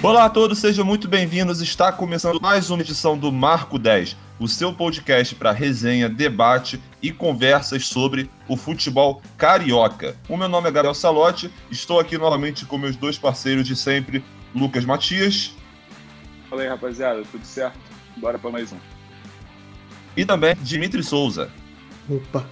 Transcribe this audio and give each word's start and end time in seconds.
Olá 0.00 0.26
a 0.26 0.30
todos, 0.30 0.60
sejam 0.60 0.84
muito 0.84 1.08
bem-vindos. 1.08 1.60
Está 1.60 1.90
começando 1.90 2.40
mais 2.40 2.70
uma 2.70 2.80
edição 2.80 3.18
do 3.18 3.32
Marco 3.32 3.80
10, 3.80 4.16
o 4.38 4.46
seu 4.46 4.72
podcast 4.72 5.34
para 5.34 5.50
resenha, 5.50 6.08
debate 6.08 6.80
e 7.02 7.10
conversas 7.10 7.88
sobre 7.88 8.30
o 8.46 8.56
futebol 8.56 9.20
carioca. 9.36 10.16
O 10.28 10.36
meu 10.36 10.48
nome 10.48 10.68
é 10.68 10.70
Gabriel 10.70 10.94
Salotti, 10.94 11.52
estou 11.68 11.98
aqui 11.98 12.16
novamente 12.16 12.64
com 12.64 12.78
meus 12.78 12.94
dois 12.94 13.18
parceiros 13.18 13.66
de 13.66 13.74
sempre, 13.74 14.24
Lucas 14.54 14.84
Matias. 14.84 15.52
Fala 16.48 16.62
aí, 16.62 16.68
rapaziada, 16.68 17.24
tudo 17.32 17.44
certo? 17.44 17.78
Bora 18.18 18.38
para 18.38 18.50
mais 18.50 18.72
um. 18.72 18.78
E 20.16 20.24
também 20.24 20.54
Dimitri 20.60 21.02
Souza. 21.02 21.50
Opa! 22.08 22.46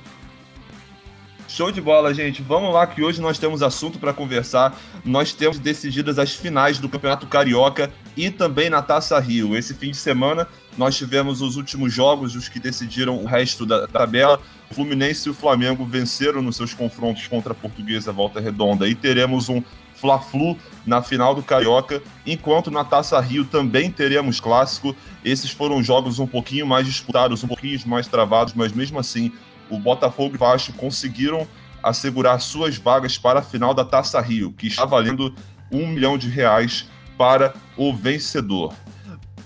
Show 1.49 1.71
de 1.71 1.81
bola, 1.81 2.13
gente. 2.13 2.43
Vamos 2.43 2.75
lá 2.75 2.87
que 2.87 3.03
hoje 3.03 3.21
nós 3.21 3.39
temos 3.39 3.63
assunto 3.63 3.99
para 4.01 4.13
conversar. 4.13 4.77
Nós 5.05 5.33
temos 5.33 5.59
decididas 5.61 6.19
as 6.19 6.35
finais 6.35 6.79
do 6.79 6.89
Campeonato 6.89 7.27
Carioca 7.27 7.91
e 8.17 8.31
também 8.31 8.69
na 8.69 8.83
Taça 8.83 9.19
Rio. 9.21 9.57
Esse 9.57 9.73
fim 9.73 9.93
de 9.93 9.97
semana 9.97 10.49
nós 10.77 10.97
tivemos 10.97 11.41
os 11.41 11.57
últimos 11.57 11.93
jogos, 11.93 12.35
os 12.35 12.49
que 12.49 12.59
decidiram 12.59 13.17
o 13.17 13.25
resto 13.25 13.65
da 13.65 13.87
tabela. 13.87 14.41
O 14.71 14.75
Fluminense 14.75 15.29
e 15.29 15.31
o 15.31 15.35
Flamengo 15.35 15.85
venceram 15.85 16.43
nos 16.43 16.57
seus 16.57 16.75
confrontos 16.75 17.29
contra 17.29 17.53
a 17.53 17.55
Portuguesa 17.55 18.11
Volta 18.11 18.41
Redonda 18.41 18.89
e 18.89 18.95
teremos 18.95 19.49
um 19.49 19.63
Fla-Flu 19.95 20.59
na 20.85 21.01
final 21.01 21.35
do 21.35 21.43
Carioca, 21.43 22.03
enquanto 22.27 22.71
na 22.71 22.85
Taça 22.85 23.19
Rio 23.21 23.45
também 23.45 23.91
teremos 23.91 24.41
clássico. 24.41 24.95
Esses 25.25 25.53
foram 25.53 25.83
jogos 25.83 26.19
um 26.19 26.27
pouquinho 26.27 26.67
mais 26.67 26.87
disputados, 26.87 27.43
um 27.45 27.49
pouquinho 27.49 27.81
mais 27.87 28.07
travados, 28.09 28.53
mas 28.53 28.73
mesmo 28.73 28.99
assim 28.99 29.33
o 29.71 29.79
Botafogo 29.79 30.35
e 30.35 30.39
Vasco 30.39 30.73
conseguiram 30.75 31.47
assegurar 31.83 32.41
suas 32.41 32.77
vagas 32.77 33.17
para 33.17 33.41
a 33.41 33.43
final 33.43 33.73
da 33.73 33.85
Taça 33.85 34.21
Rio, 34.21 34.53
que 34.53 34.67
está 34.67 34.85
valendo 34.85 35.35
um 35.71 35.87
milhão 35.87 36.19
de 36.19 36.29
reais 36.29 36.87
para 37.17 37.55
o 37.77 37.95
vencedor. 37.95 38.75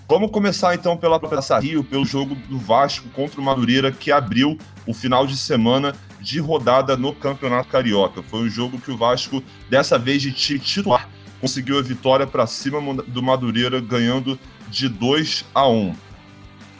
Vamos 0.07 0.31
começar 0.31 0.75
então 0.75 0.97
pela 0.97 1.19
Taça 1.19 1.57
Rio, 1.59 1.83
pelo 1.83 2.03
jogo 2.03 2.35
do 2.35 2.57
Vasco 2.57 3.07
contra 3.09 3.39
o 3.39 3.43
Madureira, 3.43 3.91
que 3.91 4.11
abriu 4.11 4.57
o 4.85 4.93
final 4.93 5.25
de 5.25 5.37
semana 5.37 5.93
de 6.19 6.39
rodada 6.39 6.97
no 6.97 7.13
Campeonato 7.13 7.69
Carioca. 7.69 8.21
Foi 8.21 8.41
um 8.41 8.49
jogo 8.49 8.79
que 8.79 8.91
o 8.91 8.97
Vasco, 8.97 9.41
dessa 9.69 9.97
vez 9.97 10.21
de 10.21 10.31
titular, 10.31 11.07
conseguiu 11.39 11.79
a 11.79 11.81
vitória 11.81 12.27
para 12.27 12.45
cima 12.45 12.79
do 13.03 13.23
Madureira, 13.23 13.79
ganhando 13.79 14.37
de 14.69 14.89
2 14.89 15.45
a 15.55 15.67
1. 15.67 15.95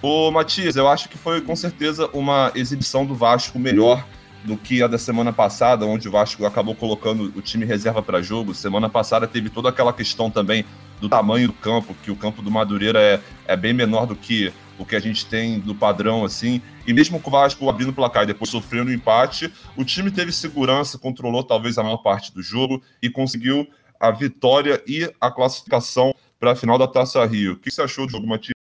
Ô, 0.02 0.31
Matias, 0.31 0.75
eu 0.75 0.88
acho 0.88 1.07
que 1.07 1.17
foi 1.17 1.41
com 1.41 1.55
certeza 1.55 2.09
uma 2.11 2.52
exibição 2.55 3.05
do 3.05 3.13
Vasco 3.13 3.59
melhor 3.59 4.03
do 4.44 4.57
que 4.57 4.81
a 4.81 4.88
da 4.88 4.97
semana 4.97 5.31
passada, 5.31 5.85
onde 5.85 6.07
o 6.07 6.11
Vasco 6.11 6.44
acabou 6.44 6.73
colocando 6.73 7.31
o 7.35 7.41
time 7.41 7.66
reserva 7.66 8.02
para 8.02 8.19
jogo. 8.19 8.55
Semana 8.55 8.89
passada 8.89 9.27
teve 9.27 9.49
toda 9.49 9.69
aquela 9.69 9.94
questão 9.94 10.31
também 10.31 10.66
do 10.99 11.07
tamanho 11.07 11.47
do 11.47 11.53
campo, 11.53 11.95
que 12.02 12.09
o 12.09 12.16
campo 12.16 12.41
do 12.41 12.49
Madureira 12.49 12.99
é, 12.99 13.19
é 13.45 13.55
bem 13.55 13.73
menor 13.73 14.07
do 14.07 14.16
que 14.16 14.52
o 14.79 14.85
que 14.85 14.95
a 14.95 14.99
gente 14.99 15.23
tem 15.27 15.59
do 15.59 15.75
padrão, 15.75 16.25
assim. 16.25 16.63
E 16.88 16.94
mesmo 16.94 17.19
com 17.19 17.29
o 17.29 17.33
Vasco 17.33 17.69
abrindo 17.69 17.89
o 17.89 17.94
placar 17.94 18.23
e 18.23 18.27
depois 18.27 18.49
sofrendo 18.49 18.89
o 18.89 18.91
um 18.91 18.95
empate, 18.95 19.53
o 19.77 19.85
time 19.85 20.09
teve 20.09 20.31
segurança, 20.31 20.97
controlou 20.97 21.44
talvez 21.44 21.77
a 21.77 21.83
maior 21.83 21.97
parte 21.97 22.33
do 22.33 22.41
jogo 22.41 22.81
e 23.03 23.09
conseguiu 23.09 23.67
a 23.99 24.09
vitória 24.09 24.81
e 24.88 25.07
a 25.22 25.29
classificação 25.29 26.11
para 26.39 26.53
a 26.53 26.55
final 26.55 26.79
da 26.79 26.88
Taça 26.88 27.23
Rio. 27.23 27.53
O 27.53 27.57
que 27.57 27.69
você 27.69 27.83
achou 27.83 28.07
do 28.07 28.11
jogo, 28.11 28.25
Matias? 28.25 28.61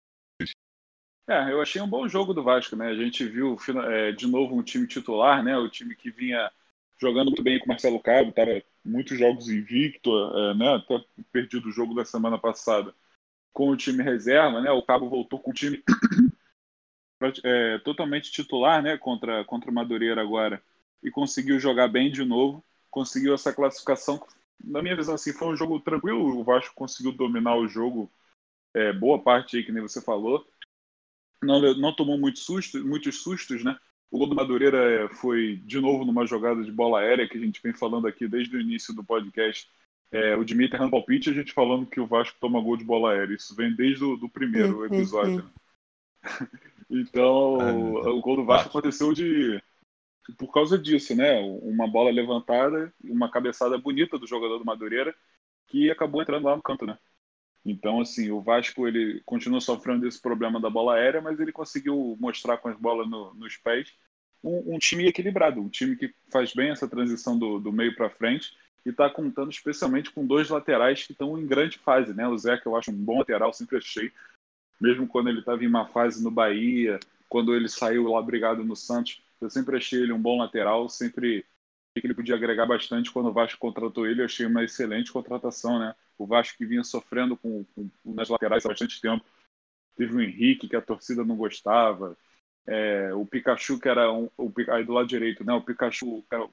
É, 1.28 1.52
eu 1.52 1.62
achei 1.62 1.82
um 1.82 1.88
bom 1.88 2.08
jogo 2.08 2.34
do 2.34 2.44
Vasco, 2.44 2.76
né? 2.76 2.88
A 2.88 2.96
gente 2.96 3.24
viu 3.26 3.58
é, 3.90 4.12
de 4.12 4.28
novo 4.28 4.56
um 4.56 4.64
time 4.64 4.86
titular, 4.86 5.42
né? 5.42 5.58
O 5.58 5.70
time 5.70 5.96
que 5.96 6.12
vinha 6.12 6.52
jogando 7.00 7.28
muito 7.28 7.42
bem 7.44 7.60
com 7.60 7.66
o 7.66 7.68
Marcelo 7.70 8.00
Cabo, 8.00 8.30
estava 8.30 8.62
muitos 8.84 9.18
jogos 9.18 9.48
invicto, 9.48 10.12
é, 10.12 10.54
né? 10.56 10.76
Até 10.76 11.02
perdido 11.32 11.70
o 11.70 11.72
jogo 11.72 11.94
da 11.94 12.04
semana 12.04 12.38
passada 12.38 12.94
com 13.54 13.70
o 13.70 13.78
time 13.78 14.04
reserva, 14.04 14.60
né? 14.60 14.70
O 14.72 14.82
Cabo 14.84 15.10
voltou 15.10 15.40
com 15.40 15.52
o 15.52 15.54
time 15.54 15.82
é, 17.46 17.78
totalmente 17.80 18.30
titular, 18.30 18.82
né? 18.84 18.98
Contra, 18.98 19.46
contra 19.46 19.72
o 19.72 19.74
Madureira 19.74 20.22
agora 20.22 20.62
e 21.02 21.10
conseguiu 21.10 21.58
jogar 21.58 21.88
bem 21.88 22.12
de 22.12 22.26
novo, 22.26 22.64
conseguiu 22.92 23.34
essa 23.34 23.54
classificação. 23.54 24.22
Na 24.62 24.82
minha 24.82 24.96
visão, 24.96 25.16
assim, 25.16 25.32
foi 25.32 25.48
um 25.50 25.56
jogo 25.56 25.80
tranquilo. 25.80 26.38
O 26.38 26.44
Vasco 26.44 26.76
conseguiu 26.76 27.14
dominar 27.14 27.56
o 27.56 27.68
jogo, 27.68 28.12
é, 28.74 28.92
boa 28.92 29.22
parte 29.22 29.58
aí, 29.58 29.64
que 29.64 29.72
nem 29.72 29.82
você 29.82 30.02
falou 30.02 30.46
não, 31.44 31.76
não 31.76 31.96
tomou 31.96 32.18
muito 32.18 32.40
susto, 32.40 32.84
muitos 32.86 33.22
sustos, 33.22 33.64
né? 33.64 33.78
O 34.12 34.18
gol 34.18 34.28
do 34.28 34.36
Madureira 34.36 35.10
foi 35.10 35.58
de 35.66 35.80
novo 35.80 36.06
numa 36.06 36.26
jogada 36.26 36.64
de 36.64 36.72
bola 36.72 37.00
aérea 37.00 37.28
que 37.28 37.38
a 37.38 37.42
gente 37.42 37.62
vem 37.62 37.74
falando 37.74 38.08
aqui 38.08 38.28
desde 38.28 38.56
o 38.56 38.62
início 38.62 38.94
do 38.94 39.04
podcast. 39.04 39.68
É, 40.12 40.36
o 40.36 40.44
Dimitri 40.44 40.76
errando 40.76 40.92
palpite, 40.92 41.32
a 41.32 41.34
gente 41.34 41.52
falando 41.52 41.88
que 41.88 42.00
o 42.00 42.06
Vasco 42.06 42.38
toma 42.40 42.62
gol 42.62 42.78
de 42.78 42.84
bola 42.84 43.12
aérea. 43.12 43.34
Isso 43.34 43.56
vem 43.56 43.76
desde 43.76 44.04
o 44.04 44.16
do 44.16 44.30
primeiro 44.30 44.86
episódio. 44.86 45.38
Né? 45.38 45.50
então, 46.90 47.58
o, 47.58 48.18
o 48.18 48.22
gol 48.22 48.36
do 48.36 48.46
Vasco 48.46 48.70
aconteceu 48.70 49.14
de 49.14 49.60
por 50.38 50.54
causa 50.54 50.78
disso, 50.78 51.16
né? 51.16 51.40
Uma 51.64 51.88
bola 51.88 52.12
levantada 52.12 52.94
e 53.04 53.12
uma 53.12 53.30
cabeçada 53.30 53.78
bonita 53.78 54.18
do 54.18 54.28
jogador 54.28 54.58
do 54.60 54.66
Madureira 54.66 55.14
que 55.68 55.90
acabou 55.90 56.22
entrando 56.22 56.46
lá 56.46 56.56
no 56.56 56.62
canto, 56.62 56.86
né? 56.86 56.98
Então, 57.66 58.02
assim, 58.02 58.30
o 58.30 58.42
Vasco 58.42 58.88
ele 58.88 59.22
continua 59.26 59.62
sofrendo 59.62 60.08
esse 60.08 60.22
problema 60.22 60.60
da 60.60 60.70
bola 60.70 60.96
aérea, 60.96 61.22
mas 61.22 61.40
ele 61.40 61.52
conseguiu 61.52 62.18
mostrar 62.20 62.58
com 62.58 62.68
as 62.68 62.78
bolas 62.78 63.10
no, 63.10 63.34
nos 63.36 63.56
pés 63.56 63.94
um, 64.44 64.76
um, 64.76 64.80
time 64.80 65.08
equilibrado, 65.08 65.62
um 65.62 65.70
time 65.70 65.96
que 65.96 66.14
faz 66.30 66.54
bem 66.54 66.72
essa 66.72 66.88
transição 66.88 67.38
do, 67.40 67.60
do 67.60 67.72
meio 67.72 67.96
para 67.96 68.10
frente 68.10 68.54
e 68.86 68.90
está 68.90 69.10
contando 69.10 69.50
especialmente 69.50 70.12
com 70.12 70.28
dois 70.28 70.50
laterais 70.50 71.04
que 71.06 71.14
estão 71.14 71.40
em 71.40 71.48
grande 71.48 71.80
fase, 71.80 72.14
né? 72.14 72.28
O 72.28 72.38
Zé, 72.38 72.58
que 72.58 72.66
eu 72.66 72.76
acho 72.76 72.92
um 72.92 72.96
bom 72.96 73.20
lateral, 73.20 73.54
sempre 73.54 73.78
achei, 73.78 74.12
mesmo 74.80 75.08
quando 75.08 75.30
ele 75.30 75.40
estava 75.40 75.64
em 75.64 75.70
má 75.70 75.86
fase 75.86 76.22
no 76.22 76.30
Bahia, 76.30 77.00
quando 77.30 77.56
ele 77.56 77.70
saiu 77.70 78.10
lá 78.12 78.22
brigado 78.22 78.64
no 78.66 78.76
Santos, 78.76 79.24
eu 79.40 79.50
sempre 79.50 79.78
achei 79.78 80.02
ele 80.02 80.12
um 80.12 80.22
bom 80.22 80.38
lateral, 80.38 80.90
sempre 80.90 81.46
que 81.96 82.06
ele 82.06 82.14
podia 82.14 82.36
agregar 82.36 82.66
bastante 82.66 83.12
quando 83.12 83.30
o 83.30 83.34
Vasco 83.34 83.60
contratou 83.60 84.06
ele, 84.06 84.22
eu 84.22 84.26
achei 84.26 84.46
uma 84.46 84.64
excelente 84.64 85.12
contratação, 85.12 85.80
né? 85.80 85.96
O 86.18 86.26
Vasco 86.26 86.58
que 86.58 86.66
vinha 86.66 86.84
sofrendo 86.84 87.36
com, 87.38 87.66
com 87.76 87.90
nas 88.06 88.30
laterais 88.30 88.66
há 88.66 88.70
bastante 88.70 89.02
tempo. 89.02 89.26
Teve 89.96 90.16
o 90.16 90.22
Henrique, 90.22 90.68
que 90.68 90.76
a 90.76 90.82
torcida 90.82 91.24
não 91.24 91.36
gostava. 91.36 92.18
É, 92.66 93.14
o 93.14 93.26
Pikachu, 93.26 93.80
que 93.80 93.90
era 93.90 94.12
um, 94.12 94.30
o, 94.38 94.52
aí 94.70 94.84
do 94.84 94.94
lado 94.94 95.08
direito, 95.08 95.44
né? 95.44 95.54
O 95.54 95.62
Pikachu, 95.62 96.24
era 96.32 96.48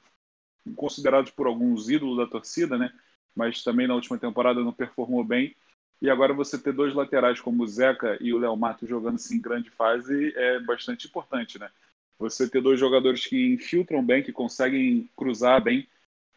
considerado 0.77 1.33
por 1.33 1.47
alguns 1.47 1.89
ídolos 1.89 2.19
da 2.19 2.27
torcida, 2.27 2.77
né? 2.77 2.93
Mas 3.35 3.63
também 3.63 3.87
na 3.87 3.95
última 3.95 4.19
temporada 4.19 4.61
não 4.63 4.73
performou 4.73 5.25
bem. 5.25 5.55
E 6.03 6.09
agora 6.09 6.33
você 6.33 6.59
ter 6.59 6.73
dois 6.73 6.95
laterais 6.95 7.41
como 7.41 7.63
o 7.63 7.67
Zeca 7.67 8.17
e 8.21 8.33
o 8.33 8.39
Léo 8.39 8.57
Mato 8.57 8.87
jogando 8.87 9.17
assim 9.17 9.37
em 9.37 9.41
grande 9.41 9.71
fase 9.71 10.33
é 10.35 10.59
bastante 10.61 11.07
importante, 11.07 11.59
né? 11.59 11.71
Você 12.19 12.49
ter 12.49 12.61
dois 12.61 12.79
jogadores 12.79 13.27
que 13.27 13.55
infiltram 13.55 14.05
bem, 14.05 14.23
que 14.23 14.33
conseguem 14.33 15.09
cruzar 15.17 15.63
bem, 15.63 15.87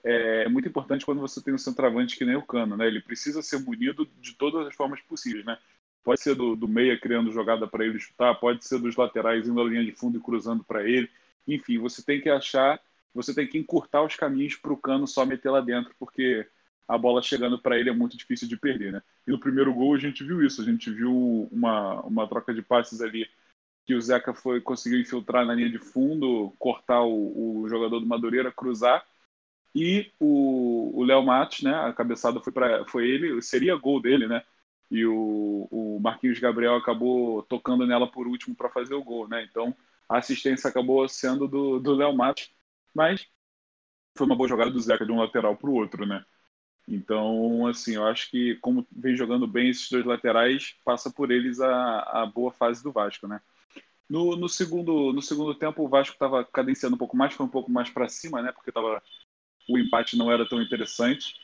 é 0.03 0.49
muito 0.49 0.67
importante 0.67 1.05
quando 1.05 1.21
você 1.21 1.41
tem 1.41 1.53
um 1.53 1.57
centroavante 1.57 2.17
que 2.17 2.25
nem 2.25 2.35
o 2.35 2.45
Cano, 2.45 2.75
né? 2.75 2.87
Ele 2.87 3.01
precisa 3.01 3.41
ser 3.41 3.59
munido 3.59 4.07
de 4.19 4.33
todas 4.33 4.67
as 4.67 4.75
formas 4.75 5.01
possíveis, 5.01 5.45
né? 5.45 5.57
Pode 6.03 6.21
ser 6.21 6.35
do, 6.35 6.55
do 6.55 6.67
meia 6.67 6.99
criando 6.99 7.31
jogada 7.31 7.65
para 7.65 7.85
ele 7.85 7.97
chutar, 7.97 8.35
pode 8.35 8.65
ser 8.65 8.79
dos 8.79 8.95
laterais 8.95 9.47
indo 9.47 9.61
à 9.61 9.63
linha 9.63 9.85
de 9.85 9.93
fundo 9.93 10.17
e 10.17 10.21
cruzando 10.21 10.63
para 10.63 10.83
ele. 10.83 11.09
Enfim, 11.47 11.77
você 11.77 12.03
tem 12.03 12.19
que 12.19 12.29
achar, 12.29 12.79
você 13.13 13.33
tem 13.33 13.47
que 13.47 13.57
encurtar 13.57 14.03
os 14.03 14.15
caminhos 14.15 14.55
para 14.55 14.73
o 14.73 14.77
Cano 14.77 15.07
só 15.07 15.25
meter 15.25 15.49
lá 15.49 15.61
dentro, 15.61 15.95
porque 15.97 16.45
a 16.87 16.97
bola 16.97 17.21
chegando 17.21 17.57
para 17.57 17.79
ele 17.79 17.89
é 17.89 17.93
muito 17.93 18.17
difícil 18.17 18.47
de 18.47 18.57
perder, 18.57 18.91
né? 18.91 19.01
E 19.25 19.31
no 19.31 19.39
primeiro 19.39 19.73
gol 19.73 19.95
a 19.95 19.97
gente 19.97 20.23
viu 20.23 20.43
isso, 20.43 20.61
a 20.61 20.65
gente 20.65 20.91
viu 20.91 21.47
uma, 21.51 22.01
uma 22.01 22.27
troca 22.27 22.53
de 22.53 22.61
passes 22.61 23.01
ali 23.01 23.25
que 23.85 23.95
o 23.95 24.01
Zeca 24.01 24.33
foi 24.33 24.61
conseguiu 24.61 24.99
infiltrar 24.99 25.45
na 25.45 25.53
linha 25.53 25.69
de 25.69 25.77
fundo, 25.77 26.53
cortar 26.59 27.01
o, 27.03 27.61
o 27.61 27.69
jogador 27.69 27.99
do 27.99 28.05
Madureira, 28.05 28.51
cruzar. 28.51 29.05
E 29.75 30.11
o 30.19 31.03
Léo 31.03 31.23
Matos, 31.23 31.61
né? 31.61 31.73
A 31.73 31.93
cabeçada 31.93 32.39
foi 32.39 32.53
para 32.53 32.85
foi 32.85 33.07
ele, 33.09 33.41
seria 33.41 33.75
gol 33.75 34.01
dele, 34.01 34.27
né? 34.27 34.43
E 34.91 35.05
o, 35.05 35.67
o 35.71 35.99
Marquinhos 35.99 36.39
Gabriel 36.39 36.75
acabou 36.75 37.43
tocando 37.43 37.85
nela 37.87 38.07
por 38.07 38.27
último 38.27 38.55
para 38.55 38.69
fazer 38.69 38.93
o 38.93 39.03
gol, 39.03 39.27
né? 39.27 39.43
Então 39.43 39.75
a 40.07 40.19
assistência 40.19 40.69
acabou 40.69 41.07
sendo 41.09 41.47
do 41.47 41.95
Léo 41.95 42.15
Matos, 42.15 42.51
mas 42.93 43.27
foi 44.15 44.27
uma 44.27 44.35
boa 44.35 44.47
jogada 44.47 44.71
do 44.71 44.79
Zeca 44.79 45.05
de 45.05 45.11
um 45.11 45.19
lateral 45.19 45.55
para 45.57 45.69
o 45.69 45.73
outro, 45.73 46.05
né? 46.05 46.23
Então, 46.87 47.65
assim, 47.67 47.95
eu 47.95 48.05
acho 48.05 48.29
que 48.29 48.55
como 48.55 48.85
vem 48.91 49.15
jogando 49.15 49.47
bem 49.47 49.69
esses 49.69 49.89
dois 49.89 50.05
laterais, 50.05 50.75
passa 50.83 51.11
por 51.11 51.31
eles 51.31 51.59
a, 51.61 51.99
a 52.23 52.25
boa 52.25 52.51
fase 52.51 52.83
do 52.83 52.91
Vasco, 52.91 53.27
né? 53.27 53.41
No, 54.09 54.35
no, 54.35 54.49
segundo, 54.49 55.13
no 55.13 55.21
segundo 55.21 55.55
tempo, 55.55 55.83
o 55.83 55.87
Vasco 55.87 56.13
estava 56.13 56.43
cadenciando 56.45 56.95
um 56.95 56.99
pouco 56.99 57.15
mais, 57.15 57.33
foi 57.33 57.45
um 57.45 57.49
pouco 57.49 57.71
mais 57.71 57.89
para 57.89 58.09
cima, 58.09 58.41
né? 58.41 58.51
Porque 58.51 58.71
tava, 58.71 59.01
o 59.69 59.77
empate 59.77 60.17
não 60.17 60.31
era 60.31 60.47
tão 60.47 60.61
interessante. 60.61 61.35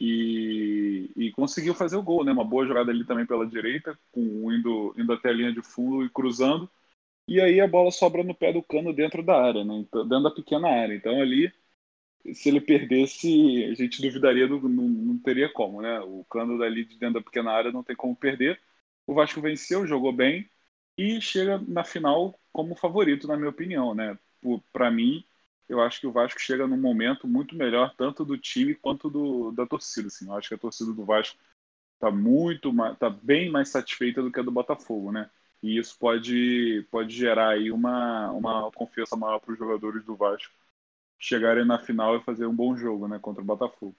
E, 0.00 1.10
e, 1.16 1.32
conseguiu 1.32 1.74
fazer 1.74 1.96
o 1.96 2.02
gol, 2.02 2.24
né? 2.24 2.30
Uma 2.32 2.44
boa 2.44 2.66
jogada 2.66 2.90
ali 2.92 3.04
também 3.04 3.26
pela 3.26 3.46
direita, 3.46 3.98
com, 4.12 4.52
indo, 4.52 4.94
indo 4.96 5.12
até 5.12 5.30
a 5.30 5.32
linha 5.32 5.52
de 5.52 5.60
fundo 5.60 6.04
e 6.04 6.10
cruzando. 6.10 6.70
E 7.28 7.40
aí 7.40 7.60
a 7.60 7.68
bola 7.68 7.90
sobra 7.90 8.22
no 8.24 8.34
pé 8.34 8.52
do 8.52 8.62
cano 8.62 8.92
dentro 8.92 9.22
da 9.22 9.40
área, 9.40 9.64
né? 9.64 9.74
Então, 9.78 10.06
dentro 10.06 10.24
da 10.24 10.30
pequena 10.30 10.68
área. 10.68 10.94
Então 10.94 11.20
ali 11.20 11.52
se 12.34 12.48
ele 12.48 12.60
perdesse, 12.60 13.64
a 13.70 13.74
gente 13.74 14.02
duvidaria, 14.02 14.46
do, 14.46 14.68
não, 14.68 14.84
não 14.84 15.18
teria 15.18 15.48
como, 15.48 15.80
né? 15.82 16.00
O 16.00 16.24
Cano 16.24 16.58
dali 16.58 16.84
de 16.84 16.98
dentro 16.98 17.14
da 17.14 17.22
pequena 17.22 17.52
área 17.52 17.72
não 17.72 17.82
tem 17.82 17.96
como 17.96 18.14
perder. 18.16 18.60
O 19.06 19.14
Vasco 19.14 19.40
venceu, 19.40 19.86
jogou 19.86 20.12
bem 20.12 20.48
e 20.96 21.20
chega 21.20 21.58
na 21.66 21.84
final 21.84 22.38
como 22.52 22.74
favorito, 22.74 23.26
na 23.26 23.36
minha 23.36 23.50
opinião, 23.50 23.94
né? 23.94 24.18
Para 24.72 24.90
mim, 24.90 25.24
eu 25.68 25.80
acho 25.80 26.00
que 26.00 26.06
o 26.06 26.12
Vasco 26.12 26.40
chega 26.40 26.66
num 26.66 26.80
momento 26.80 27.28
muito 27.28 27.54
melhor, 27.54 27.94
tanto 27.96 28.24
do 28.24 28.38
time 28.38 28.74
quanto 28.74 29.10
do, 29.10 29.52
da 29.52 29.66
torcida. 29.66 30.08
Assim. 30.08 30.26
Eu 30.26 30.34
acho 30.34 30.48
que 30.48 30.54
a 30.54 30.58
torcida 30.58 30.92
do 30.92 31.04
Vasco 31.04 31.38
está 31.94 32.10
muito, 32.10 32.72
tá 32.98 33.10
bem 33.10 33.50
mais 33.50 33.68
satisfeita 33.68 34.22
do 34.22 34.30
que 34.30 34.40
a 34.40 34.42
do 34.42 34.50
Botafogo, 34.50 35.12
né? 35.12 35.30
E 35.62 35.76
isso 35.76 35.98
pode, 35.98 36.86
pode 36.90 37.14
gerar 37.14 37.50
aí 37.50 37.70
uma, 37.72 38.30
uma 38.30 38.70
confiança 38.70 39.16
maior 39.16 39.40
para 39.40 39.52
os 39.52 39.58
jogadores 39.58 40.04
do 40.04 40.14
Vasco 40.14 40.52
chegarem 41.18 41.64
na 41.64 41.78
final 41.78 42.16
e 42.16 42.22
fazer 42.22 42.46
um 42.46 42.54
bom 42.54 42.76
jogo, 42.76 43.08
né, 43.08 43.18
contra 43.18 43.42
o 43.42 43.44
Botafogo. 43.44 43.96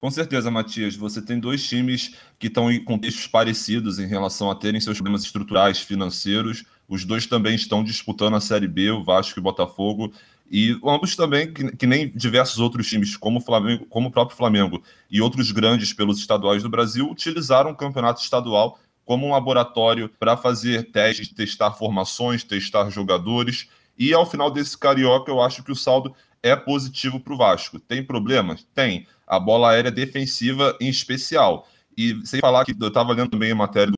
Com 0.00 0.12
certeza, 0.12 0.48
Matias. 0.48 0.94
Você 0.94 1.20
tem 1.20 1.40
dois 1.40 1.66
times 1.66 2.14
que 2.38 2.46
estão 2.46 2.70
em 2.70 2.82
contextos 2.84 3.26
parecidos 3.26 3.98
em 3.98 4.06
relação 4.06 4.48
a 4.48 4.54
terem 4.54 4.80
seus 4.80 4.98
problemas 4.98 5.24
estruturais, 5.24 5.80
financeiros. 5.80 6.64
Os 6.86 7.04
dois 7.04 7.26
também 7.26 7.56
estão 7.56 7.82
disputando 7.82 8.36
a 8.36 8.40
Série 8.40 8.68
B, 8.68 8.92
o 8.92 9.02
Vasco 9.02 9.36
e 9.36 9.40
o 9.40 9.42
Botafogo. 9.42 10.12
E 10.50 10.78
ambos 10.84 11.14
também, 11.14 11.52
que, 11.52 11.76
que, 11.76 11.86
nem 11.86 12.08
diversos 12.08 12.58
outros 12.58 12.88
times, 12.88 13.16
como 13.16 13.38
o, 13.38 13.42
Flamengo, 13.42 13.84
como 13.86 14.08
o 14.08 14.10
próprio 14.10 14.36
Flamengo 14.36 14.82
e 15.10 15.20
outros 15.20 15.52
grandes 15.52 15.92
pelos 15.92 16.18
estaduais 16.18 16.62
do 16.62 16.70
Brasil, 16.70 17.10
utilizaram 17.10 17.70
o 17.70 17.76
campeonato 17.76 18.22
estadual 18.22 18.78
como 19.04 19.26
um 19.26 19.32
laboratório 19.32 20.10
para 20.18 20.36
fazer 20.36 20.90
testes, 20.90 21.28
testar 21.28 21.72
formações, 21.72 22.44
testar 22.44 22.90
jogadores. 22.90 23.68
E 23.98 24.14
ao 24.14 24.24
final 24.24 24.50
desse 24.50 24.76
carioca, 24.76 25.30
eu 25.30 25.40
acho 25.42 25.62
que 25.62 25.72
o 25.72 25.76
saldo 25.76 26.14
é 26.42 26.54
positivo 26.56 27.20
para 27.20 27.34
o 27.34 27.36
Vasco. 27.36 27.78
Tem 27.78 28.02
problemas? 28.02 28.66
Tem. 28.74 29.06
A 29.26 29.38
bola 29.38 29.70
aérea 29.70 29.90
defensiva 29.90 30.76
em 30.80 30.88
especial. 30.88 31.66
E 31.96 32.20
sem 32.24 32.40
falar 32.40 32.64
que 32.64 32.74
eu 32.78 32.88
estava 32.88 33.12
lendo 33.12 33.30
também 33.30 33.50
a 33.50 33.54
matéria 33.54 33.92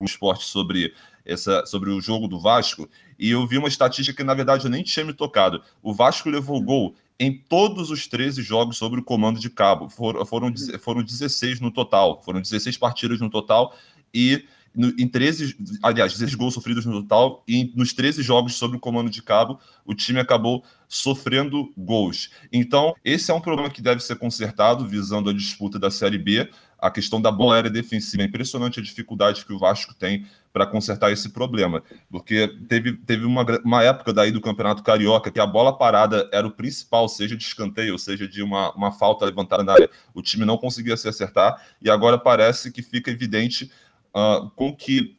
do 0.00 0.06
esporte 0.06 0.44
sobre 0.44 0.94
essa, 1.24 1.64
sobre 1.66 1.90
o 1.90 2.00
jogo 2.00 2.26
do 2.26 2.40
Vasco, 2.40 2.88
e 3.18 3.30
eu 3.30 3.46
vi 3.46 3.58
uma 3.58 3.68
estatística 3.68 4.16
que, 4.16 4.24
na 4.24 4.34
verdade, 4.34 4.64
eu 4.64 4.70
nem 4.70 4.82
tinha 4.82 5.04
me 5.04 5.12
tocado. 5.12 5.62
O 5.82 5.92
Vasco 5.92 6.30
levou 6.30 6.60
gol 6.62 6.94
em 7.18 7.36
todos 7.36 7.90
os 7.90 8.06
13 8.06 8.42
jogos 8.42 8.78
sobre 8.78 9.00
o 9.00 9.04
comando 9.04 9.38
de 9.38 9.50
cabo. 9.50 9.90
For, 9.90 10.24
foram, 10.26 10.52
foram 10.80 11.02
16 11.02 11.60
no 11.60 11.70
total. 11.70 12.22
Foram 12.24 12.40
16 12.40 12.78
partidas 12.78 13.20
no 13.20 13.28
total, 13.28 13.76
e 14.12 14.42
no, 14.74 14.88
em 14.98 15.06
13, 15.06 15.56
aliás, 15.82 16.12
16 16.12 16.34
gols 16.34 16.54
sofridos 16.54 16.86
no 16.86 17.02
total, 17.02 17.42
e 17.46 17.70
nos 17.74 17.92
13 17.92 18.22
jogos 18.22 18.54
sob 18.54 18.76
o 18.76 18.80
comando 18.80 19.10
de 19.10 19.22
cabo, 19.22 19.60
o 19.84 19.94
time 19.94 20.18
acabou 20.18 20.64
sofrendo 20.88 21.72
gols. 21.76 22.30
Então, 22.52 22.94
esse 23.04 23.30
é 23.30 23.34
um 23.34 23.40
problema 23.40 23.68
que 23.68 23.82
deve 23.82 24.00
ser 24.00 24.16
consertado, 24.16 24.88
visando 24.88 25.28
a 25.28 25.34
disputa 25.34 25.78
da 25.78 25.90
Série 25.90 26.18
B. 26.18 26.48
A 26.80 26.90
questão 26.90 27.20
da 27.20 27.30
bola 27.30 27.56
aérea 27.56 27.70
defensiva. 27.70 28.22
É 28.22 28.26
impressionante 28.26 28.80
a 28.80 28.82
dificuldade 28.82 29.44
que 29.44 29.52
o 29.52 29.58
Vasco 29.58 29.94
tem 29.94 30.26
para 30.52 30.66
consertar 30.66 31.12
esse 31.12 31.28
problema, 31.30 31.82
porque 32.10 32.48
teve, 32.68 32.96
teve 32.96 33.24
uma, 33.24 33.44
uma 33.64 33.84
época 33.84 34.12
daí 34.12 34.32
do 34.32 34.40
Campeonato 34.40 34.82
Carioca 34.82 35.30
que 35.30 35.38
a 35.38 35.46
bola 35.46 35.76
parada 35.76 36.28
era 36.32 36.46
o 36.46 36.50
principal, 36.50 37.08
seja 37.08 37.36
de 37.36 37.44
escanteio, 37.44 37.96
seja 37.98 38.26
de 38.26 38.42
uma, 38.42 38.72
uma 38.74 38.90
falta 38.90 39.24
levantada 39.24 39.62
na 39.62 39.72
área, 39.72 39.90
o 40.12 40.20
time 40.20 40.44
não 40.44 40.58
conseguia 40.58 40.96
se 40.96 41.08
acertar, 41.08 41.64
e 41.80 41.88
agora 41.88 42.18
parece 42.18 42.72
que 42.72 42.82
fica 42.82 43.12
evidente 43.12 43.70
uh, 44.12 44.50
com 44.56 44.74
que 44.74 45.16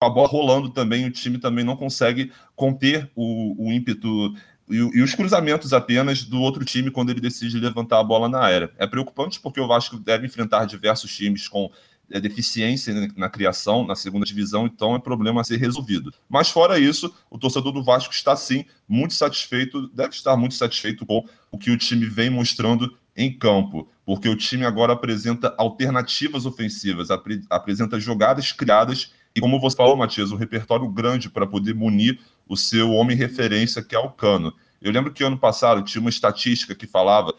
a 0.00 0.08
bola 0.08 0.28
rolando 0.28 0.70
também, 0.70 1.06
o 1.06 1.10
time 1.10 1.38
também 1.38 1.64
não 1.64 1.76
consegue 1.76 2.32
conter 2.54 3.10
o, 3.14 3.68
o 3.68 3.72
ímpeto 3.72 4.34
e, 4.68 4.76
e, 4.76 5.02
os 5.02 5.14
cruzamentos 5.14 5.72
apenas 5.72 6.24
do 6.24 6.40
outro 6.40 6.64
time 6.64 6.90
quando 6.90 7.10
ele 7.10 7.20
decide 7.20 7.58
levantar 7.58 8.00
a 8.00 8.04
bola 8.04 8.28
na 8.28 8.40
área. 8.40 8.70
É 8.78 8.86
preocupante 8.86 9.40
porque 9.40 9.60
o 9.60 9.66
Vasco 9.66 9.98
deve 9.98 10.26
enfrentar 10.26 10.64
diversos 10.64 11.14
times 11.14 11.48
com 11.48 11.70
é, 12.10 12.20
deficiência 12.20 12.94
na, 13.16 13.28
criação, 13.28 13.86
na 13.86 13.94
segunda 13.94 14.26
divisão, 14.26 14.66
então 14.66 14.94
é 14.94 14.98
problema 14.98 15.40
a 15.40 15.44
ser 15.44 15.56
resolvido. 15.56 16.12
Mas 16.28 16.48
fora 16.48 16.78
isso, 16.78 17.14
o 17.30 17.38
torcedor 17.38 17.72
do 17.72 17.82
Vasco 17.82 18.12
está 18.12 18.36
sim 18.36 18.64
muito 18.88 19.14
satisfeito, 19.14 19.88
deve 19.88 20.10
estar 20.10 20.36
muito 20.36 20.54
satisfeito 20.54 21.04
com 21.06 21.24
o 21.50 21.58
que 21.58 21.70
o 21.70 21.78
time 21.78 22.06
vem 22.06 22.30
mostrando 22.30 22.96
em 23.16 23.32
campo, 23.32 23.88
porque 24.04 24.28
o 24.28 24.36
time 24.36 24.64
agora 24.64 24.92
apresenta 24.92 25.54
alternativas 25.56 26.46
ofensivas, 26.46 27.10
ap 27.10 27.26
apresenta 27.48 27.98
jogadas 28.00 28.50
criadas 28.52 29.12
e, 29.34 29.40
como 29.40 29.60
você 29.60 29.76
falou, 29.76 29.96
Matias, 29.96 30.30
um 30.30 30.36
repertório 30.36 30.88
grande 30.88 31.28
para 31.28 31.46
poder 31.46 31.74
munir 31.74 32.20
o 32.48 32.56
seu 32.56 32.90
homem 32.92 33.16
referência, 33.16 33.82
que 33.82 33.94
é 33.94 33.98
o 33.98 34.10
Cano. 34.10 34.54
Eu 34.80 34.92
lembro 34.92 35.12
que 35.12 35.24
ano 35.24 35.38
passado 35.38 35.82
tinha 35.82 36.00
uma 36.00 36.10
estatística 36.10 36.74
que 36.74 36.86
falava 36.86 37.34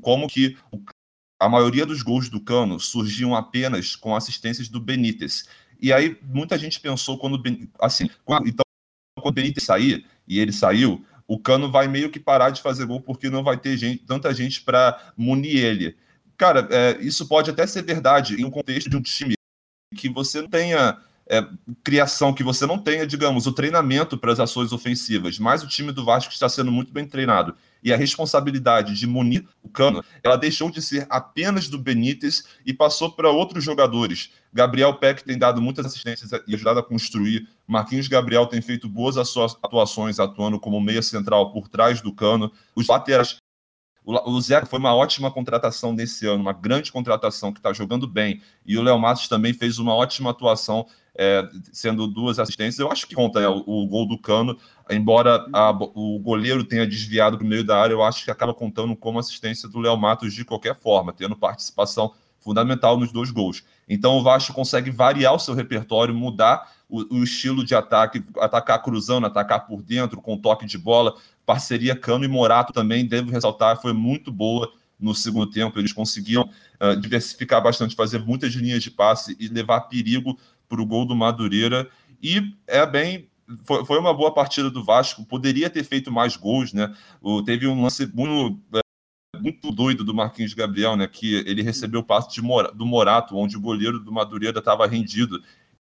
como 0.00 0.26
que 0.26 0.56
a 1.38 1.48
maioria 1.48 1.84
dos 1.84 2.02
gols 2.02 2.28
do 2.28 2.40
Cano 2.40 2.80
surgiam 2.80 3.34
apenas 3.34 3.94
com 3.94 4.16
assistências 4.16 4.68
do 4.68 4.80
Benítez. 4.80 5.46
E 5.80 5.92
aí 5.92 6.18
muita 6.22 6.58
gente 6.58 6.80
pensou 6.80 7.18
quando 7.18 7.42
assim, 7.80 8.08
quando, 8.24 8.48
então 8.48 8.64
quando 9.18 9.32
o 9.32 9.34
Benítez 9.34 9.64
sair 9.64 10.06
e 10.26 10.38
ele 10.38 10.52
saiu, 10.52 11.04
o 11.28 11.38
Cano 11.38 11.70
vai 11.70 11.88
meio 11.88 12.10
que 12.10 12.20
parar 12.20 12.50
de 12.50 12.62
fazer 12.62 12.86
gol 12.86 13.00
porque 13.00 13.28
não 13.28 13.42
vai 13.42 13.58
ter 13.58 13.76
gente, 13.76 14.04
tanta 14.04 14.32
gente 14.32 14.62
para 14.62 15.12
munir 15.16 15.56
ele. 15.56 15.96
Cara, 16.36 16.68
é, 16.70 16.98
isso 17.00 17.26
pode 17.26 17.50
até 17.50 17.66
ser 17.66 17.82
verdade 17.82 18.40
em 18.40 18.44
um 18.44 18.50
contexto 18.50 18.88
de 18.88 18.96
um 18.96 19.02
time 19.02 19.34
que 19.94 20.08
você 20.08 20.40
não 20.40 20.48
tenha 20.48 20.98
é, 21.28 21.44
criação, 21.82 22.32
que 22.32 22.44
você 22.44 22.66
não 22.66 22.78
tenha, 22.78 23.06
digamos, 23.06 23.46
o 23.46 23.52
treinamento 23.52 24.16
para 24.16 24.32
as 24.32 24.38
ações 24.38 24.72
ofensivas, 24.72 25.38
mas 25.38 25.62
o 25.62 25.68
time 25.68 25.90
do 25.90 26.04
Vasco 26.04 26.32
está 26.32 26.48
sendo 26.48 26.70
muito 26.70 26.92
bem 26.92 27.06
treinado. 27.06 27.54
E 27.82 27.92
a 27.92 27.96
responsabilidade 27.96 28.94
de 28.94 29.06
munir 29.06 29.46
o 29.62 29.68
Cano, 29.68 30.04
ela 30.22 30.36
deixou 30.36 30.70
de 30.70 30.80
ser 30.80 31.06
apenas 31.10 31.68
do 31.68 31.78
Benítez 31.78 32.44
e 32.64 32.72
passou 32.72 33.12
para 33.12 33.30
outros 33.30 33.62
jogadores. 33.62 34.30
Gabriel 34.52 34.94
Peck 34.94 35.22
tem 35.22 35.38
dado 35.38 35.60
muitas 35.60 35.86
assistências 35.86 36.30
e 36.46 36.54
ajudado 36.54 36.80
a 36.80 36.82
construir. 36.82 37.48
Marquinhos 37.66 38.08
Gabriel 38.08 38.46
tem 38.46 38.60
feito 38.60 38.88
boas 38.88 39.16
atuações 39.16 40.18
atuando 40.18 40.58
como 40.58 40.80
meia 40.80 41.02
central 41.02 41.52
por 41.52 41.68
trás 41.68 42.00
do 42.00 42.12
Cano. 42.12 42.50
Os 42.74 42.88
laterais 42.88 43.36
o 44.06 44.40
Zeca 44.40 44.66
foi 44.66 44.78
uma 44.78 44.94
ótima 44.94 45.32
contratação 45.32 45.92
desse 45.92 46.26
ano, 46.26 46.40
uma 46.40 46.52
grande 46.52 46.92
contratação 46.92 47.52
que 47.52 47.58
está 47.58 47.72
jogando 47.72 48.06
bem. 48.06 48.40
E 48.64 48.78
o 48.78 48.82
Léo 48.82 48.98
Matos 49.00 49.26
também 49.26 49.52
fez 49.52 49.80
uma 49.80 49.94
ótima 49.94 50.30
atuação, 50.30 50.86
é, 51.18 51.48
sendo 51.72 52.06
duas 52.06 52.38
assistências. 52.38 52.78
Eu 52.78 52.90
acho 52.90 53.06
que 53.06 53.14
conta 53.14 53.40
é, 53.40 53.48
o, 53.48 53.62
o, 53.66 53.86
gol 53.86 54.06
do 54.06 54.18
Cano, 54.18 54.56
embora 54.90 55.46
a, 55.52 55.70
o 55.70 56.18
goleiro 56.18 56.64
tenha 56.64 56.86
desviado 56.86 57.38
para 57.38 57.44
o 57.44 57.48
meio 57.48 57.64
da 57.64 57.80
área, 57.80 57.94
eu 57.94 58.02
acho 58.02 58.24
que 58.24 58.30
acaba 58.30 58.54
contando 58.54 58.94
como 58.94 59.18
assistência 59.18 59.68
do 59.68 59.80
Léo 59.80 59.96
Matos 59.96 60.34
de 60.34 60.44
qualquer 60.44 60.78
forma, 60.78 61.12
tendo 61.12 61.36
participação 61.36 62.12
fundamental 62.38 62.96
nos 62.96 63.10
dois 63.10 63.30
gols. 63.30 63.64
Então 63.88 64.18
o 64.18 64.22
Vasco 64.22 64.52
consegue 64.52 64.90
variar 64.90 65.34
o 65.34 65.38
seu 65.38 65.54
repertório, 65.54 66.14
mudar 66.14 66.70
o, 66.88 67.16
o, 67.16 67.24
estilo 67.24 67.64
de 67.64 67.74
ataque, 67.74 68.22
atacar 68.38 68.80
cruzando, 68.82 69.26
atacar 69.26 69.66
por 69.66 69.82
dentro, 69.82 70.20
com 70.20 70.36
toque 70.36 70.66
de 70.66 70.78
bola. 70.78 71.14
Parceria 71.44 71.96
Cano 71.96 72.24
e 72.24 72.28
Morato 72.28 72.72
também, 72.72 73.06
devo 73.06 73.30
ressaltar, 73.30 73.80
foi 73.80 73.92
muito 73.92 74.30
boa 74.30 74.72
no 74.98 75.14
segundo 75.14 75.50
tempo. 75.50 75.78
Eles 75.78 75.92
conseguiam 75.92 76.48
uh, 76.80 76.96
diversificar 77.00 77.62
bastante, 77.62 77.94
fazer 77.94 78.20
muitas 78.20 78.52
linhas 78.52 78.82
de 78.82 78.90
passe 78.90 79.36
e 79.38 79.48
levar 79.48 79.80
perigo 79.82 80.38
para 80.68 80.80
o 80.80 80.86
gol 80.86 81.04
do 81.04 81.14
Madureira. 81.14 81.88
E 82.22 82.54
é 82.66 82.84
bem. 82.86 83.28
Foi, 83.64 83.84
foi 83.84 83.98
uma 83.98 84.12
boa 84.12 84.34
partida 84.34 84.68
do 84.68 84.82
Vasco, 84.82 85.24
poderia 85.24 85.70
ter 85.70 85.84
feito 85.84 86.10
mais 86.10 86.36
gols, 86.36 86.72
né? 86.72 86.92
O, 87.20 87.42
teve 87.42 87.66
um 87.66 87.80
lance 87.80 88.06
muito 88.12 88.58
muito 89.40 89.70
doido 89.70 90.02
do 90.02 90.14
Marquinhos 90.14 90.54
Gabriel, 90.54 90.96
né? 90.96 91.06
Que 91.06 91.36
ele 91.46 91.62
recebeu 91.62 92.00
o 92.00 92.04
passe 92.04 92.32
de 92.32 92.42
Mora, 92.42 92.72
do 92.72 92.86
Morato, 92.86 93.36
onde 93.36 93.56
o 93.56 93.60
goleiro 93.60 94.00
do 94.00 94.12
Madureira 94.12 94.58
estava 94.58 94.86
rendido. 94.86 95.42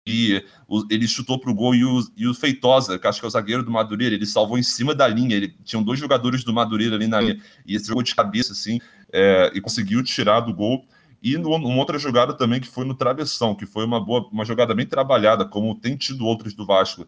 E 0.06 0.44
o, 0.68 0.84
ele 0.90 1.08
chutou 1.08 1.38
para 1.38 1.50
o 1.50 1.54
gol 1.54 1.74
e 1.74 1.84
o, 1.84 2.00
e 2.16 2.26
o 2.26 2.34
Feitosa, 2.34 2.98
que 2.98 3.06
acho 3.06 3.20
que 3.20 3.26
é 3.26 3.28
o 3.28 3.30
zagueiro 3.30 3.62
do 3.62 3.70
Madureira, 3.70 4.14
ele 4.14 4.26
salvou 4.26 4.58
em 4.58 4.62
cima 4.62 4.94
da 4.94 5.08
linha. 5.08 5.36
Ele 5.36 5.54
tinham 5.64 5.82
dois 5.82 5.98
jogadores 5.98 6.44
do 6.44 6.52
Madureira 6.52 6.94
ali 6.96 7.06
na 7.06 7.20
linha. 7.20 7.40
E 7.66 7.74
esse 7.74 7.86
jogou 7.86 8.02
de 8.02 8.14
cabeça, 8.14 8.52
assim, 8.52 8.80
é, 9.12 9.50
e 9.54 9.60
conseguiu 9.60 10.02
tirar 10.02 10.40
do 10.40 10.52
gol. 10.52 10.84
E 11.24 11.38
numa 11.38 11.74
outra 11.76 11.98
jogada 11.98 12.34
também 12.34 12.60
que 12.60 12.68
foi 12.68 12.84
no 12.84 12.94
travessão, 12.94 13.54
que 13.54 13.64
foi 13.64 13.86
uma 13.86 13.98
boa, 13.98 14.28
uma 14.30 14.44
jogada 14.44 14.74
bem 14.74 14.84
trabalhada, 14.84 15.46
como 15.46 15.74
tem 15.74 15.96
tido 15.96 16.26
outros 16.26 16.52
do 16.52 16.66
Vasco. 16.66 17.06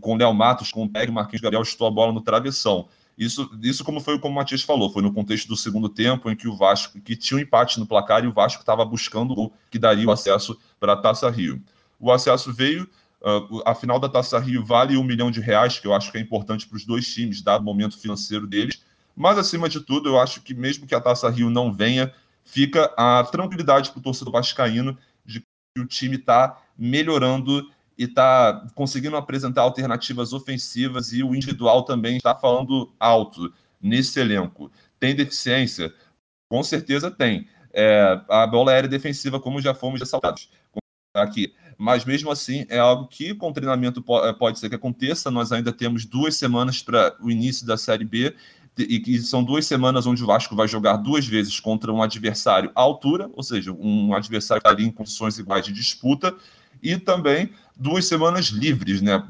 Com 0.00 0.14
o 0.14 0.16
Léo 0.16 0.34
Matos, 0.34 0.72
com 0.72 0.82
o 0.82 0.88
Peg, 0.88 1.12
Marquinhos 1.12 1.40
Gabriel 1.40 1.64
chutou 1.64 1.86
a 1.86 1.90
bola 1.92 2.12
no 2.12 2.20
travessão. 2.20 2.88
Isso, 3.16 3.48
isso 3.62 3.84
como 3.84 4.00
foi 4.00 4.18
como 4.18 4.32
o 4.32 4.34
Matias 4.34 4.62
falou, 4.62 4.90
foi 4.90 5.00
no 5.00 5.12
contexto 5.12 5.46
do 5.46 5.56
segundo 5.56 5.88
tempo 5.88 6.28
em 6.28 6.34
que 6.34 6.48
o 6.48 6.56
Vasco, 6.56 7.00
que 7.00 7.14
tinha 7.14 7.38
um 7.38 7.40
empate 7.40 7.78
no 7.78 7.86
placar 7.86 8.24
e 8.24 8.26
o 8.26 8.32
Vasco 8.32 8.60
estava 8.60 8.84
buscando 8.84 9.30
o 9.30 9.34
gol 9.36 9.52
que 9.70 9.78
daria 9.78 10.08
o 10.08 10.10
acesso 10.10 10.58
para 10.80 10.94
a 10.94 10.96
Taça 10.96 11.30
Rio. 11.30 11.62
O 12.00 12.10
acesso 12.10 12.52
veio, 12.52 12.82
uh, 13.22 13.62
a 13.64 13.76
final 13.76 14.00
da 14.00 14.08
Taça 14.08 14.40
Rio 14.40 14.64
vale 14.64 14.96
um 14.96 15.04
milhão 15.04 15.30
de 15.30 15.40
reais, 15.40 15.78
que 15.78 15.86
eu 15.86 15.94
acho 15.94 16.10
que 16.10 16.18
é 16.18 16.20
importante 16.20 16.66
para 16.66 16.76
os 16.76 16.84
dois 16.84 17.06
times, 17.06 17.40
dado 17.40 17.62
o 17.62 17.64
momento 17.64 17.96
financeiro 17.96 18.44
deles, 18.44 18.82
mas 19.14 19.38
acima 19.38 19.68
de 19.68 19.80
tudo, 19.80 20.08
eu 20.08 20.20
acho 20.20 20.42
que 20.42 20.52
mesmo 20.52 20.84
que 20.84 20.94
a 20.94 21.00
Taça 21.00 21.30
Rio 21.30 21.48
não 21.48 21.72
venha, 21.72 22.12
fica 22.46 22.94
a 22.96 23.24
tranquilidade 23.24 23.90
para 23.90 23.98
o 23.98 24.02
torcedor 24.02 24.32
vascaíno 24.32 24.96
de 25.24 25.40
que 25.40 25.82
o 25.82 25.86
time 25.86 26.16
está 26.16 26.62
melhorando 26.78 27.70
e 27.98 28.04
está 28.04 28.66
conseguindo 28.74 29.16
apresentar 29.16 29.62
alternativas 29.62 30.32
ofensivas 30.32 31.12
e 31.12 31.22
o 31.22 31.34
individual 31.34 31.82
também 31.82 32.16
está 32.16 32.34
falando 32.34 32.94
alto. 32.98 33.52
nesse 33.82 34.18
elenco 34.18 34.70
tem 34.98 35.14
deficiência? 35.14 35.92
Com 36.48 36.62
certeza 36.62 37.10
tem. 37.10 37.48
É, 37.72 38.20
a 38.28 38.46
bola 38.46 38.72
aérea 38.72 38.88
defensiva, 38.88 39.38
como 39.38 39.60
já 39.60 39.74
fomos 39.74 40.00
ressaltados 40.00 40.48
aqui. 41.14 41.54
Mas 41.78 42.04
mesmo 42.04 42.30
assim, 42.30 42.64
é 42.68 42.78
algo 42.78 43.06
que 43.06 43.34
com 43.34 43.52
treinamento 43.52 44.02
é, 44.24 44.32
pode 44.32 44.58
ser 44.58 44.68
que 44.68 44.74
aconteça. 44.74 45.30
Nós 45.30 45.52
ainda 45.52 45.72
temos 45.72 46.04
duas 46.06 46.36
semanas 46.36 46.82
para 46.82 47.14
o 47.20 47.30
início 47.30 47.66
da 47.66 47.76
Série 47.76 48.04
B 48.04 48.34
e 48.78 49.00
que 49.00 49.18
são 49.20 49.42
duas 49.42 49.66
semanas 49.66 50.06
onde 50.06 50.22
o 50.22 50.26
Vasco 50.26 50.54
vai 50.54 50.68
jogar 50.68 50.96
duas 50.96 51.26
vezes 51.26 51.58
contra 51.58 51.92
um 51.92 52.02
adversário 52.02 52.70
à 52.74 52.80
altura, 52.80 53.30
ou 53.32 53.42
seja, 53.42 53.72
um 53.72 54.14
adversário 54.14 54.62
que 54.62 54.68
está 54.68 54.76
ali 54.76 54.86
em 54.86 54.92
condições 54.92 55.38
iguais 55.38 55.64
de 55.64 55.72
disputa, 55.72 56.34
e 56.82 56.96
também 56.98 57.50
duas 57.74 58.06
semanas 58.06 58.46
livres, 58.46 59.00
né? 59.00 59.22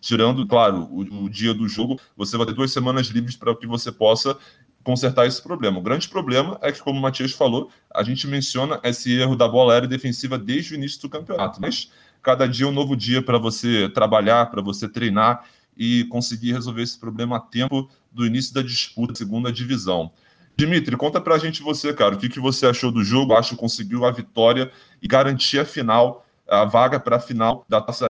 Tirando, 0.00 0.46
claro, 0.46 0.88
o, 0.90 1.24
o 1.24 1.30
dia 1.30 1.54
do 1.54 1.66
jogo, 1.66 1.98
você 2.16 2.36
vai 2.36 2.46
ter 2.46 2.52
duas 2.52 2.70
semanas 2.70 3.06
livres 3.06 3.34
para 3.34 3.54
que 3.56 3.66
você 3.66 3.90
possa 3.90 4.36
consertar 4.82 5.26
esse 5.26 5.40
problema. 5.40 5.78
O 5.78 5.82
grande 5.82 6.08
problema 6.08 6.58
é 6.60 6.70
que, 6.72 6.82
como 6.82 6.98
o 6.98 7.02
Matias 7.02 7.32
falou, 7.32 7.70
a 7.94 8.02
gente 8.02 8.26
menciona 8.26 8.80
esse 8.82 9.12
erro 9.12 9.36
da 9.36 9.48
bola 9.48 9.72
aérea 9.72 9.88
defensiva 9.88 10.38
desde 10.38 10.74
o 10.74 10.76
início 10.76 11.00
do 11.00 11.08
campeonato, 11.08 11.60
mas 11.60 11.90
cada 12.22 12.46
dia 12.46 12.66
é 12.66 12.68
um 12.68 12.72
novo 12.72 12.96
dia 12.96 13.22
para 13.22 13.38
você 13.38 13.88
trabalhar, 13.88 14.50
para 14.50 14.60
você 14.60 14.88
treinar 14.88 15.44
e 15.76 16.04
conseguir 16.04 16.52
resolver 16.52 16.82
esse 16.82 16.98
problema 16.98 17.36
a 17.36 17.40
tempo 17.40 17.88
do 18.12 18.26
início 18.26 18.54
da 18.54 18.62
disputa 18.62 19.12
da 19.12 19.18
segunda 19.18 19.52
divisão. 19.52 20.12
Dimitri, 20.56 20.96
conta 20.96 21.20
pra 21.20 21.38
gente 21.38 21.62
você, 21.62 21.92
cara, 21.94 22.14
o 22.14 22.18
que, 22.18 22.28
que 22.28 22.38
você 22.38 22.66
achou 22.66 22.92
do 22.92 23.02
jogo? 23.02 23.34
Acho 23.34 23.50
que 23.50 23.60
conseguiu 23.60 24.04
a 24.04 24.10
vitória 24.10 24.70
e 25.00 25.08
garantir 25.08 25.58
a 25.58 25.64
final, 25.64 26.26
a 26.46 26.64
vaga 26.64 27.00
para 27.00 27.16
a 27.16 27.20
final 27.20 27.64
da 27.68 27.80
Taça 27.80 28.06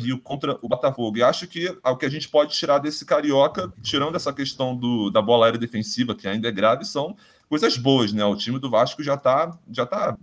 Rio 0.00 0.20
contra 0.20 0.58
o 0.60 0.68
Botafogo. 0.68 1.16
E 1.16 1.22
acho 1.22 1.46
que 1.46 1.68
o 1.82 1.96
que 1.96 2.04
a 2.04 2.08
gente 2.08 2.28
pode 2.28 2.54
tirar 2.54 2.78
desse 2.78 3.04
Carioca, 3.06 3.72
tirando 3.82 4.16
essa 4.16 4.32
questão 4.32 4.76
do, 4.76 5.10
da 5.10 5.22
bola 5.22 5.46
aérea 5.46 5.58
defensiva, 5.58 6.14
que 6.14 6.28
ainda 6.28 6.48
é 6.48 6.52
grave, 6.52 6.84
são 6.84 7.16
coisas 7.48 7.76
boas, 7.76 8.12
né? 8.12 8.24
O 8.24 8.36
time 8.36 8.58
do 8.58 8.68
Vasco 8.68 9.02
já 9.02 9.14
está 9.14 9.56
já 9.70 9.86
tá, 9.86 10.18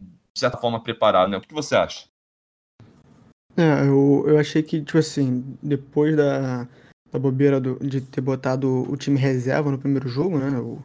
de 0.00 0.38
certa 0.38 0.58
forma, 0.58 0.80
preparado, 0.82 1.30
né? 1.30 1.38
O 1.38 1.40
que 1.40 1.52
você 1.52 1.74
acha? 1.74 2.06
É, 3.56 3.86
eu, 3.88 4.24
eu 4.28 4.38
achei 4.38 4.62
que, 4.62 4.80
tipo 4.80 4.98
assim, 4.98 5.58
depois 5.62 6.16
da, 6.16 6.68
da 7.12 7.18
bobeira 7.18 7.60
do, 7.60 7.78
de 7.78 8.00
ter 8.00 8.20
botado 8.20 8.90
o 8.90 8.96
time 8.96 9.18
reserva 9.18 9.70
no 9.70 9.78
primeiro 9.78 10.08
jogo, 10.08 10.38
né? 10.38 10.58
O, 10.58 10.82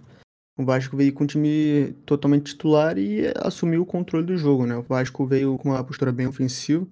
o 0.57 0.65
Vasco 0.65 0.95
veio 0.95 1.13
com 1.13 1.23
o 1.23 1.27
time 1.27 1.93
totalmente 2.05 2.53
titular 2.53 2.97
e 2.97 3.27
assumiu 3.37 3.81
o 3.81 3.85
controle 3.85 4.25
do 4.25 4.37
jogo, 4.37 4.65
né? 4.65 4.75
O 4.75 4.81
Vasco 4.81 5.25
veio 5.25 5.57
com 5.57 5.69
uma 5.69 5.83
postura 5.83 6.11
bem 6.11 6.27
ofensiva, 6.27 6.87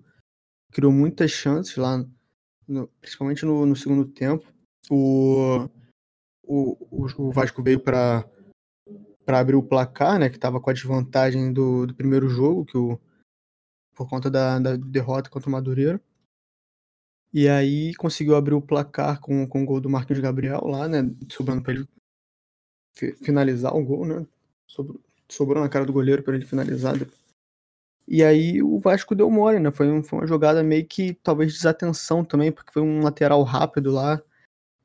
criou 0.72 0.92
muitas 0.92 1.32
chances 1.32 1.76
lá, 1.78 2.06
no, 2.68 2.88
principalmente 3.00 3.46
no, 3.46 3.66
no, 3.66 3.76
segundo 3.76 4.06
tempo. 4.06 4.46
O, 4.90 5.70
o, 6.44 7.08
o 7.18 7.32
Vasco 7.32 7.64
veio 7.64 7.80
para 7.80 8.26
para 9.26 9.40
abrir 9.40 9.56
o 9.56 9.64
placar, 9.64 10.20
né? 10.20 10.30
Que 10.30 10.36
estava 10.36 10.60
com 10.60 10.70
a 10.70 10.74
desvantagem 10.74 11.54
do, 11.54 11.88
do 11.88 11.96
primeiro 11.96 12.28
jogo, 12.28 12.66
que 12.66 12.78
o 12.78 13.00
por 13.96 14.10
conta 14.10 14.30
da, 14.30 14.60
da 14.60 14.76
derrota 14.76 15.30
contra 15.30 15.48
o 15.48 15.52
Madureira. 15.52 16.02
E 17.34 17.50
aí 17.50 17.96
conseguiu 17.96 18.36
abrir 18.36 18.54
o 18.54 18.62
placar 18.62 19.20
com, 19.20 19.48
com 19.48 19.64
o 19.64 19.66
gol 19.66 19.82
do 19.82 19.90
Marquinhos 19.90 20.22
Gabriel 20.22 20.62
lá, 20.66 20.88
né? 20.88 21.00
Sobrando 21.30 21.64
para 21.64 21.74
ele 21.74 21.88
finalizar 23.24 23.76
o 23.76 23.84
gol, 23.84 24.06
né? 24.06 24.26
Sobrou, 24.68 25.00
sobrou 25.28 25.64
na 25.64 25.70
cara 25.70 25.86
do 25.86 25.94
goleiro 25.94 26.22
para 26.22 26.36
ele 26.36 26.46
finalizar. 26.46 26.96
E 28.08 28.24
aí 28.24 28.62
o 28.62 28.80
Vasco 28.80 29.16
deu 29.16 29.32
mole, 29.32 29.60
né? 29.60 29.72
Foi, 29.72 29.90
um, 29.90 30.04
foi 30.04 30.20
uma 30.20 30.28
jogada 30.28 30.62
meio 30.62 30.86
que 30.86 31.16
talvez 31.24 31.54
desatenção 31.54 32.24
também, 32.24 32.52
porque 32.52 32.72
foi 32.72 32.84
um 32.84 33.02
lateral 33.02 33.42
rápido 33.44 33.92
lá. 33.92 34.22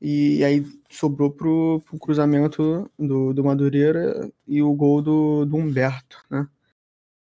E 0.01 0.43
aí 0.43 0.65
sobrou 0.89 1.29
pro, 1.29 1.81
pro 1.85 1.99
cruzamento 1.99 2.89
do, 2.97 3.33
do 3.33 3.43
Madureira 3.43 4.31
e 4.47 4.61
o 4.61 4.73
gol 4.73 5.01
do, 5.01 5.45
do 5.45 5.57
Humberto, 5.57 6.25
né? 6.29 6.47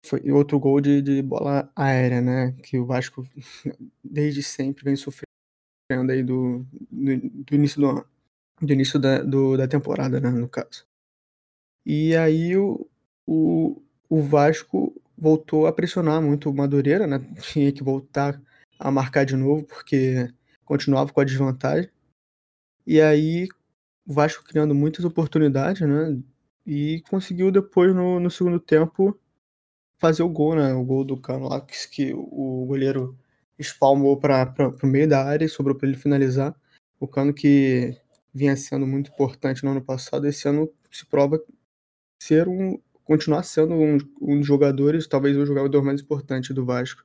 Foi 0.05 0.31
outro 0.31 0.59
gol 0.59 0.81
de, 0.81 1.01
de 1.01 1.21
bola 1.21 1.71
aérea, 1.75 2.21
né? 2.21 2.53
Que 2.63 2.77
o 2.77 2.85
Vasco 2.85 3.25
desde 4.03 4.41
sempre 4.41 4.83
vem 4.83 4.95
sofrendo 4.95 5.25
aí 6.09 6.23
do, 6.23 6.65
do, 6.91 7.19
do 7.43 7.55
início 7.55 7.79
do 7.79 7.87
ano. 7.87 8.05
Do 8.59 8.73
início 8.73 8.99
da, 8.99 9.21
do, 9.21 9.57
da 9.57 9.67
temporada, 9.67 10.19
né? 10.19 10.29
No 10.29 10.49
caso. 10.49 10.85
E 11.85 12.15
aí 12.15 12.55
o, 12.57 12.87
o, 13.25 13.81
o 14.09 14.21
Vasco 14.21 14.95
voltou 15.17 15.67
a 15.67 15.73
pressionar 15.73 16.21
muito 16.21 16.49
o 16.49 16.53
Madureira, 16.53 17.05
né? 17.05 17.19
Tinha 17.41 17.71
que 17.71 17.83
voltar 17.83 18.41
a 18.79 18.89
marcar 18.89 19.25
de 19.25 19.35
novo, 19.35 19.63
porque 19.63 20.33
continuava 20.65 21.13
com 21.13 21.21
a 21.21 21.23
desvantagem. 21.25 21.89
E 22.85 22.99
aí 22.99 23.47
o 24.05 24.13
Vasco 24.13 24.43
criando 24.43 24.73
muitas 24.73 25.05
oportunidades, 25.05 25.81
né? 25.87 26.19
E 26.65 27.01
conseguiu 27.09 27.51
depois 27.51 27.95
no, 27.95 28.19
no 28.19 28.29
segundo 28.29 28.59
tempo 28.59 29.17
fazer 30.01 30.23
o 30.23 30.29
gol, 30.29 30.55
né? 30.55 30.73
O 30.73 30.83
gol 30.83 31.05
do 31.05 31.15
Cano 31.15 31.47
lá, 31.47 31.61
que, 31.61 31.75
que 31.89 32.13
o 32.13 32.65
goleiro 32.65 33.17
espalmou 33.57 34.17
para 34.17 34.73
o 34.83 34.87
meio 34.87 35.07
da 35.07 35.23
área 35.23 35.45
e 35.45 35.49
sobrou 35.49 35.75
para 35.75 35.87
ele 35.87 35.97
finalizar. 35.97 36.55
O 36.99 37.07
Cano 37.07 37.33
que 37.33 37.95
vinha 38.33 38.57
sendo 38.57 38.87
muito 38.87 39.11
importante 39.11 39.63
no 39.63 39.71
ano 39.71 39.81
passado, 39.81 40.27
esse 40.27 40.47
ano 40.47 40.71
se 40.91 41.05
prova 41.05 41.39
ser 42.21 42.47
um 42.47 42.79
continuar 43.03 43.43
sendo 43.43 43.73
um, 43.75 43.97
um 44.21 44.37
dos 44.37 44.47
jogadores, 44.47 45.07
talvez 45.07 45.35
o 45.37 45.45
jogador 45.45 45.83
mais 45.83 46.01
importante 46.01 46.53
do 46.53 46.65
Vasco, 46.65 47.03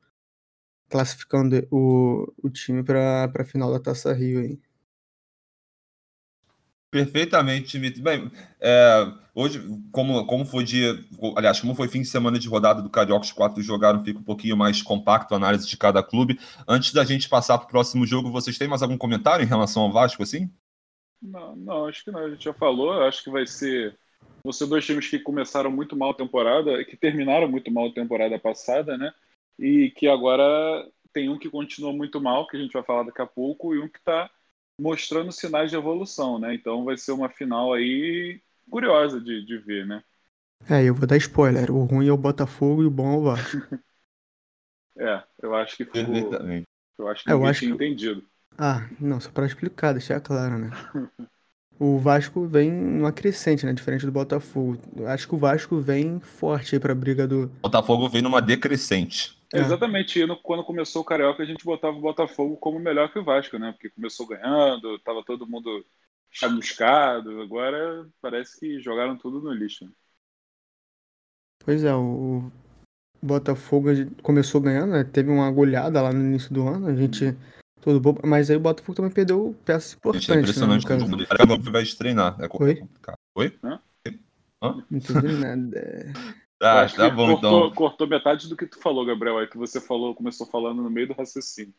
classificando 0.88 1.66
o, 1.70 2.32
o 2.42 2.48
time 2.48 2.82
para 2.82 3.30
a 3.34 3.44
final 3.44 3.72
da 3.72 3.80
Taça 3.80 4.12
Rio 4.12 4.40
aí. 4.40 4.60
Perfeitamente, 6.96 7.72
Dimitri. 7.72 8.00
Bem, 8.00 8.30
é, 8.58 9.12
hoje, 9.34 9.62
como, 9.92 10.26
como 10.26 10.46
foi 10.46 10.64
dia, 10.64 10.98
aliás, 11.36 11.60
como 11.60 11.74
foi 11.74 11.88
fim 11.88 12.00
de 12.00 12.08
semana 12.08 12.38
de 12.38 12.48
rodada 12.48 12.80
do 12.80 12.88
Carioca, 12.88 13.26
os 13.26 13.32
quatro 13.32 13.62
jogaram, 13.62 14.02
fica 14.02 14.18
um 14.18 14.22
pouquinho 14.22 14.56
mais 14.56 14.80
compacto 14.80 15.34
a 15.34 15.36
análise 15.36 15.68
de 15.68 15.76
cada 15.76 16.02
clube. 16.02 16.40
Antes 16.66 16.94
da 16.94 17.04
gente 17.04 17.28
passar 17.28 17.58
para 17.58 17.66
o 17.66 17.70
próximo 17.70 18.06
jogo, 18.06 18.30
vocês 18.30 18.56
têm 18.56 18.66
mais 18.66 18.80
algum 18.80 18.96
comentário 18.96 19.44
em 19.44 19.46
relação 19.46 19.82
ao 19.82 19.92
Vasco, 19.92 20.22
assim? 20.22 20.50
Não, 21.20 21.54
não, 21.54 21.86
acho 21.86 22.02
que 22.02 22.10
não. 22.10 22.20
A 22.20 22.30
gente 22.30 22.44
já 22.44 22.54
falou, 22.54 22.90
acho 23.02 23.22
que 23.22 23.30
vai 23.30 23.46
ser. 23.46 23.94
Ser 24.50 24.66
dois 24.66 24.86
times 24.86 25.08
que 25.08 25.18
começaram 25.18 25.70
muito 25.70 25.94
mal 25.96 26.12
a 26.12 26.14
temporada, 26.14 26.82
que 26.84 26.96
terminaram 26.96 27.46
muito 27.46 27.70
mal 27.70 27.88
a 27.88 27.92
temporada 27.92 28.38
passada, 28.38 28.96
né? 28.96 29.12
E 29.58 29.90
que 29.90 30.08
agora 30.08 30.88
tem 31.12 31.28
um 31.28 31.38
que 31.38 31.50
continua 31.50 31.92
muito 31.92 32.22
mal, 32.22 32.46
que 32.46 32.56
a 32.56 32.60
gente 32.60 32.72
vai 32.72 32.82
falar 32.84 33.02
daqui 33.02 33.20
a 33.20 33.26
pouco, 33.26 33.74
e 33.74 33.80
um 33.80 33.88
que 33.88 33.98
está 33.98 34.30
mostrando 34.78 35.32
sinais 35.32 35.70
de 35.70 35.76
evolução, 35.76 36.38
né? 36.38 36.54
Então 36.54 36.84
vai 36.84 36.96
ser 36.96 37.12
uma 37.12 37.28
final 37.28 37.72
aí 37.72 38.40
curiosa 38.70 39.20
de, 39.20 39.44
de 39.44 39.58
ver, 39.58 39.86
né? 39.86 40.02
É, 40.68 40.82
eu 40.82 40.94
vou 40.94 41.06
dar 41.06 41.16
spoiler. 41.16 41.70
O 41.70 41.84
ruim 41.84 42.08
é 42.08 42.12
o 42.12 42.16
Botafogo 42.16 42.82
e 42.82 42.86
o 42.86 42.90
bom 42.90 43.14
é 43.14 43.16
o 43.16 43.22
Vasco. 43.22 43.56
é, 44.98 45.22
eu 45.42 45.54
acho 45.54 45.76
que 45.76 45.84
ficou... 45.84 46.30
Eu 46.98 47.08
acho 47.08 47.24
que 47.24 47.30
é, 47.30 47.34
eu 47.34 47.44
acho 47.44 47.60
tinha 47.60 47.76
que... 47.76 47.84
entendido. 47.84 48.24
Ah, 48.58 48.88
não, 48.98 49.20
só 49.20 49.30
para 49.30 49.46
explicar, 49.46 49.92
deixar 49.92 50.18
claro, 50.20 50.58
né? 50.58 50.70
o 51.78 51.98
Vasco 51.98 52.46
vem 52.46 52.72
numa 52.72 53.12
crescente, 53.12 53.66
né? 53.66 53.72
Diferente 53.72 54.06
do 54.06 54.12
Botafogo. 54.12 54.78
Eu 54.96 55.08
acho 55.08 55.28
que 55.28 55.34
o 55.34 55.38
Vasco 55.38 55.78
vem 55.78 56.20
forte 56.20 56.74
aí 56.74 56.80
pra 56.80 56.94
briga 56.94 57.26
do. 57.26 57.48
Botafogo 57.60 58.08
vem 58.08 58.22
numa 58.22 58.40
decrescente. 58.40 59.35
É. 59.52 59.60
Exatamente. 59.60 60.20
E 60.20 60.36
quando 60.42 60.64
começou 60.64 61.02
o 61.02 61.04
Carioca, 61.04 61.42
a 61.42 61.46
gente 61.46 61.64
botava 61.64 61.96
o 61.96 62.00
Botafogo 62.00 62.56
como 62.56 62.78
melhor 62.78 63.12
que 63.12 63.18
o 63.18 63.24
Vasco, 63.24 63.58
né? 63.58 63.72
Porque 63.72 63.90
começou 63.90 64.26
ganhando, 64.26 64.98
tava 65.00 65.24
todo 65.24 65.46
mundo 65.46 65.84
chamuscado. 66.30 67.40
Agora 67.40 68.06
parece 68.20 68.58
que 68.58 68.80
jogaram 68.80 69.16
tudo 69.16 69.40
no 69.40 69.52
lixo. 69.52 69.84
Né? 69.84 69.90
Pois 71.64 71.84
é, 71.84 71.94
o 71.94 72.50
Botafogo 73.22 73.88
começou 74.22 74.60
ganhando, 74.60 74.92
né? 74.92 75.04
Teve 75.04 75.30
uma 75.30 75.50
goleada 75.50 76.02
lá 76.02 76.12
no 76.12 76.20
início 76.20 76.52
do 76.52 76.66
ano. 76.68 76.88
A 76.88 76.94
gente. 76.94 77.36
Todo 77.80 78.00
bobo, 78.00 78.20
mas 78.26 78.50
aí 78.50 78.56
o 78.56 78.60
Botafogo 78.60 78.96
também 78.96 79.12
perdeu 79.12 79.54
peças 79.64 79.94
importantes. 79.94 80.28
É 80.28 80.40
impressionante 80.40 80.88
né, 80.88 80.96
o 80.96 81.00
jogo 81.00 81.16
dele. 81.16 81.70
vai 81.70 81.84
treinar. 81.84 82.36
É 82.40 82.48
complicado. 82.48 83.16
Oi? 83.36 83.52
Oi? 83.54 83.80
Hã? 84.60 84.84
Não 84.90 84.98
entendi 84.98 85.32
nada. 85.34 86.12
Ah, 86.60 86.86
tá 86.88 87.10
bom, 87.10 87.32
cortou, 87.32 87.66
então. 87.66 87.74
Cortou 87.74 88.08
metade 88.08 88.48
do 88.48 88.56
que 88.56 88.66
tu 88.66 88.80
falou, 88.80 89.04
Gabriel. 89.04 89.40
É 89.40 89.46
que 89.46 89.58
você 89.58 89.80
falou, 89.80 90.14
começou 90.14 90.46
falando 90.46 90.82
no 90.82 90.90
meio 90.90 91.08
do 91.08 91.14
raciocínio. 91.14 91.74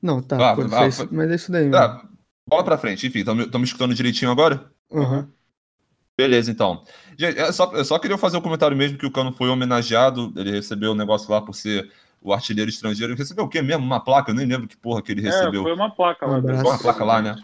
Não, 0.00 0.22
tá. 0.22 0.36
Ah, 0.36 0.52
ah, 0.52 0.82
fez, 0.82 1.10
mas 1.10 1.30
é 1.30 1.34
isso 1.34 1.50
daí. 1.50 1.70
Tá. 1.70 2.08
Bola 2.46 2.64
pra 2.64 2.78
frente, 2.78 3.06
enfim. 3.06 3.18
Estão 3.18 3.34
me 3.34 3.64
escutando 3.64 3.94
direitinho 3.94 4.30
agora? 4.30 4.70
Uhum. 4.90 5.28
Beleza, 6.16 6.50
então. 6.50 6.82
Gente, 7.16 7.38
eu 7.38 7.52
só, 7.52 7.72
eu 7.72 7.84
só 7.84 7.98
queria 7.98 8.18
fazer 8.18 8.36
um 8.36 8.40
comentário 8.40 8.76
mesmo 8.76 8.98
que 8.98 9.06
o 9.06 9.10
Cano 9.10 9.32
foi 9.32 9.48
homenageado. 9.48 10.32
Ele 10.36 10.50
recebeu 10.50 10.90
o 10.90 10.94
um 10.94 10.96
negócio 10.96 11.30
lá 11.30 11.40
por 11.40 11.54
ser 11.54 11.90
o 12.22 12.32
artilheiro 12.32 12.70
estrangeiro. 12.70 13.12
Ele 13.12 13.18
recebeu 13.18 13.44
o 13.44 13.48
quê 13.48 13.60
mesmo? 13.60 13.84
Uma 13.84 14.00
placa? 14.00 14.30
Eu 14.30 14.34
nem 14.34 14.46
lembro 14.46 14.66
que 14.66 14.76
porra 14.76 15.02
que 15.02 15.12
ele 15.12 15.20
é, 15.20 15.30
recebeu. 15.30 15.60
É, 15.60 15.64
foi 15.64 15.74
uma 15.74 15.90
placa 15.90 16.26
lá. 16.26 16.38
Um 16.38 16.60
uma 16.60 16.78
placa 16.78 17.04
lá, 17.04 17.22
né? 17.22 17.36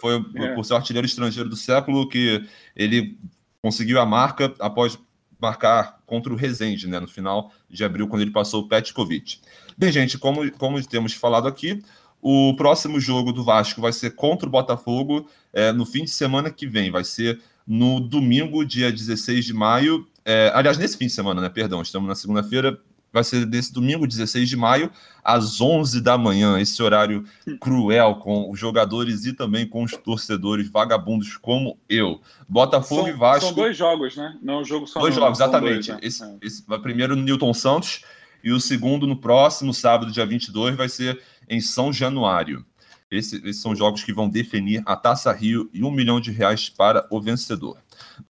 Foi, 0.00 0.24
é. 0.36 0.54
por 0.54 0.64
ser 0.64 0.72
o 0.72 0.76
artilheiro 0.76 1.06
estrangeiro 1.06 1.48
do 1.48 1.56
século 1.56 2.08
que 2.08 2.48
ele 2.74 3.18
conseguiu 3.62 4.00
a 4.00 4.04
marca 4.04 4.52
após 4.58 4.98
marcar 5.40 6.00
contra 6.04 6.32
o 6.32 6.36
Rezende, 6.36 6.86
né, 6.88 7.00
no 7.00 7.08
final 7.08 7.52
de 7.70 7.84
abril, 7.84 8.08
quando 8.08 8.22
ele 8.22 8.30
passou 8.30 8.62
o 8.62 8.68
Petkovic. 8.68 9.40
Bem, 9.76 9.90
gente, 9.90 10.18
como, 10.18 10.50
como 10.52 10.84
temos 10.86 11.12
falado 11.14 11.48
aqui, 11.48 11.82
O 12.24 12.54
próximo 12.54 13.00
jogo 13.00 13.32
do 13.32 13.42
Vasco 13.42 13.80
vai 13.80 13.92
ser 13.92 14.10
contra 14.14 14.46
o 14.46 14.50
Botafogo 14.52 15.28
é, 15.52 15.72
no 15.72 15.84
fim 15.84 16.04
de 16.04 16.10
semana 16.10 16.50
que 16.52 16.68
vem. 16.68 16.88
Vai 16.88 17.02
ser 17.02 17.40
no 17.66 17.98
domingo, 17.98 18.64
dia 18.64 18.92
16 18.92 19.44
de 19.44 19.52
maio. 19.52 20.06
É, 20.24 20.52
aliás, 20.54 20.78
nesse 20.78 20.96
fim 20.96 21.06
de 21.06 21.12
semana, 21.12 21.40
né? 21.40 21.48
Perdão, 21.48 21.82
estamos 21.82 22.08
na 22.08 22.14
segunda-feira. 22.14 22.80
Vai 23.12 23.22
ser 23.22 23.44
desse 23.44 23.72
domingo, 23.72 24.06
16 24.06 24.48
de 24.48 24.56
maio, 24.56 24.90
às 25.22 25.60
11 25.60 26.00
da 26.00 26.16
manhã. 26.16 26.58
Esse 26.58 26.82
horário 26.82 27.24
cruel 27.60 28.16
com 28.16 28.50
os 28.50 28.58
jogadores 28.58 29.26
e 29.26 29.32
também 29.32 29.66
com 29.66 29.82
os 29.82 29.92
torcedores 29.92 30.70
vagabundos 30.70 31.36
como 31.36 31.78
eu. 31.88 32.20
Botafogo 32.48 33.02
são, 33.02 33.10
e 33.10 33.12
Vasco. 33.12 33.46
São 33.46 33.54
dois 33.54 33.76
jogos, 33.76 34.16
né? 34.16 34.38
Não 34.42 34.54
é 34.54 34.58
um 34.60 34.64
jogo 34.64 34.86
só. 34.86 35.00
Dois 35.00 35.14
jogos, 35.14 35.38
exatamente. 35.38 35.88
Dois, 35.88 35.88
né? 35.88 35.98
esse, 36.02 36.24
é. 36.24 36.36
esse, 36.40 36.64
vai 36.66 36.78
primeiro 36.78 37.14
no 37.14 37.22
Newton 37.22 37.52
Santos 37.52 38.02
e 38.42 38.50
o 38.50 38.60
segundo 38.60 39.06
no 39.06 39.16
próximo 39.16 39.72
sábado, 39.72 40.10
dia 40.10 40.26
22, 40.26 40.74
vai 40.74 40.88
ser 40.88 41.20
em 41.48 41.60
São 41.60 41.92
Januário. 41.92 42.64
Esse, 43.10 43.36
esses 43.46 43.60
são 43.60 43.76
jogos 43.76 44.02
que 44.02 44.12
vão 44.12 44.28
definir 44.28 44.82
a 44.86 44.96
Taça 44.96 45.30
Rio 45.32 45.68
e 45.72 45.84
um 45.84 45.90
milhão 45.90 46.18
de 46.18 46.30
reais 46.30 46.70
para 46.70 47.06
o 47.10 47.20
vencedor. 47.20 47.76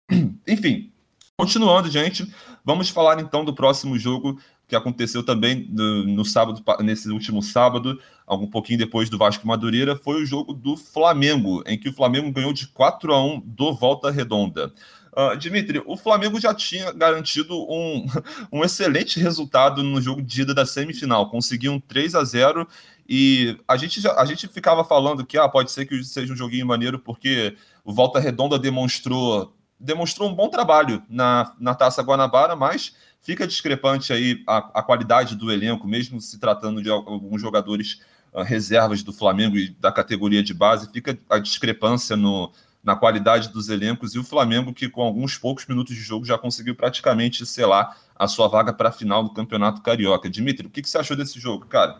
Enfim, 0.47 0.91
continuando, 1.37 1.89
gente, 1.89 2.27
vamos 2.65 2.89
falar 2.89 3.19
então 3.21 3.45
do 3.45 3.53
próximo 3.53 3.97
jogo 3.97 4.39
que 4.71 4.75
aconteceu 4.77 5.21
também 5.21 5.67
no, 5.69 6.05
no, 6.05 6.23
sábado, 6.23 6.63
nesse 6.79 7.09
último 7.09 7.43
sábado, 7.43 7.99
um 8.25 8.47
pouquinho 8.47 8.79
depois 8.79 9.09
do 9.09 9.17
Vasco 9.17 9.45
Madureira, 9.45 9.97
foi 9.97 10.23
o 10.23 10.25
jogo 10.25 10.53
do 10.53 10.77
Flamengo, 10.77 11.61
em 11.67 11.77
que 11.77 11.89
o 11.89 11.93
Flamengo 11.93 12.31
ganhou 12.31 12.53
de 12.53 12.67
4 12.67 13.13
a 13.13 13.21
1 13.21 13.41
do 13.41 13.73
Volta 13.73 14.09
Redonda. 14.09 14.73
Uh, 15.11 15.35
Dimitri, 15.35 15.83
o 15.85 15.97
Flamengo 15.97 16.39
já 16.39 16.53
tinha 16.53 16.93
garantido 16.93 17.53
um, 17.53 18.05
um 18.49 18.63
excelente 18.63 19.19
resultado 19.19 19.83
no 19.83 20.01
jogo 20.01 20.21
de 20.21 20.43
ida 20.43 20.53
da 20.53 20.65
semifinal, 20.65 21.29
conseguiu 21.29 21.73
um 21.73 21.79
3 21.81 22.15
a 22.15 22.23
0 22.23 22.65
e 23.09 23.59
a 23.67 23.75
gente, 23.75 23.99
já, 23.99 24.13
a 24.13 24.23
gente 24.23 24.47
ficava 24.47 24.85
falando 24.85 25.25
que 25.25 25.37
ah, 25.37 25.49
pode 25.49 25.69
ser 25.69 25.85
que 25.85 26.01
seja 26.01 26.31
um 26.31 26.37
joguinho 26.37 26.65
maneiro 26.65 26.97
porque 26.97 27.57
o 27.83 27.91
Volta 27.91 28.21
Redonda 28.21 28.57
demonstrou, 28.57 29.53
demonstrou 29.77 30.29
um 30.29 30.33
bom 30.33 30.47
trabalho 30.47 31.03
na, 31.09 31.53
na 31.59 31.75
Taça 31.75 32.01
Guanabara, 32.01 32.55
mas 32.55 32.95
fica 33.21 33.47
discrepante 33.47 34.11
aí 34.11 34.43
a, 34.47 34.79
a 34.79 34.83
qualidade 34.83 35.35
do 35.35 35.51
elenco, 35.51 35.87
mesmo 35.87 36.19
se 36.19 36.39
tratando 36.39 36.81
de 36.81 36.89
alguns 36.89 37.41
jogadores 37.41 38.01
uh, 38.33 38.41
reservas 38.41 39.03
do 39.03 39.13
Flamengo 39.13 39.57
e 39.57 39.69
da 39.79 39.91
categoria 39.91 40.43
de 40.43 40.53
base, 40.53 40.91
fica 40.91 41.17
a 41.29 41.37
discrepância 41.37 42.15
no, 42.15 42.51
na 42.83 42.95
qualidade 42.95 43.49
dos 43.49 43.69
elencos 43.69 44.15
e 44.15 44.19
o 44.19 44.23
Flamengo 44.23 44.73
que 44.73 44.89
com 44.89 45.01
alguns 45.01 45.37
poucos 45.37 45.65
minutos 45.67 45.95
de 45.95 46.01
jogo 46.01 46.25
já 46.25 46.37
conseguiu 46.37 46.75
praticamente 46.75 47.45
selar 47.45 47.95
a 48.15 48.27
sua 48.27 48.47
vaga 48.47 48.73
para 48.73 48.89
a 48.89 48.91
final 48.91 49.23
do 49.23 49.33
Campeonato 49.33 49.81
Carioca. 49.81 50.29
Dimitri, 50.29 50.67
o 50.67 50.69
que, 50.69 50.81
que 50.81 50.89
você 50.89 50.97
achou 50.97 51.15
desse 51.15 51.39
jogo, 51.39 51.65
cara? 51.65 51.99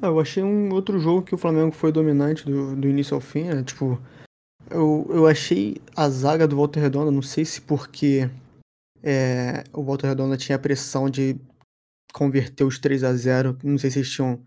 Ah, 0.00 0.06
eu 0.06 0.18
achei 0.18 0.42
um 0.42 0.72
outro 0.72 0.98
jogo 0.98 1.22
que 1.22 1.34
o 1.34 1.38
Flamengo 1.38 1.72
foi 1.72 1.92
dominante 1.92 2.44
do, 2.44 2.74
do 2.74 2.88
início 2.88 3.14
ao 3.14 3.20
fim, 3.20 3.44
né? 3.44 3.62
Tipo, 3.62 4.00
eu, 4.70 5.06
eu 5.10 5.26
achei 5.26 5.76
a 5.94 6.08
zaga 6.08 6.48
do 6.48 6.56
Volta 6.56 6.80
Redonda, 6.80 7.10
não 7.10 7.22
sei 7.22 7.44
se 7.44 7.60
porque 7.60 8.28
é, 9.02 9.64
o 9.72 9.82
Volta 9.82 10.06
Redonda 10.06 10.36
tinha 10.36 10.56
a 10.56 10.58
pressão 10.58 11.10
de 11.10 11.36
converter 12.12 12.64
os 12.64 12.78
3 12.78 13.04
a 13.04 13.14
0 13.14 13.58
não 13.64 13.78
sei 13.78 13.90
se 13.90 13.98
eles 13.98 14.10
tinham 14.10 14.44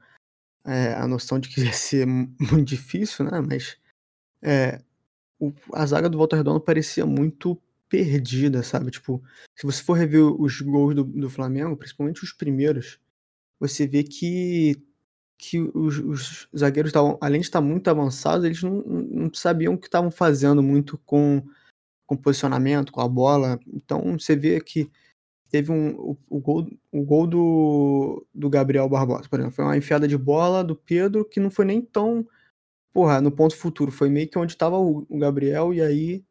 é, 0.63 0.93
a 0.93 1.07
noção 1.07 1.39
de 1.39 1.50
que 1.50 1.62
ia 1.62 1.74
ser 1.74 2.05
muito 2.05 2.63
difícil, 2.63 3.25
né? 3.25 3.41
Mas 3.41 3.77
é, 4.41 4.81
o, 5.39 5.53
a 5.74 5.85
zaga 5.85 6.09
do 6.09 6.17
Volta 6.17 6.35
Redonda 6.35 6.59
parecia 6.59 7.05
muito 7.05 7.59
perdida, 7.89 8.63
sabe? 8.63 8.91
Tipo, 8.91 9.24
se 9.55 9.65
você 9.65 9.83
for 9.83 9.93
rever 9.93 10.24
os 10.24 10.59
gols 10.62 10.95
do, 10.95 11.03
do 11.03 11.29
Flamengo, 11.29 11.77
principalmente 11.77 12.24
os 12.24 12.33
primeiros, 12.33 13.00
você 13.59 13.88
vê 13.88 14.03
que 14.03 14.81
que 15.38 15.59
os, 15.59 16.00
os 16.00 16.47
zagueiros 16.57 16.89
estavam, 16.89 17.17
além 17.21 17.41
de 17.41 17.47
estar 17.47 17.62
muito 17.62 17.89
avançados, 17.89 18.45
eles 18.45 18.63
não, 18.63 18.81
não 18.81 19.33
sabiam 19.33 19.74
o 19.74 19.77
que 19.77 19.88
estavam 19.88 20.09
fazendo 20.09 20.63
muito 20.63 20.97
com, 21.00 21.43
com 22.05 22.15
posicionamento, 22.15 22.91
com 22.91 23.01
a 23.01 23.07
bola. 23.07 23.59
Então 23.74 24.17
você 24.17 24.35
vê 24.35 24.59
que 24.62 24.89
teve 25.49 25.71
um, 25.71 25.95
o, 25.95 26.17
o 26.30 26.39
gol, 26.39 26.67
o 26.91 27.03
gol 27.03 27.27
do, 27.27 28.27
do 28.34 28.49
Gabriel 28.49 28.89
Barbosa, 28.89 29.30
por 29.30 29.39
exemplo, 29.39 29.56
foi 29.56 29.65
uma 29.65 29.77
enfiada 29.77 30.08
de 30.08 30.17
bola 30.17 30.63
do 30.63 30.75
Pedro 30.75 31.25
que 31.25 31.39
não 31.39 31.49
foi 31.49 31.65
nem 31.65 31.82
tão 31.82 32.25
porra, 32.93 33.19
no 33.21 33.32
ponto 33.32 33.56
futuro, 33.58 33.91
foi 33.91 34.10
meio 34.10 34.30
que 34.30 34.39
onde 34.39 34.53
estava 34.53 34.77
o, 34.77 35.06
o 35.10 35.17
Gabriel 35.17 35.73
e 35.73 35.82
aí 35.82 36.23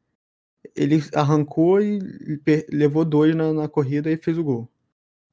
ele 0.74 1.02
arrancou 1.14 1.80
e 1.80 1.98
levou 2.70 3.04
dois 3.04 3.34
na, 3.34 3.52
na 3.52 3.68
corrida 3.68 4.10
e 4.10 4.16
fez 4.16 4.38
o 4.38 4.44
gol. 4.44 4.68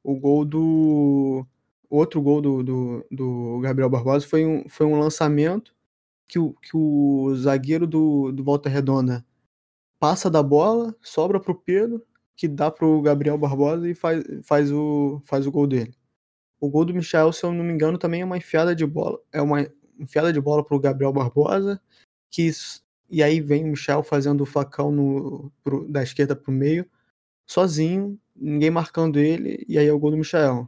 O 0.04 0.16
gol 0.20 0.44
do 0.46 1.46
outro 1.90 2.22
gol 2.22 2.42
do, 2.42 2.64
do, 2.64 3.06
do, 3.12 3.60
Gabriel 3.62 3.90
Barbosa 3.90 4.28
foi 4.28 4.46
um, 4.46 4.68
foi 4.70 4.86
um 4.86 5.00
lançamento 5.00 5.74
que 6.28 6.40
o, 6.40 6.54
que 6.54 6.76
o 6.76 7.34
zagueiro 7.36 7.88
do, 7.88 8.32
do 8.32 8.44
Volta 8.44 8.70
Redonda 8.70 9.26
passa 10.02 10.32
da 10.32 10.42
bola, 10.42 10.96
sobra 11.00 11.40
pro 11.40 11.54
Pedro, 11.54 12.04
que 12.36 12.48
dá 12.48 12.72
pro 12.72 13.04
Gabriel 13.04 13.38
Barbosa 13.38 13.88
e 13.88 13.94
faz, 13.94 14.24
faz, 14.44 14.72
o, 14.72 15.22
faz 15.26 15.46
o 15.46 15.52
gol 15.52 15.68
dele. 15.68 15.94
O 16.60 16.72
gol 16.72 16.86
do 16.86 16.94
Michel, 16.94 17.32
se 17.32 17.44
eu 17.44 17.54
não 17.54 17.64
me 17.64 17.72
engano, 17.72 18.00
também 18.00 18.22
é 18.22 18.26
uma 18.26 18.38
enfiada 18.38 18.76
de 18.76 18.84
bola. 18.84 19.20
É 19.32 19.40
uma 19.40 19.68
enfiada 20.00 20.34
de 20.34 20.42
bola 20.42 20.66
pro 20.66 20.80
Gabriel 20.80 21.14
Barbosa, 21.14 21.80
que 22.32 22.50
e 23.12 23.22
aí 23.22 23.40
vem 23.40 23.64
o 23.64 23.68
Michel 23.68 24.02
fazendo 24.02 24.42
o 24.42 24.46
facão 24.46 24.92
no, 24.92 25.52
pro, 25.64 25.88
da 25.88 26.02
esquerda 26.02 26.36
pro 26.36 26.52
meio, 26.52 26.90
sozinho, 27.46 28.20
ninguém 28.36 28.72
marcando 28.72 29.20
ele, 29.20 29.64
e 29.68 29.78
aí 29.78 29.86
é 29.86 29.94
o 29.94 30.00
gol 30.00 30.10
do 30.10 30.18
Michel. 30.18 30.68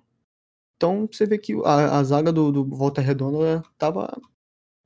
Então 0.77 1.09
você 1.11 1.25
vê 1.25 1.39
que 1.39 1.53
a, 1.65 1.97
a 1.97 2.03
zaga 2.03 2.31
do, 2.31 2.51
do, 2.51 2.65
Volta 2.65 3.01
Redonda 3.01 3.63
tava 3.79 4.15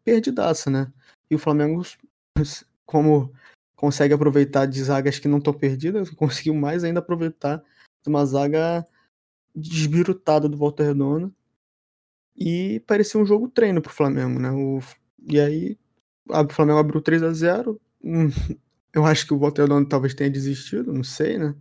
perdidaça, 0.06 0.70
né? 0.70 0.94
E 1.30 1.36
o 1.36 1.40
Flamengo, 1.40 1.82
como 2.86 3.34
consegue 3.78 4.14
aproveitar 4.14 4.66
de 4.66 4.84
zagas 4.84 5.20
que 5.20 5.28
não 5.28 5.38
estão 5.38 5.54
perdidas, 5.54 6.10
conseguiu 6.12 6.54
mais 6.54 6.84
ainda 6.84 7.00
aproveitar 7.00 7.64
de 8.04 8.10
uma 8.10 8.26
zaga 8.26 8.86
desbirutada 9.56 10.50
do 10.50 10.58
Volta 10.58 10.84
Redonda. 10.84 11.32
E 12.36 12.82
parecia 12.82 13.20
um 13.20 13.26
jogo 13.26 13.48
treino 13.48 13.82
pro 13.82 13.94
Flamengo, 13.94 14.40
né? 14.40 14.52
O, 14.52 14.80
e 15.28 15.40
aí 15.40 15.78
o 16.28 16.54
Flamengo 16.54 16.80
abriu 16.80 17.02
3 17.02 17.24
a 17.24 17.32
0 17.32 17.80
hum, 18.04 18.28
Eu 18.94 19.06
acho 19.06 19.28
que 19.28 19.34
o 19.34 19.38
Volta 19.38 19.62
Redonda 19.62 19.88
talvez 19.88 20.16
tenha 20.16 20.30
desistido, 20.30 20.92
não 20.92 21.04
sei, 21.04 21.38
né? 21.38 21.56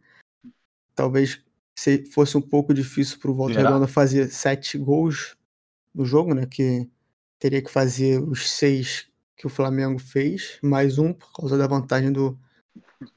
Talvez 0.94 1.42
se 1.79 2.07
fosse 2.07 2.38
um 2.38 2.40
pouco 2.40 2.72
difícil 2.72 3.18
para 3.18 3.31
o 3.31 3.35
Volta 3.35 3.59
Redonda 3.59 3.87
fazer 3.87 4.29
sete 4.29 4.79
gols 4.79 5.37
no 5.94 6.07
jogo, 6.07 6.33
né? 6.33 6.46
Que 6.46 6.88
teria 7.38 7.61
que 7.61 7.70
fazer 7.70 8.22
os 8.22 8.50
seis 8.50 9.11
que 9.37 9.46
o 9.46 9.51
Flamengo 9.51 9.99
fez, 9.99 10.59
mais 10.62 10.99
um 10.99 11.12
por 11.12 11.31
causa 11.33 11.59
da 11.59 11.66
vantagem 11.66 12.11
do, 12.11 12.38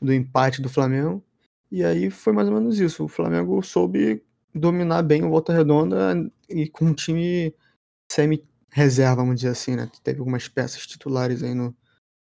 do 0.02 0.14
empate 0.14 0.62
do 0.62 0.70
Flamengo. 0.70 1.24
E 1.72 1.84
aí 1.84 2.10
foi 2.10 2.34
mais 2.34 2.48
ou 2.48 2.56
menos 2.56 2.80
isso. 2.80 3.06
O 3.06 3.08
Flamengo 3.08 3.62
soube 3.64 4.22
dominar 4.54 5.04
bem 5.04 5.24
o 5.24 5.30
Volta 5.30 5.54
Redonda 5.54 6.14
e 6.50 6.68
com 6.68 6.86
um 6.86 6.94
time 6.94 7.54
semi-reserva, 8.12 9.18
vamos 9.18 9.36
dizer 9.36 9.50
assim, 9.50 9.76
né? 9.76 9.90
Teve 10.04 10.20
algumas 10.20 10.48
peças 10.48 10.86
titulares 10.86 11.44
aí 11.44 11.54
no, 11.54 11.76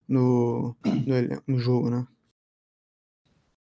no, 0.06 0.76
no, 0.84 1.42
no 1.46 1.58
jogo, 1.58 1.90
né? 1.90 2.06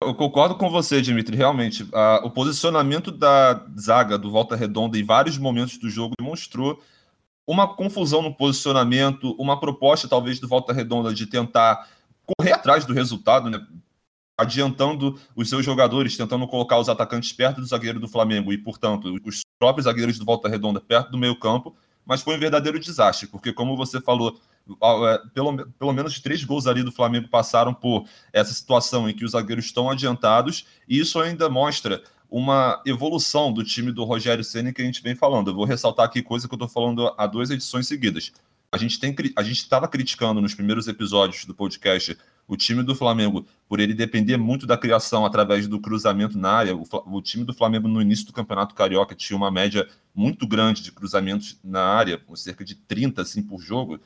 Eu 0.02 0.14
concordo 0.16 0.58
com 0.58 0.70
você, 0.70 1.02
Dimitri. 1.02 1.36
Realmente, 1.36 1.88
a, 1.92 2.22
o 2.24 2.32
posicionamento 2.32 3.12
da 3.12 3.66
zaga 3.78 4.18
do 4.18 4.32
Volta 4.32 4.56
Redonda 4.56 4.98
em 4.98 5.04
vários 5.04 5.38
momentos 5.38 5.78
do 5.78 5.90
jogo 5.90 6.14
demonstrou 6.18 6.82
uma 7.48 7.74
confusão 7.76 8.22
no 8.22 8.36
posicionamento, 8.36 9.34
uma 9.40 9.58
proposta 9.58 10.08
talvez 10.08 10.40
do 10.40 10.48
Volta 10.48 10.74
Redonda 10.74 11.14
de 11.14 11.26
tentar 11.26 11.88
correr 12.26 12.52
atrás 12.52 12.86
do 12.86 12.94
resultado, 12.94 13.50
né? 13.50 13.66
adiantando 14.38 15.20
os 15.36 15.50
seus 15.50 15.66
jogadores, 15.66 16.16
tentando 16.16 16.48
colocar 16.48 16.78
os 16.78 16.90
atacantes 16.90 17.32
perto 17.32 17.62
do 17.62 17.66
zagueiro 17.66 18.00
do 18.00 18.08
Flamengo 18.08 18.54
e, 18.54 18.58
portanto, 18.58 19.18
os 19.26 19.42
próprios 19.58 19.86
zagueiros 19.86 20.20
do 20.20 20.26
Volta 20.26 20.48
Redonda 20.48 20.80
perto 20.80 21.10
do 21.10 21.18
meio 21.18 21.40
campo, 21.40 21.76
mas 22.06 22.22
foi 22.22 22.36
um 22.36 22.40
verdadeiro 22.40 22.80
desastre, 22.80 23.28
porque 23.28 23.52
como 23.52 23.76
você 23.76 24.00
falou, 24.00 24.40
é, 24.70 25.22
pelo, 25.34 25.68
pelo 25.72 25.92
menos 25.92 26.20
três 26.20 26.44
gols 26.44 26.68
ali 26.68 26.84
do 26.84 26.92
Flamengo 26.92 27.30
passaram 27.30 27.74
por 27.74 28.06
essa 28.32 28.54
situação 28.54 29.10
em 29.10 29.14
que 29.16 29.26
os 29.26 29.32
zagueiros 29.32 29.66
estão 29.66 29.90
adiantados, 29.90 30.68
e 30.88 31.00
isso 31.00 31.20
ainda 31.20 31.50
mostra 31.50 32.04
uma 32.30 32.82
evolução 32.86 33.52
do 33.52 33.64
time 33.64 33.92
do 33.92 34.04
Rogério 34.04 34.44
Ceni 34.44 34.74
que 34.74 34.82
a 34.82 34.86
gente 34.86 35.02
vem 35.02 35.16
falando. 35.16 35.50
Eu 35.50 35.56
vou 35.56 35.66
ressaltar 35.66 36.06
aqui 36.06 36.22
coisa 36.22 36.48
que 36.48 36.54
eu 36.54 36.58
estou 36.58 36.70
falando 36.70 37.14
há 37.18 37.26
duas 37.26 37.50
edições 37.50 37.88
seguidas. 37.88 38.32
A 38.72 38.78
gente 38.78 39.00
tem 39.00 39.16
a 39.36 39.44
gente 39.44 39.58
estava 39.58 39.88
criticando 39.88 40.42
nos 40.42 40.54
primeiros 40.54 40.88
episódios 40.88 41.46
do 41.46 41.56
podcast 41.56 42.18
o 42.48 42.58
time 42.58 42.84
do 42.84 42.96
Flamengo 42.96 43.46
por 43.68 43.80
ele 43.80 43.94
depender 43.94 44.38
muito 44.38 44.66
da 44.66 44.78
criação 44.78 45.26
através 45.26 45.68
do 45.68 45.80
cruzamento 45.80 46.38
na 46.38 46.52
área. 46.52 46.76
O, 46.76 46.84
o 47.08 47.22
time 47.22 47.46
do 47.46 47.54
Flamengo 47.54 47.88
no 47.88 48.02
início 48.02 48.26
do 48.26 48.34
Campeonato 48.34 48.76
Carioca 48.76 49.16
tinha 49.16 49.38
uma 49.38 49.52
média 49.52 49.88
muito 50.14 50.46
grande 50.46 50.82
de 50.82 50.92
cruzamentos 50.92 51.58
na 51.64 51.82
área, 51.82 52.22
cerca 52.36 52.64
de 52.66 52.76
30 52.76 53.22
assim 53.22 53.42
por 53.42 53.62
jogo. 53.62 54.00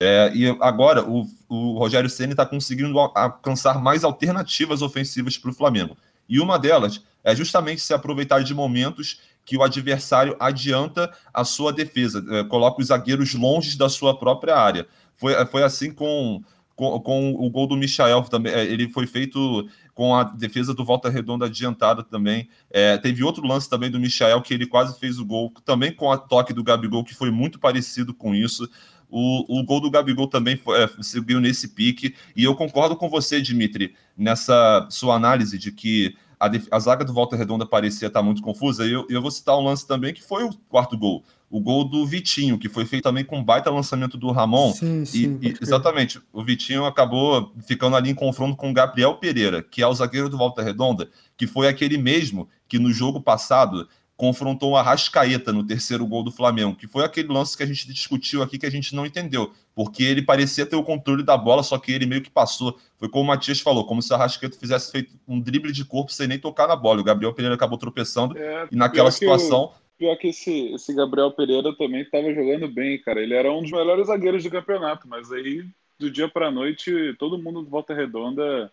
É, 0.00 0.30
e 0.34 0.46
agora 0.60 1.02
o, 1.02 1.26
o 1.48 1.78
Rogério 1.78 2.08
Ceni 2.08 2.32
está 2.32 2.44
conseguindo 2.44 2.98
alcançar 2.98 3.82
mais 3.82 4.04
alternativas 4.04 4.82
ofensivas 4.82 5.38
para 5.38 5.50
o 5.50 5.54
Flamengo. 5.54 5.96
E 6.28 6.40
uma 6.40 6.58
delas 6.58 7.02
é 7.26 7.34
justamente 7.34 7.82
se 7.82 7.92
aproveitar 7.92 8.44
de 8.44 8.54
momentos 8.54 9.20
que 9.44 9.56
o 9.56 9.62
adversário 9.64 10.36
adianta 10.38 11.12
a 11.34 11.44
sua 11.44 11.72
defesa, 11.72 12.24
é, 12.30 12.44
coloca 12.44 12.80
os 12.80 12.86
zagueiros 12.86 13.34
longe 13.34 13.76
da 13.76 13.88
sua 13.88 14.16
própria 14.16 14.56
área. 14.56 14.86
Foi, 15.16 15.34
foi 15.46 15.64
assim 15.64 15.92
com, 15.92 16.40
com, 16.76 17.00
com 17.00 17.32
o 17.32 17.50
gol 17.50 17.66
do 17.66 17.76
Michael 17.76 18.22
também. 18.22 18.52
É, 18.52 18.64
ele 18.64 18.88
foi 18.88 19.08
feito 19.08 19.68
com 19.92 20.14
a 20.14 20.22
defesa 20.22 20.72
do 20.72 20.84
Volta 20.84 21.10
Redonda 21.10 21.46
adiantada 21.46 22.04
também. 22.04 22.48
É, 22.70 22.96
teve 22.96 23.24
outro 23.24 23.44
lance 23.44 23.68
também 23.68 23.90
do 23.90 23.98
Michael 23.98 24.40
que 24.40 24.54
ele 24.54 24.66
quase 24.66 24.96
fez 25.00 25.18
o 25.18 25.24
gol, 25.24 25.52
também 25.64 25.92
com 25.92 26.12
a 26.12 26.16
toque 26.16 26.52
do 26.52 26.62
Gabigol, 26.62 27.02
que 27.02 27.14
foi 27.14 27.32
muito 27.32 27.58
parecido 27.58 28.14
com 28.14 28.36
isso. 28.36 28.68
O, 29.10 29.60
o 29.60 29.64
gol 29.64 29.80
do 29.80 29.90
Gabigol 29.90 30.28
também 30.28 30.56
foi, 30.56 30.80
é, 30.80 30.90
seguiu 31.00 31.40
nesse 31.40 31.68
pique. 31.68 32.14
E 32.36 32.44
eu 32.44 32.54
concordo 32.54 32.94
com 32.94 33.08
você, 33.08 33.40
Dimitri, 33.40 33.96
nessa 34.16 34.86
sua 34.90 35.16
análise 35.16 35.58
de 35.58 35.72
que 35.72 36.16
a, 36.38 36.50
a 36.70 36.78
zaga 36.78 37.04
do 37.04 37.12
Volta 37.12 37.36
Redonda 37.36 37.66
parecia 37.66 38.08
estar 38.08 38.22
muito 38.22 38.42
confusa. 38.42 38.86
E 38.86 38.92
eu, 38.92 39.06
eu 39.08 39.22
vou 39.22 39.30
citar 39.30 39.58
um 39.58 39.64
lance 39.64 39.86
também 39.86 40.12
que 40.12 40.22
foi 40.22 40.44
o 40.44 40.50
quarto 40.68 40.96
gol. 40.96 41.24
O 41.48 41.60
gol 41.60 41.84
do 41.84 42.04
Vitinho, 42.04 42.58
que 42.58 42.68
foi 42.68 42.84
feito 42.84 43.04
também 43.04 43.24
com 43.24 43.38
um 43.38 43.44
baita 43.44 43.70
lançamento 43.70 44.16
do 44.16 44.30
Ramon. 44.32 44.72
Sim, 44.72 45.04
sim, 45.04 45.38
e, 45.40 45.48
e 45.48 45.56
exatamente, 45.60 46.20
o 46.32 46.44
Vitinho 46.44 46.84
acabou 46.84 47.52
ficando 47.64 47.96
ali 47.96 48.10
em 48.10 48.14
confronto 48.14 48.56
com 48.56 48.70
o 48.70 48.74
Gabriel 48.74 49.14
Pereira, 49.14 49.62
que 49.62 49.80
é 49.80 49.86
o 49.86 49.94
zagueiro 49.94 50.28
do 50.28 50.36
Volta 50.36 50.62
Redonda, 50.62 51.08
que 51.36 51.46
foi 51.46 51.68
aquele 51.68 51.96
mesmo 51.96 52.48
que 52.68 52.78
no 52.78 52.92
jogo 52.92 53.20
passado 53.20 53.88
confrontou 54.16 54.70
o 54.70 54.76
Arrascaeta 54.76 55.52
no 55.52 55.66
terceiro 55.66 56.06
gol 56.06 56.22
do 56.22 56.32
Flamengo, 56.32 56.74
que 56.74 56.86
foi 56.86 57.04
aquele 57.04 57.28
lance 57.28 57.56
que 57.56 57.62
a 57.62 57.66
gente 57.66 57.86
discutiu 57.92 58.42
aqui 58.42 58.58
que 58.58 58.64
a 58.64 58.70
gente 58.70 58.94
não 58.94 59.04
entendeu, 59.04 59.52
porque 59.74 60.02
ele 60.02 60.22
parecia 60.22 60.64
ter 60.64 60.76
o 60.76 60.82
controle 60.82 61.22
da 61.22 61.36
bola, 61.36 61.62
só 61.62 61.78
que 61.78 61.92
ele 61.92 62.06
meio 62.06 62.22
que 62.22 62.30
passou. 62.30 62.78
Foi 62.96 63.08
como 63.08 63.24
o 63.24 63.26
Matias 63.26 63.60
falou, 63.60 63.84
como 63.84 64.00
se 64.00 64.10
o 64.12 64.16
Arrascaeta 64.16 64.58
fizesse 64.58 64.90
feito 64.90 65.14
um 65.28 65.38
drible 65.38 65.70
de 65.70 65.84
corpo 65.84 66.10
sem 66.10 66.26
nem 66.26 66.38
tocar 66.38 66.66
na 66.66 66.74
bola. 66.74 67.00
O 67.00 67.04
Gabriel 67.04 67.34
Pereira 67.34 67.54
acabou 67.54 67.76
tropeçando 67.76 68.36
é, 68.38 68.68
e 68.72 68.76
naquela 68.76 69.10
situação. 69.10 69.72
Pior 69.98 70.16
que 70.16 70.28
esse, 70.28 70.74
esse 70.74 70.94
Gabriel 70.94 71.30
Pereira 71.32 71.74
também 71.76 72.02
estava 72.02 72.32
jogando 72.32 72.68
bem, 72.68 73.00
cara. 73.00 73.22
Ele 73.22 73.34
era 73.34 73.52
um 73.52 73.62
dos 73.62 73.70
melhores 73.70 74.06
zagueiros 74.06 74.42
do 74.42 74.50
campeonato, 74.50 75.06
mas 75.06 75.30
aí 75.30 75.66
do 75.98 76.10
dia 76.10 76.28
para 76.28 76.50
noite 76.50 77.14
todo 77.18 77.38
mundo 77.38 77.62
de 77.62 77.70
volta 77.70 77.94
redonda 77.94 78.70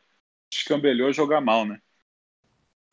escambelhou 0.54 1.12
jogar 1.12 1.42
mal, 1.42 1.66
né? 1.66 1.80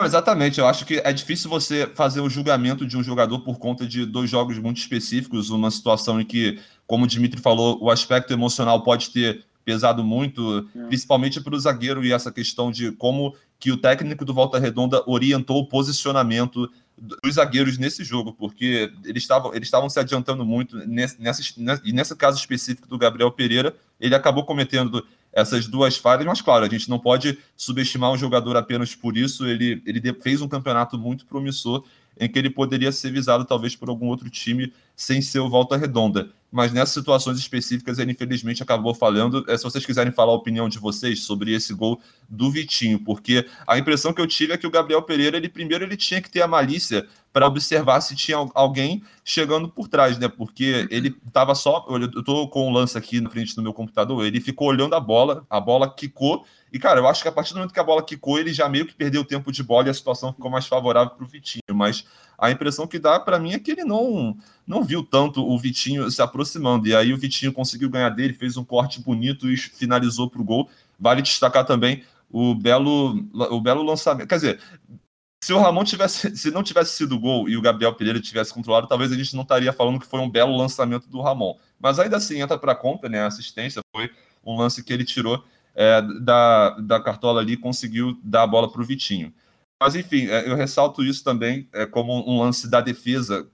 Exatamente, 0.03 0.59
eu 0.59 0.67
acho 0.67 0.87
que 0.87 1.01
é 1.05 1.13
difícil 1.13 1.51
você 1.51 1.87
fazer 1.95 2.21
o 2.21 2.29
julgamento 2.29 2.87
de 2.87 2.97
um 2.97 3.03
jogador 3.03 3.41
por 3.41 3.59
conta 3.59 3.87
de 3.87 4.07
dois 4.07 4.31
jogos 4.31 4.59
muito 4.59 4.79
específicos, 4.79 5.51
uma 5.51 5.71
situação 5.71 6.21
em 6.21 6.25
que, 6.25 6.59
como 6.87 7.05
o 7.05 7.07
Dimitri 7.07 7.41
falou, 7.41 7.79
o 7.83 7.91
aspecto 7.91 8.33
emocional 8.33 8.83
pode 8.83 9.11
ter 9.11 9.45
pesado 9.65 10.03
muito, 10.03 10.67
é. 10.75 10.87
principalmente 10.87 11.41
para 11.41 11.55
o 11.55 11.61
zagueiro 11.61 12.05
e 12.05 12.13
essa 12.13 12.33
questão 12.33 12.71
de 12.71 12.93
como 12.93 13.35
que 13.59 13.71
o 13.71 13.77
técnico 13.77 14.25
do 14.25 14.33
Volta 14.33 14.59
Redonda 14.59 15.03
orientou 15.07 15.59
o 15.59 15.69
posicionamento 15.69 16.71
dos 17.01 17.35
zagueiros 17.35 17.79
nesse 17.79 18.05
jogo, 18.05 18.33
porque 18.33 18.93
eles 19.05 19.23
estavam 19.23 19.55
eles 19.55 19.67
estavam 19.67 19.89
se 19.89 19.99
adiantando 19.99 20.45
muito 20.45 20.77
nesse, 20.87 21.21
nessa, 21.21 21.43
e 21.83 21.93
nesse 21.93 22.15
caso 22.15 22.39
específico 22.39 22.87
do 22.87 22.99
Gabriel 22.99 23.31
Pereira, 23.33 23.75
ele 23.99 24.15
acabou 24.15 24.45
cometendo 24.45 25.05
essas 25.33 25.67
duas 25.67 25.97
falhas, 25.97 26.27
mas 26.27 26.43
claro, 26.43 26.65
a 26.65 26.69
gente 26.69 26.91
não 26.91 26.99
pode 26.99 27.39
subestimar 27.57 28.13
um 28.13 28.19
jogador 28.19 28.57
apenas 28.57 28.95
por 28.95 29.17
isso. 29.17 29.47
Ele, 29.47 29.83
ele 29.87 30.13
fez 30.21 30.43
um 30.43 30.49
campeonato 30.49 30.99
muito 30.99 31.25
promissor 31.25 31.85
em 32.19 32.29
que 32.29 32.39
ele 32.39 32.51
poderia 32.51 32.93
ser 32.93 33.11
visado 33.11 33.45
talvez 33.45 33.75
por 33.75 33.89
algum 33.89 34.07
outro 34.07 34.29
time 34.29 34.73
sem 34.95 35.23
ser 35.23 35.39
o 35.39 35.49
Volta 35.49 35.77
Redonda. 35.77 36.31
Mas 36.51 36.73
nessas 36.73 36.95
situações 36.95 37.39
específicas 37.39 37.99
ele 37.99 38.13
infelizmente 38.13 38.63
acabou 38.63 38.93
falhando. 38.93 39.45
É, 39.49 39.57
se 39.57 39.63
vocês 39.63 39.87
quiserem 39.87 40.13
falar 40.13 40.33
a 40.33 40.37
opinião 40.37 40.69
de 40.69 40.79
vocês 40.79 41.23
sobre 41.23 41.53
esse 41.55 41.73
gol 41.73 42.01
do 42.29 42.51
Vitinho, 42.51 42.99
porque 42.99 43.47
a 43.67 43.79
impressão 43.79 44.13
que 44.13 44.21
eu 44.21 44.27
tive 44.27 44.53
é 44.53 44.57
que 44.57 44.67
o 44.67 44.71
Gabriel 44.71 45.03
Pereira, 45.03 45.37
ele 45.37 45.49
primeiro 45.49 45.85
ele 45.85 45.97
tinha 45.97 46.21
que 46.21 46.31
ter 46.31 46.43
a 46.43 46.49
malícia 46.49 47.07
para 47.33 47.47
observar 47.47 48.01
se 48.01 48.17
tinha 48.17 48.37
alguém 48.55 49.03
chegando 49.25 49.69
por 49.69 49.87
trás, 49.87 50.19
né? 50.19 50.29
Porque 50.29 50.89
ele 50.91 51.15
estava 51.27 51.55
só. 51.55 51.87
Eu 51.89 52.07
estou 52.07 52.49
com 52.49 52.69
o 52.69 52.73
lance 52.73 52.99
aqui 52.99 53.21
na 53.21 53.31
frente 53.31 53.55
do 53.55 53.63
meu 53.63 53.73
computador, 53.73 54.25
ele 54.25 54.41
ficou 54.41 54.69
olhando 54.69 54.95
a 54.95 55.01
bola, 55.01 55.47
a 55.49 55.61
bola 55.61 55.93
quicou. 55.93 56.45
E, 56.73 56.79
cara, 56.79 57.01
eu 57.01 57.09
acho 57.09 57.23
que 57.23 57.29
a 57.29 57.33
partir 57.33 57.53
do 57.53 57.57
momento 57.57 57.73
que 57.73 57.81
a 57.81 57.85
bola 57.85 58.03
quicou, 58.03 58.39
ele 58.39 58.53
já 58.53 58.69
meio 58.69 58.87
que 58.87 58.95
perdeu 58.95 59.23
o 59.23 59.25
tempo 59.25 59.51
de 59.51 59.63
bola 59.63 59.89
e 59.89 59.91
a 59.91 59.95
situação 59.95 60.33
ficou 60.33 60.51
mais 60.51 60.67
favorável 60.67 61.15
para 61.15 61.25
o 61.25 61.27
Vitinho. 61.27 61.63
Mas 61.73 62.05
a 62.39 62.51
impressão 62.51 62.87
que 62.87 62.99
dá 62.99 63.19
para 63.19 63.39
mim 63.39 63.53
é 63.53 63.59
que 63.59 63.71
ele 63.73 63.85
não, 63.85 64.37
não 64.67 64.85
viu 64.85 65.03
tanto 65.03 65.45
o 65.47 65.59
Vitinho 65.59 66.11
se 66.11 66.23
aproximando. 66.23 66.87
E 66.87 66.95
aí 66.95 67.13
o 67.13 67.19
Vitinho 67.19 67.53
conseguiu 67.53 67.91
ganhar 67.91 68.11
dele, 68.11 68.35
fez 68.35 68.57
um 68.57 68.65
corte 68.65 69.01
bonito 69.01 69.51
e 69.51 69.57
finalizou 69.57 70.31
para 70.31 70.41
o 70.41 70.45
gol. 70.45 70.71
Vale 70.99 71.23
destacar 71.23 71.67
também 71.67 72.05
o 72.31 72.55
belo, 72.55 73.25
o 73.51 73.61
belo 73.61 73.83
lançamento. 73.83 74.29
Quer 74.29 74.37
dizer, 74.37 74.61
se 75.43 75.53
o 75.53 75.59
Ramon 75.59 75.85
tivesse, 75.85 76.37
se 76.37 76.51
não 76.51 76.63
tivesse 76.63 76.97
sido 76.97 77.19
gol 77.19 77.49
e 77.49 77.57
o 77.57 77.63
Gabriel 77.63 77.95
Pereira 77.95 78.21
tivesse 78.21 78.53
controlado, 78.53 78.87
talvez 78.87 79.11
a 79.11 79.17
gente 79.17 79.35
não 79.35 79.43
estaria 79.43 79.73
falando 79.73 79.99
que 79.99 80.07
foi 80.07 80.21
um 80.21 80.31
belo 80.31 80.57
lançamento 80.57 81.09
do 81.09 81.21
Ramon. 81.21 81.57
Mas 81.81 81.99
ainda 81.99 82.19
assim 82.19 82.41
entra 82.41 82.59
para 82.59 82.75
conta, 82.75 83.09
né? 83.09 83.23
A 83.23 83.27
assistência 83.27 83.83
foi 83.91 84.11
um 84.45 84.57
lance 84.57 84.85
que 84.85 84.93
ele 84.93 85.05
tirou 85.05 85.43
é, 85.75 86.03
da, 86.21 86.71
da 86.81 87.01
cartola 87.01 87.41
ali 87.41 87.57
conseguiu 87.57 88.19
dar 88.23 88.43
a 88.43 88.47
bola 88.47 88.71
para 88.71 88.81
o 88.81 88.85
Vitinho. 88.85 89.33
Mas 89.81 89.95
enfim, 89.95 90.27
é, 90.27 90.51
eu 90.51 90.57
ressalto 90.57 91.03
isso 91.03 91.25
também 91.25 91.67
é, 91.73 91.87
como 91.87 92.13
um 92.31 92.41
lance 92.41 92.69
da 92.71 92.81
defesa 92.81 93.49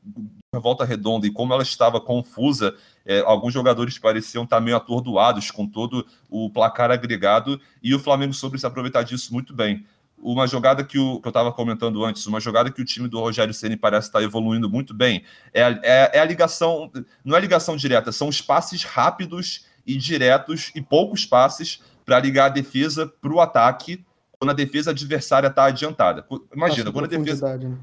da 0.52 0.59
volta 0.59 0.85
redonda 0.85 1.26
e 1.26 1.31
como 1.31 1.52
ela 1.52 1.62
estava 1.62 2.00
confusa. 2.00 2.74
É, 3.05 3.20
alguns 3.20 3.55
jogadores 3.55 3.98
pareciam 3.98 4.42
estar 4.42 4.61
meio 4.61 4.76
atordoados 4.76 5.52
com 5.52 5.66
todo 5.66 6.05
o 6.29 6.50
placar 6.50 6.90
agregado 6.90 7.61
e 7.81 7.94
o 7.94 8.00
Flamengo 8.00 8.35
soube 8.35 8.59
se 8.59 8.66
aproveitar 8.66 9.05
disso 9.05 9.33
muito 9.33 9.55
bem 9.55 9.87
uma 10.18 10.46
jogada 10.46 10.83
que, 10.83 10.98
o, 10.98 11.20
que 11.20 11.29
eu 11.29 11.31
estava 11.31 11.52
comentando 11.52 12.05
antes, 12.05 12.26
uma 12.26 12.40
jogada 12.40 12.70
que 12.70 12.81
o 12.81 12.85
time 12.85 13.09
do 13.09 13.20
Rogério 13.20 13.52
Ceni 13.52 13.76
parece 13.76 14.09
estar 14.09 14.22
evoluindo 14.22 14.68
muito 14.68 14.94
bem, 14.94 15.22
é 15.52 15.61
é, 15.83 16.11
é 16.14 16.20
a 16.20 16.24
ligação, 16.24 16.90
não 17.24 17.37
é 17.37 17.40
ligação 17.40 17.76
direta, 17.76 18.11
são 18.11 18.29
os 18.29 18.40
passes 18.40 18.83
rápidos 18.83 19.66
e 19.87 19.96
diretos 19.96 20.72
e 20.74 20.81
poucos 20.81 21.24
passes 21.24 21.81
para 22.06 22.20
ligar 22.20 22.46
a 22.46 22.48
defesa 22.48 23.06
para 23.20 23.32
o 23.32 23.40
ataque 23.40 24.06
quando 24.38 24.50
a 24.50 24.54
defesa 24.54 24.92
adversária 24.92 25.48
está 25.48 25.64
adiantada. 25.64 26.24
Imagina, 26.54 26.92
quando 26.92 27.06
a 27.06 27.08
defesa. 27.08 27.58
Né? 27.58 27.76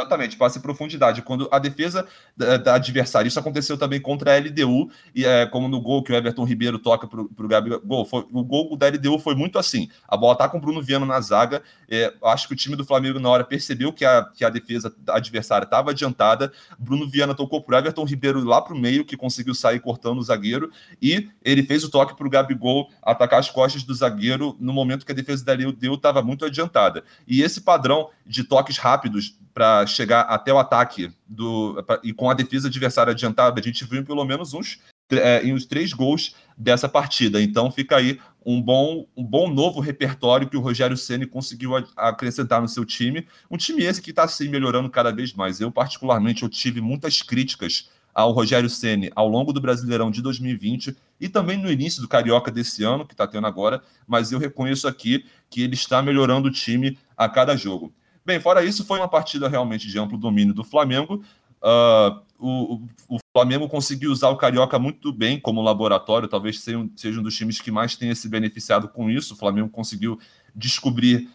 Exatamente, 0.00 0.36
passe 0.36 0.58
em 0.58 0.62
profundidade. 0.62 1.20
Quando 1.20 1.46
a 1.52 1.58
defesa 1.58 2.06
da, 2.36 2.56
da 2.56 2.74
adversária, 2.74 3.28
isso 3.28 3.38
aconteceu 3.38 3.76
também 3.76 4.00
contra 4.00 4.34
a 4.34 4.38
LDU, 4.38 4.90
e 5.14 5.26
é, 5.26 5.44
como 5.46 5.68
no 5.68 5.80
gol 5.80 6.02
que 6.02 6.10
o 6.10 6.16
Everton 6.16 6.44
Ribeiro 6.44 6.78
toca 6.78 7.06
para 7.06 7.20
o 7.20 7.48
Gabigol. 7.48 8.06
Foi, 8.06 8.26
o 8.32 8.42
gol 8.42 8.76
da 8.76 8.88
LDU 8.88 9.18
foi 9.18 9.34
muito 9.34 9.58
assim. 9.58 9.88
A 10.08 10.16
bola 10.16 10.36
tá 10.36 10.48
com 10.48 10.56
o 10.56 10.60
Bruno 10.60 10.82
Viana 10.82 11.04
na 11.04 11.20
zaga. 11.20 11.62
É, 11.88 12.12
acho 12.24 12.48
que 12.48 12.54
o 12.54 12.56
time 12.56 12.76
do 12.76 12.84
Flamengo, 12.84 13.20
na 13.20 13.28
hora, 13.28 13.44
percebeu 13.44 13.92
que 13.92 14.04
a, 14.04 14.24
que 14.24 14.44
a 14.44 14.48
defesa 14.48 14.94
adversária 15.08 15.64
estava 15.64 15.90
adiantada. 15.90 16.50
Bruno 16.78 17.08
Viana 17.08 17.34
tocou 17.34 17.62
para 17.62 17.78
Everton 17.78 18.04
Ribeiro 18.04 18.42
lá 18.42 18.62
para 18.62 18.74
o 18.74 18.78
meio, 18.78 19.04
que 19.04 19.16
conseguiu 19.16 19.54
sair 19.54 19.80
cortando 19.80 20.18
o 20.18 20.22
zagueiro, 20.22 20.70
e 21.00 21.28
ele 21.44 21.62
fez 21.62 21.84
o 21.84 21.90
toque 21.90 22.16
para 22.16 22.26
o 22.26 22.30
Gabigol 22.30 22.90
atacar 23.02 23.38
as 23.38 23.50
costas 23.50 23.82
do 23.82 23.94
zagueiro 23.94 24.56
no 24.58 24.72
momento 24.72 25.04
que 25.04 25.12
a 25.12 25.14
defesa 25.14 25.44
da 25.44 25.52
LDU 25.52 25.94
estava 25.94 26.22
muito 26.22 26.44
adiantada. 26.44 27.04
E 27.28 27.42
esse 27.42 27.60
padrão 27.60 28.08
de 28.26 28.44
toques 28.44 28.78
rápidos 28.78 29.38
para 29.60 29.86
chegar 29.86 30.22
até 30.22 30.50
o 30.50 30.58
ataque 30.58 31.12
do, 31.28 31.84
pra, 31.86 32.00
e 32.02 32.14
com 32.14 32.30
a 32.30 32.34
defesa 32.34 32.68
adversária 32.68 33.10
adiantada, 33.10 33.60
a 33.60 33.62
gente 33.62 33.84
viu 33.84 34.02
pelo 34.02 34.24
menos 34.24 34.54
uns 34.54 34.80
é, 35.10 35.42
uns 35.52 35.66
três 35.66 35.92
gols 35.92 36.34
dessa 36.56 36.88
partida. 36.88 37.42
Então 37.42 37.70
fica 37.70 37.96
aí 37.96 38.18
um 38.46 38.62
bom, 38.62 39.06
um 39.14 39.22
bom 39.22 39.50
novo 39.52 39.78
repertório 39.78 40.48
que 40.48 40.56
o 40.56 40.60
Rogério 40.60 40.96
Ceni 40.96 41.26
conseguiu 41.26 41.72
acrescentar 41.94 42.62
no 42.62 42.68
seu 42.68 42.86
time. 42.86 43.26
Um 43.50 43.58
time 43.58 43.84
esse 43.84 44.00
que 44.00 44.08
está 44.08 44.26
se 44.26 44.48
melhorando 44.48 44.88
cada 44.88 45.12
vez 45.12 45.34
mais. 45.34 45.60
Eu, 45.60 45.70
particularmente, 45.70 46.42
eu 46.42 46.48
tive 46.48 46.80
muitas 46.80 47.20
críticas 47.20 47.90
ao 48.14 48.32
Rogério 48.32 48.70
Ceni 48.70 49.10
ao 49.14 49.28
longo 49.28 49.52
do 49.52 49.60
Brasileirão 49.60 50.10
de 50.10 50.22
2020 50.22 50.96
e 51.20 51.28
também 51.28 51.58
no 51.58 51.70
início 51.70 52.00
do 52.00 52.08
Carioca 52.08 52.50
desse 52.50 52.82
ano, 52.82 53.04
que 53.04 53.12
está 53.12 53.26
tendo 53.26 53.46
agora, 53.46 53.82
mas 54.06 54.32
eu 54.32 54.38
reconheço 54.38 54.88
aqui 54.88 55.26
que 55.50 55.60
ele 55.60 55.74
está 55.74 56.00
melhorando 56.00 56.48
o 56.48 56.50
time 56.50 56.98
a 57.14 57.28
cada 57.28 57.54
jogo. 57.54 57.92
Bem, 58.30 58.38
fora 58.38 58.64
isso, 58.64 58.84
foi 58.84 59.00
uma 59.00 59.08
partida 59.08 59.48
realmente 59.48 59.88
de 59.88 59.98
amplo 59.98 60.16
domínio 60.16 60.54
do 60.54 60.62
Flamengo. 60.62 61.24
Uh, 61.60 62.22
o, 62.38 62.80
o, 63.08 63.18
Flamengo 63.36 63.68
conseguiu 63.68 64.12
usar 64.12 64.28
o 64.28 64.36
Carioca 64.36 64.78
muito 64.78 65.12
bem 65.12 65.40
como 65.40 65.60
laboratório, 65.60 66.28
talvez 66.28 66.60
seja 66.60 66.78
um, 66.78 66.88
seja 66.94 67.18
um 67.18 67.24
dos 67.24 67.34
times 67.34 67.60
que 67.60 67.72
mais 67.72 67.96
tenha 67.96 68.14
se 68.14 68.28
beneficiado 68.28 68.88
com 68.88 69.10
isso. 69.10 69.34
O 69.34 69.36
Flamengo 69.36 69.68
conseguiu 69.68 70.16
descobrir 70.54 71.28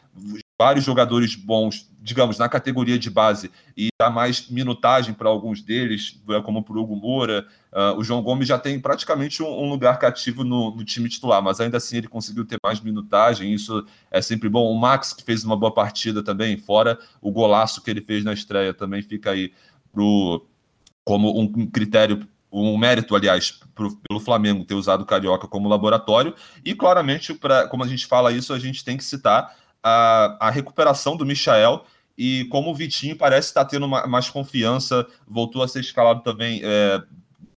vários 0.58 0.86
jogadores 0.86 1.36
bons, 1.36 1.92
digamos, 2.02 2.38
na 2.38 2.48
categoria 2.48 2.98
de 2.98 3.10
base 3.10 3.52
e 3.76 3.90
dar 4.00 4.10
mais 4.10 4.50
minutagem 4.50 5.14
para 5.14 5.28
alguns 5.28 5.62
deles, 5.62 6.22
né, 6.28 6.42
como 6.42 6.64
para 6.64 6.78
o 6.78 6.82
Hugo 6.82 6.96
Moura. 6.96 7.46
Uh, 7.74 7.98
o 7.98 8.04
João 8.04 8.22
Gomes 8.22 8.48
já 8.48 8.58
tem 8.58 8.80
praticamente 8.80 9.44
um, 9.44 9.48
um 9.48 9.70
lugar 9.70 10.00
cativo 10.00 10.44
no, 10.44 10.74
no, 10.74 10.86
time 10.86 11.10
titular, 11.10 11.42
mas 11.42 11.60
ainda 11.60 11.78
assim 11.78 11.98
ele 11.98 12.08
conseguiu 12.08 12.46
ter 12.46 12.58
mais 12.64 12.80
minutagem, 12.80 13.54
isso 13.54 13.86
é 14.10 14.22
sempre 14.22 14.48
bom. 14.48 14.72
O 14.72 14.80
Max, 14.80 15.12
que 15.12 15.24
fez 15.24 15.44
uma 15.44 15.58
boa 15.58 15.74
partida 15.74 16.24
também, 16.24 16.58
fora 16.58 16.98
o 17.22 17.32
golaço 17.32 17.82
que 17.82 17.90
ele 17.90 18.02
fez 18.02 18.24
na 18.24 18.34
estreia, 18.34 18.74
também 18.74 19.02
fica 19.02 19.32
aí 19.32 19.52
pro, 19.92 20.46
como 21.04 21.38
um 21.38 21.68
critério 21.68 22.26
um 22.52 22.78
mérito, 22.78 23.14
aliás, 23.16 23.60
pro, 23.74 23.98
pelo 24.08 24.18
Flamengo 24.18 24.64
ter 24.64 24.76
usado 24.76 25.02
o 25.02 25.06
Carioca 25.06 25.46
como 25.46 25.68
laboratório, 25.68 26.34
e 26.64 26.74
claramente, 26.74 27.34
pra, 27.34 27.68
como 27.68 27.84
a 27.84 27.88
gente 27.88 28.06
fala 28.06 28.32
isso, 28.32 28.54
a 28.54 28.60
gente 28.60 28.86
tem 28.86 28.96
que 28.96 29.04
citar 29.04 29.54
a, 29.86 30.48
a 30.48 30.50
recuperação 30.50 31.16
do 31.16 31.24
Michael 31.24 31.86
E 32.18 32.46
como 32.46 32.72
o 32.72 32.76
Vitinho 32.76 33.16
parece 33.16 33.50
estar 33.50 33.66
tendo 33.66 33.88
mais 33.88 34.30
confiança, 34.30 35.06
voltou 35.28 35.62
a 35.62 35.68
ser 35.68 35.82
escalado 35.82 36.24
também 36.24 36.62
é, 36.64 37.04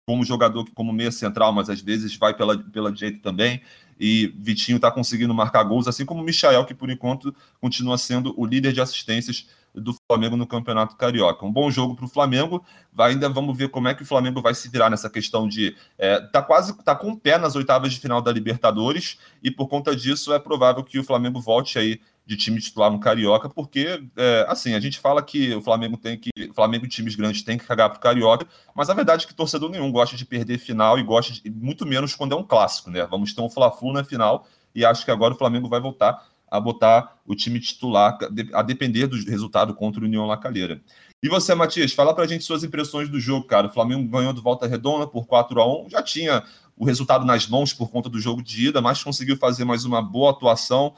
como 0.05 0.25
jogador, 0.25 0.69
como 0.75 0.93
meia 0.93 1.13
central, 1.13 1.53
mas 1.53 1.71
às 1.71 1.81
vezes 1.81 2.17
vai 2.17 2.35
pela, 2.35 2.59
pela 2.59 2.91
direita 2.91 3.21
também. 3.23 3.63
E 3.99 4.27
Vitinho 4.37 4.77
está 4.77 4.91
conseguindo 4.91 5.33
marcar 5.33 5.63
gols, 5.63 5.87
assim 5.87 6.05
como 6.05 6.21
o 6.21 6.25
Michael, 6.25 6.67
que 6.67 6.75
por 6.75 6.91
enquanto 6.91 7.35
continua 7.61 7.97
sendo 7.97 8.35
o 8.37 8.45
líder 8.45 8.73
de 8.73 8.81
assistências 8.81 9.47
do 9.77 9.95
Flamengo 10.11 10.37
no 10.37 10.47
Campeonato 10.47 10.97
Carioca. 10.97 11.45
Um 11.45 11.53
bom 11.53 11.71
jogo 11.71 11.95
para 11.95 12.07
o 12.07 12.09
Flamengo. 12.09 12.65
Vai, 12.93 13.13
ainda 13.13 13.29
vamos 13.29 13.57
ver 13.57 13.69
como 13.69 13.89
é 13.89 13.95
que 13.95 14.03
o 14.03 14.07
Flamengo 14.07 14.41
vai 14.41 14.55
se 14.55 14.69
virar 14.69 14.89
nessa 14.89 15.11
questão 15.11 15.47
de 15.47 15.77
é, 15.99 16.21
tá 16.21 16.43
quase 16.43 16.77
tá 16.83 16.95
com 16.95 17.11
o 17.11 17.17
pé 17.17 17.37
nas 17.37 17.55
oitavas 17.57 17.93
de 17.93 18.01
final 18.01 18.23
da 18.23 18.33
Libertadores 18.33 19.19
e 19.43 19.51
por 19.51 19.69
conta 19.69 19.95
disso 19.95 20.33
é 20.33 20.39
provável 20.39 20.83
que 20.83 20.99
o 20.99 21.05
Flamengo 21.05 21.41
volte 21.41 21.79
aí 21.79 22.01
de 22.27 22.37
time 22.37 22.61
titular 22.61 22.91
no 22.91 22.99
Carioca, 22.99 23.49
porque 23.49 24.03
é, 24.17 24.47
assim 24.49 24.75
a 24.75 24.81
gente 24.81 24.99
fala 24.99 25.23
que 25.23 25.55
o 25.55 25.63
Flamengo 25.63 25.97
tem 25.97 26.19
que 26.19 26.31
Flamengo 26.55 26.85
e 26.85 26.89
times 26.89 27.15
grandes 27.15 27.43
tem 27.43 27.57
que 27.57 27.65
cagar 27.65 27.89
pro 27.89 28.01
Carioca, 28.01 28.47
mas 28.75 28.91
a 28.91 28.95
verdade 28.95 29.25
é 29.25 29.29
que 29.29 29.35
torcedor 29.35 29.71
nenhum 29.71 29.93
gosta 29.93 30.17
de 30.17 30.27
perder 30.27 30.59
final 30.59 30.99
e 30.99 31.05
gosta 31.05 31.33
de, 31.33 31.49
muito 31.49 31.87
menos 31.87 32.17
quando 32.17 32.33
é 32.33 32.37
um 32.37 32.43
clássico, 32.43 32.91
né? 32.91 33.07
Vamos 33.07 33.33
ter 33.33 33.41
um 33.41 33.49
Fla-Flu 33.49 33.93
na 33.93 34.03
final 34.03 34.47
e 34.75 34.85
acho 34.85 35.05
que 35.05 35.11
agora 35.11 35.35
o 35.35 35.39
Flamengo 35.39 35.69
vai 35.69 35.81
voltar 35.81 36.27
a 36.49 36.61
botar 36.61 37.17
o 37.27 37.35
time 37.35 37.61
titular, 37.61 38.19
a 38.53 38.63
depender 38.63 39.07
do 39.07 39.17
resultado 39.29 39.75
contra 39.75 40.01
o 40.01 40.05
União 40.05 40.27
Lacalheira. 40.27 40.81
E 41.23 41.29
você, 41.29 41.55
Matias, 41.55 41.93
fala 41.93 42.15
pra 42.15 42.27
gente 42.27 42.45
suas 42.45 42.63
impressões 42.63 43.09
do 43.09 43.19
jogo, 43.19 43.47
cara. 43.47 43.67
O 43.67 43.73
Flamengo 43.73 44.09
ganhou 44.09 44.33
do 44.33 44.43
Volta 44.43 44.67
Redonda 44.67 45.07
por 45.07 45.27
4 45.27 45.61
a 45.61 45.83
1 45.83 45.91
já 45.91 46.03
tinha 46.03 46.45
o 46.77 46.85
resultado 46.85 47.25
nas 47.25 47.49
mãos 47.49 47.73
por 47.73 47.91
conta 47.91 48.09
do 48.09 48.21
jogo 48.21 48.43
de 48.43 48.69
ida, 48.69 48.81
mas 48.81 49.03
conseguiu 49.03 49.37
fazer 49.37 49.65
mais 49.65 49.85
uma 49.85 50.03
boa 50.03 50.31
atuação 50.31 50.95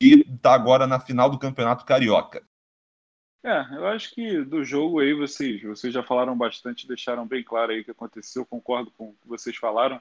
e 0.00 0.24
está 0.34 0.54
agora 0.54 0.86
na 0.86 1.00
final 1.00 1.30
do 1.30 1.38
Campeonato 1.38 1.84
Carioca. 1.84 2.42
É, 3.42 3.76
eu 3.76 3.86
acho 3.86 4.14
que 4.14 4.42
do 4.42 4.64
jogo 4.64 4.98
aí 5.00 5.14
vocês, 5.14 5.62
vocês 5.62 5.92
já 5.92 6.02
falaram 6.02 6.36
bastante, 6.36 6.88
deixaram 6.88 7.26
bem 7.26 7.42
claro 7.42 7.72
aí 7.72 7.80
o 7.80 7.84
que 7.84 7.90
aconteceu, 7.90 8.44
concordo 8.44 8.90
com 8.90 9.10
o 9.10 9.14
que 9.14 9.28
vocês 9.28 9.56
falaram, 9.56 10.00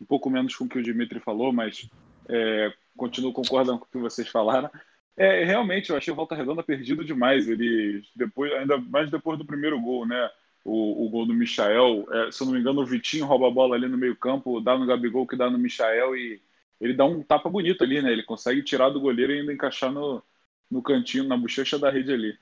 um 0.00 0.04
pouco 0.04 0.30
menos 0.30 0.54
com 0.54 0.64
o 0.64 0.68
que 0.68 0.78
o 0.78 0.82
Dimitri 0.82 1.20
falou, 1.20 1.52
mas 1.52 1.88
é, 2.28 2.72
continuo 2.96 3.32
concordando 3.32 3.78
com 3.80 3.84
o 3.86 3.88
que 3.88 3.98
vocês 3.98 4.28
falaram. 4.28 4.70
É, 5.16 5.44
realmente, 5.44 5.90
eu 5.90 5.96
achei 5.96 6.12
o 6.12 6.16
Volta 6.16 6.34
Redonda 6.34 6.62
perdido 6.62 7.04
demais. 7.04 7.48
Ele, 7.48 8.02
depois, 8.16 8.52
ainda 8.52 8.78
mais 8.78 9.10
depois 9.10 9.38
do 9.38 9.44
primeiro 9.44 9.78
gol, 9.80 10.06
né? 10.06 10.30
O, 10.64 11.06
o 11.06 11.10
gol 11.10 11.26
do 11.26 11.34
Michael. 11.34 12.06
É, 12.10 12.30
se 12.30 12.42
eu 12.42 12.46
não 12.46 12.54
me 12.54 12.60
engano, 12.60 12.80
o 12.80 12.86
Vitinho 12.86 13.26
rouba 13.26 13.48
a 13.48 13.50
bola 13.50 13.74
ali 13.74 13.88
no 13.88 13.98
meio-campo, 13.98 14.60
dá 14.60 14.78
no 14.78 14.86
Gabigol 14.86 15.26
que 15.26 15.36
dá 15.36 15.50
no 15.50 15.58
Michael 15.58 16.16
e 16.16 16.40
ele 16.80 16.94
dá 16.94 17.04
um 17.04 17.22
tapa 17.22 17.48
bonito 17.48 17.84
ali, 17.84 18.00
né? 18.02 18.12
Ele 18.12 18.22
consegue 18.22 18.62
tirar 18.62 18.90
do 18.90 19.00
goleiro 19.00 19.32
e 19.32 19.40
ainda 19.40 19.52
encaixar 19.52 19.92
no, 19.92 20.22
no 20.70 20.82
cantinho, 20.82 21.24
na 21.24 21.36
bochecha 21.36 21.78
da 21.78 21.90
rede 21.90 22.12
ali. 22.12 22.38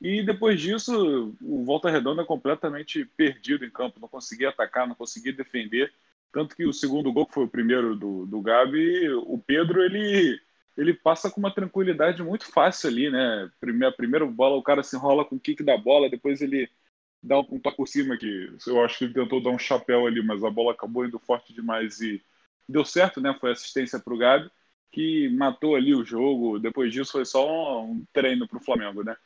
E 0.00 0.22
depois 0.22 0.60
disso, 0.60 1.34
o 1.40 1.64
Volta 1.64 1.90
Redonda 1.90 2.22
é 2.22 2.24
completamente 2.24 3.04
perdido 3.16 3.64
em 3.64 3.70
campo, 3.70 4.00
não 4.00 4.08
conseguia 4.08 4.50
atacar, 4.50 4.86
não 4.86 4.94
conseguia 4.94 5.32
defender. 5.32 5.92
Tanto 6.32 6.54
que 6.54 6.66
o 6.66 6.72
segundo 6.72 7.12
gol, 7.12 7.26
que 7.26 7.34
foi 7.34 7.44
o 7.44 7.48
primeiro 7.48 7.96
do, 7.96 8.26
do 8.26 8.42
Gabi, 8.42 9.08
o 9.10 9.38
Pedro, 9.38 9.82
ele, 9.82 10.38
ele 10.76 10.92
passa 10.92 11.30
com 11.30 11.40
uma 11.40 11.54
tranquilidade 11.54 12.22
muito 12.22 12.46
fácil 12.52 12.90
ali, 12.90 13.10
né? 13.10 13.50
Primeira, 13.58 13.94
primeira 13.94 14.26
bola, 14.26 14.56
o 14.56 14.62
cara 14.62 14.82
se 14.82 14.96
enrola 14.96 15.24
com 15.24 15.36
o 15.36 15.40
kick 15.40 15.62
da 15.62 15.78
bola, 15.78 16.10
depois 16.10 16.42
ele 16.42 16.68
dá 17.22 17.38
um, 17.40 17.58
toque 17.58 17.76
por 17.78 17.88
cima, 17.88 18.16
que 18.16 18.50
eu 18.66 18.84
acho 18.84 18.98
que 18.98 19.04
ele 19.04 19.14
tentou 19.14 19.42
dar 19.42 19.50
um 19.50 19.58
chapéu 19.58 20.06
ali, 20.06 20.22
mas 20.22 20.44
a 20.44 20.50
bola 20.50 20.72
acabou 20.72 21.06
indo 21.06 21.18
forte 21.18 21.54
demais 21.54 22.00
e 22.00 22.22
deu 22.68 22.84
certo, 22.84 23.20
né? 23.20 23.36
Foi 23.40 23.52
assistência 23.52 23.98
para 23.98 24.14
o 24.14 24.18
Gabi, 24.18 24.50
que 24.90 25.28
matou 25.30 25.76
ali 25.76 25.94
o 25.94 26.04
jogo. 26.04 26.58
Depois 26.58 26.92
disso 26.92 27.12
foi 27.12 27.24
só 27.24 27.82
um 27.84 28.04
treino 28.12 28.46
para 28.48 28.58
o 28.58 28.64
Flamengo, 28.64 29.04
né? 29.04 29.16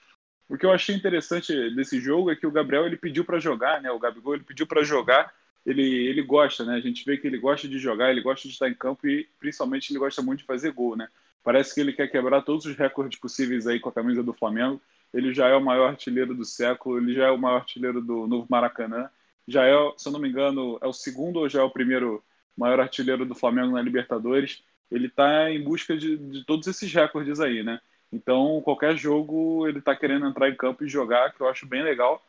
O 0.48 0.58
que 0.58 0.66
eu 0.66 0.72
achei 0.72 0.94
interessante 0.96 1.52
desse 1.74 2.00
jogo 2.00 2.30
é 2.30 2.36
que 2.36 2.46
o 2.46 2.50
Gabriel 2.50 2.86
ele 2.86 2.96
pediu 2.96 3.24
para 3.24 3.38
jogar, 3.38 3.80
né? 3.80 3.90
O 3.90 3.98
Gabigol 3.98 4.34
ele 4.34 4.44
pediu 4.44 4.66
para 4.66 4.82
jogar 4.82 5.32
ele, 5.64 5.82
ele 5.82 6.22
gosta, 6.22 6.64
né? 6.64 6.74
A 6.74 6.80
gente 6.80 7.04
vê 7.04 7.16
que 7.16 7.26
ele 7.26 7.38
gosta 7.38 7.68
de 7.68 7.78
jogar, 7.78 8.10
ele 8.10 8.22
gosta 8.22 8.48
de 8.48 8.54
estar 8.54 8.68
em 8.68 8.74
campo 8.74 9.06
e 9.06 9.28
principalmente 9.38 9.90
ele 9.90 9.98
gosta 9.98 10.22
muito 10.22 10.40
de 10.40 10.46
fazer 10.46 10.72
gol, 10.72 10.96
né? 10.96 11.08
Parece 11.42 11.74
que 11.74 11.80
ele 11.80 11.92
quer 11.92 12.08
quebrar 12.08 12.42
todos 12.42 12.66
os 12.66 12.76
recordes 12.76 13.18
possíveis 13.18 13.66
aí 13.66 13.80
com 13.80 13.88
a 13.88 13.92
camisa 13.92 14.22
do 14.22 14.32
Flamengo. 14.32 14.80
Ele 15.12 15.34
já 15.34 15.48
é 15.48 15.54
o 15.54 15.64
maior 15.64 15.88
artilheiro 15.88 16.34
do 16.34 16.44
século, 16.44 16.98
ele 16.98 17.14
já 17.14 17.26
é 17.26 17.30
o 17.30 17.38
maior 17.38 17.56
artilheiro 17.56 18.00
do 18.00 18.26
novo 18.26 18.46
Maracanã. 18.48 19.08
Já 19.48 19.64
é, 19.66 19.74
se 19.96 20.08
eu 20.08 20.12
não 20.12 20.20
me 20.20 20.28
engano, 20.28 20.78
é 20.80 20.86
o 20.86 20.92
segundo 20.92 21.40
ou 21.40 21.48
já 21.48 21.60
é 21.60 21.62
o 21.62 21.70
primeiro 21.70 22.22
maior 22.56 22.80
artilheiro 22.80 23.24
do 23.24 23.34
Flamengo 23.34 23.72
na 23.72 23.82
Libertadores. 23.82 24.62
Ele 24.90 25.06
está 25.06 25.50
em 25.50 25.62
busca 25.62 25.96
de, 25.96 26.16
de 26.16 26.44
todos 26.44 26.66
esses 26.66 26.92
recordes 26.92 27.40
aí, 27.40 27.62
né? 27.62 27.80
Então, 28.12 28.60
qualquer 28.62 28.96
jogo 28.96 29.68
ele 29.68 29.78
está 29.78 29.94
querendo 29.94 30.26
entrar 30.26 30.48
em 30.48 30.56
campo 30.56 30.84
e 30.84 30.88
jogar, 30.88 31.32
que 31.32 31.40
eu 31.40 31.48
acho 31.48 31.66
bem 31.66 31.82
legal. 31.82 32.24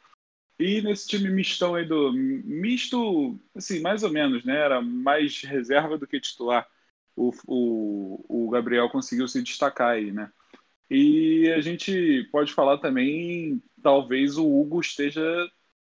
E 0.60 0.82
nesse 0.82 1.08
time 1.08 1.30
mistão 1.30 1.74
aí 1.76 1.86
do. 1.86 2.14
Misto, 2.14 3.40
assim, 3.56 3.82
mais 3.82 4.04
ou 4.04 4.12
menos, 4.12 4.44
né? 4.44 4.56
Era 4.58 4.82
mais 4.82 5.42
reserva 5.42 5.98
do 5.98 6.06
que 6.06 6.20
titular. 6.20 6.68
O, 7.16 7.32
o, 7.48 8.46
o 8.48 8.50
Gabriel 8.52 8.90
conseguiu 8.90 9.28
se 9.28 9.42
destacar 9.42 9.90
aí, 9.90 10.12
né? 10.12 10.32
E 10.90 11.52
a 11.52 11.62
gente 11.62 12.28
pode 12.32 12.54
falar 12.54 12.78
também, 12.78 13.62
talvez 13.82 14.38
o 14.38 14.46
Hugo 14.46 14.82
esteja 14.82 15.24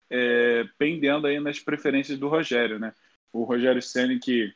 é, 0.10 0.64
pendendo 0.78 1.28
aí 1.28 1.40
nas 1.40 1.60
preferências 1.60 2.18
do 2.18 2.28
Rogério, 2.28 2.80
né? 2.80 2.94
O 3.36 3.44
Rogério 3.44 3.82
Senna, 3.82 4.18
que 4.18 4.54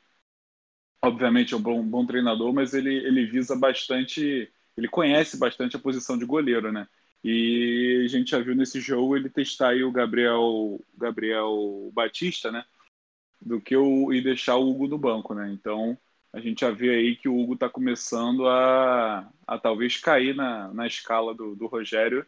obviamente 1.04 1.54
é 1.54 1.58
um 1.58 1.62
bom, 1.62 1.84
bom 1.84 2.06
treinador, 2.06 2.54
mas 2.54 2.74
ele, 2.74 2.96
ele 2.96 3.26
visa 3.26 3.56
bastante, 3.56 4.52
ele 4.78 4.88
conhece 4.88 5.38
bastante 5.38 5.76
a 5.76 5.80
posição 5.80 6.18
de 6.18 6.26
goleiro, 6.26 6.72
né? 6.72 6.88
E 7.24 8.04
a 8.06 8.08
gente 8.08 8.32
já 8.32 8.40
viu 8.40 8.56
nesse 8.56 8.80
jogo 8.80 9.18
ele 9.18 9.30
testar 9.30 9.70
aí 9.70 9.84
o 9.84 9.92
Gabriel, 9.92 10.80
Gabriel 10.98 11.92
Batista, 11.94 12.52
né? 12.52 12.64
Do 13.42 13.62
que 13.62 13.76
o, 13.76 14.14
e 14.14 14.22
deixar 14.22 14.56
o 14.56 14.70
Hugo 14.70 14.88
no 14.88 14.98
banco, 14.98 15.34
né? 15.34 15.52
Então 15.52 15.98
a 16.32 16.40
gente 16.40 16.62
já 16.62 16.72
vê 16.72 16.92
aí 16.92 17.16
que 17.18 17.28
o 17.28 17.38
Hugo 17.38 17.56
está 17.56 17.70
começando 17.70 18.48
a, 18.48 19.30
a 19.48 19.58
talvez 19.60 19.98
cair 19.98 20.36
na, 20.36 20.74
na 20.74 20.88
escala 20.88 21.34
do, 21.34 21.56
do 21.56 21.68
Rogério 21.68 22.26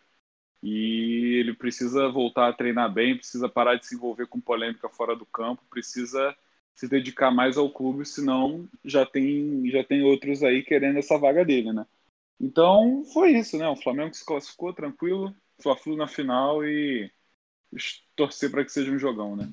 e 0.62 1.38
ele 1.40 1.54
precisa 1.54 2.10
voltar 2.10 2.50
a 2.50 2.54
treinar 2.54 2.92
bem, 2.94 3.18
precisa 3.18 3.50
parar 3.50 3.76
de 3.76 3.86
se 3.88 3.96
envolver 3.96 4.28
com 4.28 4.40
polêmica 4.40 4.88
fora 4.90 5.16
do 5.16 5.26
campo, 5.26 5.64
precisa 5.70 6.36
se 6.76 6.88
dedicar 6.88 7.32
mais 7.32 7.58
ao 7.58 7.70
clube, 7.72 8.06
senão 8.06 8.68
já 8.84 9.06
tem 9.06 9.70
já 9.70 9.84
tem 9.84 10.04
outros 10.04 10.44
aí 10.44 10.64
querendo 10.64 10.98
essa 10.98 11.18
vaga 11.18 11.44
dele, 11.46 11.74
né? 11.74 11.86
Então 12.40 13.04
foi 13.14 13.32
isso, 13.38 13.58
né? 13.58 13.68
O 13.70 13.76
Flamengo 13.76 14.14
se 14.14 14.26
classificou 14.26 14.74
tranquilo, 14.74 15.36
Fla-Flu 15.62 15.96
na 15.96 16.08
final 16.08 16.66
e 16.66 17.12
torcer 18.16 18.52
para 18.52 18.64
que 18.66 18.72
seja 18.72 18.92
um 18.92 19.00
jogão, 19.00 19.36
né? 19.36 19.52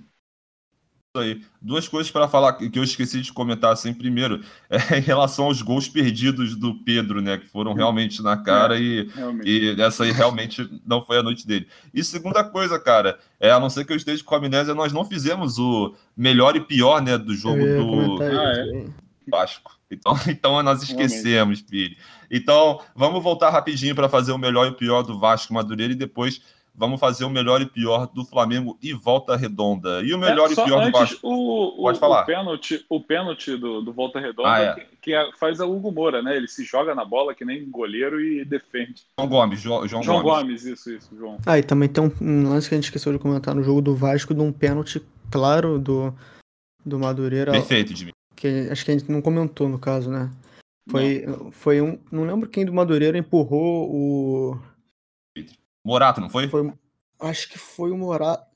Isso 1.19 1.21
aí. 1.21 1.43
Duas 1.61 1.89
coisas 1.89 2.11
para 2.11 2.29
falar 2.29 2.53
que 2.53 2.79
eu 2.79 2.85
esqueci 2.85 3.21
de 3.21 3.33
comentar 3.33 3.73
assim. 3.73 3.93
Primeiro, 3.93 4.43
é 4.71 4.99
em 4.99 5.03
relação 5.03 5.47
aos 5.47 5.61
gols 5.61 5.89
perdidos 5.89 6.55
do 6.55 6.75
Pedro, 6.75 7.21
né? 7.21 7.39
Que 7.39 7.49
foram 7.49 7.75
realmente 7.75 8.23
na 8.23 8.37
cara 8.37 8.77
é, 8.77 8.81
e, 8.81 9.09
e 9.45 9.81
essa 9.81 10.05
aí 10.05 10.13
realmente 10.13 10.69
não 10.87 11.05
foi 11.05 11.19
a 11.19 11.23
noite 11.23 11.47
dele. 11.47 11.67
E 11.93 12.05
segunda 12.05 12.45
coisa, 12.45 12.79
cara, 12.79 13.19
é, 13.41 13.51
a 13.51 13.59
não 13.59 13.69
ser 13.69 13.85
que 13.85 13.93
eu 13.93 13.97
esteja 13.97 14.23
com 14.23 14.35
a 14.35 14.39
amnésia, 14.39 14.75
nós 14.75 14.93
não 14.93 15.05
fizemos 15.05 15.59
o 15.59 15.95
melhor 16.17 16.57
e 16.57 16.61
pior, 16.61 17.03
né, 17.03 17.19
do 17.19 17.35
jogo 17.35 17.65
do 17.65 18.23
ah, 18.23 18.53
é? 18.57 18.85
Vasco. 19.29 19.79
Então, 19.91 20.19
então 20.29 20.63
nós 20.63 20.83
esquecemos, 20.83 21.61
filho. 21.61 21.97
Então, 22.31 22.81
vamos 22.95 23.23
voltar 23.23 23.51
rapidinho 23.51 23.95
para 23.95 24.09
fazer 24.09 24.33
o 24.33 24.39
melhor 24.39 24.67
e 24.67 24.71
o 24.71 24.75
pior 24.75 25.03
do 25.03 25.19
Vasco 25.19 25.55
Madureira 25.55 25.93
e 25.93 25.97
depois 25.97 26.43
vamos 26.79 27.01
fazer 27.01 27.25
o 27.25 27.31
melhor 27.31 27.61
e 27.61 27.67
pior 27.67 28.07
do 28.07 28.25
Flamengo 28.25 28.79
e 28.81 28.93
Volta 28.93 29.37
Redonda. 29.37 30.01
E 30.03 30.15
o 30.15 30.19
melhor 30.19 30.49
é, 30.49 30.53
e 30.53 30.55
pior 30.55 30.79
antes, 30.79 30.93
do 30.93 30.99
Vasco. 30.99 31.19
O, 31.23 31.83
Pode 31.83 31.99
o, 31.99 32.01
falar. 32.01 32.23
O 32.23 32.27
pênalti, 32.27 32.87
o 32.89 33.01
pênalti 33.01 33.57
do, 33.57 33.83
do 33.83 33.93
Volta 33.93 34.21
Redonda 34.21 34.53
ah, 34.53 34.61
é. 34.61 34.75
que, 34.75 34.87
que, 35.03 35.15
é, 35.15 35.31
faz 35.39 35.61
a 35.61 35.67
Hugo 35.67 35.91
Moura, 35.91 36.23
né? 36.23 36.37
Ele 36.37 36.47
se 36.47 36.65
joga 36.65 36.95
na 36.95 37.05
bola 37.05 37.35
que 37.35 37.45
nem 37.45 37.69
goleiro 37.69 38.21
e 38.21 38.45
defende. 38.45 39.03
João 39.19 39.29
Gomes, 39.29 39.61
jo, 39.61 39.87
João, 39.87 40.03
João 40.03 40.23
Gomes. 40.23 40.63
Gomes. 40.63 40.65
isso, 40.65 40.91
isso, 40.93 41.17
João. 41.17 41.39
Ah, 41.45 41.59
e 41.59 41.63
também 41.63 41.89
tem 41.89 42.05
um, 42.05 42.13
um, 42.21 42.49
lance 42.49 42.69
que 42.69 42.75
a 42.75 42.79
gente 42.79 42.85
esqueceu 42.85 43.13
de 43.13 43.19
comentar 43.19 43.55
no 43.55 43.63
jogo 43.63 43.83
do 43.83 43.97
Vasco 43.97 44.33
de 44.33 44.41
um 44.41 44.53
pênalti 44.53 45.03
claro 45.31 45.79
do, 45.79 46.15
do 46.87 46.99
Madureira. 46.99 47.51
Perfeito, 47.51 47.95
Jimmy. 47.95 48.13
Que 48.37 48.69
acho 48.71 48.85
que 48.85 48.93
a 48.93 48.97
gente 48.97 49.11
não 49.11 49.21
comentou 49.21 49.69
no 49.69 49.81
caso, 49.81 50.11
né? 50.11 50.31
Foi, 50.89 51.25
foi 51.51 51.81
um. 51.83 51.99
Não 52.11 52.25
lembro 52.25 52.49
quem 52.49 52.65
do 52.65 52.73
Madureira 52.73 53.19
empurrou 53.19 53.91
o. 53.91 54.59
Morato, 55.85 56.21
não 56.21 56.31
foi? 56.31 56.49
foi 56.49 56.73
acho 57.21 57.49
que 57.49 57.59
foi 57.59 57.91
o 57.91 57.97
Morato. 57.97 58.47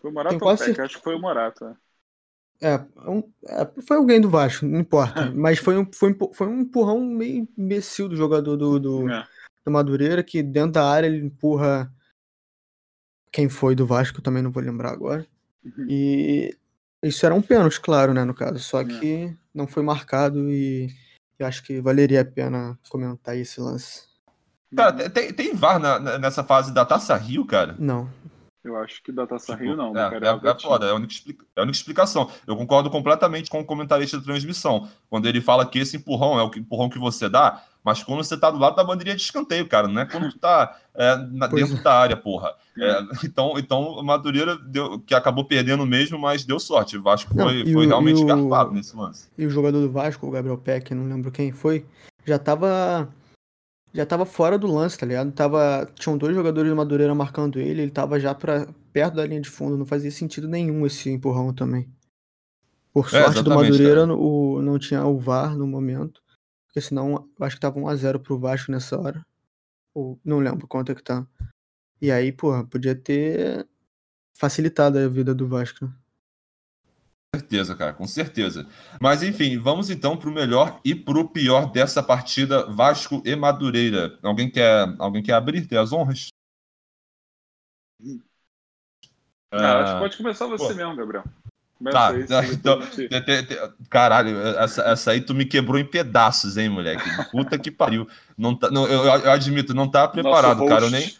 Foi 0.00 0.10
o 0.10 0.14
Morato 0.14 0.34
ou 0.34 0.40
quase... 0.40 0.66
Peck, 0.66 0.80
acho 0.80 0.98
que 0.98 1.04
foi 1.04 1.14
o 1.14 1.20
Morato. 1.20 1.64
É. 1.64 1.76
É, 2.62 2.76
um, 3.08 3.22
é, 3.46 3.82
foi 3.86 3.96
alguém 3.96 4.20
do 4.20 4.28
Vasco, 4.28 4.66
não 4.66 4.80
importa. 4.80 5.30
Mas 5.34 5.58
foi 5.58 5.78
um, 5.78 5.90
foi, 5.92 6.14
foi 6.34 6.46
um 6.46 6.60
empurrão 6.60 7.00
meio 7.00 7.48
imbecil 7.56 8.08
do 8.08 8.16
jogador 8.16 8.56
do, 8.56 8.78
do, 8.78 9.08
é. 9.08 9.26
do, 9.64 9.70
Madureira, 9.70 10.22
que 10.22 10.42
dentro 10.42 10.72
da 10.72 10.86
área 10.86 11.06
ele 11.06 11.24
empurra 11.24 11.90
quem 13.32 13.48
foi 13.48 13.74
do 13.74 13.86
Vasco, 13.86 14.20
também 14.20 14.42
não 14.42 14.50
vou 14.50 14.62
lembrar 14.62 14.92
agora. 14.92 15.26
Uhum. 15.64 15.86
E 15.88 16.54
isso 17.02 17.24
era 17.24 17.34
um 17.34 17.40
pênalti, 17.40 17.80
claro, 17.80 18.12
né, 18.12 18.24
no 18.24 18.34
caso. 18.34 18.58
Só 18.58 18.82
é. 18.82 18.84
que 18.84 19.36
não 19.54 19.66
foi 19.66 19.82
marcado 19.82 20.50
e 20.50 20.88
eu 21.38 21.46
acho 21.46 21.62
que 21.62 21.80
valeria 21.80 22.20
a 22.20 22.24
pena 22.24 22.78
comentar 22.90 23.36
esse 23.36 23.58
lance. 23.58 24.09
Cara, 24.74 25.10
tem, 25.10 25.32
tem 25.32 25.54
VAR 25.54 25.78
na, 25.78 26.18
nessa 26.18 26.44
fase 26.44 26.72
da 26.72 26.84
Taça 26.84 27.16
Rio, 27.16 27.44
cara? 27.44 27.74
Não. 27.78 28.08
Eu 28.62 28.76
acho 28.76 29.02
que 29.02 29.10
da 29.10 29.26
Taça 29.26 29.52
tipo, 29.52 29.64
Rio 29.64 29.76
não. 29.76 29.96
É, 29.96 30.16
é, 30.16 30.50
é 30.50 30.58
foda, 30.58 30.86
é 30.86 30.90
a, 30.90 30.94
única 30.94 31.12
explica, 31.12 31.44
é 31.56 31.60
a 31.60 31.62
única 31.62 31.78
explicação. 31.78 32.30
Eu 32.46 32.54
concordo 32.56 32.90
completamente 32.90 33.48
com 33.48 33.60
o 33.60 33.64
comentarista 33.64 34.18
da 34.18 34.24
transmissão, 34.24 34.88
quando 35.08 35.26
ele 35.26 35.40
fala 35.40 35.64
que 35.64 35.78
esse 35.78 35.96
empurrão 35.96 36.38
é 36.38 36.44
o 36.44 36.50
empurrão 36.58 36.90
que 36.90 36.98
você 36.98 37.28
dá, 37.28 37.62
mas 37.82 38.02
quando 38.02 38.22
você 38.22 38.36
tá 38.36 38.50
do 38.50 38.58
lado 38.58 38.76
da 38.76 38.84
bandeirinha 38.84 39.16
de 39.16 39.22
escanteio, 39.22 39.66
cara, 39.66 39.88
não 39.88 40.02
é 40.02 40.04
quando 40.06 40.30
tu 40.30 40.38
tá 40.38 40.76
é, 40.94 41.16
na, 41.16 41.46
dentro 41.46 41.78
é. 41.78 41.82
da 41.82 41.94
área, 41.94 42.16
porra. 42.16 42.54
É, 42.78 42.90
é, 42.90 43.02
então, 43.24 43.54
então, 43.56 43.80
o 43.80 44.02
Madureira 44.02 44.56
deu, 44.56 45.00
que 45.00 45.14
acabou 45.14 45.44
perdendo 45.44 45.86
mesmo, 45.86 46.18
mas 46.18 46.44
deu 46.44 46.60
sorte. 46.60 46.98
O 46.98 47.02
Vasco 47.02 47.34
não, 47.34 47.46
foi, 47.46 47.72
foi 47.72 47.86
o, 47.86 47.88
realmente 47.88 48.22
garfado 48.24 48.72
nesse 48.72 48.94
lance. 48.94 49.28
E 49.38 49.46
o 49.46 49.50
jogador 49.50 49.80
do 49.80 49.90
Vasco, 49.90 50.26
o 50.26 50.30
Gabriel 50.30 50.58
Peck, 50.58 50.94
não 50.94 51.08
lembro 51.08 51.32
quem 51.32 51.50
foi, 51.50 51.86
já 52.26 52.38
tava 52.38 53.08
já 53.92 54.06
tava 54.06 54.24
fora 54.24 54.58
do 54.58 54.66
lance, 54.66 54.98
tá 54.98 55.04
ligado? 55.04 55.32
Tava, 55.32 55.90
tinham 55.94 56.16
dois 56.16 56.34
jogadores 56.34 56.70
do 56.70 56.76
Madureira 56.76 57.14
marcando 57.14 57.58
ele, 57.58 57.82
ele 57.82 57.90
tava 57.90 58.20
já 58.20 58.34
pra, 58.34 58.66
perto 58.92 59.16
da 59.16 59.26
linha 59.26 59.40
de 59.40 59.50
fundo, 59.50 59.76
não 59.76 59.86
fazia 59.86 60.10
sentido 60.10 60.48
nenhum 60.48 60.86
esse 60.86 61.10
empurrão 61.10 61.52
também. 61.52 61.88
Por 62.92 63.06
é, 63.06 63.10
sorte 63.10 63.40
é, 63.40 63.42
do 63.42 63.50
Madureira, 63.50 64.04
o, 64.14 64.62
não 64.62 64.78
tinha 64.78 65.04
o 65.04 65.18
VAR 65.18 65.56
no 65.56 65.66
momento, 65.66 66.22
porque 66.66 66.80
senão 66.80 67.28
acho 67.40 67.56
que 67.56 67.60
tava 67.60 67.80
1x0 67.80 68.20
pro 68.20 68.38
Vasco 68.38 68.70
nessa 68.70 68.98
hora. 68.98 69.24
Ou 69.94 70.18
não 70.24 70.38
lembro 70.38 70.68
quanto 70.68 70.92
é 70.92 70.94
que 70.94 71.02
tá. 71.02 71.26
E 72.00 72.10
aí, 72.10 72.32
porra, 72.32 72.64
podia 72.64 72.94
ter 72.94 73.66
facilitado 74.34 74.98
a 74.98 75.08
vida 75.08 75.34
do 75.34 75.48
Vasco. 75.48 75.92
Certeza, 77.34 77.76
cara, 77.76 77.92
com 77.92 78.06
certeza. 78.06 78.66
Mas 79.00 79.22
enfim, 79.22 79.56
vamos 79.56 79.88
então 79.88 80.16
para 80.16 80.28
o 80.28 80.32
melhor 80.32 80.80
e 80.84 80.94
para 80.94 81.18
o 81.18 81.28
pior 81.28 81.70
dessa 81.70 82.02
partida 82.02 82.66
Vasco 82.66 83.22
e 83.24 83.36
Madureira. 83.36 84.18
Alguém 84.22 84.50
quer, 84.50 84.94
alguém 84.98 85.22
quer 85.22 85.34
abrir, 85.34 85.66
ter 85.66 85.78
as 85.78 85.92
honras? 85.92 86.28
Ah, 89.52 89.78
acho 89.80 89.92
que 89.94 90.00
pode 90.00 90.16
começar 90.16 90.46
você 90.46 90.68
Pô. 90.68 90.74
mesmo, 90.74 90.96
Gabriel. 90.96 91.24
Começa 91.78 91.96
tá, 91.96 92.08
aí, 92.10 92.26
tá, 92.26 92.44
então, 92.46 92.80
te... 92.90 93.08
caralho, 93.88 94.36
essa, 94.38 94.82
essa 94.82 95.10
aí 95.12 95.20
tu 95.20 95.34
me 95.34 95.46
quebrou 95.46 95.78
em 95.78 95.84
pedaços, 95.84 96.56
hein, 96.56 96.68
moleque? 96.68 97.02
Puta 97.30 97.58
que 97.58 97.70
pariu. 97.70 98.06
Não 98.36 98.54
tá, 98.54 98.70
não, 98.70 98.86
eu, 98.86 99.04
eu 99.04 99.30
admito, 99.30 99.72
não 99.72 99.88
tá 99.88 100.06
preparado, 100.06 100.66
cara. 100.66 100.84
Eu 100.84 100.90
nem, 100.90 101.10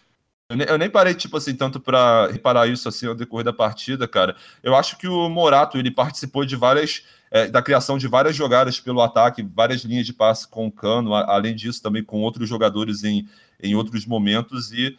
eu 0.51 0.57
nem, 0.57 0.67
eu 0.67 0.77
nem, 0.77 0.91
parei, 0.91 1.15
tipo 1.15 1.37
assim, 1.37 1.55
tanto 1.55 1.81
para 1.81 2.27
reparar 2.27 2.67
isso 2.67 2.89
assim 2.89 3.07
ao 3.07 3.15
decorrer 3.15 3.45
da 3.45 3.53
partida, 3.53 4.07
cara. 4.07 4.37
Eu 4.63 4.75
acho 4.75 4.99
que 4.99 5.09
o 5.09 5.29
Morato, 5.29 5.79
ele 5.79 5.91
participou 5.91 6.45
de 6.45 6.57
várias. 6.57 7.05
É, 7.33 7.47
da 7.47 7.63
criação 7.63 7.97
de 7.97 8.09
várias 8.09 8.35
jogadas 8.35 8.81
pelo 8.81 9.01
ataque, 9.01 9.41
várias 9.41 9.83
linhas 9.83 10.05
de 10.05 10.13
passe 10.13 10.49
com 10.49 10.67
o 10.67 10.73
Cano, 10.73 11.15
além 11.15 11.55
disso, 11.55 11.81
também 11.81 12.03
com 12.03 12.23
outros 12.23 12.49
jogadores 12.49 13.05
em, 13.05 13.25
em 13.63 13.77
outros 13.77 14.05
momentos, 14.05 14.73
e 14.73 14.99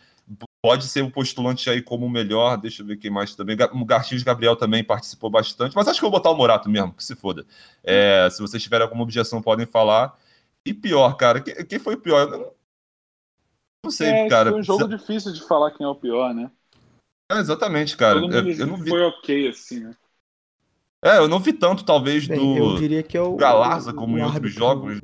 pode 0.62 0.86
ser 0.86 1.04
um 1.04 1.10
postulante 1.10 1.70
aí 1.70 1.82
como 1.82 2.06
o 2.06 2.10
melhor. 2.10 2.58
Deixa 2.58 2.82
eu 2.82 2.86
ver 2.86 2.98
quem 2.98 3.12
mais 3.12 3.36
também. 3.36 3.58
O 3.74 3.86
Gartinhos 3.86 4.24
Gabriel 4.24 4.56
também 4.56 4.84
participou 4.84 5.30
bastante, 5.30 5.76
mas 5.76 5.88
acho 5.88 6.00
que 6.00 6.06
eu 6.06 6.12
vou 6.12 6.20
botar 6.20 6.32
o 6.32 6.38
Morato 6.38 6.70
mesmo, 6.70 6.94
que 6.94 7.04
se 7.04 7.16
foda. 7.16 7.46
É, 7.84 8.30
se 8.32 8.42
vocês 8.42 8.62
tiverem 8.62 8.84
alguma 8.84 9.04
objeção, 9.04 9.42
podem 9.42 9.66
falar. 9.66 10.18
E 10.66 10.74
pior, 10.74 11.14
cara, 11.16 11.42
quem, 11.42 11.80
foi 11.80 11.96
o 11.96 11.98
pior? 11.98 12.54
Não 13.84 13.92
sei, 13.92 14.10
é, 14.10 14.30
cara. 14.30 14.52
Foi 14.52 14.60
um 14.60 14.64
jogo 14.64 14.88
difícil 14.88 15.34
de 15.34 15.42
falar 15.42 15.72
quem 15.72 15.86
é 15.86 15.90
o 15.90 15.96
pior, 15.96 16.34
né? 16.34 16.52
É, 17.32 17.40
exatamente, 17.40 17.98
cara. 17.98 18.20
Eu, 18.20 18.30
eu 18.30 18.68
não 18.68 18.78
vi... 18.78 18.90
foi 18.90 19.02
ok, 19.02 19.48
assim, 19.50 19.80
né? 19.80 19.96
É, 21.04 21.18
eu 21.18 21.28
não 21.28 21.40
vi 21.40 21.52
tanto, 21.52 21.84
talvez, 21.84 22.28
Bem, 22.28 22.38
do 22.38 22.58
eu 22.58 22.76
diria 22.76 23.02
que 23.02 23.18
é 23.18 23.22
o, 23.22 23.36
Galarza, 23.36 23.92
como 23.92 24.16
o 24.16 24.20
em 24.20 24.24
outros 24.24 24.54
jogos. 24.54 25.02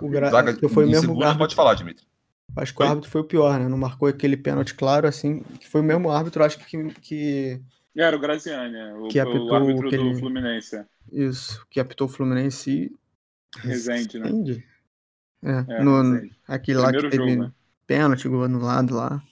O 0.00 0.08
gra... 0.08 0.30
Zaga, 0.30 0.54
que 0.54 0.68
foi 0.68 0.84
o 0.84 0.88
mesmo 0.88 1.08
segunda, 1.08 1.26
árbitro. 1.26 1.44
Pode 1.44 1.54
falar, 1.56 1.74
Dimitri. 1.74 2.06
Acho 2.56 2.72
que 2.72 2.76
foi? 2.76 2.86
o 2.86 2.88
árbitro 2.88 3.10
foi 3.10 3.20
o 3.20 3.24
pior, 3.24 3.58
né? 3.58 3.68
Não 3.68 3.76
marcou 3.76 4.08
aquele 4.08 4.36
pênalti 4.36 4.74
claro, 4.74 5.08
assim, 5.08 5.40
que 5.58 5.68
foi 5.68 5.80
o 5.80 5.84
mesmo 5.84 6.10
árbitro, 6.10 6.44
acho 6.44 6.58
que... 6.58 6.94
que... 7.00 7.60
Era 7.96 8.16
o 8.16 8.20
Graziani, 8.20 8.76
é, 8.76 8.94
o, 8.94 9.08
que 9.08 9.18
apitou 9.18 9.48
o 9.48 9.54
árbitro 9.54 9.88
aquele... 9.88 10.12
do 10.12 10.18
Fluminense. 10.18 10.84
Isso, 11.10 11.66
que 11.68 11.80
apitou 11.80 12.06
o 12.06 12.10
Fluminense 12.10 12.70
e... 12.70 12.96
Resende, 13.58 14.18
né? 14.18 14.30
É, 15.42 15.74
é 15.78 15.82
no, 15.82 16.22
aquele 16.46 16.78
lá 16.78 16.92
que 16.92 17.08
teve... 17.08 17.16
Jogo, 17.16 17.42
né? 17.42 17.52
Pênalti, 17.86 18.28
gol 18.28 18.44
anulado 18.44 18.94
lá. 18.94 19.22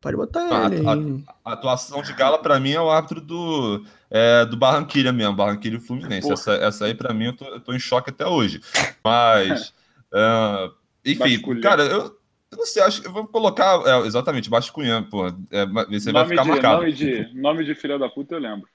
Pode 0.00 0.16
botar 0.16 0.48
ah, 0.50 0.66
ele 0.66 0.86
a, 0.86 0.92
aí. 0.92 1.24
A, 1.44 1.50
a, 1.50 1.52
atuação 1.54 2.02
de 2.02 2.12
Gala, 2.12 2.38
para 2.38 2.60
mim, 2.60 2.72
é 2.72 2.80
o 2.80 2.90
árbitro 2.90 3.20
do, 3.20 3.84
é, 4.08 4.44
do 4.46 4.56
Barranquilha 4.56 5.12
mesmo, 5.12 5.34
Barranquilha 5.34 5.76
e 5.76 5.80
Fluminense. 5.80 6.30
Essa, 6.30 6.52
essa 6.52 6.84
aí, 6.84 6.94
para 6.94 7.12
mim, 7.12 7.26
eu 7.26 7.36
tô, 7.36 7.44
eu 7.46 7.60
tô, 7.60 7.72
em 7.72 7.80
choque 7.80 8.10
até 8.10 8.24
hoje. 8.24 8.60
Mas, 9.02 9.74
uh, 10.12 10.72
enfim, 11.04 11.60
cara, 11.60 11.82
eu, 11.82 12.16
eu, 12.52 12.58
não 12.58 12.64
sei, 12.64 12.82
acho 12.84 13.02
que 13.02 13.08
eu 13.08 13.12
vou 13.12 13.26
colocar. 13.26 13.80
É, 13.84 14.06
exatamente, 14.06 14.48
Basculhão, 14.48 15.02
pô. 15.02 15.26
É, 15.50 15.66
você 15.90 16.12
vai 16.12 16.28
ficar 16.28 16.42
de, 16.42 16.48
marcado. 16.48 16.76
Nome 16.76 16.92
de, 16.92 17.34
nome 17.34 17.64
de 17.64 17.74
filha 17.74 17.98
da 17.98 18.08
puta, 18.08 18.36
eu 18.36 18.40
lembro. 18.40 18.68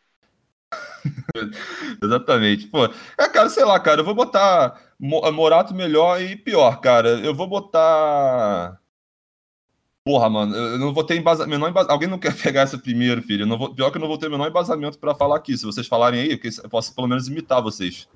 Exatamente. 2.04 2.68
Pô, 2.68 2.86
é, 2.86 3.30
cara, 3.30 3.50
sei 3.50 3.64
lá, 3.64 3.80
cara, 3.80 4.02
eu 4.02 4.06
vou 4.06 4.16
botar 4.16 4.82
Morato 5.00 5.74
melhor 5.74 6.22
e 6.22 6.36
pior, 6.36 6.82
cara. 6.82 7.10
Eu 7.10 7.34
vou 7.34 7.48
botar. 7.48 8.80
Porra, 10.06 10.30
mano, 10.30 10.54
eu 10.56 10.78
não 10.78 10.94
vou 10.94 11.04
ter 11.04 11.16
embasamento. 11.16 11.66
Embas... 11.66 11.88
Alguém 11.90 12.10
não 12.10 12.20
quer 12.20 12.36
pegar 12.42 12.62
essa 12.62 12.78
primeiro, 12.78 13.22
filho? 13.22 13.46
Não 13.46 13.58
vou... 13.58 13.74
Pior 13.74 13.90
que 13.90 13.98
eu 13.98 14.02
não 14.02 14.08
vou 14.08 14.18
ter 14.18 14.28
o 14.28 14.32
menor 14.32 14.50
embasamento 14.50 15.00
para 15.00 15.16
falar 15.16 15.38
aqui. 15.38 15.58
Se 15.58 15.66
vocês 15.66 15.88
falarem 15.88 16.22
aí, 16.22 16.40
eu 16.64 16.70
posso 16.70 16.94
pelo 16.94 17.08
menos 17.08 17.28
imitar 17.28 17.62
vocês. 17.62 18.08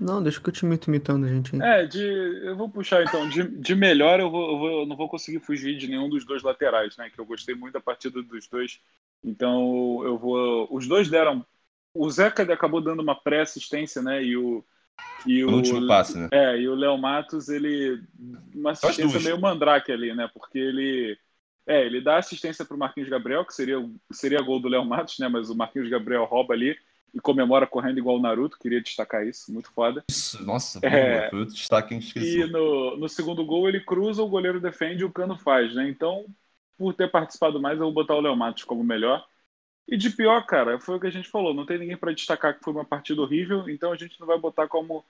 Não, 0.00 0.22
deixa 0.22 0.40
que 0.40 0.48
eu 0.48 0.52
te 0.52 0.64
imito 0.64 0.88
imitando 0.88 1.26
a 1.26 1.28
gente. 1.28 1.60
É, 1.62 1.86
de, 1.86 2.02
eu 2.02 2.56
vou 2.56 2.68
puxar 2.68 3.02
então. 3.02 3.28
De, 3.28 3.46
de 3.58 3.74
melhor, 3.74 4.20
eu, 4.20 4.30
vou, 4.30 4.50
eu, 4.50 4.58
vou, 4.58 4.80
eu 4.80 4.86
não 4.86 4.96
vou 4.96 5.08
conseguir 5.08 5.40
fugir 5.40 5.76
de 5.76 5.86
nenhum 5.86 6.08
dos 6.08 6.24
dois 6.24 6.42
laterais, 6.42 6.96
né? 6.96 7.10
Que 7.10 7.18
eu 7.18 7.26
gostei 7.26 7.54
muito 7.54 7.74
da 7.74 7.80
partida 7.80 8.22
dos 8.22 8.48
dois. 8.48 8.80
Então, 9.22 10.02
eu 10.04 10.16
vou. 10.18 10.68
Os 10.70 10.86
dois 10.86 11.08
deram. 11.08 11.44
O 11.92 12.08
Zeca 12.10 12.42
acabou 12.52 12.80
dando 12.80 13.02
uma 13.02 13.14
pré-assistência, 13.14 14.00
né? 14.00 14.22
E 14.22 14.36
o, 14.36 14.64
e 15.26 15.44
o, 15.44 15.50
último 15.50 15.86
passe, 15.86 16.16
né? 16.16 16.28
É, 16.32 16.58
e 16.58 16.68
o 16.68 16.74
Léo 16.74 16.96
Matos, 16.96 17.48
ele. 17.48 18.00
Uma 18.54 18.72
assistência 18.72 19.20
meio 19.20 19.40
mandrake 19.40 19.90
ali, 19.90 20.14
né? 20.14 20.30
Porque 20.32 20.58
ele. 20.58 21.18
É, 21.66 21.84
ele 21.84 22.00
dá 22.00 22.18
assistência 22.18 22.64
para 22.64 22.76
o 22.76 22.78
Marquinhos 22.78 23.08
Gabriel, 23.08 23.44
que 23.44 23.52
seria, 23.52 23.76
seria 24.12 24.40
gol 24.40 24.60
do 24.60 24.68
Léo 24.68 24.84
Matos, 24.84 25.18
né? 25.18 25.28
Mas 25.28 25.50
o 25.50 25.56
Marquinhos 25.56 25.88
Gabriel 25.88 26.24
rouba 26.24 26.54
ali 26.54 26.76
e 27.12 27.20
comemora 27.20 27.66
correndo 27.66 27.98
igual 27.98 28.16
o 28.16 28.20
Naruto. 28.20 28.58
Queria 28.58 28.80
destacar 28.80 29.26
isso, 29.26 29.52
muito 29.52 29.70
foda. 29.72 30.04
Isso, 30.08 30.44
nossa, 30.44 30.78
é, 30.82 31.28
foi 31.28 31.40
outro 31.40 31.54
destaque 31.54 31.96
esqueceu. 31.96 32.46
E 32.46 32.50
no, 32.50 32.96
no 32.96 33.08
segundo 33.08 33.44
gol 33.44 33.68
ele 33.68 33.80
cruza, 33.80 34.22
o 34.22 34.28
goleiro 34.28 34.60
defende 34.60 35.02
e 35.02 35.04
o 35.04 35.10
Cano 35.10 35.36
faz, 35.36 35.74
né? 35.74 35.88
Então, 35.88 36.24
por 36.78 36.94
ter 36.94 37.10
participado 37.10 37.60
mais, 37.60 37.78
eu 37.78 37.86
vou 37.86 37.92
botar 37.92 38.14
o 38.14 38.20
Léo 38.20 38.36
Matos 38.36 38.62
como 38.62 38.84
melhor. 38.84 39.26
E 39.88 39.96
de 39.96 40.10
pior, 40.10 40.44
cara, 40.44 40.80
foi 40.80 40.96
o 40.96 41.00
que 41.00 41.06
a 41.06 41.10
gente 41.10 41.28
falou. 41.28 41.54
Não 41.54 41.64
tem 41.64 41.78
ninguém 41.78 41.96
para 41.96 42.12
destacar 42.12 42.56
que 42.56 42.64
foi 42.64 42.72
uma 42.72 42.84
partida 42.84 43.22
horrível, 43.22 43.68
então 43.68 43.92
a 43.92 43.96
gente 43.96 44.18
não 44.18 44.26
vai 44.26 44.38
botar 44.38 44.66
como 44.66 45.04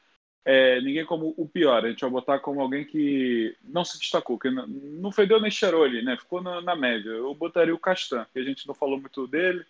é, 0.45 0.81
ninguém 0.81 1.05
como 1.05 1.35
o 1.37 1.49
pior. 1.49 1.85
A 1.85 1.89
gente 1.89 2.03
vai 2.03 2.11
botar 2.11 2.39
como 2.39 2.61
alguém 2.61 2.85
que 2.85 3.57
não 3.65 3.85
se 3.85 3.99
destacou, 3.99 4.39
que 4.39 4.51
não, 4.51 4.67
não 4.67 5.11
fedeu 5.11 5.41
nem 5.41 5.51
cheirou 5.51 5.83
ali, 5.83 6.03
né? 6.03 6.17
Ficou 6.19 6.43
na, 6.43 6.61
na, 6.61 6.77
média. 6.77 7.09
Eu 7.09 7.35
botaria 7.35 7.75
o 7.75 7.79
Castan, 7.79 8.27
que 8.33 8.39
a 8.39 8.45
gente 8.45 8.67
não 8.67 8.75
falou 8.75 9.01
muito 9.01 9.27
dele. 9.27 9.65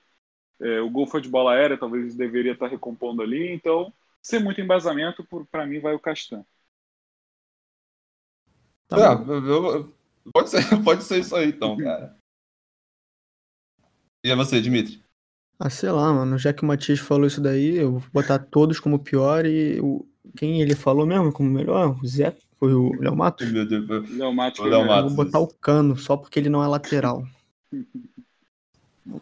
É, 0.60 0.80
o 0.80 0.90
gol 0.90 1.06
foi 1.06 1.20
de 1.20 1.28
bola 1.28 1.52
aérea, 1.52 1.78
talvez 1.78 2.16
deveria 2.16 2.52
estar 2.52 2.66
recompondo 2.66 3.22
ali. 3.22 3.52
Então, 3.52 3.92
sem 4.20 4.42
muito 4.42 4.60
embasamento, 4.60 5.26
para 5.50 5.66
mim 5.66 5.78
vai 5.78 5.94
o 5.94 6.00
Castan. 6.00 6.44
Tá 8.88 8.98
é, 8.98 9.30
eu, 9.30 9.46
eu, 9.46 9.94
pode, 10.32 10.50
ser, 10.50 10.60
pode 10.84 11.04
ser 11.04 11.20
isso 11.20 11.36
aí, 11.36 11.48
então, 11.48 11.76
cara. 11.76 12.16
E 14.26 14.30
é 14.32 14.34
você, 14.34 14.60
Dimitri? 14.60 15.00
Ah, 15.56 15.70
sei 15.70 15.88
lá, 15.88 16.12
mano. 16.12 16.36
Já 16.36 16.52
que 16.52 16.64
o 16.64 16.66
Matias 16.66 16.98
falou 16.98 17.28
isso 17.28 17.40
daí, 17.40 17.76
eu 17.76 17.92
vou 17.92 18.02
botar 18.12 18.40
todos 18.40 18.80
como 18.80 18.98
pior 18.98 19.46
e 19.46 19.78
o... 19.78 20.04
quem 20.36 20.60
ele 20.60 20.74
falou 20.74 21.06
mesmo 21.06 21.32
como 21.32 21.48
melhor? 21.48 21.96
O 22.02 22.04
Zé? 22.08 22.36
Foi 22.58 22.74
o 22.74 22.90
Léo 23.00 23.14
Matos? 23.14 23.48
Meu 23.52 23.64
Deus. 23.64 23.86
Léo 24.10 24.34
Matos. 24.34 24.66
Léo 24.66 24.84
Matos. 24.84 25.14
Vou 25.14 25.24
botar 25.24 25.38
o 25.38 25.46
Cano, 25.46 25.96
só 25.96 26.16
porque 26.16 26.40
ele 26.40 26.48
não 26.48 26.60
é 26.60 26.66
lateral. 26.66 27.24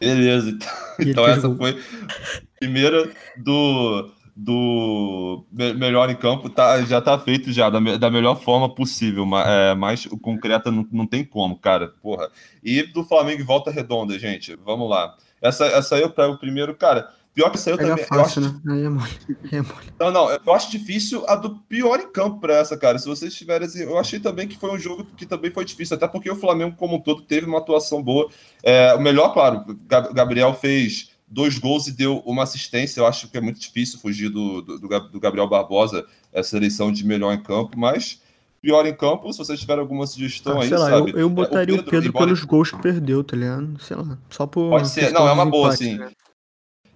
Beleza, 0.01 0.49
então, 0.49 0.69
então 0.99 1.29
essa 1.29 1.55
foi 1.55 1.73
a 1.73 2.59
primeira 2.59 3.13
do, 3.37 4.11
do 4.37 5.45
melhor 5.53 6.11
em 6.11 6.17
campo, 6.17 6.51
tá, 6.51 6.83
já 6.83 7.01
tá 7.01 7.17
feito 7.19 7.53
já, 7.53 7.71
da, 7.71 7.79
da 7.97 8.11
melhor 8.11 8.41
forma 8.41 8.75
possível, 8.75 9.25
mas, 9.25 9.47
é, 9.47 9.75
mas 9.75 10.07
o 10.07 10.19
concreta 10.19 10.71
não, 10.71 10.87
não 10.91 11.07
tem 11.07 11.25
como, 11.25 11.57
cara, 11.57 11.95
porra. 12.03 12.29
E 12.63 12.83
do 12.83 13.05
Flamengo 13.05 13.43
em 13.43 13.45
volta 13.45 13.71
redonda, 13.71 14.19
gente, 14.19 14.57
vamos 14.57 14.91
lá. 14.91 15.15
Essa, 15.41 15.67
essa 15.67 15.95
aí 15.95 16.03
eu 16.03 16.11
pego 16.11 16.39
primeiro, 16.39 16.75
cara. 16.75 17.09
Pior 17.35 17.51
que 17.51 17.57
essa 17.57 17.71
aí 17.71 17.75
eu 17.75 17.79
também. 17.79 18.05
Fácil, 18.07 18.43
eu 18.43 18.49
acho... 18.49 18.63
né? 18.65 18.73
Aí 18.73 18.85
é 18.85 18.89
mole. 18.89 19.11
É 19.53 19.61
mole. 19.61 19.93
Não, 19.99 20.11
não, 20.11 20.31
eu 20.31 20.55
acho 20.55 20.71
difícil 20.71 21.25
a 21.29 21.35
do 21.35 21.57
pior 21.69 21.99
em 21.99 22.11
campo 22.11 22.41
para 22.41 22.55
essa, 22.55 22.77
cara. 22.77 22.97
Se 22.99 23.07
vocês 23.07 23.35
tiverem. 23.35 23.67
Assim, 23.67 23.83
eu 23.83 23.99
achei 23.99 24.21
também 24.21 24.47
que 24.47 24.57
foi 24.57 24.71
um 24.71 24.79
jogo 24.79 25.05
que 25.17 25.27
também 25.27 25.51
foi 25.51 25.65
difícil, 25.65 25.97
até 25.97 26.07
porque 26.07 26.31
o 26.31 26.37
Flamengo, 26.37 26.77
como 26.77 26.97
um 26.97 27.01
todo, 27.01 27.23
teve 27.23 27.47
uma 27.47 27.59
atuação 27.59 28.01
boa. 28.01 28.31
É, 28.63 28.95
o 28.95 29.01
melhor, 29.01 29.33
claro, 29.33 29.65
Gabriel 30.13 30.55
fez 30.55 31.14
dois 31.35 31.59
gols 31.59 31.87
e 31.89 31.93
deu 31.93 32.19
uma 32.21 32.45
assistência. 32.45 33.01
Eu 33.01 33.07
acho 33.07 33.29
que 33.29 33.37
é 33.37 33.41
muito 33.41 33.59
difícil 33.61 33.99
fugir 33.99 34.29
do, 34.31 34.63
do, 34.63 34.79
do 34.79 35.21
Gabriel 35.21 35.49
Barbosa, 35.49 36.07
essa 36.33 36.57
eleição 36.57 36.93
de 36.93 37.05
melhor 37.05 37.33
em 37.35 37.43
campo, 37.43 37.79
mas 37.79 38.23
pior 38.63 38.87
em 38.87 38.95
campo, 38.97 39.31
se 39.33 39.39
vocês 39.39 39.61
tiverem 39.61 39.83
alguma 39.83 40.07
sugestão 40.07 40.59
Ah, 40.59 40.63
aí, 40.63 40.69
sei 40.69 40.79
lá, 40.79 40.91
sabe? 40.91 41.11
eu, 41.11 41.19
eu 41.19 41.27
É, 41.27 41.31
botaria 41.31 41.75
o 41.75 41.83
Pedro, 41.85 42.09
embora- 42.09 42.25
pelos 42.27 42.45
gols 42.45 42.71
que 42.71 42.81
perdeu, 42.81 43.23
tá 43.23 43.37
ligado? 43.37 43.79
Sei 43.81 43.97
lá, 43.97 44.17
só 44.31 44.47
por. 44.47 44.71
Pode 44.71 44.89
ser, 44.89 45.13
não, 45.13 45.29
é 45.29 45.33
uma 45.33 45.45
boa, 45.45 45.69
empates, 45.69 45.87
sim. 45.87 45.99
né? 45.99 46.11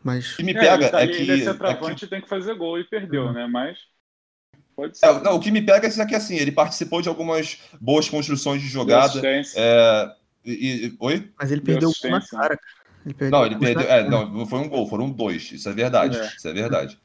Mas. 0.03 0.32
O 0.32 0.36
que 0.36 0.43
me 0.45 0.53
É, 0.53 0.61
pega 0.61 0.74
ele, 0.84 0.89
tá 0.89 1.03
é 1.03 1.07
que. 1.09 1.12
ele 1.14 1.32
é 1.32 1.34
é 1.34 1.39
que- 1.39 1.45
centroavante 1.45 2.07
tem 2.07 2.20
que 2.22 2.28
fazer 2.28 2.55
gol 2.55 2.78
e 2.78 2.84
perdeu, 2.84 3.24
Uhum. 3.24 3.32
né? 3.32 3.47
Mas 3.47 3.76
pode 4.74 4.97
ser. 4.97 5.07
é, 5.07 5.20
não, 5.20 5.34
o 5.36 5.41
que 5.41 5.51
me 5.51 5.61
pega 5.61 5.86
é 5.89 6.07
que 6.07 6.14
assim, 6.14 6.36
ele 6.36 6.53
participou 6.53 7.03
de 7.03 7.09
algumas 7.09 7.59
boas 7.80 8.09
construções 8.09 8.62
de 8.62 8.68
jogada. 8.68 9.07
assistência. 9.07 9.59
É, 9.61 10.12
e, 10.47 10.53
e- 10.86 10.97
oi? 11.01 11.30
Mas 11.39 11.51
ele 11.51 11.61
Deu 11.61 11.74
perdeu 11.74 11.89
o 11.91 11.93
gol 12.01 12.11
na 12.12 12.16
assistência, 12.18 12.39
cara, 12.39 12.57
cara. 12.57 12.78
Ele 13.09 13.14
perdeu 13.14 13.38
Não, 13.38 13.46
ele 13.46 13.56
perdeu. 13.59 13.88
É, 13.88 14.09
não, 14.09 14.28
não 14.28 14.46
foi 14.46 14.59
um 14.59 14.68
gol, 14.68 14.86
foram 14.86 15.09
dois. 15.11 15.50
Isso 15.50 15.66
é 15.68 15.72
verdade. 15.72 16.18
É. 16.18 16.26
Isso 16.26 16.46
é 16.46 16.52
verdade. 16.52 16.98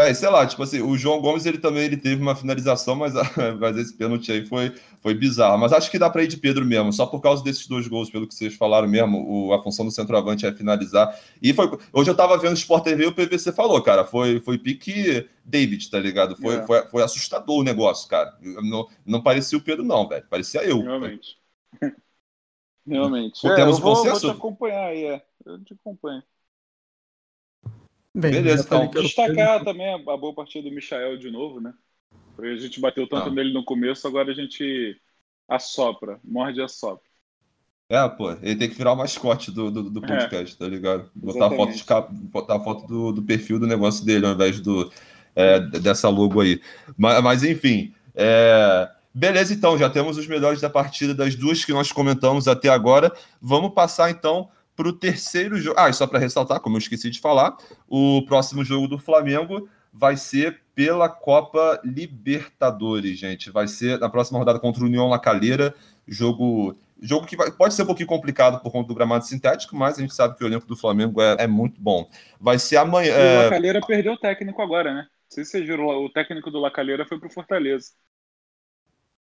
É, 0.00 0.14
sei 0.14 0.30
lá, 0.30 0.46
tipo 0.46 0.62
assim, 0.62 0.80
o 0.80 0.96
João 0.96 1.20
Gomes 1.20 1.44
ele 1.44 1.58
também 1.58 1.82
ele 1.82 1.96
teve 1.98 2.22
uma 2.22 2.34
finalização, 2.34 2.94
mas, 2.96 3.12
mas 3.60 3.76
esse 3.76 3.94
pênalti 3.94 4.32
aí 4.32 4.46
foi, 4.46 4.74
foi 5.02 5.12
bizarro. 5.12 5.58
Mas 5.58 5.74
acho 5.74 5.90
que 5.90 5.98
dá 5.98 6.08
pra 6.08 6.22
ir 6.22 6.26
de 6.26 6.38
Pedro 6.38 6.64
mesmo, 6.64 6.90
só 6.90 7.04
por 7.04 7.20
causa 7.20 7.44
desses 7.44 7.66
dois 7.66 7.86
gols, 7.86 8.08
pelo 8.08 8.26
que 8.26 8.34
vocês 8.34 8.54
falaram 8.54 8.88
mesmo, 8.88 9.22
o- 9.48 9.52
a 9.52 9.62
função 9.62 9.84
do 9.84 9.90
centroavante 9.90 10.46
é 10.46 10.52
finalizar. 10.54 11.14
E 11.42 11.52
foi. 11.52 11.78
Hoje 11.92 12.10
eu 12.10 12.14
tava 12.14 12.38
vendo 12.38 12.52
o 12.52 12.54
Sport 12.54 12.82
TV 12.84 13.04
e 13.04 13.06
o 13.08 13.12
PVC 13.14 13.52
falou, 13.52 13.82
cara, 13.82 14.06
foi, 14.06 14.40
foi 14.40 14.56
pique 14.56 15.28
David, 15.44 15.90
tá 15.90 15.98
ligado? 16.00 16.34
Foi, 16.34 16.56
É. 16.56 16.66
foi, 16.66 16.82
foi 16.88 17.02
assustador 17.02 17.58
o 17.58 17.62
negócio, 17.64 18.08
cara. 18.08 18.34
Não, 18.40 18.88
não 19.04 19.22
parecia 19.22 19.58
o 19.58 19.62
Pedro, 19.62 19.84
não, 19.84 20.08
velho. 20.08 20.24
Parecia 20.30 20.64
eu. 20.64 20.80
Realmente. 20.80 21.36
Realmente. 22.86 23.46
É, 23.46 23.54
temos 23.54 23.76
eu 23.78 23.82
vou, 23.82 24.04
vou 24.04 24.18
te 24.18 24.26
acompanhar 24.28 24.86
aí, 24.86 25.04
é. 25.04 25.22
Eu 25.44 25.62
te 25.64 25.74
acompanho. 25.74 26.22
Bem, 28.14 28.32
Beleza, 28.32 28.64
então. 28.64 28.88
pelo 28.88 29.04
Destacar 29.04 29.64
também 29.64 29.88
a, 29.88 29.96
a 29.96 30.16
boa 30.16 30.34
partida 30.34 30.68
do 30.68 30.74
Michael 30.74 31.16
de 31.16 31.30
novo, 31.30 31.60
né? 31.60 31.72
Porque 32.34 32.50
A 32.50 32.56
gente 32.56 32.80
bateu 32.80 33.08
tanto 33.08 33.26
Não. 33.26 33.34
nele 33.34 33.52
no 33.52 33.64
começo, 33.64 34.06
agora 34.06 34.30
a 34.30 34.34
gente 34.34 35.00
assopra, 35.48 36.18
morde 36.24 36.58
e 36.58 36.62
assopra. 36.62 37.08
É, 37.88 38.08
pô, 38.08 38.30
ele 38.30 38.56
tem 38.56 38.68
que 38.68 38.76
virar 38.76 38.92
o 38.92 38.96
mascote 38.96 39.50
do, 39.50 39.70
do, 39.70 39.90
do 39.90 40.00
podcast, 40.00 40.56
tá 40.56 40.66
ligado? 40.66 41.10
Botar 41.14 41.46
a 41.46 41.50
foto, 41.50 41.72
de 41.72 41.84
capa- 41.84 42.12
botar 42.12 42.56
a 42.56 42.60
foto 42.60 42.86
do, 42.86 43.12
do 43.12 43.22
perfil 43.22 43.58
do 43.58 43.66
negócio 43.66 44.04
dele, 44.04 44.26
ao 44.26 44.32
invés 44.32 44.60
do, 44.60 44.92
é, 45.34 45.58
dessa 45.58 46.08
logo 46.08 46.40
aí. 46.40 46.60
Mas, 46.96 47.22
mas 47.22 47.42
enfim, 47.42 47.92
é, 48.14 48.88
beleza, 49.20 49.52
então, 49.52 49.76
já 49.76 49.90
temos 49.90 50.16
os 50.16 50.26
melhores 50.26 50.60
da 50.60 50.70
partida 50.70 51.14
das 51.14 51.34
duas 51.34 51.62
que 51.64 51.72
nós 51.72 51.92
comentamos 51.92 52.48
até 52.48 52.70
agora. 52.70 53.12
Vamos 53.40 53.74
passar 53.74 54.10
então 54.10 54.48
para 54.74 54.88
o 54.88 54.92
terceiro 54.92 55.58
jogo. 55.58 55.78
Ah, 55.78 55.90
e 55.90 55.92
só 55.92 56.06
para 56.06 56.18
ressaltar, 56.18 56.60
como 56.60 56.76
eu 56.76 56.78
esqueci 56.78 57.10
de 57.10 57.20
falar, 57.20 57.56
o 57.86 58.24
próximo 58.26 58.64
jogo 58.64 58.88
do 58.88 58.98
Flamengo 58.98 59.68
vai 59.92 60.16
ser 60.16 60.62
pela 60.74 61.08
Copa 61.08 61.78
Libertadores, 61.84 63.18
gente. 63.18 63.50
Vai 63.50 63.68
ser 63.68 63.98
na 63.98 64.08
próxima 64.08 64.38
rodada 64.38 64.58
contra 64.58 64.82
o 64.82 64.86
União 64.86 65.06
La 65.08 65.18
Calera, 65.18 65.74
jogo 66.08 66.74
Jogo 67.02 67.26
que 67.26 67.34
vai- 67.34 67.50
pode 67.50 67.72
ser 67.72 67.82
um 67.82 67.86
pouquinho 67.86 68.06
complicado 68.06 68.60
por 68.60 68.70
conta 68.70 68.88
do 68.88 68.94
gramado 68.94 69.24
sintético, 69.24 69.74
mas 69.74 69.96
a 69.96 70.02
gente 70.02 70.14
sabe 70.14 70.36
que 70.36 70.44
o 70.44 70.46
elenco 70.46 70.66
do 70.66 70.76
Flamengo 70.76 71.20
é, 71.22 71.36
é 71.40 71.46
muito 71.46 71.80
bom. 71.80 72.06
Vai 72.38 72.58
ser 72.58 72.76
amanhã. 72.76 73.14
O 73.14 73.18
é, 73.18 73.44
Lacalheira 73.44 73.80
perdeu 73.86 74.12
o 74.12 74.18
técnico 74.18 74.60
agora, 74.60 74.92
né? 74.92 75.02
Não 75.02 75.30
sei 75.30 75.44
se 75.44 75.52
vocês 75.52 75.66
viram, 75.66 75.86
o 75.86 76.10
técnico 76.10 76.50
do 76.50 76.58
Lacalheira 76.58 77.06
foi 77.06 77.18
pro 77.18 77.30
Fortaleza. 77.30 77.92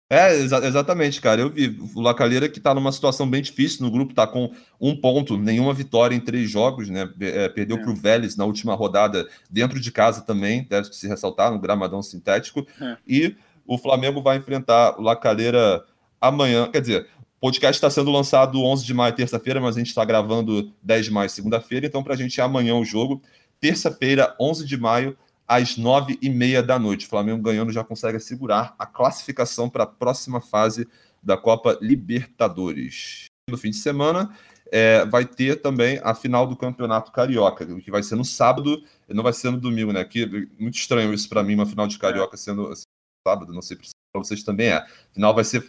É, 0.10 0.36
exa- 0.36 0.66
exatamente, 0.66 1.20
cara. 1.20 1.42
Eu 1.42 1.50
vi. 1.50 1.80
O 1.96 2.02
Lacalheira 2.02 2.48
que 2.48 2.60
tá 2.60 2.74
numa 2.76 2.92
situação 2.92 3.28
bem 3.28 3.42
difícil 3.42 3.84
no 3.84 3.92
grupo, 3.92 4.14
tá 4.14 4.28
com 4.28 4.52
um 4.80 4.96
ponto, 4.96 5.36
nenhuma 5.36 5.74
vitória 5.74 6.16
em 6.16 6.20
três 6.20 6.50
jogos, 6.50 6.90
né? 6.90 7.10
É, 7.20 7.50
perdeu 7.50 7.78
É. 7.78 7.82
pro 7.82 7.96
Vélez 7.96 8.36
na 8.38 8.46
última 8.46 8.76
rodada, 8.76 9.28
dentro 9.50 9.80
de 9.80 9.92
casa 9.92 10.22
também, 10.22 10.64
deve 10.70 10.94
se 10.94 11.08
ressaltar, 11.08 11.52
no 11.52 11.60
gramadão 11.60 12.04
sintético. 12.04 12.66
É. 12.80 12.98
E 13.08 13.36
o 13.66 13.80
Flamengo 13.80 14.22
vai 14.22 14.38
enfrentar 14.38 14.96
o 15.00 15.02
Lacalheira 15.02 15.84
amanhã. 16.22 16.70
Quer 16.72 16.82
dizer, 16.82 17.08
o 17.38 17.42
podcast 17.42 17.78
está 17.78 17.90
sendo 17.90 18.12
lançado 18.12 18.62
11 18.62 18.86
de 18.86 18.94
maio, 18.94 19.16
terça-feira, 19.16 19.60
mas 19.60 19.76
a 19.76 19.80
gente 19.80 19.88
está 19.88 20.06
gravando 20.06 20.72
10 20.84 21.06
de 21.06 21.12
maio, 21.12 21.30
segunda-feira. 21.32 21.88
Então, 21.88 22.04
pra 22.04 22.16
gente 22.16 22.40
é 22.40 22.44
amanhã 22.44 22.76
o 22.76 22.86
jogo. 22.86 23.24
Terça-feira, 23.60 24.36
11 24.40 24.66
de 24.68 24.78
maio, 24.78 25.18
às 25.48 25.78
nove 25.78 26.18
e 26.22 26.30
meia 26.30 26.62
da 26.62 26.80
noite. 26.80 27.06
O 27.06 27.10
Flamengo 27.10 27.42
ganhando 27.42 27.72
já 27.72 27.84
consegue 27.84 28.18
assegurar 28.18 28.76
a 28.78 28.86
classificação 28.86 29.70
para 29.70 29.84
a 29.84 29.88
próxima 29.88 30.42
fase 30.42 30.88
da 31.22 31.38
Copa 31.38 31.78
Libertadores. 31.82 33.26
No 33.50 33.58
fim 33.58 33.70
de 33.70 33.78
semana 33.78 34.36
é, 34.72 35.06
vai 35.06 35.26
ter 35.26 35.62
também 35.62 36.00
a 36.04 36.14
final 36.16 36.48
do 36.48 36.56
Campeonato 36.56 37.12
Carioca, 37.12 37.66
que 37.66 37.92
vai 37.92 38.04
ser 38.04 38.16
no 38.16 38.26
sábado, 38.26 38.84
não 39.08 39.24
vai 39.24 39.34
ser 39.34 39.52
no 39.52 39.60
domingo, 39.60 39.92
né? 39.92 40.04
Que 40.04 40.50
muito 40.60 40.76
estranho 40.76 41.14
isso 41.14 41.30
para 41.30 41.44
mim, 41.44 41.56
uma 41.56 41.66
final 41.66 41.88
de 41.88 41.98
Carioca 41.98 42.36
sendo 42.38 42.68
assim, 42.70 42.84
sábado, 43.28 43.54
não 43.54 43.62
sei 43.62 43.78
se 43.82 43.92
para 44.12 44.24
vocês 44.24 44.44
também 44.44 44.68
é. 44.68 44.86
Final 45.14 45.34
vai 45.34 45.44
ser 45.44 45.68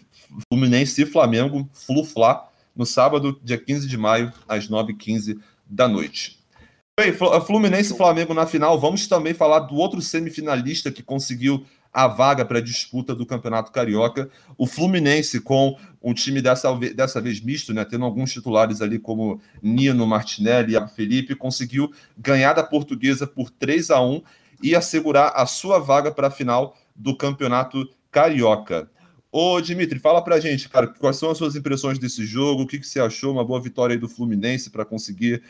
Fluminense 0.52 1.02
e 1.02 1.06
Flamengo, 1.06 1.68
Flu-Fla, 1.72 2.48
no 2.74 2.84
sábado, 2.84 3.40
dia 3.42 3.58
15 3.58 3.88
de 3.88 3.96
maio, 3.96 4.32
às 4.46 4.68
9h15 4.68 5.40
da 5.64 5.88
noite. 5.88 6.38
Bem, 6.98 7.12
Flu- 7.12 7.38
Fluminense 7.42 7.92
e 7.92 7.96
Flamengo 7.96 8.32
na 8.32 8.46
final. 8.46 8.80
Vamos 8.80 9.06
também 9.06 9.34
falar 9.34 9.58
do 9.60 9.74
outro 9.74 10.00
semifinalista 10.00 10.90
que 10.90 11.02
conseguiu 11.02 11.62
a 11.92 12.08
vaga 12.08 12.42
para 12.42 12.56
a 12.56 12.62
disputa 12.62 13.14
do 13.14 13.26
Campeonato 13.26 13.70
Carioca. 13.70 14.30
O 14.56 14.66
Fluminense, 14.66 15.38
com 15.40 15.76
um 16.02 16.14
time 16.14 16.40
dessa, 16.40 16.74
dessa 16.94 17.20
vez 17.20 17.38
misto, 17.38 17.74
né, 17.74 17.84
tendo 17.84 18.06
alguns 18.06 18.32
titulares 18.32 18.80
ali 18.80 18.98
como 18.98 19.38
Nino, 19.62 20.06
Martinelli 20.06 20.74
e 20.74 20.88
Felipe, 20.88 21.34
conseguiu 21.34 21.92
ganhar 22.16 22.54
da 22.54 22.62
Portuguesa 22.62 23.26
por 23.26 23.50
3 23.50 23.90
a 23.90 24.00
1 24.00 24.22
e 24.62 24.74
assegurar 24.74 25.32
a 25.36 25.44
sua 25.44 25.78
vaga 25.78 26.10
para 26.10 26.28
a 26.28 26.30
final 26.30 26.78
do 26.94 27.14
Campeonato 27.14 27.86
Carioca. 28.10 28.90
Ô, 29.30 29.60
Dimitri, 29.60 29.98
fala 29.98 30.22
pra 30.22 30.40
gente, 30.40 30.66
cara, 30.66 30.86
quais 30.86 31.16
são 31.18 31.30
as 31.30 31.36
suas 31.36 31.56
impressões 31.56 31.98
desse 31.98 32.24
jogo? 32.24 32.62
O 32.62 32.66
que, 32.66 32.78
que 32.78 32.86
você 32.86 33.00
achou? 33.00 33.34
Uma 33.34 33.44
boa 33.44 33.60
vitória 33.60 33.92
aí 33.92 34.00
do 34.00 34.08
Fluminense 34.08 34.70
para 34.70 34.82
conseguir 34.82 35.42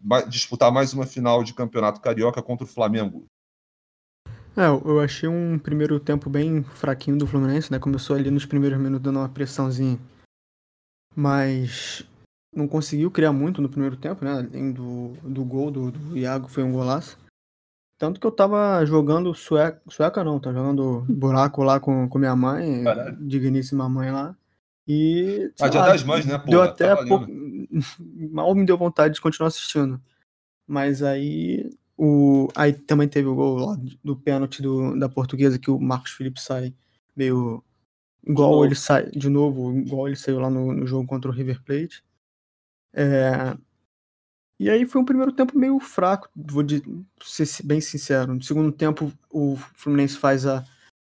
ma- 0.00 0.22
disputar 0.22 0.72
mais 0.72 0.92
uma 0.92 1.06
final 1.06 1.42
de 1.44 1.54
campeonato 1.54 2.00
carioca 2.00 2.42
contra 2.42 2.64
o 2.64 2.68
Flamengo. 2.68 3.26
É, 4.56 4.66
eu 4.66 4.80
eu 4.84 5.00
achei 5.00 5.28
um 5.28 5.58
primeiro 5.58 5.98
tempo 5.98 6.30
bem 6.30 6.62
fraquinho 6.62 7.18
do 7.18 7.26
Fluminense, 7.26 7.72
né? 7.72 7.78
Começou 7.78 8.14
ali 8.16 8.30
nos 8.30 8.46
primeiros 8.46 8.78
minutos 8.78 9.02
dando 9.02 9.18
uma 9.18 9.28
pressãozinha. 9.28 9.98
Mas 11.16 12.04
não 12.54 12.68
conseguiu 12.68 13.10
criar 13.10 13.32
muito 13.32 13.60
no 13.60 13.68
primeiro 13.68 13.96
tempo, 13.96 14.24
né? 14.24 14.32
Além 14.32 14.72
do, 14.72 15.14
do 15.22 15.44
gol 15.44 15.70
do, 15.70 15.90
do 15.90 16.16
Iago, 16.16 16.48
foi 16.48 16.62
um 16.62 16.72
golaço. 16.72 17.18
Tanto 17.98 18.20
que 18.20 18.26
eu 18.26 18.32
tava 18.32 18.84
jogando 18.84 19.34
sueca, 19.34 19.80
sueca 19.88 20.24
não, 20.24 20.40
tava 20.40 20.56
jogando 20.56 21.02
buraco 21.08 21.62
lá 21.62 21.78
com, 21.78 22.08
com 22.08 22.18
minha 22.18 22.34
mãe, 22.34 22.82
Caralho. 22.82 23.16
digníssima 23.26 23.88
mãe 23.88 24.10
lá. 24.10 24.36
E. 24.86 25.50
Ah, 25.60 25.68
dia 25.68 25.80
das 25.82 26.02
mães, 26.04 26.26
né, 26.26 26.36
Deu 26.38 26.60
porra? 26.60 26.64
até 26.64 26.94
Tá 26.94 27.04
pouco. 27.06 27.26
Mal 28.32 28.54
me 28.54 28.64
deu 28.66 28.76
vontade 28.76 29.14
de 29.14 29.20
continuar 29.20 29.48
assistindo. 29.48 30.00
Mas 30.66 31.02
aí. 31.02 31.70
O, 31.96 32.48
aí 32.56 32.72
também 32.72 33.06
teve 33.08 33.28
o 33.28 33.36
gol 33.36 33.56
lá 33.56 33.78
do 34.02 34.16
pênalti 34.16 34.60
do, 34.60 34.98
da 34.98 35.08
portuguesa 35.08 35.60
que 35.60 35.70
o 35.70 35.78
Marcos 35.78 36.10
Felipe 36.12 36.40
sai 36.40 36.74
meio. 37.16 37.62
Igual 38.26 38.64
ele 38.64 38.74
sai. 38.74 39.10
De 39.10 39.28
novo, 39.28 39.76
igual 39.78 40.08
ele 40.08 40.16
saiu 40.16 40.40
lá 40.40 40.50
no, 40.50 40.72
no 40.72 40.86
jogo 40.86 41.06
contra 41.06 41.30
o 41.30 41.34
River 41.34 41.62
Plate. 41.62 42.02
É, 42.92 43.56
e 44.58 44.70
aí 44.70 44.86
foi 44.86 45.00
um 45.00 45.04
primeiro 45.04 45.32
tempo 45.32 45.58
meio 45.58 45.78
fraco, 45.80 46.28
vou 46.34 46.62
di- 46.62 46.82
ser 47.22 47.46
bem 47.64 47.80
sincero. 47.80 48.34
No 48.34 48.42
segundo 48.42 48.70
tempo, 48.70 49.12
o 49.28 49.56
Fluminense 49.74 50.16
faz 50.16 50.46
a, 50.46 50.64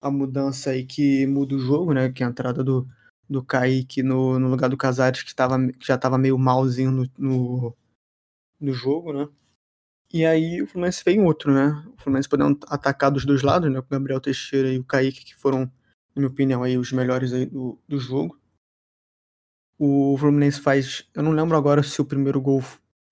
a 0.03 0.11
mudança 0.11 0.71
aí 0.71 0.85
que 0.85 1.27
muda 1.27 1.55
o 1.55 1.59
jogo, 1.61 1.95
né? 1.95 2.11
Que 2.11 2.23
é 2.23 2.27
a 2.27 2.31
entrada 2.31 2.65
do, 2.65 2.87
do 3.29 3.45
Kaique 3.45 4.03
no, 4.03 4.39
no 4.39 4.49
lugar 4.49 4.69
do 4.71 4.77
Casares, 4.77 5.23
que, 5.23 5.35
que 5.35 5.87
já 5.87 5.99
tava 5.99 6.17
meio 6.17 6.39
malzinho 6.39 6.91
no, 6.91 7.11
no, 7.19 7.77
no 8.61 8.73
jogo, 8.73 9.13
né? 9.13 9.29
E 10.13 10.25
aí 10.25 10.63
o 10.63 10.67
Fluminense 10.67 11.03
fez 11.03 11.19
outro, 11.19 11.53
né? 11.53 11.85
O 11.99 12.03
Fluminense 12.03 12.29
podendo 12.29 12.59
atacar 12.69 13.11
dos 13.11 13.27
dois 13.27 13.43
lados, 13.43 13.71
né? 13.71 13.79
O 13.79 13.83
Gabriel 13.83 14.21
Teixeira 14.21 14.73
e 14.73 14.79
o 14.79 14.85
Kaique, 14.85 15.25
que 15.25 15.37
foram, 15.37 15.61
na 15.61 15.71
minha 16.17 16.29
opinião, 16.29 16.63
aí, 16.63 16.79
os 16.79 16.93
melhores 16.93 17.33
aí 17.33 17.45
do, 17.45 17.79
do 17.87 17.99
jogo. 17.99 18.39
O 19.79 20.17
Fluminense 20.19 20.61
faz. 20.61 21.07
Eu 21.15 21.23
não 21.23 21.33
lembro 21.33 21.57
agora 21.57 21.83
se 21.83 22.01
o 22.01 22.07
primeiro 22.07 22.41
gol, 22.41 22.63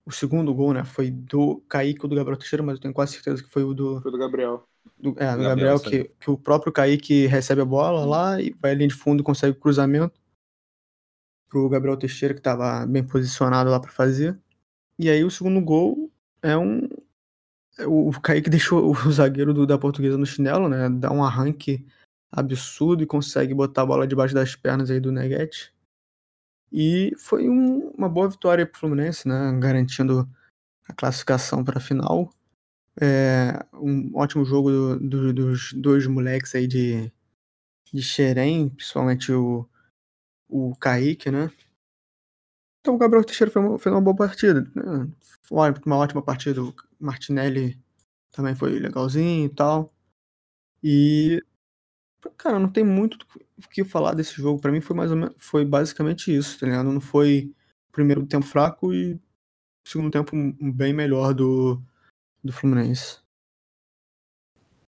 o 0.05 0.11
segundo 0.11 0.53
gol, 0.53 0.73
né? 0.73 0.83
Foi 0.83 1.11
do 1.11 1.61
Kaique 1.69 2.01
ou 2.01 2.09
do 2.09 2.15
Gabriel 2.15 2.39
Teixeira, 2.39 2.63
mas 2.63 2.75
eu 2.75 2.81
tenho 2.81 2.93
quase 2.93 3.13
certeza 3.13 3.43
que 3.43 3.49
foi 3.49 3.63
o 3.63 3.75
do, 3.75 4.01
Foi 4.01 4.11
do 4.11 4.17
Gabriel. 4.17 4.67
Do, 4.99 5.09
é, 5.17 5.35
do 5.35 5.43
Gabriel, 5.43 5.77
Gabriel, 5.77 5.79
que, 5.79 6.03
que 6.19 6.29
o 6.31 6.37
próprio 6.37 6.71
Kaique 6.71 7.25
recebe 7.27 7.61
a 7.61 7.65
bola 7.65 8.05
lá 8.05 8.41
e 8.41 8.51
vai 8.61 8.71
ali 8.71 8.87
de 8.87 8.93
fundo 8.93 9.21
e 9.21 9.23
consegue 9.23 9.57
o 9.57 9.59
cruzamento 9.59 10.19
pro 11.49 11.69
Gabriel 11.69 11.97
Teixeira, 11.97 12.33
que 12.33 12.39
estava 12.39 12.85
bem 12.85 13.03
posicionado 13.05 13.69
lá 13.69 13.79
para 13.79 13.91
fazer. 13.91 14.37
E 14.99 15.09
aí 15.09 15.23
o 15.23 15.31
segundo 15.31 15.61
gol 15.61 16.11
é 16.41 16.57
um. 16.57 16.87
é 17.77 17.85
O 17.87 18.11
Kaique 18.21 18.49
deixou 18.51 18.91
o 18.91 19.11
zagueiro 19.11 19.53
do- 19.53 19.65
da 19.67 19.77
portuguesa 19.77 20.17
no 20.17 20.25
chinelo, 20.25 20.67
né? 20.67 20.89
Dá 20.89 21.11
um 21.11 21.23
arranque 21.23 21.85
absurdo 22.31 23.01
e 23.03 23.07
consegue 23.07 23.53
botar 23.53 23.83
a 23.83 23.85
bola 23.85 24.07
debaixo 24.07 24.33
das 24.35 24.55
pernas 24.55 24.91
aí 24.91 24.99
do 24.99 25.11
Neguete. 25.11 25.73
E 26.71 27.13
foi 27.17 27.47
um- 27.47 27.89
uma 27.91 28.09
boa 28.09 28.27
vitória 28.27 28.65
pro 28.65 28.79
Fluminense, 28.79 29.27
né? 29.27 29.57
Garantindo 29.59 30.29
a 30.89 30.93
classificação 30.93 31.63
para 31.63 31.77
a 31.77 31.81
final. 31.81 32.29
É, 32.99 33.63
um 33.73 34.11
ótimo 34.17 34.43
jogo 34.45 34.71
do- 34.71 34.99
do- 34.99 35.33
dos 35.33 35.73
dois 35.73 36.07
moleques 36.07 36.55
aí 36.55 36.67
de, 36.67 37.11
de 37.93 38.01
Xerém, 38.01 38.69
principalmente 38.69 39.31
o, 39.31 39.67
o 40.49 40.75
Kaique, 40.77 41.31
né? 41.31 41.51
Então 42.81 42.95
o 42.95 42.97
Gabriel 42.97 43.23
Teixeira 43.23 43.51
fez 43.51 43.63
uma, 43.65 43.79
fez 43.79 43.93
uma 43.93 44.01
boa 44.01 44.15
partida. 44.15 44.61
Né? 44.75 45.09
Foi 45.43 45.57
uma 45.85 45.97
ótima 45.97 46.21
partida. 46.21 46.63
O 46.63 46.73
Martinelli 46.99 47.79
também 48.31 48.55
foi 48.55 48.79
legalzinho 48.79 49.45
e 49.45 49.49
tal. 49.49 49.91
E. 50.83 51.43
Cara, 52.37 52.59
não 52.59 52.69
tem 52.71 52.83
muito 52.83 53.17
o 53.57 53.69
que 53.69 53.83
falar 53.85 54.13
desse 54.13 54.33
jogo. 54.35 54.59
Para 54.61 54.71
mim 54.71 54.81
foi 54.81 54.95
mais 54.95 55.11
menos, 55.11 55.35
foi 55.37 55.65
basicamente 55.65 56.35
isso, 56.35 56.59
tá 56.59 56.65
ligado? 56.65 56.91
Não 56.91 57.01
foi 57.01 57.53
primeiro 57.91 58.25
tempo 58.25 58.45
fraco 58.45 58.93
e 58.93 59.19
segundo 59.87 60.11
tempo 60.11 60.31
bem 60.73 60.93
melhor 60.93 61.33
do, 61.33 61.81
do 62.43 62.53
Fluminense. 62.53 63.17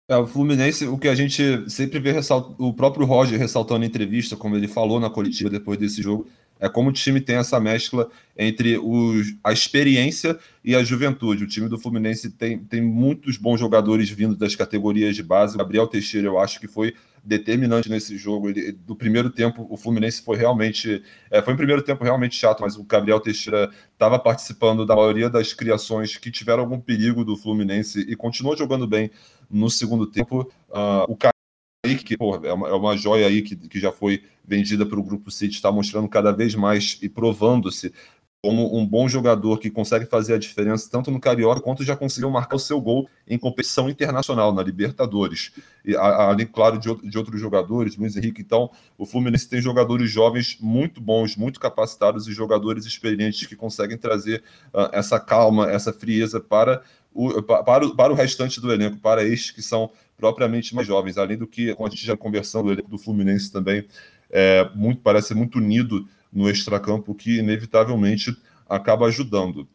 É, 0.10 0.18
o 0.18 0.26
Fluminense, 0.26 0.88
o 0.88 0.98
que 0.98 1.08
a 1.08 1.14
gente 1.14 1.70
sempre 1.70 2.00
vê 2.00 2.16
o 2.58 2.74
próprio 2.74 3.06
Roger 3.06 3.38
ressaltando 3.38 3.86
em 3.86 3.88
entrevista, 3.88 4.36
como 4.36 4.56
ele 4.56 4.68
falou 4.68 5.00
na 5.00 5.10
coletiva 5.10 5.52
depois 5.52 5.78
desse 5.78 6.02
jogo, 6.02 6.28
é 6.60 6.68
como 6.68 6.90
o 6.90 6.94
time 6.94 7.22
tem 7.22 7.38
essa 7.38 7.60
mescla 7.60 8.10
entre 8.38 8.78
os, 8.78 9.36
a 9.44 9.54
experiência 9.54 10.38
e 10.64 10.76
a 10.76 10.84
juventude. 10.84 11.44
O 11.44 11.48
time 11.48 11.70
do 11.70 11.80
Fluminense 11.80 12.32
tem, 12.32 12.58
tem 12.58 12.82
muitos 12.82 13.38
bons 13.38 13.60
jogadores 13.60 14.10
vindo 14.10 14.36
das 14.36 14.56
categorias 14.56 15.16
de 15.16 15.24
base. 15.24 15.56
O 15.56 15.58
Gabriel 15.58 15.88
Teixeira, 15.88 16.28
eu 16.28 16.40
acho 16.40 16.60
que 16.60 16.68
foi 16.68 16.94
determinante 17.24 17.90
nesse 17.90 18.18
jogo. 18.18 18.50
Ele, 18.50 18.72
do 18.72 18.96
primeiro 18.96 19.30
tempo, 19.30 19.68
o 19.70 19.78
Fluminense 19.78 20.22
foi 20.22 20.38
realmente. 20.38 21.04
É, 21.30 21.42
foi 21.42 21.54
um 21.54 21.58
primeiro 21.58 21.82
tempo 21.82 22.04
realmente 22.04 22.36
chato, 22.36 22.62
mas 22.62 22.76
o 22.76 22.84
Gabriel 22.84 23.20
Teixeira 23.20 23.70
estava 23.94 24.20
participando 24.20 24.86
da 24.86 24.96
maioria 24.96 25.30
das 25.30 25.54
criações 25.54 26.18
que 26.18 26.32
tiveram 26.32 26.62
algum 26.62 26.80
perigo 26.80 27.24
do 27.24 27.36
Fluminense 27.36 28.02
e 28.02 28.16
continuou 28.16 28.58
jogando 28.58 28.88
bem 28.88 29.12
no 29.50 29.70
segundo 29.70 30.08
tempo. 30.08 30.52
Uh, 30.70 31.12
o 31.12 31.18
Kaique, 31.18 32.04
que 32.04 32.18
pô, 32.18 32.36
é, 32.44 32.54
uma, 32.54 32.68
é 32.68 32.74
uma 32.74 32.98
joia 32.98 33.28
aí 33.28 33.42
que, 33.42 33.56
que 33.56 33.80
já 33.80 33.92
foi 33.92 34.24
vendida 34.46 34.86
para 34.86 35.00
o 35.00 35.04
Grupo 35.04 35.30
City, 35.30 35.56
está 35.56 35.72
mostrando 35.72 36.10
cada 36.10 36.32
vez 36.32 36.56
mais 36.56 36.98
e 37.02 37.08
provando-se 37.08 37.94
como 38.42 38.78
um 38.78 38.86
bom 38.86 39.08
jogador 39.10 39.58
que 39.60 39.70
consegue 39.70 40.06
fazer 40.06 40.34
a 40.34 40.38
diferença 40.38 40.90
tanto 40.90 41.12
no 41.12 41.20
Carioca 41.20 41.60
quanto 41.60 41.84
já 41.84 41.96
conseguiu 41.96 42.30
marcar 42.30 42.56
o 42.56 42.60
seu 42.60 42.80
gol 42.80 43.10
em 43.28 43.38
competição 43.38 43.90
internacional, 43.90 44.54
na 44.54 44.64
Libertadores. 44.64 45.52
E, 45.84 45.94
além, 45.96 46.46
claro, 46.46 46.78
de, 46.78 46.94
de 47.10 47.18
outros 47.18 47.40
jogadores, 47.40 47.98
Luiz 47.98 48.16
Henrique. 48.16 48.42
Então, 48.42 48.72
o 48.98 49.06
Fluminense 49.06 49.50
tem 49.50 49.62
jogadores 49.62 50.10
jovens 50.10 50.58
muito 50.62 51.02
bons, 51.02 51.36
muito 51.36 51.60
capacitados 51.60 52.28
e 52.28 52.32
jogadores 52.32 52.86
experientes 52.86 53.46
que 53.46 53.58
conseguem 53.58 53.98
trazer 53.98 54.42
uh, 54.74 54.90
essa 54.94 55.20
calma, 55.20 55.70
essa 55.70 55.92
frieza 55.92 56.40
para 56.40 56.82
o, 57.14 57.42
para, 57.42 57.86
o, 57.86 57.96
para 57.96 58.14
o 58.14 58.16
restante 58.16 58.62
do 58.62 58.72
elenco, 58.72 59.00
para 59.00 59.22
estes 59.26 59.52
que 59.52 59.62
são 59.62 59.92
propriamente 60.16 60.74
mais 60.74 60.88
jovens. 60.88 61.18
Além 61.18 61.38
do 61.38 61.46
que, 61.46 61.74
como 61.76 61.88
a 61.88 61.90
gente 61.90 62.06
já 62.06 62.16
conversando, 62.16 62.68
o 62.68 62.72
elenco 62.72 62.90
do 62.90 62.98
Fluminense 62.98 63.52
também 63.52 63.86
é, 64.30 64.70
muito, 64.76 65.02
parece 65.02 65.34
muito 65.34 65.58
unido 65.58 66.08
no 66.32 66.50
extracampo, 66.50 67.16
que 67.16 67.40
inevitavelmente 67.40 68.36
acaba 68.68 69.08
ajudando. 69.08 69.68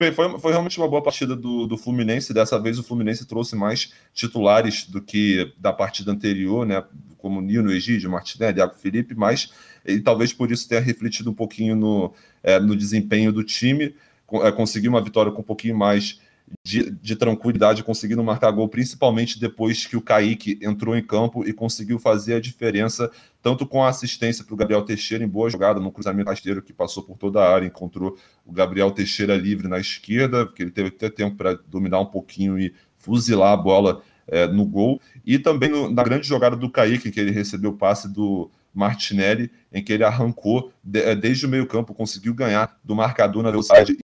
Bem, 0.00 0.10
foi, 0.10 0.38
foi 0.40 0.50
realmente 0.50 0.78
uma 0.78 0.88
boa 0.88 1.00
partida 1.00 1.36
do, 1.36 1.64
do 1.66 1.78
Fluminense. 1.78 2.34
Dessa 2.34 2.58
vez 2.58 2.76
o 2.76 2.82
Fluminense 2.82 3.24
trouxe 3.24 3.54
mais 3.54 3.92
titulares 4.12 4.84
do 4.84 5.00
que 5.00 5.52
da 5.56 5.72
partida 5.72 6.10
anterior, 6.10 6.66
né? 6.66 6.82
Como 7.18 7.40
Nino, 7.40 7.70
Egídio, 7.70 8.10
Martinelli, 8.10 8.58
Iago 8.58 8.74
Felipe, 8.74 9.14
mas 9.14 9.52
e 9.86 10.00
talvez 10.00 10.32
por 10.32 10.50
isso 10.50 10.68
tenha 10.68 10.80
refletido 10.80 11.30
um 11.30 11.34
pouquinho 11.34 11.76
no, 11.76 12.12
é, 12.42 12.58
no 12.58 12.74
desempenho 12.74 13.32
do 13.32 13.44
time. 13.44 13.94
É, 14.42 14.50
conseguiu 14.50 14.90
uma 14.90 15.00
vitória 15.00 15.30
com 15.30 15.40
um 15.40 15.44
pouquinho 15.44 15.76
mais 15.76 16.20
de, 16.64 16.90
de, 16.90 17.16
tranquilidade, 17.16 17.82
conseguindo 17.82 18.22
marcar 18.22 18.50
gol, 18.50 18.68
principalmente 18.68 19.38
depois 19.38 19.86
que 19.86 19.96
o 19.96 20.00
Kaique 20.00 20.58
entrou 20.62 20.96
em 20.96 21.02
campo 21.02 21.46
e 21.46 21.52
conseguiu 21.52 21.98
fazer 21.98 22.34
a 22.34 22.40
diferença, 22.40 23.10
tanto 23.40 23.66
com 23.66 23.82
a 23.82 23.88
assistência 23.88 24.44
para 24.44 24.54
o 24.54 24.56
Gabriel 24.56 24.82
Teixeira 24.82 25.24
em 25.24 25.28
boa 25.28 25.50
jogada, 25.50 25.80
no 25.80 25.92
cruzamento 25.92 26.30
rasteiro 26.30 26.62
que 26.62 26.72
passou 26.72 27.02
por 27.02 27.16
toda 27.16 27.40
a 27.40 27.54
área, 27.54 27.66
encontrou 27.66 28.16
o 28.44 28.52
Gabriel 28.52 28.90
Teixeira 28.90 29.36
livre 29.36 29.68
na 29.68 29.78
esquerda, 29.78 30.46
porque 30.46 30.62
ele 30.62 30.70
teve 30.70 30.88
até 30.88 31.10
tempo 31.10 31.36
para 31.36 31.54
dominar 31.66 32.00
um 32.00 32.06
pouquinho 32.06 32.58
e 32.58 32.74
fuzilar 32.96 33.52
a 33.52 33.56
bola 33.56 34.02
é, 34.26 34.46
no 34.46 34.64
gol, 34.64 35.00
e 35.26 35.38
também 35.38 35.68
no, 35.68 35.90
na 35.90 36.02
grande 36.02 36.26
jogada 36.26 36.56
do 36.56 36.70
Kaique, 36.70 37.10
que 37.10 37.20
ele 37.20 37.30
recebeu 37.30 37.70
o 37.70 37.76
passe 37.76 38.08
do 38.08 38.50
Martinelli, 38.72 39.50
em 39.72 39.82
que 39.82 39.92
ele 39.92 40.04
arrancou 40.04 40.72
é, 40.94 41.14
desde 41.14 41.44
o 41.46 41.48
meio 41.48 41.66
campo, 41.66 41.94
conseguiu 41.94 42.34
ganhar 42.34 42.78
do 42.82 42.94
marcador 42.94 43.42
na 43.42 43.50
velocidade 43.50 43.96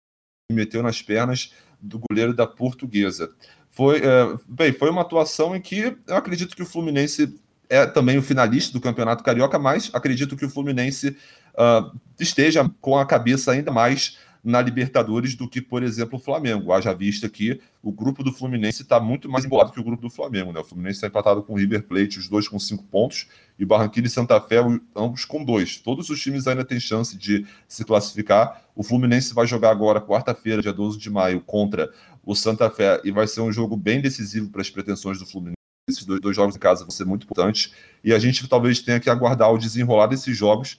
e 0.50 0.54
meteu 0.54 0.82
nas 0.82 1.02
pernas, 1.02 1.52
do 1.80 2.00
goleiro 2.08 2.34
da 2.34 2.46
Portuguesa. 2.46 3.30
Foi, 3.70 3.98
é, 3.98 4.36
bem, 4.48 4.72
foi 4.72 4.90
uma 4.90 5.02
atuação 5.02 5.54
em 5.54 5.60
que 5.60 5.96
eu 6.06 6.16
acredito 6.16 6.56
que 6.56 6.62
o 6.62 6.66
Fluminense 6.66 7.34
é 7.68 7.86
também 7.86 8.16
o 8.16 8.22
finalista 8.22 8.72
do 8.72 8.80
Campeonato 8.80 9.22
Carioca, 9.22 9.58
mas 9.58 9.90
acredito 9.92 10.36
que 10.36 10.46
o 10.46 10.50
Fluminense 10.50 11.16
uh, 11.54 11.98
esteja 12.18 12.68
com 12.80 12.96
a 12.96 13.04
cabeça 13.04 13.52
ainda 13.52 13.70
mais 13.70 14.16
na 14.42 14.60
Libertadores 14.60 15.34
do 15.34 15.48
que, 15.48 15.60
por 15.60 15.82
exemplo, 15.82 16.18
o 16.18 16.22
Flamengo. 16.22 16.72
Haja 16.72 16.92
vista 16.92 17.28
que 17.28 17.60
o 17.82 17.92
grupo 17.92 18.22
do 18.22 18.32
Fluminense 18.32 18.82
está 18.82 19.00
muito 19.00 19.28
mais 19.28 19.44
embolado 19.44 19.72
que 19.72 19.80
o 19.80 19.84
grupo 19.84 20.02
do 20.02 20.10
Flamengo. 20.10 20.52
Né? 20.52 20.60
O 20.60 20.64
Fluminense 20.64 20.96
está 20.96 21.06
empatado 21.06 21.42
com 21.42 21.54
o 21.54 21.56
River 21.56 21.84
Plate, 21.84 22.18
os 22.18 22.28
dois 22.28 22.48
com 22.48 22.58
cinco 22.58 22.84
pontos, 22.84 23.26
e 23.58 23.64
Barranquilla 23.64 24.06
e 24.06 24.10
Santa 24.10 24.40
Fé, 24.40 24.58
ambos 24.94 25.24
com 25.24 25.44
dois. 25.44 25.78
Todos 25.78 26.08
os 26.10 26.20
times 26.20 26.46
ainda 26.46 26.64
têm 26.64 26.80
chance 26.80 27.16
de 27.16 27.46
se 27.66 27.84
classificar. 27.84 28.62
O 28.74 28.82
Fluminense 28.82 29.34
vai 29.34 29.46
jogar 29.46 29.70
agora, 29.70 30.00
quarta-feira, 30.00 30.62
dia 30.62 30.72
12 30.72 30.98
de 30.98 31.10
maio, 31.10 31.40
contra 31.40 31.92
o 32.24 32.34
Santa 32.34 32.70
Fé, 32.70 33.00
e 33.04 33.10
vai 33.10 33.26
ser 33.26 33.40
um 33.40 33.52
jogo 33.52 33.76
bem 33.76 34.00
decisivo 34.00 34.50
para 34.50 34.60
as 34.60 34.70
pretensões 34.70 35.18
do 35.18 35.26
Fluminense. 35.26 35.58
Esses 35.88 36.04
dois, 36.04 36.20
dois 36.20 36.36
jogos 36.36 36.54
em 36.54 36.58
casa 36.58 36.82
vão 36.82 36.90
ser 36.90 37.06
muito 37.06 37.24
importantes. 37.24 37.72
E 38.04 38.12
a 38.12 38.18
gente 38.18 38.46
talvez 38.46 38.80
tenha 38.80 39.00
que 39.00 39.08
aguardar 39.08 39.50
o 39.50 39.58
desenrolar 39.58 40.06
desses 40.06 40.36
jogos 40.36 40.78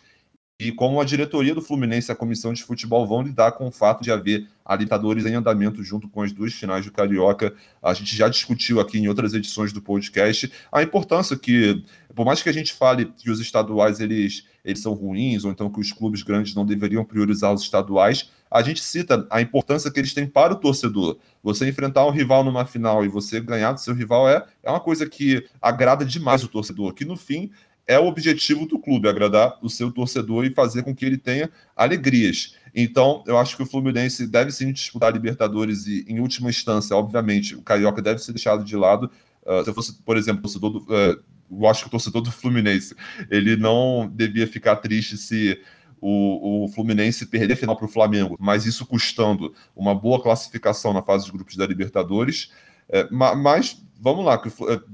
e 0.59 0.73
como 0.73 0.99
a 0.99 1.05
diretoria 1.05 1.55
do 1.55 1.61
Fluminense 1.61 2.11
e 2.11 2.13
a 2.13 2.15
comissão 2.15 2.51
de 2.51 2.63
futebol 2.63 3.07
vão 3.07 3.21
lidar 3.21 3.53
com 3.53 3.67
o 3.67 3.71
fato 3.71 4.03
de 4.03 4.11
haver 4.11 4.45
a 4.65 4.75
Libertadores 4.75 5.25
em 5.25 5.33
andamento 5.33 5.81
junto 5.81 6.09
com 6.09 6.21
as 6.21 6.33
duas 6.33 6.53
finais 6.53 6.85
do 6.85 6.91
Carioca. 6.91 7.53
A 7.81 7.93
gente 7.93 8.13
já 8.13 8.27
discutiu 8.27 8.79
aqui 8.81 8.99
em 8.99 9.07
outras 9.07 9.33
edições 9.33 9.71
do 9.71 9.81
podcast 9.81 10.51
a 10.69 10.83
importância 10.83 11.37
que, 11.37 11.81
por 12.13 12.25
mais 12.25 12.43
que 12.43 12.49
a 12.49 12.51
gente 12.51 12.73
fale 12.73 13.05
que 13.05 13.31
os 13.31 13.39
estaduais 13.39 14.01
eles, 14.01 14.45
eles 14.65 14.81
são 14.81 14.93
ruins, 14.93 15.45
ou 15.45 15.51
então 15.51 15.71
que 15.71 15.79
os 15.79 15.93
clubes 15.93 16.23
grandes 16.23 16.53
não 16.53 16.65
deveriam 16.65 17.05
priorizar 17.05 17.53
os 17.53 17.63
estaduais, 17.63 18.29
a 18.51 18.61
gente 18.61 18.81
cita 18.81 19.25
a 19.29 19.41
importância 19.41 19.89
que 19.89 19.99
eles 19.99 20.13
têm 20.13 20.27
para 20.27 20.53
o 20.53 20.57
torcedor. 20.57 21.17
Você 21.41 21.69
enfrentar 21.69 22.05
um 22.05 22.11
rival 22.11 22.43
numa 22.43 22.65
final 22.65 23.05
e 23.05 23.07
você 23.07 23.39
ganhar 23.39 23.71
do 23.71 23.79
seu 23.79 23.93
rival 23.93 24.27
é, 24.27 24.45
é 24.61 24.69
uma 24.69 24.79
coisa 24.79 25.07
que 25.07 25.45
agrada 25.61 26.03
demais 26.03 26.43
o 26.43 26.47
torcedor, 26.47 26.93
que 26.93 27.05
no 27.05 27.15
fim 27.15 27.49
é 27.89 27.97
o 27.97 28.05
objetivo 28.05 28.67
do 28.67 28.77
clube, 28.77 29.09
agradar 29.09 29.57
o 29.63 29.69
seu 29.69 29.91
torcedor 29.91 30.45
e 30.45 30.53
fazer 30.53 30.83
com 30.83 30.95
que 30.95 31.03
ele 31.03 31.17
tenha 31.17 31.49
alegrias. 31.75 32.55
Então, 32.73 33.23
eu 33.25 33.35
acho 33.35 33.57
que 33.57 33.63
o 33.63 33.65
Fluminense 33.65 34.27
deve 34.27 34.51
sim 34.51 34.71
disputar 34.71 35.09
a 35.09 35.11
Libertadores 35.11 35.87
e, 35.87 36.05
em 36.07 36.19
última 36.19 36.51
instância, 36.51 36.95
obviamente, 36.95 37.55
o 37.55 37.63
Carioca 37.63 37.99
deve 37.99 38.19
ser 38.19 38.31
deixado 38.31 38.63
de 38.63 38.75
lado. 38.75 39.09
Uh, 39.43 39.63
se 39.63 39.71
eu 39.71 39.73
fosse, 39.73 39.93
por 40.03 40.17
exemplo, 40.17 40.43
torcedor 40.43 40.69
do, 40.69 40.79
uh, 40.81 41.19
eu 41.51 41.67
acho 41.67 41.81
que 41.81 41.87
o 41.87 41.89
torcedor 41.89 42.21
do 42.21 42.31
Fluminense, 42.31 42.95
ele 43.27 43.57
não 43.57 44.07
devia 44.07 44.45
ficar 44.45 44.75
triste 44.75 45.17
se 45.17 45.59
o, 45.99 46.65
o 46.65 46.67
Fluminense 46.67 47.25
perder 47.25 47.55
a 47.55 47.57
final 47.57 47.75
para 47.75 47.85
o 47.85 47.89
Flamengo, 47.89 48.37
mas 48.39 48.67
isso 48.67 48.85
custando 48.85 49.51
uma 49.75 49.95
boa 49.95 50.21
classificação 50.21 50.93
na 50.93 51.01
fase 51.01 51.25
de 51.25 51.31
grupos 51.31 51.55
da 51.55 51.65
Libertadores. 51.65 52.51
É, 52.87 53.07
mas 53.09 53.81
vamos 53.99 54.23
lá, 54.23 54.37
que, 54.37 54.49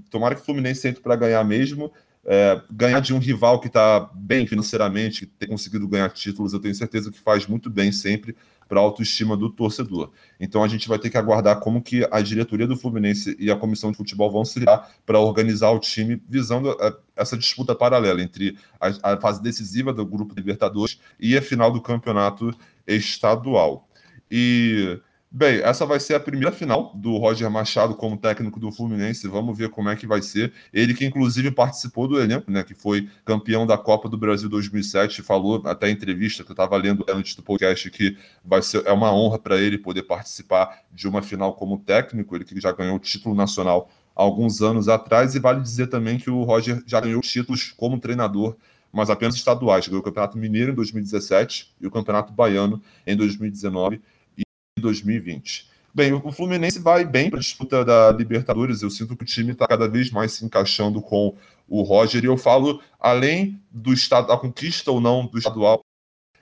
tomara 0.10 0.34
que 0.34 0.42
o 0.42 0.46
Fluminense 0.46 0.88
entre 0.88 1.02
para 1.02 1.18
ganhar 1.18 1.44
mesmo 1.44 1.92
é, 2.26 2.60
ganhar 2.72 3.00
de 3.00 3.14
um 3.14 3.20
rival 3.20 3.60
que 3.60 3.68
está 3.68 4.10
bem 4.14 4.48
financeiramente, 4.48 5.28
que 5.28 5.34
tem 5.34 5.48
conseguido 5.48 5.88
ganhar 5.88 6.10
títulos, 6.10 6.54
eu 6.54 6.60
tenho 6.60 6.74
certeza 6.74 7.12
que 7.12 7.20
faz 7.20 7.46
muito 7.46 7.70
bem 7.70 7.92
sempre 7.92 8.36
para 8.68 8.80
a 8.80 8.84
autoestima 8.84 9.38
do 9.38 9.50
torcedor. 9.50 10.12
Então 10.40 10.64
a 10.64 10.68
gente 10.68 10.88
vai 10.88 10.98
ter 10.98 11.12
que 11.12 11.18
aguardar 11.18 11.60
como 11.60 11.84
que 11.84 12.08
a 12.12 12.20
diretoria 12.22 12.66
do 12.66 12.76
Fluminense 12.76 13.36
e 13.40 13.52
a 13.52 13.56
comissão 13.56 13.92
de 13.92 13.98
futebol 13.98 14.32
vão 14.32 14.44
se 14.44 14.60
ligar 14.60 14.90
para 15.06 15.20
organizar 15.20 15.70
o 15.70 15.80
time 15.80 16.20
visando 16.28 16.72
é, 16.82 16.96
essa 17.16 17.38
disputa 17.38 17.76
paralela 17.76 18.22
entre 18.22 18.58
a, 18.80 19.14
a 19.14 19.22
fase 19.22 19.42
decisiva 19.42 19.94
do 19.94 20.04
grupo 20.04 20.34
Libertadores 20.36 21.00
e 21.20 21.38
a 21.38 21.42
final 21.44 21.72
do 21.72 21.80
campeonato 21.80 22.52
estadual. 22.88 23.88
E 24.32 25.00
Bem, 25.38 25.60
essa 25.64 25.86
vai 25.86 26.00
ser 26.00 26.14
a 26.14 26.20
primeira 26.22 26.50
final 26.50 26.94
do 26.96 27.18
Roger 27.18 27.52
Machado 27.52 27.94
como 27.94 28.16
técnico 28.16 28.58
do 28.58 28.72
Fluminense. 28.72 29.28
Vamos 29.28 29.58
ver 29.58 29.68
como 29.68 29.90
é 29.90 29.96
que 29.98 30.08
vai 30.08 30.22
ser. 30.22 30.54
Ele 30.72 30.94
que 30.94 31.06
inclusive 31.06 31.52
participou 31.52 32.08
do 32.08 32.18
elenco, 32.18 32.50
né, 32.50 32.64
que 32.64 32.74
foi 32.74 33.10
campeão 33.26 33.68
da 33.68 33.78
Copa 33.78 34.08
do 34.08 34.18
Brasil 34.18 34.48
2007, 34.48 35.22
falou 35.22 35.62
até 35.66 35.90
em 35.90 35.92
entrevista 35.92 36.42
que 36.42 36.52
eu 36.52 36.54
estava 36.54 36.78
lendo 36.78 37.06
antes 37.10 37.36
do 37.36 37.44
podcast 37.44 37.92
que 37.92 38.18
vai 38.46 38.62
ser 38.62 38.88
é 38.88 38.94
uma 38.94 39.14
honra 39.14 39.38
para 39.38 39.60
ele 39.60 39.78
poder 39.78 40.04
participar 40.04 40.84
de 40.90 41.06
uma 41.06 41.22
final 41.22 41.54
como 41.54 41.80
técnico. 41.80 42.34
Ele 42.34 42.46
que 42.46 42.58
já 42.62 42.72
ganhou 42.72 42.96
o 42.96 43.00
título 43.00 43.36
nacional 43.36 43.90
alguns 44.16 44.62
anos 44.62 44.88
atrás 44.88 45.36
e 45.36 45.40
vale 45.40 45.60
dizer 45.60 45.88
também 45.88 46.18
que 46.18 46.30
o 46.30 46.44
Roger 46.44 46.82
já 46.88 47.02
ganhou 47.02 47.20
títulos 47.20 47.74
como 47.76 48.00
treinador 48.00 48.56
mas 48.90 49.10
apenas 49.10 49.36
estaduais. 49.36 49.86
Ganhou 49.86 50.00
o 50.00 50.04
Campeonato 50.04 50.38
Mineiro 50.38 50.72
em 50.72 50.76
2017 50.76 51.74
e 51.82 51.86
o 51.86 51.92
Campeonato 51.92 52.32
Baiano 52.32 52.82
em 53.06 53.18
2019 53.18 54.00
2020. 54.78 55.70
Bem, 55.94 56.12
o 56.12 56.32
Fluminense 56.32 56.80
vai 56.80 57.06
bem 57.06 57.30
para 57.30 57.40
a 57.40 57.42
disputa 57.42 57.86
da 57.86 58.12
Libertadores. 58.12 58.82
Eu 58.82 58.90
sinto 58.90 59.16
que 59.16 59.24
o 59.24 59.26
time 59.26 59.54
está 59.54 59.66
cada 59.66 59.88
vez 59.88 60.12
mais 60.12 60.34
se 60.34 60.44
encaixando 60.44 61.02
com 61.02 61.34
o 61.68 61.82
Roger. 61.82 62.22
E 62.22 62.28
eu 62.28 62.36
falo, 62.36 62.82
além 63.00 63.62
do 63.72 63.94
estado, 63.94 64.28
da 64.28 64.38
conquista 64.38 64.92
ou 64.92 65.00
não 65.00 65.26
do 65.26 65.38
estadual, 65.38 65.80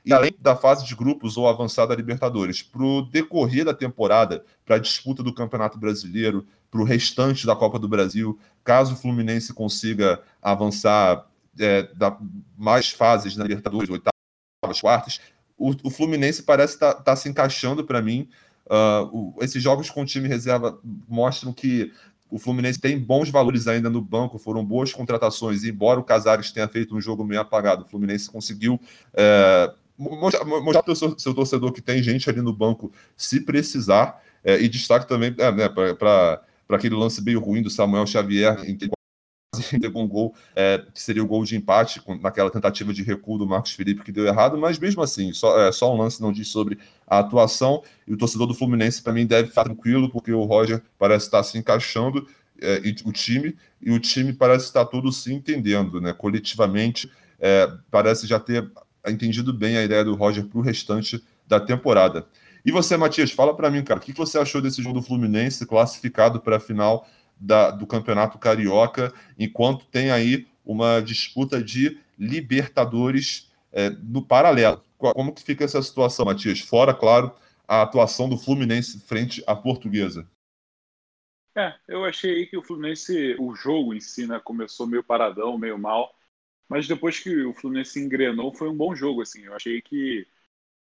e 0.03 0.11
além 0.11 0.33
da 0.39 0.55
fase 0.55 0.85
de 0.85 0.95
grupos 0.95 1.37
ou 1.37 1.47
avançada 1.47 1.89
da 1.89 1.95
Libertadores, 1.95 2.63
para 2.63 2.83
o 2.83 3.03
decorrer 3.03 3.63
da 3.63 3.73
temporada, 3.73 4.43
para 4.65 4.75
a 4.77 4.79
disputa 4.79 5.21
do 5.21 5.33
Campeonato 5.33 5.77
Brasileiro, 5.77 6.45
para 6.69 6.81
o 6.81 6.83
restante 6.83 7.45
da 7.45 7.55
Copa 7.55 7.77
do 7.77 7.87
Brasil, 7.87 8.37
caso 8.63 8.95
o 8.95 8.97
Fluminense 8.97 9.53
consiga 9.53 10.21
avançar 10.41 11.27
é, 11.59 11.83
da, 11.93 12.17
mais 12.57 12.89
fases 12.89 13.37
na 13.37 13.43
Libertadores, 13.43 13.89
oitavas, 13.89 14.81
quartas, 14.81 15.21
o, 15.57 15.71
o 15.83 15.89
Fluminense 15.89 16.43
parece 16.43 16.75
estar 16.75 16.93
tá, 16.93 17.01
tá 17.01 17.15
se 17.15 17.29
encaixando 17.29 17.83
para 17.83 18.01
mim. 18.01 18.29
Uh, 18.65 19.35
o, 19.37 19.43
esses 19.43 19.61
jogos 19.61 19.89
com 19.89 20.05
time 20.05 20.27
reserva 20.27 20.79
mostram 21.07 21.51
que 21.51 21.91
o 22.33 22.39
Fluminense 22.39 22.79
tem 22.79 22.97
bons 22.97 23.29
valores 23.29 23.67
ainda 23.67 23.91
no 23.91 24.01
banco, 24.01 24.39
foram 24.39 24.65
boas 24.65 24.91
contratações, 24.91 25.63
embora 25.63 25.99
o 25.99 26.03
Casares 26.03 26.51
tenha 26.51 26.67
feito 26.67 26.95
um 26.95 26.99
jogo 26.99 27.23
meio 27.23 27.41
apagado, 27.41 27.83
o 27.83 27.87
Fluminense 27.87 28.27
conseguiu 28.27 28.81
é, 29.13 29.71
mostrar, 29.95 30.43
mostrar 30.43 30.81
para 30.81 30.93
o 30.93 30.95
seu, 30.95 31.19
seu, 31.19 31.33
torcedor 31.35 31.71
que 31.71 31.81
tem 31.81 32.01
gente 32.01 32.27
ali 32.27 32.41
no 32.41 32.51
banco 32.51 32.91
se 33.15 33.41
precisar, 33.41 34.19
é, 34.43 34.59
e 34.59 34.67
destaque 34.67 35.07
também 35.07 35.35
é, 35.37 35.51
né, 35.51 35.69
para 35.69 36.41
aquele 36.69 36.95
lance 36.95 37.23
meio 37.23 37.39
ruim 37.39 37.61
do 37.61 37.69
Samuel 37.69 38.07
Xavier, 38.07 38.67
em 38.67 38.75
que 38.75 38.89
teve 39.79 39.97
um 39.97 40.07
gol 40.07 40.33
é, 40.55 40.83
que 40.93 41.01
seria 41.01 41.23
o 41.23 41.27
gol 41.27 41.43
de 41.43 41.55
empate 41.55 42.01
naquela 42.21 42.49
tentativa 42.49 42.93
de 42.93 43.03
recuo 43.03 43.37
do 43.37 43.47
Marcos 43.47 43.71
Felipe 43.71 44.03
que 44.03 44.11
deu 44.11 44.25
errado, 44.25 44.57
mas 44.57 44.79
mesmo 44.79 45.01
assim, 45.01 45.33
só, 45.33 45.59
é, 45.59 45.71
só 45.71 45.93
um 45.93 45.97
lance 45.97 46.21
não 46.21 46.31
diz 46.31 46.47
sobre 46.47 46.77
a 47.07 47.19
atuação. 47.19 47.83
E 48.07 48.13
o 48.13 48.17
torcedor 48.17 48.47
do 48.47 48.53
Fluminense, 48.53 49.01
para 49.01 49.13
mim, 49.13 49.25
deve 49.25 49.49
ficar 49.49 49.63
tranquilo, 49.63 50.09
porque 50.09 50.31
o 50.31 50.43
Roger 50.43 50.81
parece 50.97 51.25
estar 51.25 51.43
se 51.43 51.57
encaixando, 51.57 52.27
é, 52.61 52.81
e, 52.83 52.95
o 53.05 53.11
time, 53.11 53.55
e 53.81 53.91
o 53.91 53.99
time 53.99 54.31
parece 54.33 54.65
estar 54.65 54.85
todo 54.85 55.11
se 55.11 55.33
entendendo, 55.33 55.99
né? 55.99 56.13
Coletivamente, 56.13 57.11
é, 57.39 57.69
parece 57.91 58.25
já 58.25 58.39
ter 58.39 58.69
entendido 59.07 59.53
bem 59.53 59.77
a 59.77 59.83
ideia 59.83 60.03
do 60.03 60.15
Roger 60.15 60.45
para 60.45 60.59
o 60.59 60.61
restante 60.61 61.21
da 61.47 61.59
temporada. 61.59 62.25
E 62.65 62.71
você, 62.71 62.95
Matias, 62.95 63.31
fala 63.31 63.53
para 63.53 63.69
mim, 63.69 63.83
cara, 63.83 63.99
o 63.99 64.03
que 64.03 64.13
você 64.13 64.37
achou 64.37 64.61
desse 64.61 64.81
jogo 64.81 64.99
do 64.99 65.05
Fluminense 65.05 65.65
classificado 65.65 66.39
para 66.39 66.57
a 66.57 66.59
final? 66.59 67.05
Da, 67.39 67.71
do 67.71 67.85
Campeonato 67.85 68.37
Carioca, 68.37 69.13
enquanto 69.37 69.85
tem 69.85 70.11
aí 70.11 70.47
uma 70.65 71.01
disputa 71.01 71.61
de 71.61 71.99
Libertadores 72.17 73.51
é, 73.71 73.89
no 73.89 74.25
paralelo. 74.25 74.81
Como 74.97 75.33
que 75.33 75.43
fica 75.43 75.65
essa 75.65 75.81
situação, 75.81 76.25
Matias? 76.25 76.59
Fora, 76.59 76.93
claro, 76.93 77.35
a 77.67 77.81
atuação 77.81 78.29
do 78.29 78.37
Fluminense 78.37 78.99
frente 79.01 79.43
à 79.45 79.55
Portuguesa. 79.55 80.29
É, 81.55 81.73
eu 81.87 82.03
achei 82.05 82.45
que 82.47 82.57
o 82.57 82.63
Fluminense, 82.63 83.35
o 83.39 83.53
jogo 83.55 83.93
em 83.93 83.99
si, 83.99 84.25
né, 84.25 84.39
começou 84.43 84.87
meio 84.87 85.03
paradão, 85.03 85.57
meio 85.57 85.77
mal, 85.77 86.15
mas 86.67 86.87
depois 86.87 87.19
que 87.19 87.43
o 87.45 87.53
Fluminense 87.53 87.99
engrenou, 87.99 88.53
foi 88.53 88.69
um 88.69 88.75
bom 88.75 88.95
jogo, 88.95 89.21
assim. 89.21 89.43
Eu 89.43 89.53
achei 89.53 89.81
que 89.81 90.25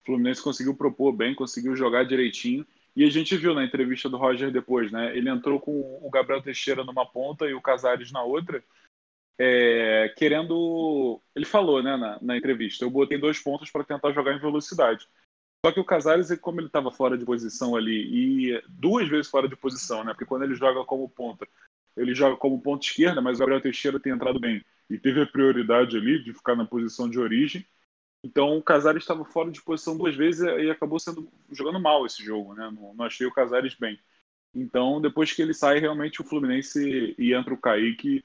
o 0.03 0.07
Fluminense 0.07 0.43
conseguiu 0.43 0.75
propor 0.75 1.13
bem, 1.13 1.35
conseguiu 1.35 1.75
jogar 1.77 2.05
direitinho 2.05 2.67
e 2.95 3.05
a 3.05 3.11
gente 3.11 3.37
viu 3.37 3.55
na 3.55 3.65
entrevista 3.65 4.09
do 4.09 4.17
Roger 4.17 4.51
depois, 4.51 4.91
né? 4.91 5.17
Ele 5.17 5.31
entrou 5.31 5.61
com 5.61 6.01
o 6.03 6.11
Gabriel 6.11 6.43
Teixeira 6.43 6.85
numa 6.85 7.07
ponta 7.07 7.47
e 7.47 7.55
o 7.55 7.61
Casares 7.61 8.11
na 8.11 8.23
outra, 8.23 8.63
é, 9.39 10.13
querendo. 10.17 11.21
Ele 11.35 11.45
falou, 11.45 11.83
né, 11.83 11.97
na, 11.97 12.19
na, 12.21 12.37
entrevista: 12.37 12.85
eu 12.85 12.91
botei 12.91 13.19
dois 13.19 13.39
pontos 13.39 13.71
para 13.71 13.85
tentar 13.85 14.13
jogar 14.13 14.35
em 14.35 14.41
velocidade. 14.41 15.07
Só 15.65 15.73
que 15.73 15.81
o 15.81 15.85
Casares, 15.85 16.37
como 16.41 16.61
ele 16.61 16.69
estava 16.69 16.91
fora 16.91 17.17
de 17.19 17.25
posição 17.25 17.77
ali, 17.77 18.53
e 18.53 18.63
duas 18.69 19.09
vezes 19.09 19.31
fora 19.31 19.49
de 19.49 19.57
posição, 19.57 20.05
né? 20.05 20.13
Porque 20.13 20.25
quando 20.25 20.45
ele 20.45 20.55
joga 20.55 20.85
como 20.85 21.09
ponta, 21.09 21.47
ele 21.97 22.15
joga 22.15 22.37
como 22.37 22.61
ponta 22.61 22.87
esquerda, 22.87 23.21
mas 23.21 23.37
o 23.37 23.41
Gabriel 23.41 23.61
Teixeira 23.61 23.99
tem 23.99 24.13
entrado 24.13 24.39
bem 24.39 24.65
e 24.89 24.99
teve 24.99 25.21
a 25.21 25.27
prioridade 25.27 25.97
ali 25.97 26.23
de 26.23 26.33
ficar 26.33 26.57
na 26.57 26.65
posição 26.65 27.09
de 27.09 27.19
origem. 27.19 27.67
Então 28.23 28.59
o 28.59 28.63
Casares 28.63 29.03
estava 29.03 29.25
fora 29.25 29.51
de 29.51 29.63
posição 29.63 29.97
duas 29.97 30.15
vezes 30.17 30.41
e 30.43 30.71
acabou 30.71 30.99
sendo 30.99 31.31
jogando 31.51 31.81
mal 31.81 32.05
esse 32.05 32.23
jogo, 32.23 32.55
né? 32.55 32.71
Não, 32.71 32.95
não, 32.95 33.05
achei 33.05 33.27
o 33.27 33.33
Casares 33.33 33.75
bem. 33.75 33.99
Então 34.55 35.01
depois 35.01 35.33
que 35.33 35.43
ele 35.43 35.55
sai, 35.55 35.79
realmente 35.79 36.21
o 36.21 36.25
Fluminense 36.25 37.15
e 37.19 37.33
entra 37.33 37.55
o 37.55 37.59
Kaique, 37.59 38.25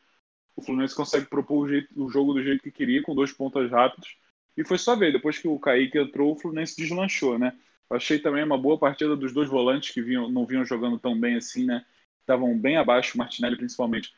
o 0.55 0.61
Fluminense 0.61 0.95
consegue 0.95 1.25
propor 1.27 1.65
o, 1.65 1.69
jeito, 1.69 1.89
o 2.03 2.09
jogo 2.09 2.33
do 2.33 2.43
jeito 2.43 2.63
que 2.63 2.71
queria, 2.71 3.03
com 3.03 3.15
dois 3.15 3.31
pontas 3.31 3.69
rápidos. 3.69 4.17
E 4.55 4.63
foi 4.63 4.77
só 4.77 4.95
ver, 4.95 5.11
depois 5.11 5.37
que 5.39 5.47
o 5.47 5.59
Kaique 5.59 5.97
entrou, 5.97 6.33
o 6.33 6.39
Fluminense 6.39 6.75
deslanchou, 6.75 7.39
né? 7.39 7.57
Achei 7.89 8.19
também 8.19 8.43
uma 8.43 8.57
boa 8.57 8.77
partida 8.77 9.15
dos 9.15 9.33
dois 9.33 9.49
volantes 9.49 9.91
que 9.91 10.01
vinham, 10.01 10.29
não 10.29 10.45
vinham 10.45 10.65
jogando 10.65 10.97
tão 10.99 11.19
bem 11.19 11.35
assim, 11.35 11.65
né? 11.65 11.85
Estavam 12.21 12.57
bem 12.57 12.77
abaixo, 12.77 13.15
o 13.15 13.17
Martinelli 13.17 13.57
principalmente. 13.57 14.13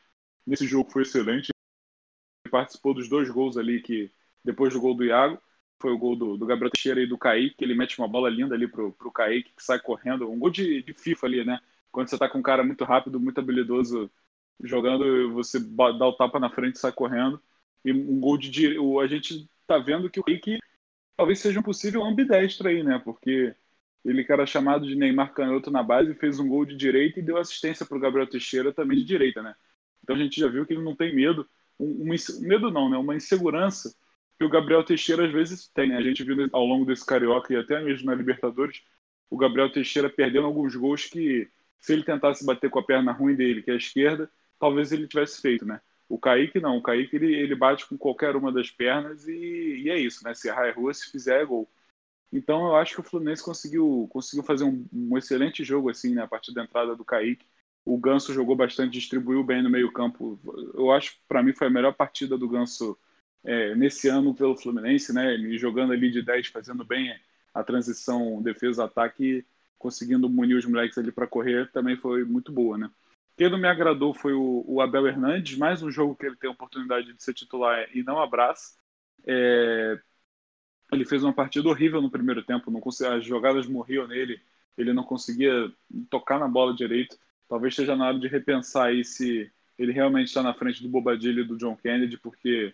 Nesse 0.45 0.67
jogo 0.67 0.89
foi 0.89 1.01
excelente. 1.01 1.49
Ele 2.45 2.51
participou 2.51 2.93
dos 2.93 3.09
dois 3.09 3.29
gols 3.29 3.57
ali 3.57 3.81
que 3.81 4.11
depois 4.43 4.73
do 4.73 4.79
gol 4.79 4.93
do 4.95 5.03
Iago 5.03 5.41
foi 5.79 5.91
o 5.91 5.97
gol 5.97 6.15
do, 6.15 6.37
do 6.37 6.45
Gabriel 6.45 6.71
Teixeira 6.71 7.01
e 7.01 7.07
do 7.07 7.17
Kaique, 7.17 7.63
ele 7.63 7.75
mete 7.75 7.97
uma 7.99 8.07
bola 8.07 8.29
linda 8.29 8.55
ali 8.55 8.67
pro, 8.67 8.91
pro 8.93 9.11
Kaique, 9.11 9.51
que 9.55 9.63
sai 9.63 9.79
correndo, 9.79 10.29
um 10.29 10.39
gol 10.39 10.49
de, 10.49 10.81
de 10.81 10.93
FIFA 10.93 11.27
ali, 11.27 11.45
né? 11.45 11.59
Quando 11.91 12.09
você 12.09 12.17
tá 12.17 12.27
com 12.29 12.39
um 12.39 12.43
cara 12.43 12.63
muito 12.63 12.83
rápido, 12.83 13.19
muito 13.19 13.39
habilidoso 13.39 14.09
jogando, 14.63 15.33
você 15.33 15.59
dá 15.59 16.07
o 16.07 16.13
tapa 16.13 16.39
na 16.39 16.49
frente 16.49 16.79
sai 16.79 16.91
correndo. 16.91 17.41
E 17.83 17.91
um 17.91 18.19
gol 18.19 18.37
de 18.37 18.77
o 18.79 18.99
a 18.99 19.07
gente 19.07 19.49
tá 19.67 19.77
vendo 19.77 20.09
que 20.09 20.19
o 20.19 20.23
Kaique 20.23 20.59
talvez 21.17 21.39
seja 21.39 21.59
um 21.59 21.63
possível 21.63 22.03
ambidestro 22.03 22.67
aí, 22.67 22.83
né? 22.83 22.99
Porque 23.03 23.55
ele 24.03 24.23
que 24.23 24.31
era 24.31 24.45
chamado 24.45 24.85
de 24.85 24.95
Neymar 24.95 25.33
canhoto 25.33 25.71
na 25.71 25.81
base, 25.83 26.13
fez 26.15 26.39
um 26.39 26.47
gol 26.47 26.65
de 26.65 26.75
direita 26.75 27.19
e 27.19 27.23
deu 27.23 27.37
assistência 27.37 27.85
pro 27.85 27.99
Gabriel 27.99 28.27
Teixeira 28.27 28.73
também 28.73 28.97
de 28.97 29.05
direita, 29.05 29.41
né? 29.41 29.55
Então 30.03 30.15
a 30.15 30.19
gente 30.19 30.39
já 30.39 30.47
viu 30.47 30.65
que 30.65 30.73
ele 30.73 30.83
não 30.83 30.95
tem 30.95 31.15
medo, 31.15 31.47
um, 31.79 32.11
um 32.11 32.15
medo 32.41 32.71
não, 32.71 32.89
né? 32.89 32.97
Uma 32.97 33.15
insegurança 33.15 33.95
que 34.37 34.45
o 34.45 34.49
Gabriel 34.49 34.83
Teixeira 34.83 35.25
às 35.25 35.31
vezes 35.31 35.67
tem. 35.69 35.89
Né? 35.89 35.97
A 35.97 36.01
gente 36.01 36.23
viu 36.23 36.47
ao 36.51 36.65
longo 36.65 36.85
desse 36.85 37.05
Carioca 37.05 37.53
e 37.53 37.57
até 37.57 37.81
mesmo 37.81 38.05
na 38.07 38.15
Libertadores, 38.15 38.81
o 39.29 39.37
Gabriel 39.37 39.71
Teixeira 39.71 40.09
perdendo 40.09 40.45
alguns 40.45 40.75
gols 40.75 41.05
que, 41.05 41.49
se 41.79 41.93
ele 41.93 42.03
tentasse 42.03 42.45
bater 42.45 42.69
com 42.69 42.79
a 42.79 42.83
perna 42.83 43.11
ruim 43.11 43.35
dele, 43.35 43.61
que 43.61 43.71
é 43.71 43.73
a 43.73 43.77
esquerda, 43.77 44.29
talvez 44.59 44.91
ele 44.91 45.07
tivesse 45.07 45.41
feito, 45.41 45.65
né? 45.65 45.81
O 46.07 46.19
Kaique 46.19 46.59
não, 46.59 46.77
o 46.77 46.83
Kaique 46.83 47.15
ele, 47.15 47.33
ele 47.33 47.55
bate 47.55 47.87
com 47.87 47.97
qualquer 47.97 48.35
uma 48.35 48.51
das 48.51 48.69
pernas 48.69 49.27
e, 49.27 49.83
e 49.85 49.89
é 49.89 49.97
isso, 49.97 50.23
né? 50.23 50.33
Se 50.33 50.47
errar 50.47 50.67
é 50.67 50.71
rua, 50.71 50.93
se 50.93 51.11
fizer 51.11 51.41
é 51.41 51.45
gol. 51.45 51.69
Então 52.31 52.67
eu 52.67 52.75
acho 52.75 52.95
que 52.95 52.99
o 52.99 53.03
Fluminense 53.03 53.43
conseguiu, 53.43 54.07
conseguiu 54.11 54.43
fazer 54.43 54.65
um, 54.65 54.85
um 54.93 55.17
excelente 55.17 55.63
jogo 55.63 55.89
assim, 55.89 56.13
né? 56.13 56.23
A 56.23 56.27
partir 56.27 56.53
da 56.53 56.63
entrada 56.63 56.95
do 56.95 57.05
Kaique. 57.05 57.45
O 57.83 57.97
Ganso 57.97 58.33
jogou 58.33 58.55
bastante, 58.55 58.93
distribuiu 58.93 59.43
bem 59.43 59.61
no 59.61 59.69
meio 59.69 59.91
campo. 59.91 60.39
Eu 60.73 60.91
acho 60.91 61.13
que 61.13 61.19
para 61.27 61.43
mim 61.43 61.53
foi 61.53 61.67
a 61.67 61.69
melhor 61.69 61.93
partida 61.93 62.37
do 62.37 62.49
Ganso 62.49 62.97
é, 63.45 63.75
nesse 63.75 64.09
ano 64.09 64.33
pelo 64.33 64.57
Fluminense, 64.57 65.13
né? 65.13 65.33
Ele 65.33 65.57
jogando 65.57 65.93
ali 65.93 66.11
de 66.11 66.21
10, 66.21 66.47
fazendo 66.47 66.83
bem 66.83 67.15
a 67.53 67.63
transição 67.63 68.41
defesa-ataque, 68.41 69.45
conseguindo 69.77 70.29
munir 70.29 70.57
os 70.57 70.65
moleques 70.65 70.97
ali 70.97 71.11
para 71.11 71.27
correr, 71.27 71.71
também 71.71 71.95
foi 71.95 72.25
muito 72.25 72.51
boa, 72.51 72.77
né? 72.77 72.89
Quem 73.37 73.49
não 73.49 73.57
me 73.57 73.67
agradou 73.67 74.13
foi 74.13 74.33
o, 74.33 74.63
o, 74.65 74.81
Abel 74.81 75.07
Hernandes, 75.07 75.57
mais 75.57 75.83
um 75.83 75.91
jogo 75.91 76.15
que 76.15 76.25
ele 76.25 76.37
tem 76.37 76.49
a 76.49 76.53
oportunidade 76.53 77.13
de 77.13 77.21
ser 77.21 77.33
titular 77.33 77.85
e 77.93 78.01
não 78.01 78.19
abraça. 78.19 78.77
É, 79.27 79.99
ele 80.91 81.05
fez 81.05 81.21
uma 81.23 81.33
partida 81.33 81.67
horrível 81.67 82.01
no 82.01 82.09
primeiro 82.09 82.43
tempo, 82.43 82.71
não 82.71 82.81
as 83.11 83.25
jogadas 83.25 83.67
morriam 83.67 84.07
nele, 84.07 84.39
ele 84.77 84.93
não 84.93 85.03
conseguia 85.03 85.71
tocar 86.09 86.39
na 86.39 86.47
bola 86.47 86.73
direito. 86.73 87.17
Talvez 87.47 87.73
esteja 87.73 87.95
na 87.95 88.07
hora 88.07 88.19
de 88.19 88.27
repensar 88.27 88.87
aí 88.87 89.03
se 89.03 89.51
ele 89.77 89.91
realmente 89.91 90.27
está 90.27 90.41
na 90.41 90.53
frente 90.53 90.81
do 90.81 90.89
Bobadilha 90.89 91.41
e 91.41 91.45
do 91.45 91.57
John 91.57 91.75
Kennedy, 91.75 92.17
porque 92.17 92.73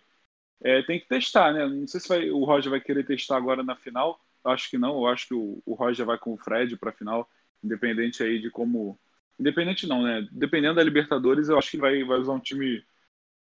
é, 0.62 0.82
tem 0.82 1.00
que 1.00 1.08
testar, 1.08 1.52
né? 1.52 1.66
Não 1.66 1.86
sei 1.86 2.00
se 2.00 2.08
vai, 2.08 2.30
o 2.30 2.44
Roger 2.44 2.70
vai 2.70 2.80
querer 2.80 3.04
testar 3.04 3.36
agora 3.36 3.62
na 3.62 3.76
final. 3.76 4.20
Acho 4.44 4.70
que 4.70 4.78
não. 4.78 4.96
Eu 4.96 5.06
acho 5.06 5.28
que 5.28 5.34
o, 5.34 5.60
o 5.66 5.74
Roger 5.74 6.06
vai 6.06 6.18
com 6.18 6.32
o 6.32 6.38
Fred 6.38 6.76
para 6.76 6.90
a 6.90 6.94
final, 6.94 7.28
independente 7.62 8.22
aí 8.22 8.40
de 8.40 8.50
como. 8.50 8.98
Independente 9.38 9.86
não, 9.86 10.02
né? 10.02 10.26
Dependendo 10.30 10.76
da 10.76 10.84
Libertadores, 10.84 11.48
eu 11.48 11.58
acho 11.58 11.70
que 11.70 11.78
vai, 11.78 12.04
vai 12.04 12.18
usar 12.18 12.32
um 12.32 12.40
time 12.40 12.84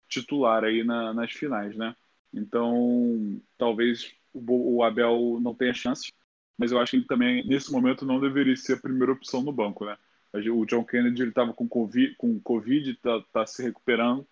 titular 0.08 0.64
aí 0.64 0.84
na, 0.84 1.14
nas 1.14 1.32
finais, 1.32 1.76
né? 1.76 1.96
Então, 2.34 3.40
talvez 3.58 4.14
o, 4.34 4.78
o 4.78 4.84
Abel 4.84 5.40
não 5.42 5.54
tenha 5.54 5.74
chance, 5.74 6.12
mas 6.58 6.72
eu 6.72 6.80
acho 6.80 7.00
que 7.00 7.08
também, 7.08 7.46
nesse 7.46 7.72
momento, 7.72 8.06
não 8.06 8.20
deveria 8.20 8.56
ser 8.56 8.74
a 8.74 8.82
primeira 8.82 9.12
opção 9.14 9.42
no 9.42 9.52
banco, 9.52 9.86
né? 9.86 9.98
O 10.52 10.66
John 10.66 10.84
Kennedy 10.84 11.24
estava 11.24 11.54
com 11.54 11.68
Covid, 11.68 12.16
com 12.16 12.40
Covid 12.42 12.96
tá, 12.96 13.24
tá 13.32 13.46
se 13.46 13.64
recuperando 13.64 14.28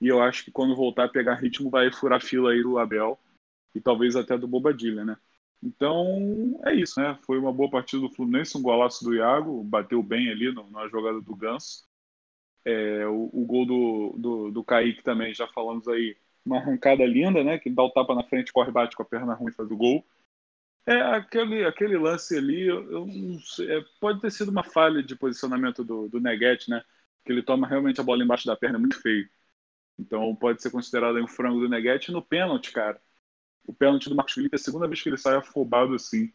e 0.00 0.08
eu 0.08 0.22
acho 0.22 0.44
que 0.44 0.50
quando 0.50 0.76
voltar 0.76 1.04
a 1.04 1.08
pegar 1.08 1.34
ritmo, 1.34 1.70
vai 1.70 1.92
furar 1.92 2.22
fila 2.22 2.52
aí 2.52 2.62
do 2.62 2.78
Abel 2.78 3.18
e 3.74 3.80
talvez 3.80 4.16
até 4.16 4.38
do 4.38 4.46
Bobadilha, 4.46 5.04
né? 5.04 5.16
Então, 5.62 6.60
é 6.64 6.74
isso, 6.74 7.00
né? 7.00 7.18
Foi 7.26 7.38
uma 7.38 7.52
boa 7.52 7.68
partida 7.68 8.00
do 8.00 8.10
Fluminense, 8.10 8.56
um 8.56 8.62
golaço 8.62 9.04
do 9.04 9.14
Iago, 9.14 9.62
bateu 9.64 10.02
bem 10.02 10.30
ali 10.30 10.52
no, 10.52 10.70
na 10.70 10.86
jogada 10.88 11.20
do 11.20 11.34
Ganso. 11.34 11.84
É, 12.64 13.06
o, 13.06 13.28
o, 13.32 13.44
gol 13.44 13.66
do, 13.66 14.14
do, 14.18 14.50
do 14.52 14.64
Kaique 14.64 15.02
também, 15.02 15.34
já 15.34 15.48
falamos 15.48 15.88
aí, 15.88 16.16
uma 16.44 16.58
arrancada 16.58 17.04
linda, 17.04 17.42
né? 17.42 17.58
Que 17.58 17.70
dá 17.70 17.82
o 17.82 17.90
tapa 17.90 18.14
na 18.14 18.22
frente, 18.22 18.52
corre, 18.52 18.70
bate 18.70 18.96
com 18.96 19.02
a 19.02 19.06
perna 19.06 19.34
ruim 19.34 19.50
e 19.50 19.54
faz 19.54 19.70
o 19.70 19.76
gol. 19.76 20.04
É, 20.86 21.00
aquele, 21.02 21.64
aquele 21.66 21.98
lance 21.98 22.36
ali, 22.36 22.66
eu, 22.66 22.90
eu 22.90 23.06
sei, 23.40 23.78
é, 23.78 23.84
pode 24.00 24.20
ter 24.20 24.30
sido 24.30 24.50
uma 24.50 24.64
falha 24.64 25.02
de 25.02 25.16
posicionamento 25.16 25.84
do, 25.84 26.08
do 26.08 26.20
Neguete, 26.20 26.70
né? 26.70 26.84
Que 27.24 27.32
ele 27.32 27.42
toma 27.42 27.66
realmente 27.66 28.00
a 28.00 28.04
bola 28.04 28.22
embaixo 28.22 28.46
da 28.46 28.56
perna, 28.56 28.78
é 28.78 28.80
muito 28.80 29.00
feio. 29.02 29.28
Então 29.98 30.34
pode 30.36 30.62
ser 30.62 30.70
considerado 30.70 31.18
um 31.22 31.28
frango 31.28 31.60
do 31.60 31.68
Neguete. 31.68 32.12
No 32.12 32.22
pênalti, 32.22 32.72
cara, 32.72 33.00
o 33.66 33.72
pênalti 33.74 34.08
do 34.08 34.14
Marcos 34.16 34.34
Felipe 34.34 34.56
é 34.56 34.58
a 34.58 34.62
segunda 34.62 34.86
vez 34.88 35.02
que 35.02 35.08
ele 35.08 35.18
sai 35.18 35.36
afobado 35.36 35.94
assim. 35.94 36.32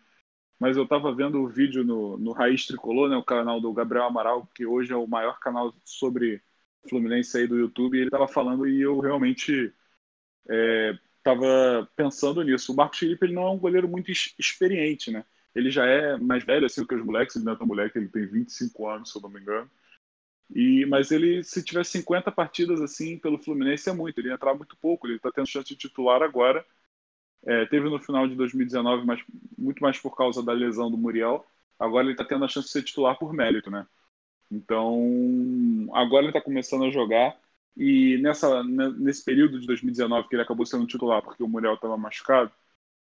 Mas 0.60 0.78
eu 0.78 0.88
tava 0.88 1.14
vendo 1.14 1.42
o 1.42 1.48
vídeo 1.48 1.84
no, 1.84 2.18
no 2.18 2.32
Raiz 2.32 2.66
Tricolor, 2.66 3.10
né, 3.10 3.18
o 3.18 3.24
canal 3.24 3.60
do 3.62 3.74
Gabriel 3.74 4.06
Amaral, 4.06 4.48
que 4.56 4.66
hoje 4.66 4.94
é 4.94 4.96
o 4.96 5.08
maior 5.08 5.40
canal 5.40 5.76
sobre 5.84 6.42
Fluminense 6.90 7.38
aí 7.38 7.48
do 7.48 7.58
YouTube, 7.58 7.98
e 7.98 8.02
ele 8.02 8.10
tava 8.10 8.28
falando 8.28 8.68
e 8.68 8.82
eu 8.82 9.00
realmente 9.00 9.74
é, 10.50 10.98
tava 11.24 11.90
pensando 11.96 12.44
nisso. 12.44 12.74
O 12.74 12.76
Marcos 12.76 13.00
Felipe 13.00 13.26
ele 13.26 13.34
não 13.34 13.44
é 13.44 13.52
um 13.52 13.60
goleiro 13.60 13.88
muito 13.88 14.12
experiente, 14.12 15.12
né? 15.12 15.26
Ele 15.56 15.70
já 15.72 15.86
é 15.86 16.18
mais 16.18 16.44
velho 16.44 16.66
assim 16.66 16.86
que 16.86 16.96
os 16.96 17.06
moleques, 17.06 17.36
ele 17.36 17.46
não 17.46 17.54
é 17.54 17.56
tão 17.56 17.68
moleque, 17.68 17.98
ele 17.98 18.10
tem 18.10 18.26
25 18.26 18.88
anos, 18.90 19.12
se 19.12 19.18
eu 19.18 19.22
não 19.22 19.30
me 19.30 19.40
engano. 19.40 19.70
E, 20.50 20.86
mas 20.86 21.12
ele, 21.12 21.44
se 21.44 21.64
tiver 21.64 21.84
50 21.86 22.32
partidas 22.32 22.82
assim 22.82 23.18
pelo 23.18 23.38
Fluminense, 23.38 23.90
é 23.90 23.94
muito. 23.94 24.20
Ele 24.20 24.30
ia 24.30 24.36
entrar 24.36 24.54
muito 24.54 24.78
pouco. 24.78 25.08
Ele 25.08 25.16
está 25.16 25.32
tendo 25.32 25.48
chance 25.48 25.68
de 25.68 25.76
titular 25.76 26.22
agora. 26.22 26.66
É, 27.46 27.66
teve 27.66 27.90
no 27.90 28.00
final 28.00 28.28
de 28.28 28.36
2019, 28.36 29.06
mas 29.06 29.22
muito 29.58 29.82
mais 29.82 30.00
por 30.00 30.16
causa 30.16 30.44
da 30.44 30.54
lesão 30.54 30.90
do 30.92 30.98
Muriel. 30.98 31.46
Agora 31.80 32.06
ele 32.06 32.14
está 32.14 32.26
tendo 32.26 32.46
a 32.46 32.48
chance 32.48 32.68
de 32.68 32.74
ser 32.74 32.84
titular 32.84 33.18
por 33.18 33.34
mérito, 33.34 33.70
né? 33.72 33.86
Então, 34.52 35.90
agora 35.94 36.24
ele 36.24 36.30
está 36.30 36.42
começando 36.42 36.86
a 36.86 36.92
jogar. 36.92 37.38
E 37.76 38.18
nessa, 38.22 38.64
nesse 38.64 39.24
período 39.26 39.60
de 39.60 39.66
2019, 39.68 40.30
que 40.30 40.36
ele 40.36 40.44
acabou 40.44 40.66
sendo 40.66 40.86
titular 40.86 41.22
porque 41.24 41.44
o 41.44 41.48
Muriel 41.48 41.74
estava 41.76 41.98
machucado, 41.98 42.52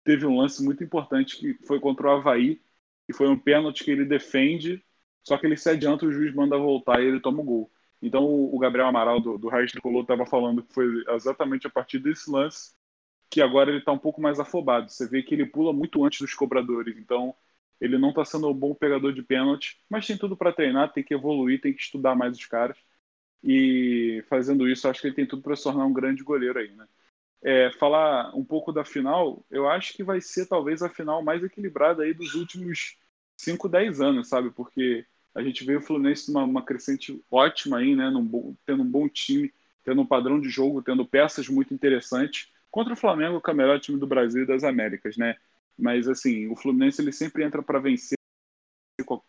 teve 0.05 0.27
um 0.27 0.39
lance 0.39 0.63
muito 0.65 0.85
importante 0.85 1.37
que 1.39 1.55
foi 1.67 1.81
contra 1.81 2.09
o 2.09 2.11
Havaí, 2.13 2.61
e 3.09 3.13
foi 3.13 3.29
um 3.29 3.39
pênalti 3.39 3.85
que 3.85 3.91
ele 3.91 4.05
defende, 4.05 4.85
só 5.25 5.39
que 5.39 5.47
ele 5.47 5.57
se 5.57 5.69
adianta, 5.71 6.07
o 6.07 6.13
juiz 6.13 6.35
manda 6.35 6.57
voltar 6.59 7.03
e 7.03 7.07
ele 7.07 7.21
toma 7.21 7.41
o 7.41 7.45
gol. 7.45 7.71
Então 8.01 8.25
o 8.25 8.59
Gabriel 8.59 8.89
Amaral 8.89 9.21
do, 9.21 9.39
do 9.39 9.49
Raiz 9.49 9.71
Tricolor 9.71 10.03
estava 10.03 10.27
falando 10.27 10.63
que 10.63 10.73
foi 10.75 11.05
exatamente 11.11 11.67
a 11.67 11.71
partir 11.71 11.99
desse 12.01 12.31
lance 12.31 12.73
que 13.31 13.41
agora 13.41 13.71
ele 13.71 13.79
está 13.79 13.93
um 13.93 13.99
pouco 13.99 14.21
mais 14.21 14.39
afobado. 14.39 14.91
Você 14.91 15.09
vê 15.09 15.23
que 15.23 15.35
ele 15.35 15.47
pula 15.47 15.73
muito 15.73 16.05
antes 16.05 16.21
dos 16.21 16.35
cobradores, 16.35 16.99
então 16.99 17.35
ele 17.81 17.97
não 17.97 18.11
está 18.11 18.25
sendo 18.25 18.51
um 18.51 18.55
bom 18.55 18.75
pegador 18.75 19.13
de 19.13 19.23
pênalti, 19.23 19.81
mas 19.89 20.07
tem 20.07 20.19
tudo 20.19 20.37
para 20.37 20.53
treinar, 20.53 20.93
tem 20.93 21.03
que 21.03 21.15
evoluir, 21.15 21.61
tem 21.61 21.73
que 21.73 21.81
estudar 21.81 22.15
mais 22.15 22.37
os 22.37 22.45
caras. 22.47 22.77
E 23.43 24.23
fazendo 24.29 24.69
isso, 24.69 24.87
acho 24.87 25.01
que 25.01 25.09
ele 25.09 25.17
tem 25.17 25.27
tudo 25.27 25.43
para 25.43 25.57
se 25.57 25.63
tornar 25.65 25.87
um 25.87 25.93
grande 25.93 26.23
goleiro 26.23 26.59
aí, 26.59 26.71
né? 26.73 26.87
É, 27.43 27.73
falar 27.73 28.37
um 28.37 28.45
pouco 28.45 28.73
da 28.73 28.85
final, 28.85 29.45
eu 29.51 29.69
acho 29.69 29.95
que 29.95 30.05
vai 30.05 30.21
ser 30.21 30.47
talvez 30.47 30.83
a 30.83 30.89
final 30.89 31.23
mais 31.23 31.43
equilibrada 31.43 32.05
aí 32.05 32.15
dos 32.15 32.35
últimos 32.35 32.97
5, 33.37 33.69
10 33.69 34.01
anos, 34.01 34.29
sabe? 34.29 34.51
Porque 34.51 35.05
a 35.35 35.43
gente 35.43 35.65
vê 35.65 35.77
o 35.77 35.81
Fluminense 35.81 36.31
numa 36.31 36.45
uma 36.45 36.63
crescente 36.63 37.23
ótima 37.31 37.79
aí, 37.79 37.97
né? 37.97 38.11
Num, 38.11 38.57
tendo 38.67 38.83
um 38.83 38.91
bom 38.91 39.09
time, 39.09 39.53
tendo 39.85 40.01
um 40.01 40.07
padrão 40.07 40.41
de 40.41 40.49
jogo, 40.49 40.83
tendo 40.83 41.07
peças 41.07 41.49
muito 41.49 41.73
interessantes 41.73 42.49
contra 42.71 42.93
o 42.93 42.97
Flamengo, 42.97 43.41
que 43.41 43.51
é 43.51 43.53
o 43.53 43.57
melhor 43.57 43.81
time 43.81 43.99
do 43.99 44.07
Brasil 44.07 44.43
e 44.43 44.47
das 44.47 44.65
Américas, 44.65 45.17
né? 45.17 45.37
Mas 45.79 46.09
assim, 46.09 46.47
o 46.49 46.57
Fluminense 46.57 47.01
ele 47.01 47.13
sempre 47.13 47.45
entra 47.45 47.63
para 47.63 47.79
vencer 47.79 48.17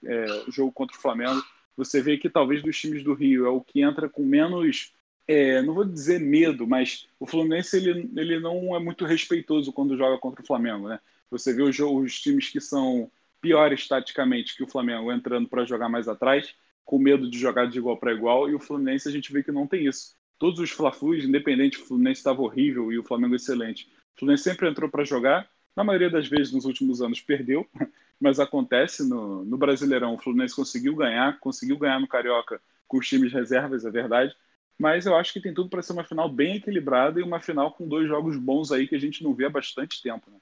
é, 0.05 0.25
o 0.47 0.51
jogo 0.51 0.71
contra 0.71 0.97
o 0.97 1.01
Flamengo. 1.01 1.41
Você 1.75 2.01
vê 2.01 2.17
que 2.17 2.29
talvez 2.29 2.61
dos 2.61 2.77
times 2.77 3.03
do 3.03 3.13
Rio 3.13 3.45
é 3.45 3.49
o 3.49 3.61
que 3.61 3.81
entra 3.81 4.07
com 4.07 4.23
menos, 4.23 4.93
é, 5.27 5.61
não 5.61 5.73
vou 5.73 5.85
dizer 5.85 6.19
medo, 6.19 6.67
mas 6.67 7.07
o 7.19 7.25
Fluminense 7.25 7.77
ele, 7.77 8.09
ele 8.15 8.39
não 8.39 8.75
é 8.75 8.79
muito 8.79 9.05
respeitoso 9.05 9.73
quando 9.73 9.97
joga 9.97 10.17
contra 10.17 10.43
o 10.43 10.45
Flamengo, 10.45 10.87
né? 10.87 10.99
Você 11.31 11.53
vê 11.53 11.63
os, 11.63 11.79
os 11.79 12.21
times 12.21 12.49
que 12.49 12.61
são 12.61 13.09
piores 13.43 13.85
taticamente 13.87 14.55
que 14.55 14.63
o 14.63 14.67
Flamengo 14.67 15.11
entrando 15.11 15.47
para 15.47 15.65
jogar 15.65 15.89
mais 15.89 16.07
atrás, 16.07 16.55
com 16.83 16.97
medo 16.97 17.29
de 17.29 17.37
jogar 17.37 17.67
de 17.67 17.77
igual 17.77 17.97
para 17.97 18.13
igual, 18.13 18.49
e 18.49 18.55
o 18.55 18.59
Fluminense 18.59 19.07
a 19.07 19.11
gente 19.11 19.31
vê 19.31 19.43
que 19.43 19.51
não 19.51 19.67
tem 19.67 19.85
isso 19.85 20.15
todos 20.43 20.59
os 20.59 20.71
Fla-Flus, 20.71 21.23
independente, 21.23 21.79
o 21.79 21.85
Fluminense 21.85 22.19
estava 22.19 22.41
horrível 22.41 22.91
e 22.91 22.99
o 22.99 23.03
Flamengo 23.03 23.33
excelente. 23.33 23.89
O 24.13 24.19
Fluminense 24.19 24.43
sempre 24.43 24.69
entrou 24.69 24.89
para 24.89 25.05
jogar, 25.05 25.49
na 25.73 25.85
maioria 25.85 26.09
das 26.09 26.27
vezes 26.27 26.51
nos 26.51 26.65
últimos 26.65 27.01
anos 27.01 27.21
perdeu, 27.21 27.65
mas 28.19 28.41
acontece 28.41 29.07
no, 29.07 29.45
no 29.45 29.57
Brasileirão. 29.57 30.15
O 30.15 30.17
Fluminense 30.17 30.53
conseguiu 30.53 30.97
ganhar, 30.97 31.39
conseguiu 31.39 31.77
ganhar 31.77 31.97
no 31.97 32.09
Carioca 32.09 32.61
com 32.89 32.97
os 32.97 33.07
times 33.07 33.31
reservas, 33.31 33.85
é 33.85 33.89
verdade. 33.89 34.35
Mas 34.77 35.05
eu 35.05 35.15
acho 35.15 35.31
que 35.31 35.39
tem 35.39 35.53
tudo 35.53 35.69
para 35.69 35.81
ser 35.81 35.93
uma 35.93 36.03
final 36.03 36.27
bem 36.27 36.57
equilibrada 36.57 37.21
e 37.21 37.23
uma 37.23 37.39
final 37.39 37.71
com 37.71 37.87
dois 37.87 38.09
jogos 38.09 38.35
bons 38.35 38.69
aí 38.69 38.85
que 38.85 38.95
a 38.95 38.99
gente 38.99 39.23
não 39.23 39.33
vê 39.33 39.45
há 39.45 39.49
bastante 39.49 40.01
tempo. 40.01 40.29
Né? 40.29 40.37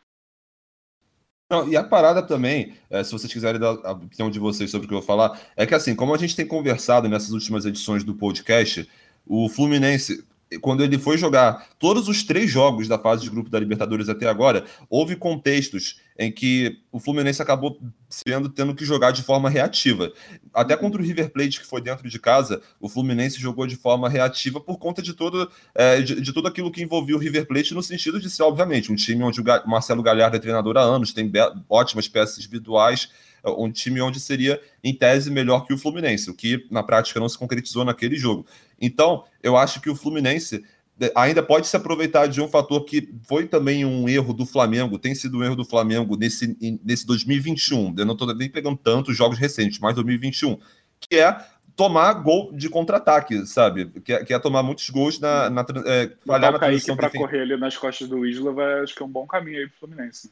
Não, 1.52 1.68
e 1.68 1.76
a 1.76 1.84
parada 1.84 2.22
também, 2.22 2.76
é, 2.90 3.04
se 3.04 3.12
vocês 3.12 3.32
quiserem 3.32 3.60
dar 3.60 3.78
a 3.84 3.92
opinião 3.92 4.32
de 4.32 4.40
vocês 4.40 4.72
sobre 4.72 4.86
o 4.86 4.88
que 4.88 4.94
eu 4.94 5.00
vou 5.00 5.06
falar, 5.06 5.38
é 5.58 5.66
que 5.66 5.76
assim, 5.76 5.94
como 5.94 6.16
a 6.16 6.18
gente 6.18 6.34
tem 6.34 6.48
conversado 6.48 7.10
nessas 7.10 7.32
últimas 7.32 7.66
edições 7.66 8.06
do 8.06 8.16
podcast, 8.16 8.90
o 9.28 9.50
Fluminense, 9.50 10.24
quando 10.60 10.84
ele 10.84 10.98
foi 10.98 11.18
jogar 11.18 11.70
todos 11.80 12.08
os 12.08 12.24
três 12.24 12.50
jogos 12.50 12.88
da 12.88 13.00
fase 13.00 13.24
de 13.24 13.30
grupo 13.30 13.50
da 13.50 13.60
Libertadores 13.60 14.10
até 14.10 14.28
agora, 14.28 14.66
houve 14.90 15.16
contextos 15.16 16.00
em 16.20 16.32
que 16.32 16.80
o 16.92 17.00
Fluminense 17.00 17.42
acabou 17.42 17.80
sendo 18.10 18.50
tendo 18.50 18.76
que 18.76 18.84
jogar 18.84 19.12
de 19.12 19.24
forma 19.24 19.50
reativa. 19.50 20.12
Até 20.54 20.76
contra 20.76 21.02
o 21.02 21.04
River 21.04 21.32
Plate, 21.32 21.62
que 21.62 21.66
foi 21.66 21.82
dentro 21.82 22.08
de 22.10 22.20
casa, 22.20 22.62
o 22.80 22.90
Fluminense 22.90 23.40
jogou 23.40 23.66
de 23.66 23.78
forma 23.78 24.10
reativa 24.10 24.60
por 24.60 24.78
conta 24.78 25.02
de 25.02 25.14
todo, 25.14 25.50
é, 25.74 26.02
de, 26.02 26.20
de, 26.20 26.34
tudo 26.34 26.48
aquilo 26.48 26.72
que 26.72 26.84
envolvia 26.84 27.16
o 27.16 27.20
River 27.20 27.48
Plate, 27.48 27.74
no 27.74 27.82
sentido 27.82 28.20
de 28.20 28.30
ser, 28.30 28.44
obviamente, 28.44 28.92
um 28.92 28.96
time 28.96 29.24
onde 29.24 29.40
o 29.40 29.44
Marcelo 29.66 30.04
Galhardo 30.04 30.36
é 30.36 30.40
treinador 30.40 30.78
há 30.78 30.82
anos, 30.82 31.14
tem 31.14 31.32
ótimas 31.70 32.08
peças 32.08 32.38
individuais 32.38 33.10
um 33.44 33.72
time 33.72 34.02
onde 34.02 34.20
seria, 34.20 34.62
em 34.84 34.94
tese, 34.94 35.32
melhor 35.32 35.66
que 35.66 35.74
o 35.74 35.78
Fluminense, 35.78 36.30
o 36.30 36.34
que 36.34 36.66
na 36.70 36.84
prática 36.84 37.20
não 37.20 37.30
se 37.30 37.38
concretizou 37.38 37.84
naquele 37.84 38.16
jogo. 38.16 38.46
Então, 38.80 39.26
eu 39.42 39.58
acho 39.58 39.82
que 39.82 39.90
o 39.90 39.96
Fluminense 39.96 40.64
é, 41.00 41.12
ainda 41.16 41.42
pode 41.42 41.68
se 41.68 41.76
aproveitar 41.76 42.28
de 42.28 42.40
um 42.40 42.48
fator 42.48 42.86
que 42.86 43.10
foi 43.24 43.48
também 43.48 43.84
um 43.84 44.08
erro 44.08 44.34
do 44.34 44.46
Flamengo, 44.46 45.00
tem 45.00 45.16
sido 45.16 45.40
um 45.40 45.44
erro 45.44 45.56
do 45.56 45.66
Flamengo 45.66 46.16
nesse, 46.16 46.56
nesse 46.84 47.06
2021. 47.08 47.96
Eu 47.98 48.06
não 48.06 48.14
estou 48.14 48.34
nem 48.36 48.50
pegando 48.50 48.78
tantos 48.78 49.18
jogos 49.18 49.40
recentes, 49.40 49.80
mas 49.80 49.96
2021, 49.96 50.60
que 51.00 51.16
é 51.16 51.36
tomar 51.76 52.14
gol 52.14 52.52
de 52.54 52.70
contra-ataque, 52.70 53.48
sabe? 53.48 53.90
Que 54.02 54.14
é, 54.14 54.24
que 54.24 54.34
é, 54.34 54.40
tomar 54.40 54.62
muitos 54.62 54.88
gols 54.92 55.20
na, 55.20 55.50
na 55.50 55.66
é, 55.86 56.12
falhar 56.26 56.52
na 56.52 56.60
transição 56.60 56.96
para 56.96 57.10
correr 57.10 57.42
ali 57.42 57.58
nas 57.58 57.76
costas 57.76 58.08
do 58.08 58.26
Isla, 58.26 58.54
vai, 58.54 58.82
acho 58.82 58.94
que 58.94 59.02
é 59.02 59.06
um 59.06 59.10
bom 59.10 59.26
caminho 59.26 59.58
aí 59.58 59.68
pro 59.68 59.80
Fluminense. 59.80 60.32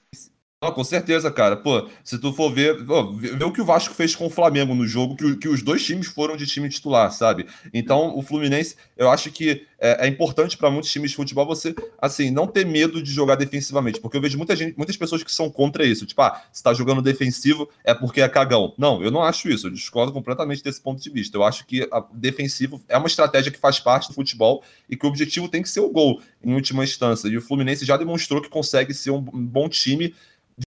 Ah, 0.61 0.73
com 0.73 0.83
certeza, 0.83 1.31
cara. 1.31 1.55
Pô, 1.55 1.87
se 2.03 2.19
tu 2.19 2.33
for 2.33 2.51
ver, 2.51 2.85
pô, 2.85 3.13
ver 3.13 3.41
o 3.45 3.51
que 3.53 3.61
o 3.61 3.65
Vasco 3.65 3.93
fez 3.93 4.13
com 4.13 4.25
o 4.25 4.29
Flamengo 4.29 4.75
no 4.75 4.85
jogo, 4.85 5.15
que, 5.15 5.37
que 5.37 5.47
os 5.47 5.61
dois 5.63 5.85
times 5.85 6.07
foram 6.07 6.35
de 6.35 6.45
time 6.45 6.67
titular, 6.67 7.09
sabe? 7.13 7.47
Então, 7.73 8.17
o 8.17 8.21
Fluminense, 8.21 8.75
eu 8.97 9.09
acho 9.09 9.31
que 9.31 9.65
é, 9.79 10.05
é 10.05 10.07
importante 10.09 10.57
para 10.57 10.69
muitos 10.69 10.91
times 10.91 11.11
de 11.11 11.15
futebol 11.15 11.45
você, 11.45 11.73
assim, 11.97 12.29
não 12.29 12.45
ter 12.45 12.65
medo 12.65 13.01
de 13.01 13.09
jogar 13.09 13.35
defensivamente, 13.35 14.01
porque 14.01 14.17
eu 14.17 14.21
vejo 14.21 14.37
muita 14.37 14.53
gente, 14.53 14.75
muitas 14.75 14.97
pessoas 14.97 15.23
que 15.23 15.31
são 15.31 15.49
contra 15.49 15.85
isso. 15.85 16.05
Tipo, 16.05 16.23
ah, 16.23 16.43
se 16.51 16.61
tá 16.61 16.73
jogando 16.73 17.01
defensivo 17.01 17.69
é 17.81 17.93
porque 17.93 18.19
é 18.19 18.27
cagão. 18.27 18.73
Não, 18.77 19.01
eu 19.01 19.09
não 19.09 19.23
acho 19.23 19.47
isso. 19.47 19.67
Eu 19.67 19.71
discordo 19.71 20.11
completamente 20.11 20.61
desse 20.61 20.81
ponto 20.81 21.01
de 21.01 21.09
vista. 21.09 21.37
Eu 21.37 21.45
acho 21.45 21.65
que 21.65 21.87
a, 21.89 22.03
defensivo 22.11 22.81
é 22.89 22.97
uma 22.97 23.07
estratégia 23.07 23.49
que 23.49 23.59
faz 23.59 23.79
parte 23.79 24.09
do 24.09 24.13
futebol 24.13 24.61
e 24.89 24.97
que 24.97 25.05
o 25.05 25.09
objetivo 25.09 25.47
tem 25.47 25.61
que 25.61 25.69
ser 25.69 25.79
o 25.79 25.89
gol, 25.89 26.21
em 26.43 26.53
última 26.53 26.83
instância. 26.83 27.29
E 27.29 27.37
o 27.37 27.41
Fluminense 27.41 27.85
já 27.85 27.95
demonstrou 27.95 28.41
que 28.41 28.49
consegue 28.49 28.93
ser 28.93 29.11
um 29.11 29.21
bom 29.21 29.69
time 29.69 30.13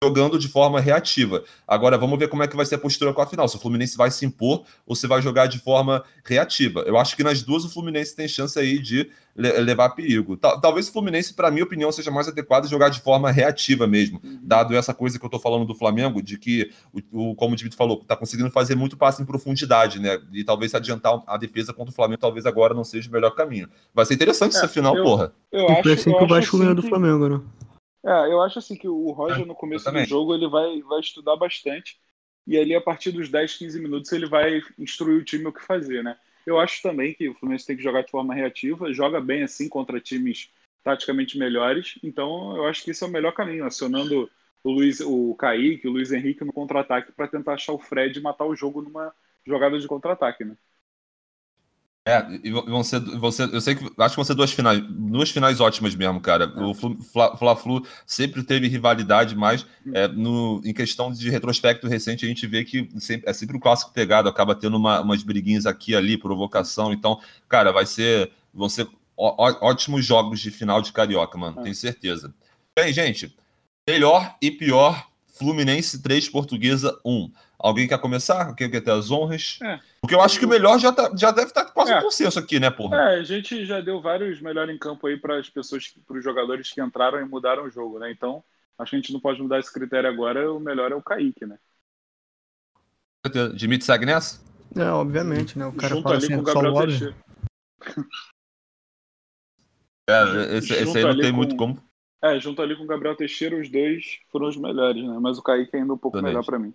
jogando 0.04 0.38
de 0.38 0.48
forma 0.48 0.80
reativa. 0.80 1.44
Agora 1.68 1.98
vamos 1.98 2.18
ver 2.18 2.28
como 2.28 2.44
é 2.44 2.48
que 2.48 2.56
vai 2.56 2.66
ser 2.66 2.76
a 2.76 2.80
postura 2.80 3.14
com 3.14 3.22
a 3.22 3.28
final. 3.28 3.48
Se 3.48 3.56
o 3.56 3.60
Fluminense 3.60 3.98
vai 3.98 4.12
se 4.12 4.26
impor 4.26 4.64
ou 4.86 4.96
se 4.96 5.08
vai 5.08 5.22
jogar 5.22 5.48
de 5.48 5.60
forma 5.60 6.04
reativa. 6.24 6.82
Eu 6.82 6.98
acho 6.98 7.16
que 7.16 7.24
nas 7.24 7.42
duas 7.42 7.64
o 7.64 7.70
Fluminense 7.70 8.16
tem 8.16 8.28
chance 8.28 8.58
aí 8.58 8.80
de 8.80 9.10
levar 9.36 9.90
perigo. 9.92 10.36
Talvez 10.36 10.90
o 10.90 10.92
Fluminense, 10.92 11.34
para 11.34 11.50
minha 11.50 11.64
opinião, 11.64 11.92
seja 11.92 12.12
mais 12.12 12.28
adequado 12.28 12.68
jogar 12.68 12.90
de 12.90 13.00
forma 13.00 13.32
reativa 13.32 13.88
mesmo, 13.88 14.20
uhum. 14.22 14.40
dado 14.42 14.76
essa 14.76 14.94
coisa 14.94 15.18
que 15.18 15.24
eu 15.24 15.28
estou 15.28 15.40
falando 15.40 15.66
do 15.66 15.74
Flamengo, 15.74 16.22
de 16.22 16.38
que, 16.38 16.72
o, 17.12 17.34
como 17.36 17.54
o 17.54 17.58
David 17.58 17.76
falou, 17.76 18.00
está 18.02 18.18
conseguindo 18.18 18.52
fazer 18.52 18.76
muito 18.76 18.98
passe 18.98 19.22
em 19.22 19.26
profundidade, 19.26 20.00
né? 20.00 20.20
E 20.34 20.44
talvez 20.44 20.76
adiantar 20.76 21.24
a 21.26 21.38
defesa 21.38 21.74
contra 21.74 21.92
o 21.92 21.96
Flamengo, 21.96 22.20
talvez 22.20 22.46
agora 22.46 22.74
não 22.74 22.84
seja 22.84 23.08
o 23.08 23.14
melhor 23.14 23.32
caminho. 23.32 23.70
Vai 23.94 24.06
ser 24.06 24.16
interessante 24.16 24.56
é, 24.56 24.58
essa 24.58 24.68
final, 24.68 24.98
eu, 24.98 25.04
porra. 25.04 25.32
Eu 25.52 25.70
acho, 25.70 25.90
assim 25.90 26.12
que 26.12 26.24
o 26.24 26.28
Vasco 26.28 26.58
ganhou 26.58 26.76
do 26.76 26.84
Flamengo, 26.84 27.30
né? 27.30 27.42
É, 28.06 28.32
eu 28.32 28.42
acho 28.42 28.60
assim 28.60 28.76
que 28.76 28.88
o 28.88 29.12
Roger 29.12 29.46
no 29.46 29.56
começo 29.56 29.92
do 29.92 30.06
jogo 30.06 30.34
ele 30.34 30.48
vai, 30.48 30.82
vai 30.82 31.00
estudar 31.00 31.36
bastante 31.36 32.00
e 32.48 32.58
ali 32.58 32.74
a 32.74 32.82
partir 32.82 33.12
dos 33.12 33.30
10, 33.30 33.58
15 33.58 33.82
minutos 33.82 34.12
ele 34.12 34.26
vai 34.26 34.62
instruir 34.78 35.20
o 35.20 35.24
time 35.24 35.46
o 35.46 35.54
que 35.54 35.62
fazer, 35.62 36.04
né? 36.04 36.18
Eu 36.46 36.60
acho 36.60 36.82
também 36.82 37.14
que 37.14 37.30
o 37.30 37.36
Fluminense 37.36 37.68
tem 37.68 37.76
que 37.76 37.84
jogar 37.84 38.02
de 38.02 38.10
forma 38.10 38.34
reativa, 38.34 38.92
joga 38.94 39.20
bem 39.20 39.44
assim 39.44 39.68
contra 39.68 40.00
times 40.00 40.50
taticamente 40.84 41.38
melhores, 41.38 42.00
então 42.02 42.56
eu 42.56 42.66
acho 42.66 42.84
que 42.84 42.92
esse 42.92 43.04
é 43.04 43.08
o 43.08 43.12
melhor 43.12 43.34
caminho, 43.34 43.66
acionando 43.66 44.30
o 44.64 44.72
Luiz, 44.72 45.00
o 45.02 45.36
Kaique, 45.36 45.88
o 45.88 45.92
Luiz 45.92 46.12
Henrique 46.12 46.44
no 46.44 46.54
contra-ataque 46.54 47.12
para 47.12 47.28
tentar 47.28 47.54
achar 47.54 47.74
o 47.74 47.80
Fred 47.80 48.18
e 48.18 48.22
matar 48.22 48.46
o 48.46 48.56
jogo 48.56 48.82
numa 48.82 49.14
jogada 49.46 49.78
de 49.78 49.88
contra-ataque, 49.88 50.44
né? 50.44 50.56
É, 52.10 52.40
e 52.44 52.52
vão 52.52 52.84
ser, 52.84 53.00
vão 53.00 53.32
ser, 53.32 53.54
eu 53.54 53.62
sei 53.62 53.76
que 53.76 53.84
acho 53.84 54.10
que 54.10 54.16
vão 54.16 54.26
ser 54.26 54.34
duas 54.34 54.52
finais, 54.52 54.82
duas 54.90 55.30
finais 55.30 55.60
ótimas 55.60 55.94
mesmo, 55.94 56.20
cara. 56.20 56.52
É. 56.56 56.62
O 56.64 56.74
Fla-Flu 56.74 57.86
sempre 58.06 58.44
teve 58.44 58.68
rivalidade, 58.68 59.36
mas 59.36 59.66
é, 59.94 60.08
no, 60.08 60.60
em 60.66 60.74
questão 60.74 61.12
de 61.12 61.30
retrospecto 61.30 61.88
recente 61.88 62.26
a 62.26 62.28
gente 62.28 62.48
vê 62.48 62.64
que 62.64 62.90
sempre, 63.00 63.30
é 63.30 63.34
sempre 63.34 63.56
o 63.56 63.58
um 63.58 63.62
clássico 63.62 63.94
pegado, 63.94 64.28
acaba 64.28 64.56
tendo 64.56 64.78
uma, 64.78 65.02
umas 65.02 65.22
briguinhas 65.22 65.66
aqui 65.66 65.96
ali, 65.96 66.18
provocação. 66.18 66.92
Então, 66.92 67.20
cara, 67.48 67.72
vai 67.72 67.86
ser, 67.86 68.32
vão 68.54 68.68
ser 68.68 68.88
ó, 69.16 69.36
ótimos 69.62 70.04
jogos 70.04 70.40
de 70.40 70.50
final 70.50 70.82
de 70.82 70.92
carioca, 70.92 71.38
mano, 71.38 71.60
é. 71.60 71.64
tenho 71.64 71.76
certeza. 71.76 72.34
Bem, 72.76 72.92
gente, 72.92 73.36
melhor 73.88 74.36
e 74.42 74.50
pior 74.50 75.08
Fluminense 75.40 76.02
3, 76.02 76.28
Portuguesa 76.30 77.00
1. 77.06 77.32
Alguém 77.60 77.90
quer 77.90 78.00
começar? 78.00 78.56
Quem 78.56 78.72
quer 78.72 78.80
ter 78.80 78.92
as 78.92 79.12
honras? 79.12 79.60
É. 79.62 79.80
Porque 80.00 80.16
eu 80.16 80.22
acho 80.22 80.40
que 80.40 80.46
o 80.46 80.50
melhor 80.50 80.80
já, 80.80 80.94
tá, 80.94 81.12
já 81.14 81.30
deve 81.30 81.50
estar 81.50 81.66
tá 81.66 81.72
quase 81.72 81.92
é. 81.92 82.00
um 82.00 82.02
consenso 82.02 82.40
aqui, 82.40 82.58
né, 82.58 82.72
porra? 82.72 82.96
É, 82.96 83.20
a 83.20 83.24
gente 83.24 83.66
já 83.66 83.82
deu 83.82 84.02
vários 84.02 84.40
melhores 84.40 84.74
em 84.74 84.80
campo 84.80 85.08
aí 85.08 85.18
para 85.18 85.38
as 85.38 85.50
pessoas, 85.50 85.94
para 86.08 86.18
os 86.18 86.24
jogadores 86.24 86.72
que 86.72 86.82
entraram 86.82 87.20
e 87.20 87.26
mudaram 87.26 87.66
o 87.66 87.70
jogo, 87.70 88.00
né? 88.00 88.10
Então, 88.10 88.42
acho 88.78 88.92
que 88.92 88.96
a 88.96 89.00
gente 89.00 89.12
não 89.12 89.20
pode 89.20 89.42
mudar 89.42 89.60
esse 89.60 89.74
critério 89.74 90.10
agora. 90.10 90.54
O 90.54 90.60
melhor 90.60 90.90
é 90.92 90.96
o 90.96 91.04
Kaique, 91.04 91.46
né? 91.46 91.60
Dimitri 93.54 93.86
segue 93.86 94.06
nessa? 94.06 94.42
É, 94.78 94.90
obviamente, 94.92 95.60
né? 95.60 95.66
O 95.66 95.74
cara 95.74 95.96
Junto 95.96 96.04
fala 96.04 96.16
ali 96.16 96.26
assim, 96.26 96.36
com 96.36 96.42
o 96.42 96.44
Gabriel 96.46 96.74
Teixeira. 96.88 97.16
É, 100.10 100.58
esse, 100.58 100.74
esse 100.74 100.98
aí 100.98 101.04
não 101.04 101.18
tem 101.18 101.30
com... 101.30 101.38
muito 101.38 101.56
como 101.56 101.90
é, 102.22 102.40
junto 102.40 102.62
ali 102.62 102.76
com 102.76 102.84
o 102.84 102.88
Gabriel 102.88 103.16
Teixeira, 103.16 103.56
os 103.56 103.70
dois 103.70 104.20
foram 104.30 104.48
os 104.48 104.58
melhores, 104.58 105.04
né? 105.04 105.18
Mas 105.22 105.38
o 105.38 105.42
Kaique 105.42 105.76
ainda 105.78 105.94
um 105.94 105.98
pouco 105.98 106.18
Exatamente. 106.18 106.34
melhor 106.34 106.46
para 106.46 106.60
mim. 106.60 106.74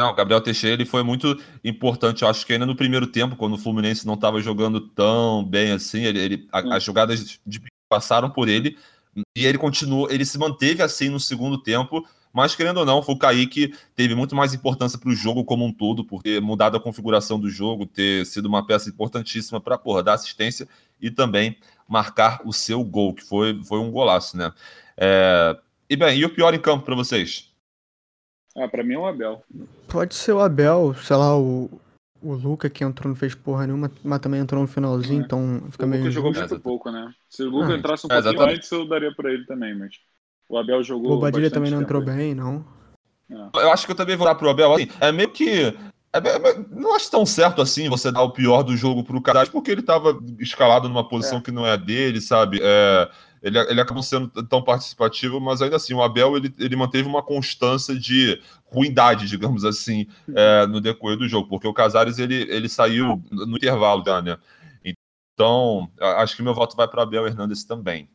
Não, 0.00 0.12
o 0.12 0.14
Gabriel 0.14 0.40
Teixeira 0.40 0.76
ele 0.76 0.86
foi 0.86 1.02
muito 1.02 1.38
importante. 1.62 2.22
Eu 2.22 2.28
acho 2.28 2.46
que 2.46 2.54
ainda 2.54 2.64
no 2.64 2.74
primeiro 2.74 3.06
tempo, 3.06 3.36
quando 3.36 3.52
o 3.52 3.58
Fluminense 3.58 4.06
não 4.06 4.14
estava 4.14 4.40
jogando 4.40 4.80
tão 4.80 5.44
bem 5.44 5.72
assim, 5.72 6.04
ele, 6.04 6.18
ele 6.18 6.48
a, 6.50 6.76
as 6.76 6.82
jogadas 6.82 7.38
de 7.46 7.60
passaram 7.86 8.30
por 8.30 8.48
ele 8.48 8.78
e 9.36 9.44
ele 9.44 9.58
continuou, 9.58 10.10
ele 10.10 10.24
se 10.24 10.38
manteve 10.38 10.82
assim 10.82 11.10
no 11.10 11.20
segundo 11.20 11.62
tempo. 11.62 12.02
Mas, 12.32 12.54
querendo 12.54 12.78
ou 12.78 12.86
não, 12.86 13.02
foi 13.02 13.14
o 13.14 13.18
Kaique 13.18 13.74
teve 13.94 14.14
muito 14.14 14.34
mais 14.34 14.54
importância 14.54 14.98
para 14.98 15.10
o 15.10 15.14
jogo 15.14 15.44
como 15.44 15.66
um 15.66 15.72
todo, 15.72 16.02
por 16.02 16.22
ter 16.22 16.40
mudado 16.40 16.78
a 16.78 16.80
configuração 16.80 17.38
do 17.38 17.50
jogo, 17.50 17.84
ter 17.84 18.24
sido 18.24 18.46
uma 18.46 18.64
peça 18.64 18.88
importantíssima 18.88 19.60
para 19.60 19.78
dar 20.02 20.14
assistência 20.14 20.66
e 20.98 21.10
também 21.10 21.58
marcar 21.86 22.40
o 22.46 22.54
seu 22.54 22.82
gol, 22.82 23.12
que 23.12 23.22
foi, 23.22 23.62
foi 23.64 23.78
um 23.80 23.90
golaço, 23.90 24.34
né? 24.34 24.50
É... 24.96 25.58
E 25.90 25.96
bem, 25.96 26.18
e 26.18 26.24
o 26.24 26.32
pior 26.32 26.54
em 26.54 26.60
campo 26.60 26.86
para 26.86 26.94
vocês? 26.94 27.49
Ah, 28.60 28.68
para 28.68 28.84
mim 28.84 28.94
é 28.94 28.98
o 28.98 29.06
Abel. 29.06 29.42
Pode 29.88 30.14
ser 30.14 30.32
o 30.32 30.40
Abel, 30.40 30.94
sei 30.94 31.16
lá, 31.16 31.36
o, 31.38 31.70
o 32.22 32.34
Luca 32.34 32.68
que 32.68 32.84
entrou 32.84 33.08
não 33.08 33.16
fez 33.16 33.34
porra 33.34 33.66
nenhuma, 33.66 33.90
mas 34.04 34.18
também 34.20 34.40
entrou 34.40 34.60
no 34.60 34.68
finalzinho, 34.68 35.22
é. 35.22 35.24
então 35.24 35.62
fica 35.70 35.86
o 35.86 35.88
meio. 35.88 36.02
O 36.02 36.06
Luca 36.06 36.14
jogou 36.14 36.32
muito 36.32 36.60
pouco, 36.60 36.90
né? 36.90 37.10
Se 37.28 37.42
o 37.42 37.50
Luca 37.50 37.72
ah, 37.72 37.76
entrasse 37.76 38.06
um 38.06 38.08
é, 38.10 38.14
pouquinho 38.14 38.32
exatamente. 38.32 38.56
antes, 38.56 38.70
eu 38.70 38.86
daria 38.86 39.14
para 39.14 39.32
ele 39.32 39.46
também, 39.46 39.74
mas 39.74 39.94
o 40.48 40.58
Abel 40.58 40.82
jogou. 40.82 41.12
O 41.12 41.14
Bobadilha 41.14 41.50
também 41.50 41.70
não 41.70 41.80
entrou 41.80 42.04
bem, 42.04 42.34
não. 42.34 42.64
É. 43.30 43.64
Eu 43.64 43.72
acho 43.72 43.86
que 43.86 43.92
eu 43.92 43.96
também 43.96 44.16
vou 44.16 44.26
dar 44.26 44.34
pro 44.34 44.50
Abel. 44.50 44.74
Assim, 44.74 44.88
é 45.00 45.10
meio 45.10 45.30
que 45.30 45.74
é, 46.12 46.18
é, 46.18 46.64
não 46.70 46.94
acho 46.94 47.10
tão 47.10 47.24
certo 47.24 47.62
assim 47.62 47.88
você 47.88 48.10
dar 48.10 48.22
o 48.22 48.32
pior 48.32 48.62
do 48.62 48.76
jogo 48.76 49.04
pro 49.04 49.22
Casares, 49.22 49.48
porque 49.48 49.70
ele 49.70 49.80
estava 49.80 50.18
escalado 50.40 50.88
numa 50.88 51.08
posição 51.08 51.38
é. 51.38 51.40
que 51.40 51.52
não 51.52 51.64
é 51.64 51.72
a 51.72 51.76
dele, 51.76 52.20
sabe? 52.20 52.58
É, 52.60 53.08
ele, 53.42 53.58
ele 53.58 53.80
acabou 53.80 54.02
sendo 54.02 54.28
tão 54.44 54.62
participativo, 54.62 55.40
mas 55.40 55.62
ainda 55.62 55.76
assim, 55.76 55.94
o 55.94 56.02
Abel 56.02 56.36
ele, 56.36 56.54
ele 56.58 56.76
manteve 56.76 57.08
uma 57.08 57.22
constância 57.22 57.98
de 57.98 58.40
ruindade, 58.66 59.26
digamos 59.26 59.64
assim, 59.64 60.06
é, 60.34 60.66
no 60.66 60.80
decorrer 60.80 61.16
do 61.16 61.28
jogo, 61.28 61.48
porque 61.48 61.66
o 61.66 61.74
Casares 61.74 62.18
ele, 62.18 62.42
ele 62.50 62.68
saiu 62.68 63.22
no 63.30 63.56
intervalo 63.56 64.02
já, 64.04 64.20
né? 64.20 64.36
Então, 64.84 65.90
acho 65.98 66.36
que 66.36 66.42
meu 66.42 66.54
voto 66.54 66.76
vai 66.76 66.86
para 66.86 67.02
Abel 67.02 67.26
Hernandes 67.26 67.64
também. 67.64 68.08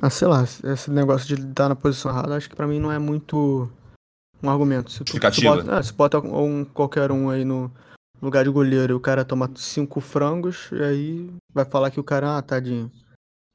Ah, 0.00 0.10
sei 0.10 0.28
lá, 0.28 0.42
esse 0.42 0.90
negócio 0.90 1.28
de 1.28 1.42
estar 1.46 1.68
na 1.68 1.76
posição 1.76 2.10
errada, 2.10 2.36
acho 2.36 2.48
que 2.48 2.56
para 2.56 2.66
mim 2.66 2.78
não 2.78 2.90
é 2.90 2.98
muito 2.98 3.70
um 4.42 4.48
argumento. 4.48 4.90
Se 4.90 5.04
tu, 5.04 5.12
se 5.12 5.44
bota, 5.44 5.76
é, 5.76 5.82
se 5.82 5.92
bota 5.92 6.18
um, 6.18 6.64
qualquer 6.64 7.12
um 7.12 7.28
aí 7.28 7.44
no 7.44 7.70
lugar 8.20 8.44
de 8.44 8.50
goleiro 8.50 8.94
e 8.94 8.96
o 8.96 9.00
cara 9.00 9.24
toma 9.24 9.50
cinco 9.56 10.00
frangos, 10.00 10.70
e 10.72 10.82
aí 10.82 11.30
vai 11.52 11.64
falar 11.64 11.90
que 11.90 12.00
o 12.00 12.04
cara, 12.04 12.38
ah, 12.38 12.42
tadinho. 12.42 12.90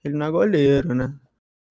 Ele 0.06 0.16
não 0.16 0.28
é 0.28 0.32
goleiro, 0.32 0.94
né? 0.94 1.14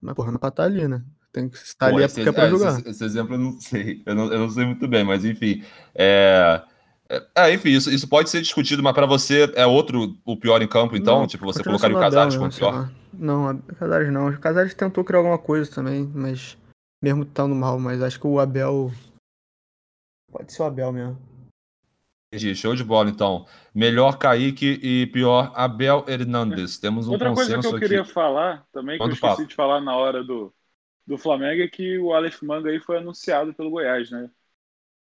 Mas, 0.02 0.14
porra, 0.14 0.32
não 0.32 0.40
pra 0.40 0.48
estar 0.48 0.64
ali, 0.64 0.88
né? 0.88 1.04
Tem 1.32 1.48
que 1.48 1.56
estar 1.56 1.88
Pô, 1.88 1.94
ali 1.94 2.02
é 2.02 2.06
esse, 2.06 2.20
é 2.20 2.32
pra 2.32 2.46
é, 2.46 2.50
jogar. 2.50 2.78
Esse, 2.80 2.88
esse, 2.90 3.04
exemplo 3.04 3.34
eu 3.34 3.38
não 3.38 3.60
sei. 3.60 4.02
Eu 4.04 4.14
não, 4.14 4.32
eu 4.32 4.38
não 4.40 4.50
sei 4.50 4.64
muito 4.64 4.88
bem, 4.88 5.04
mas 5.04 5.24
enfim. 5.24 5.62
É. 5.94 6.60
É, 7.08 7.22
é 7.36 7.54
enfim, 7.54 7.70
isso, 7.70 7.90
isso 7.90 8.08
pode 8.08 8.28
ser 8.28 8.40
discutido, 8.40 8.82
mas 8.82 8.92
para 8.92 9.06
você 9.06 9.52
é 9.54 9.64
outro 9.64 10.18
o 10.24 10.36
pior 10.36 10.60
em 10.62 10.68
campo, 10.68 10.96
então? 10.96 11.20
Não, 11.20 11.26
tipo, 11.26 11.44
você 11.44 11.62
colocaria 11.62 11.96
o 11.96 12.00
Casares 12.00 12.36
como 12.36 12.52
pior? 12.52 12.90
Não, 13.12 13.50
o 13.52 13.74
Casares 13.76 14.12
não. 14.12 14.28
O 14.28 14.38
Casares 14.38 14.74
tentou 14.74 15.04
criar 15.04 15.20
alguma 15.20 15.38
coisa 15.38 15.70
também, 15.70 16.10
mas 16.12 16.56
mesmo 17.02 17.22
estando 17.22 17.54
mal, 17.54 17.78
mas 17.78 18.02
acho 18.02 18.18
que 18.18 18.26
o 18.26 18.40
Abel. 18.40 18.90
Pode 20.32 20.52
ser 20.52 20.62
o 20.62 20.66
Abel 20.66 20.92
mesmo. 20.92 21.18
Entendi, 22.34 22.56
show 22.56 22.74
de 22.74 22.82
bola 22.82 23.08
então. 23.08 23.46
Melhor 23.72 24.18
Kaique 24.18 24.80
e 24.82 25.06
pior 25.06 25.52
Abel 25.54 26.04
Hernandes. 26.08 26.78
Temos 26.78 27.06
um 27.06 27.12
Outra 27.12 27.32
coisa 27.32 27.60
que 27.60 27.66
eu 27.66 27.70
aqui. 27.70 27.78
queria 27.78 28.04
falar 28.04 28.66
também, 28.72 28.98
que 28.98 29.04
eu 29.04 29.08
esqueci 29.08 29.36
papo. 29.36 29.46
de 29.46 29.54
falar 29.54 29.80
na 29.80 29.96
hora 29.96 30.24
do, 30.24 30.52
do 31.06 31.16
Flamengo, 31.16 31.62
é 31.62 31.68
que 31.68 31.96
o 31.96 32.12
Aleph 32.12 32.42
Manga 32.42 32.70
aí 32.70 32.80
foi 32.80 32.98
anunciado 32.98 33.54
pelo 33.54 33.70
Goiás, 33.70 34.10
né? 34.10 34.28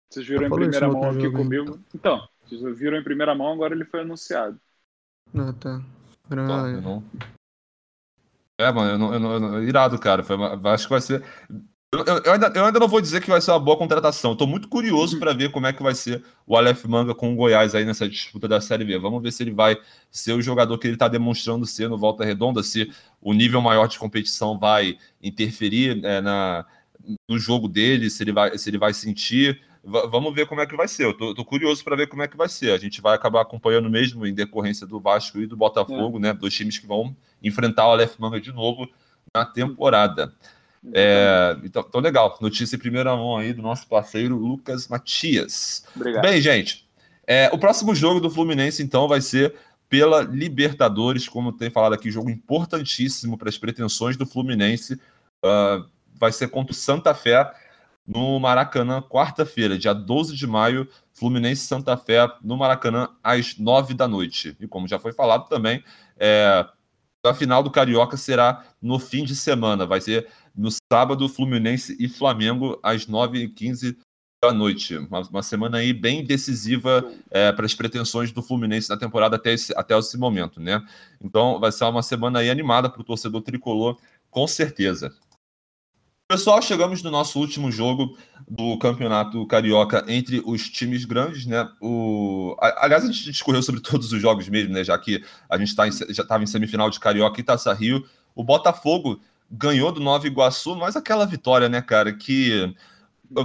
Vocês 0.09 0.27
viram 0.27 0.47
em 0.47 0.51
primeira 0.51 0.89
mão 0.89 1.11
aqui 1.11 1.31
comigo. 1.31 1.79
Então. 1.95 2.17
então, 2.17 2.29
vocês 2.47 2.79
viram 2.79 2.97
em 2.97 3.05
primeira 3.05 3.35
mão, 3.35 3.53
agora 3.53 3.75
ele 3.75 3.85
foi 3.85 4.01
anunciado. 4.01 4.59
Ah, 5.37 5.53
tá. 5.53 5.83
Não, 6.31 7.03
É, 8.59 8.73
mano, 8.73 8.91
eu 8.93 8.99
não, 8.99 9.13
eu 9.13 9.21
não, 9.21 9.33
eu 9.35 9.41
não, 9.41 9.63
irado, 9.63 9.99
cara. 10.01 10.25
Foi, 10.25 10.35
acho 10.73 10.85
que 10.85 10.91
vai 10.91 11.01
ser. 11.03 11.23
Eu, 11.91 12.05
eu, 12.05 12.33
ainda, 12.35 12.53
eu 12.55 12.67
ainda 12.67 12.79
não 12.79 12.87
vou 12.87 13.01
dizer 13.01 13.23
que 13.23 13.31
vai 13.31 13.41
ser 13.41 13.51
uma 13.51 13.59
boa 13.59 13.77
contratação. 13.77 14.33
Estou 14.33 14.47
muito 14.47 14.69
curioso 14.69 15.15
uhum. 15.15 15.21
para 15.21 15.33
ver 15.33 15.51
como 15.51 15.67
é 15.67 15.73
que 15.73 15.83
vai 15.83 15.95
ser 15.95 16.23
o 16.47 16.55
Aleph 16.55 16.85
Manga 16.85 17.15
com 17.15 17.33
o 17.33 17.37
Goiás 17.37 17.75
aí 17.75 17.83
nessa 17.87 18.07
disputa 18.07 18.47
da 18.47 18.61
Série 18.61 18.85
B. 18.85 18.99
Vamos 18.99 19.23
ver 19.23 19.33
se 19.33 19.43
ele 19.43 19.53
vai 19.53 19.75
ser 20.11 20.35
o 20.35 20.43
jogador 20.43 20.77
que 20.77 20.87
ele 20.87 20.97
está 20.97 21.09
demonstrando 21.09 21.65
ser 21.65 21.89
no 21.89 21.97
Volta 21.97 22.27
Redonda, 22.27 22.63
se 22.63 22.93
o 23.23 23.33
nível 23.33 23.63
maior 23.63 23.87
de 23.87 23.99
competição 23.99 24.59
vai 24.59 24.99
interferir 25.23 26.05
é, 26.05 26.21
na, 26.21 26.67
no 27.27 27.39
jogo 27.39 27.67
dele, 27.67 28.11
se 28.11 28.23
ele 28.23 28.33
vai, 28.33 28.59
se 28.59 28.69
ele 28.69 28.79
vai 28.79 28.93
sentir. 28.93 29.63
V 29.83 30.09
vamos 30.09 30.35
ver 30.35 30.47
como 30.47 30.61
é 30.61 30.67
que 30.67 30.77
vai 30.77 30.89
ser. 30.89 31.07
Eu 31.07 31.15
tô, 31.15 31.35
tô 31.35 31.43
curioso 31.43 31.83
para 31.83 31.97
ver 31.97 32.09
como 32.09 32.23
é 32.23 32.29
que 32.29 32.37
vai 32.37 32.51
ser. 32.51 32.73
A 32.73 32.79
gente 32.79 33.01
vai 33.01 33.15
acabar 33.15 33.41
acompanhando 33.41 33.89
mesmo 33.89 34.27
em 34.27 34.35
decorrência 34.35 34.87
do 34.87 35.01
Vasco 35.01 35.39
e 35.39 35.47
do 35.47 35.57
Botafogo, 35.57 36.19
é. 36.19 36.21
né? 36.21 36.33
Dois 36.35 36.53
times 36.53 36.77
que 36.77 36.87
vão 36.87 37.17
enfrentar 37.43 37.89
o 37.89 37.93
Aleph 37.93 38.19
Manga 38.19 38.39
de 38.39 38.53
novo 38.53 38.87
na 39.35 39.47
temporada. 39.47 40.35
É, 40.93 41.57
então, 41.65 41.85
então, 41.89 42.01
legal. 42.01 42.37
Notícia 42.41 42.77
em 42.77 42.79
primeira 42.79 43.15
mão 43.17 43.37
aí 43.37 43.53
do 43.53 43.63
nosso 43.63 43.87
parceiro 43.87 44.37
Lucas 44.37 44.89
Matias. 44.89 45.85
Obrigado. 45.95 46.23
Bem, 46.23 46.41
gente, 46.41 46.89
é, 47.27 47.51
o 47.53 47.59
próximo 47.59 47.95
jogo 47.95 48.21
do 48.21 48.31
Fluminense, 48.31 48.83
então, 48.83 49.07
vai 49.07 49.21
ser 49.21 49.55
pela 49.89 50.23
Libertadores, 50.23 51.29
como 51.29 51.53
tem 51.53 51.71
falado 51.71 51.95
aqui, 51.95 52.11
jogo 52.11 52.31
importantíssimo 52.31 53.39
para 53.39 53.49
as 53.49 53.59
pretensões 53.59 54.17
do 54.17 54.27
Fluminense. 54.27 54.95
Uh, 55.45 55.89
vai 56.15 56.33
ser 56.33 56.49
contra 56.49 56.73
o 56.73 56.75
Santa 56.75 57.15
Fé 57.15 57.51
no 58.07 58.39
Maracanã, 58.41 59.03
quarta-feira, 59.03 59.79
dia 59.79 59.93
12 59.93 60.35
de 60.35 60.47
maio, 60.47 60.89
Fluminense 61.13 61.67
Santa 61.67 61.97
Fé 61.97 62.27
no 62.43 62.57
Maracanã, 62.57 63.11
às 63.23 63.59
9 63.59 63.95
da 63.95 64.09
noite. 64.09 64.57
E 64.59 64.67
como 64.67 64.89
já 64.89 64.99
foi 64.99 65.13
falado 65.13 65.49
também, 65.49 65.85
é, 66.19 66.67
a 67.23 67.35
final 67.35 67.63
do 67.63 67.71
Carioca 67.71 68.17
será 68.17 68.65
no 68.81 68.99
fim 68.99 69.25
de 69.25 69.37
semana, 69.37 69.85
vai 69.85 70.01
ser 70.01 70.27
no 70.59 70.71
sábado, 70.93 71.29
Fluminense 71.29 71.97
e 72.01 72.09
Flamengo, 72.09 72.81
às 72.83 73.07
9h15 73.07 73.97
da 74.43 74.53
noite. 74.53 74.97
Uma, 74.97 75.21
uma 75.21 75.43
semana 75.43 75.79
aí 75.79 75.93
bem 75.93 76.25
decisiva 76.25 77.09
é, 77.31 77.53
para 77.53 77.65
as 77.65 77.75
pretensões 77.75 78.33
do 78.33 78.43
Fluminense 78.43 78.91
na 78.91 78.97
temporada 78.97 79.37
até 79.37 79.53
esse, 79.53 79.73
até 79.77 79.97
esse 79.97 80.19
momento, 80.19 80.61
né? 80.61 80.85
Então 81.21 81.61
vai 81.61 81.71
ser 81.71 81.85
uma 81.85 82.03
semana 82.03 82.41
aí 82.41 82.51
animada 82.51 82.91
para 82.91 83.01
o 83.01 83.05
torcedor 83.05 83.41
tricolor, 83.43 83.97
com 84.31 84.49
certeza. 84.49 85.15
Pessoal, 86.27 86.61
chegamos 86.61 87.03
no 87.03 87.11
nosso 87.11 87.39
último 87.39 87.71
jogo 87.71 88.19
do 88.47 88.77
Campeonato 88.79 89.47
Carioca 89.47 90.05
entre 90.09 90.43
os 90.45 90.69
times 90.69 91.05
grandes, 91.05 91.47
né? 91.47 91.67
O... 91.81 92.55
Aliás, 92.61 93.05
a 93.05 93.07
gente 93.07 93.25
discorreu 93.25 93.63
sobre 93.63 93.81
todos 93.83 94.13
os 94.13 94.21
jogos 94.21 94.49
mesmo, 94.49 94.75
né? 94.75 94.83
Já 94.83 94.99
que 94.99 95.25
a 95.49 95.57
gente 95.57 95.75
tá 95.75 95.87
em... 95.89 95.93
já 95.93 96.23
estava 96.23 96.43
em 96.43 96.47
semifinal 96.47 96.91
de 96.91 97.01
Carioca 97.01 97.41
e 97.41 97.45
Taça 97.45 97.73
Rio. 97.73 98.05
O 98.35 98.45
Botafogo 98.45 99.21
ganhou 99.51 99.93
do 99.93 100.01
Nova 100.01 100.27
Iguaçu, 100.27 100.77
mas 100.77 100.97
aquela 100.97 101.27
vitória, 101.27 101.69
né, 101.69 101.81
cara, 101.81 102.13
que 102.13 102.75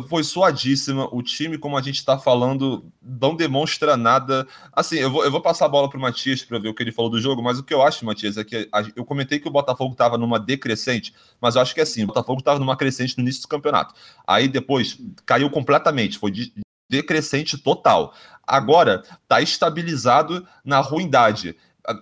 foi 0.08 0.24
suadíssima. 0.24 1.08
O 1.14 1.22
time, 1.22 1.58
como 1.58 1.78
a 1.78 1.82
gente 1.82 1.97
está 1.97 2.18
falando, 2.18 2.86
não 3.01 3.36
demonstra 3.36 3.97
nada. 3.97 4.47
Assim, 4.72 4.97
eu 4.97 5.12
vou, 5.12 5.24
eu 5.26 5.32
vou 5.32 5.41
passar 5.41 5.66
a 5.66 5.70
bola 5.70 5.89
para 5.89 5.97
o 5.97 6.01
Matias 6.01 6.43
para 6.43 6.60
ver 6.60 6.70
o 6.70 6.74
que 6.74 6.84
ele 6.84 6.91
falou 6.91 7.12
do 7.12 7.20
jogo, 7.20 7.41
mas 7.41 7.60
o 7.60 7.64
que 7.64 7.74
eu 7.74 7.82
acho, 7.82 8.06
Matias, 8.06 8.38
é 8.38 8.43
que 8.43 8.68
a, 8.72 8.84
eu 8.95 9.06
comentei 9.06 9.39
que 9.39 9.47
o 9.47 9.51
Botafogo 9.51 9.93
estava 9.93 10.18
numa 10.18 10.39
decrescente, 10.39 11.14
mas 11.41 11.56
eu 11.56 11.62
acho 11.62 11.74
que 11.74 11.80
é 11.80 11.84
assim: 11.84 12.04
o 12.04 12.08
Botafogo 12.08 12.39
estava 12.39 12.60
numa 12.60 12.78
crescente 12.78 13.18
no 13.18 13.24
início 13.24 13.41
do 13.41 13.47
campeonato. 13.47 13.93
Aí 14.26 14.47
depois 14.47 14.97
caiu 15.26 15.49
completamente, 15.49 16.18
foi 16.18 16.32
de, 16.32 16.54
decrescente 16.89 17.58
total. 17.58 18.14
Agora 18.45 19.04
está 19.24 19.41
estabilizado 19.41 20.45
na 20.64 20.80
ruindade 20.80 21.56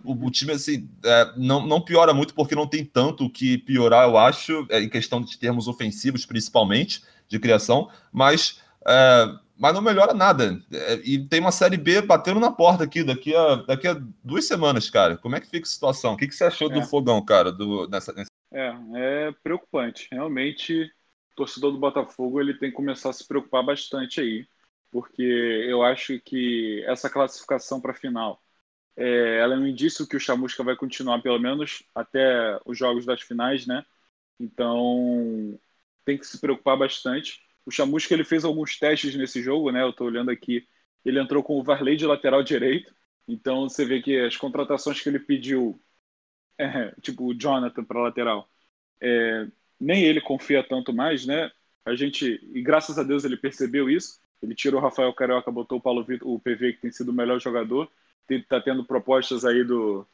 o, 0.03 0.27
o, 0.27 0.31
time 0.31 0.51
assim 0.51 0.89
é, 1.03 1.33
não, 1.35 1.65
não 1.65 1.81
piora 1.81 2.13
muito 2.13 2.33
porque 2.35 2.55
não 2.55 2.67
tem 2.67 2.85
tanto 2.85 3.29
que 3.29 3.57
piorar, 3.57 4.07
eu 4.07 4.17
acho, 4.17 4.65
é, 4.69 4.79
em 4.79 4.89
questão 4.89 5.21
de 5.21 5.37
termos 5.37 5.67
ofensivos, 5.67 6.25
principalmente, 6.25 7.03
de 7.27 7.39
criação, 7.39 7.89
mas, 8.11 8.61
é, 8.85 9.25
mas 9.57 9.73
não 9.73 9.81
melhora 9.81 10.13
nada. 10.13 10.61
É, 10.71 11.01
e 11.03 11.25
tem 11.27 11.39
uma 11.39 11.51
série 11.51 11.77
B 11.77 12.01
batendo 12.01 12.39
na 12.39 12.51
porta 12.51 12.83
aqui 12.83 13.03
daqui 13.03 13.35
a, 13.35 13.55
daqui 13.55 13.87
a 13.87 13.99
duas 14.23 14.45
semanas, 14.45 14.89
cara. 14.89 15.17
Como 15.17 15.35
é 15.35 15.39
que 15.39 15.49
fica 15.49 15.65
a 15.65 15.69
situação? 15.69 16.13
O 16.13 16.17
que, 16.17 16.27
que 16.27 16.35
você 16.35 16.43
achou 16.43 16.69
do 16.69 16.79
é. 16.79 16.85
fogão, 16.85 17.23
cara, 17.23 17.51
do, 17.51 17.87
nessa, 17.87 18.13
nessa... 18.13 18.29
É, 18.53 18.75
é 18.95 19.31
preocupante. 19.43 20.07
Realmente, 20.11 20.83
o 20.83 21.35
torcedor 21.35 21.71
do 21.71 21.79
Botafogo 21.79 22.39
ele 22.39 22.53
tem 22.53 22.69
que 22.69 22.75
começar 22.75 23.09
a 23.09 23.13
se 23.13 23.27
preocupar 23.27 23.65
bastante 23.65 24.21
aí, 24.21 24.45
porque 24.91 25.23
eu 25.23 25.81
acho 25.81 26.19
que 26.19 26.83
essa 26.85 27.09
classificação 27.09 27.81
para 27.81 27.93
a 27.93 27.95
final 27.95 28.39
é, 28.95 29.37
ela 29.39 29.55
é 29.55 29.57
um 29.57 29.67
indício 29.67 30.07
que 30.07 30.15
o 30.15 30.19
Chamusca 30.19 30.63
vai 30.63 30.75
continuar 30.75 31.21
pelo 31.21 31.39
menos 31.39 31.83
até 31.95 32.59
os 32.65 32.77
jogos 32.77 33.05
das 33.05 33.21
finais, 33.21 33.65
né? 33.65 33.85
Então 34.39 35.59
tem 36.05 36.17
que 36.17 36.25
se 36.27 36.39
preocupar 36.39 36.77
bastante. 36.77 37.41
O 37.65 37.71
Chamusca 37.71 38.13
ele 38.13 38.23
fez 38.23 38.43
alguns 38.43 38.77
testes 38.77 39.15
nesse 39.15 39.41
jogo, 39.41 39.71
né? 39.71 39.81
Eu 39.83 39.91
estou 39.91 40.07
olhando 40.07 40.31
aqui. 40.31 40.67
Ele 41.05 41.19
entrou 41.19 41.43
com 41.43 41.59
o 41.59 41.63
Varley 41.63 41.95
de 41.95 42.05
lateral 42.05 42.43
direito. 42.43 42.93
Então 43.27 43.69
você 43.69 43.85
vê 43.85 44.01
que 44.01 44.19
as 44.19 44.35
contratações 44.37 45.01
que 45.01 45.09
ele 45.09 45.19
pediu, 45.19 45.79
é, 46.57 46.93
tipo 47.01 47.25
o 47.25 47.33
Jonathan 47.33 47.83
para 47.83 48.01
lateral, 48.01 48.49
é, 49.01 49.47
nem 49.79 50.03
ele 50.03 50.21
confia 50.21 50.63
tanto 50.63 50.93
mais, 50.93 51.25
né? 51.25 51.51
A 51.85 51.95
gente 51.95 52.39
e 52.53 52.61
graças 52.61 52.99
a 52.99 53.03
Deus 53.03 53.23
ele 53.25 53.37
percebeu 53.37 53.89
isso. 53.89 54.19
Ele 54.41 54.55
tirou 54.55 54.79
o 54.79 54.83
Rafael 54.83 55.13
Carioca, 55.13 55.51
botou 55.51 55.77
o 55.77 55.81
Paulo 55.81 56.03
Vitor, 56.03 56.27
o 56.27 56.39
PV 56.39 56.73
que 56.73 56.81
tem 56.81 56.91
sido 56.91 57.09
o 57.09 57.13
melhor 57.13 57.39
jogador 57.39 57.91
está 58.29 58.61
tendo 58.61 58.85
propostas 58.85 59.43
aí 59.45 59.63
do, 59.63 60.05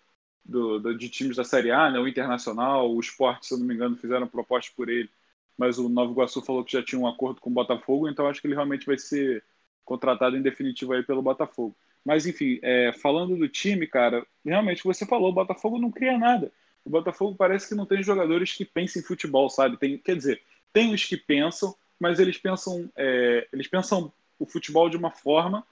do, 0.44 0.80
do, 0.80 0.98
de 0.98 1.10
times 1.10 1.38
da 1.38 1.44
Série 1.44 1.72
A, 1.72 1.90
né? 1.90 2.00
o 2.00 2.08
Internacional, 2.08 2.90
o 2.90 3.00
Sport, 3.00 3.44
se 3.44 3.54
eu 3.54 3.60
não 3.60 3.66
me 3.66 3.74
engano, 3.74 3.98
fizeram 3.98 4.28
propostas 4.28 4.74
por 4.74 4.90
ele, 4.90 5.10
mas 5.58 5.78
o 5.78 5.90
Nova 5.90 6.12
Iguaçu 6.12 6.42
falou 6.42 6.64
que 6.64 6.72
já 6.72 6.84
tinha 6.84 7.00
um 7.00 7.08
acordo 7.08 7.42
com 7.42 7.50
o 7.50 7.54
Botafogo, 7.54 8.08
então 8.08 8.28
acho 8.28 8.42
que 8.42 8.48
ele 8.48 8.56
realmente 8.56 8.86
vai 8.86 8.98
ser 8.98 9.44
contratado 9.84 10.38
em 10.38 10.42
definitivo 10.42 10.94
aí 10.94 11.04
pelo 11.04 11.22
Botafogo. 11.22 11.76
Mas 12.06 12.26
enfim, 12.26 12.60
é, 12.62 12.94
falando 12.94 13.36
do 13.36 13.50
time, 13.50 13.86
cara, 13.88 14.26
realmente 14.46 14.84
você 14.84 15.06
falou, 15.06 15.30
o 15.30 15.34
Botafogo 15.34 15.78
não 15.78 15.92
cria 15.92 16.18
nada. 16.18 16.52
O 16.86 16.90
Botafogo 16.90 17.36
parece 17.36 17.68
que 17.68 17.76
não 17.76 17.86
tem 17.86 18.02
jogadores 18.02 18.54
que 18.54 18.64
pensem 18.64 19.02
em 19.02 19.06
futebol, 19.06 19.50
sabe? 19.50 19.76
Tem, 19.78 19.98
quer 19.98 20.16
dizer, 20.16 20.42
tem 20.72 20.94
os 20.94 21.04
que 21.04 21.18
pensam, 21.18 21.76
mas 22.00 22.20
eles 22.20 22.38
pensam, 22.38 22.90
é, 22.96 23.48
eles 23.52 23.68
pensam 23.68 24.14
o 24.40 24.46
futebol 24.46 24.90
de 24.90 24.96
uma 24.96 25.12
forma 25.12 25.66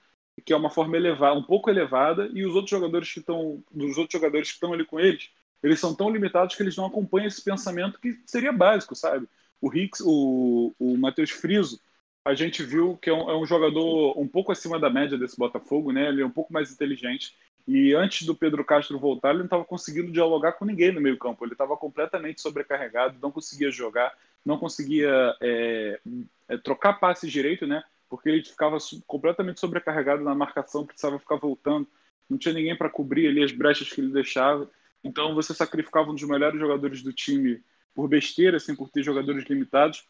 que 0.44 0.52
é 0.52 0.56
uma 0.56 0.70
forma 0.70 0.96
elevada, 0.96 1.38
um 1.38 1.42
pouco 1.42 1.70
elevada, 1.70 2.30
e 2.32 2.44
os 2.44 2.54
outros 2.54 2.70
jogadores 2.70 3.12
que 3.12 3.20
estão, 3.20 3.62
dos 3.70 3.96
outros 3.96 4.12
jogadores 4.12 4.48
que 4.48 4.54
estão 4.54 4.72
ali 4.72 4.84
com 4.84 5.00
eles, 5.00 5.30
eles 5.62 5.80
são 5.80 5.94
tão 5.94 6.10
limitados 6.10 6.54
que 6.54 6.62
eles 6.62 6.76
não 6.76 6.86
acompanham 6.86 7.26
esse 7.26 7.42
pensamento 7.42 7.98
que 7.98 8.18
seria 8.26 8.52
básico, 8.52 8.94
sabe? 8.94 9.26
O 9.60 9.74
Hicks, 9.74 10.00
o, 10.04 10.74
o 10.78 10.96
Matheus 10.98 11.30
Friso, 11.30 11.80
a 12.24 12.34
gente 12.34 12.62
viu 12.62 12.96
que 12.96 13.08
é 13.08 13.12
um, 13.12 13.30
é 13.30 13.36
um, 13.36 13.46
jogador 13.46 14.18
um 14.18 14.28
pouco 14.28 14.52
acima 14.52 14.78
da 14.78 14.90
média 14.90 15.16
desse 15.16 15.36
Botafogo, 15.36 15.92
né? 15.92 16.08
Ele 16.08 16.22
é 16.22 16.26
um 16.26 16.30
pouco 16.30 16.52
mais 16.52 16.70
inteligente. 16.72 17.34
E 17.66 17.94
antes 17.94 18.26
do 18.26 18.34
Pedro 18.34 18.64
Castro 18.64 18.98
voltar, 18.98 19.30
ele 19.30 19.38
não 19.38 19.46
estava 19.46 19.64
conseguindo 19.64 20.12
dialogar 20.12 20.52
com 20.52 20.64
ninguém 20.64 20.92
no 20.92 21.00
meio 21.00 21.18
campo. 21.18 21.44
Ele 21.44 21.52
estava 21.52 21.76
completamente 21.76 22.40
sobrecarregado, 22.40 23.18
não 23.20 23.30
conseguia 23.30 23.70
jogar, 23.70 24.12
não 24.44 24.58
conseguia 24.58 25.36
é, 25.40 26.00
é, 26.48 26.56
trocar 26.58 26.94
passes 26.94 27.30
direito, 27.30 27.66
né? 27.66 27.82
Porque 28.16 28.30
ele 28.30 28.42
ficava 28.42 28.78
completamente 29.06 29.60
sobrecarregado 29.60 30.24
na 30.24 30.34
marcação, 30.34 30.86
precisava 30.86 31.18
ficar 31.18 31.36
voltando, 31.36 31.86
não 32.30 32.38
tinha 32.38 32.54
ninguém 32.54 32.74
para 32.74 32.88
cobrir 32.88 33.28
ali 33.28 33.44
as 33.44 33.52
brechas 33.52 33.92
que 33.92 34.00
ele 34.00 34.10
deixava. 34.10 34.70
Então 35.04 35.34
você 35.34 35.52
sacrificava 35.52 36.10
um 36.10 36.14
dos 36.14 36.22
melhores 36.22 36.58
jogadores 36.58 37.02
do 37.02 37.12
time 37.12 37.62
por 37.94 38.08
besteira, 38.08 38.56
assim, 38.56 38.74
por 38.74 38.88
ter 38.88 39.02
jogadores 39.02 39.44
limitados. 39.44 40.08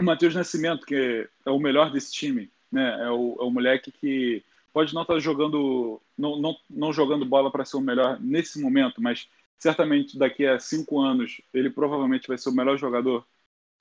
O 0.00 0.04
Matheus 0.04 0.34
Nascimento, 0.34 0.86
que 0.86 1.28
é 1.44 1.50
o 1.50 1.58
melhor 1.58 1.92
desse 1.92 2.10
time, 2.12 2.50
né? 2.72 3.04
É 3.04 3.10
o, 3.10 3.36
é 3.40 3.44
o 3.44 3.50
moleque 3.50 3.92
que 3.92 4.42
pode 4.72 4.94
não 4.94 5.02
estar 5.02 5.14
tá 5.14 5.20
jogando, 5.20 6.00
não, 6.16 6.40
não, 6.40 6.56
não 6.70 6.92
jogando 6.94 7.26
bola 7.26 7.52
para 7.52 7.64
ser 7.66 7.76
o 7.76 7.80
melhor 7.80 8.18
nesse 8.20 8.58
momento, 8.58 9.02
mas 9.02 9.28
certamente 9.58 10.18
daqui 10.18 10.46
a 10.46 10.58
cinco 10.58 10.98
anos 10.98 11.42
ele 11.52 11.68
provavelmente 11.68 12.26
vai 12.26 12.38
ser 12.38 12.48
o 12.48 12.54
melhor 12.54 12.78
jogador 12.78 13.26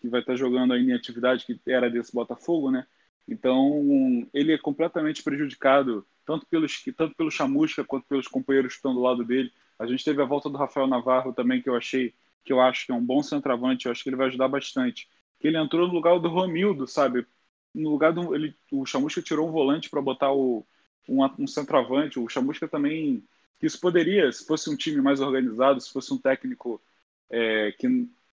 que 0.02 0.10
vai 0.10 0.20
estar 0.20 0.36
jogando 0.36 0.74
aí 0.74 0.84
em 0.84 0.94
atividade 0.94 1.46
que 1.46 1.60
era 1.66 1.90
desse 1.90 2.14
Botafogo, 2.14 2.70
né? 2.70 2.86
Então 3.28 4.28
ele 4.34 4.54
é 4.54 4.58
completamente 4.58 5.24
prejudicado 5.24 6.06
tanto 6.26 6.46
pelos 6.48 6.84
tanto 6.96 7.16
pelo 7.16 7.32
Chamusca 7.32 7.84
quanto 7.84 8.08
pelos 8.08 8.28
companheiros 8.28 8.74
que 8.74 8.78
estão 8.78 8.94
do 8.94 9.02
lado 9.02 9.24
dele. 9.24 9.52
A 9.78 9.86
gente 9.86 10.04
teve 10.04 10.22
a 10.22 10.26
volta 10.26 10.50
do 10.50 10.58
Rafael 10.58 10.88
Navarro 10.88 11.34
também 11.34 11.62
que 11.62 11.70
eu 11.70 11.76
achei 11.76 12.14
que 12.44 12.54
eu 12.54 12.62
acho 12.62 12.86
que 12.86 12.92
é 12.92 12.96
um 12.96 13.04
bom 13.04 13.24
centroavante, 13.24 13.86
eu 13.86 13.92
acho 13.92 14.04
que 14.04 14.10
ele 14.10 14.16
vai 14.16 14.28
ajudar 14.28 14.48
bastante. 14.48 15.10
Que 15.40 15.48
ele 15.48 15.58
entrou 15.58 15.88
no 15.88 15.94
lugar 15.94 16.20
do 16.20 16.30
Romildo, 16.30 16.88
sabe? 16.88 17.26
No 17.74 17.90
lugar 17.92 18.14
do 18.14 18.36
ele, 18.36 18.56
o 18.72 18.86
Chamusca 18.86 19.22
tirou 19.22 19.50
um 19.50 19.52
volante 19.52 19.90
para 19.90 20.02
botar 20.02 20.32
o 20.32 20.66
um, 21.10 21.24
um 21.40 21.48
centroavante. 21.48 22.20
O 22.20 22.30
Chamusca 22.30 22.68
também 22.68 23.24
isso 23.62 23.80
poderia, 23.80 24.32
se 24.32 24.46
fosse 24.46 24.70
um 24.70 24.76
time 24.76 25.02
mais 25.02 25.20
organizado, 25.20 25.82
se 25.82 25.92
fosse 25.92 26.14
um 26.14 26.18
técnico 26.18 26.82
é, 27.30 27.72
que 27.72 27.88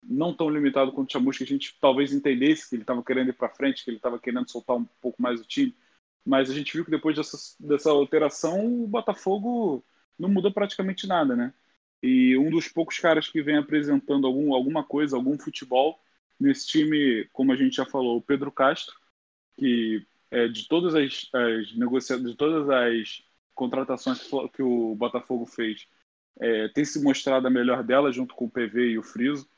não 0.01 0.33
tão 0.33 0.49
limitado 0.49 0.91
quanto 0.91 1.09
o 1.09 1.11
Chamusca, 1.11 1.43
a 1.43 1.47
gente 1.47 1.75
talvez 1.79 2.13
entendesse 2.13 2.69
que 2.69 2.75
ele 2.75 2.83
estava 2.83 3.03
querendo 3.03 3.29
ir 3.29 3.33
para 3.33 3.49
frente, 3.49 3.83
que 3.83 3.89
ele 3.89 3.97
estava 3.97 4.19
querendo 4.19 4.49
soltar 4.49 4.77
um 4.77 4.85
pouco 5.01 5.21
mais 5.21 5.41
o 5.41 5.45
time. 5.45 5.75
Mas 6.25 6.49
a 6.49 6.53
gente 6.53 6.73
viu 6.73 6.85
que 6.85 6.91
depois 6.91 7.15
dessa, 7.15 7.37
dessa 7.59 7.89
alteração, 7.89 8.83
o 8.83 8.87
Botafogo 8.87 9.83
não 10.17 10.29
mudou 10.29 10.51
praticamente 10.51 11.07
nada, 11.07 11.35
né? 11.35 11.53
E 12.01 12.37
um 12.37 12.49
dos 12.49 12.67
poucos 12.67 12.97
caras 12.97 13.27
que 13.27 13.41
vem 13.41 13.57
apresentando 13.57 14.25
algum, 14.25 14.53
alguma 14.53 14.83
coisa, 14.83 15.15
algum 15.15 15.37
futebol 15.37 15.99
nesse 16.39 16.67
time, 16.67 17.27
como 17.33 17.51
a 17.51 17.55
gente 17.55 17.75
já 17.75 17.85
falou, 17.85 18.17
o 18.17 18.21
Pedro 18.21 18.51
Castro, 18.51 18.95
que 19.57 20.05
é, 20.31 20.47
de 20.47 20.67
todas 20.67 20.95
as, 20.95 21.29
as 21.33 21.75
negociações, 21.75 22.29
de 22.29 22.37
todas 22.37 22.69
as 22.69 23.21
contratações 23.53 24.21
que 24.53 24.61
o 24.61 24.95
Botafogo 24.95 25.45
fez, 25.45 25.87
é, 26.39 26.69
tem 26.69 26.85
se 26.85 27.03
mostrado 27.03 27.47
a 27.47 27.49
melhor 27.49 27.83
dela, 27.83 28.11
junto 28.11 28.33
com 28.33 28.45
o 28.45 28.49
PV 28.49 28.91
e 28.91 28.97
o 28.97 29.03
Friso 29.03 29.49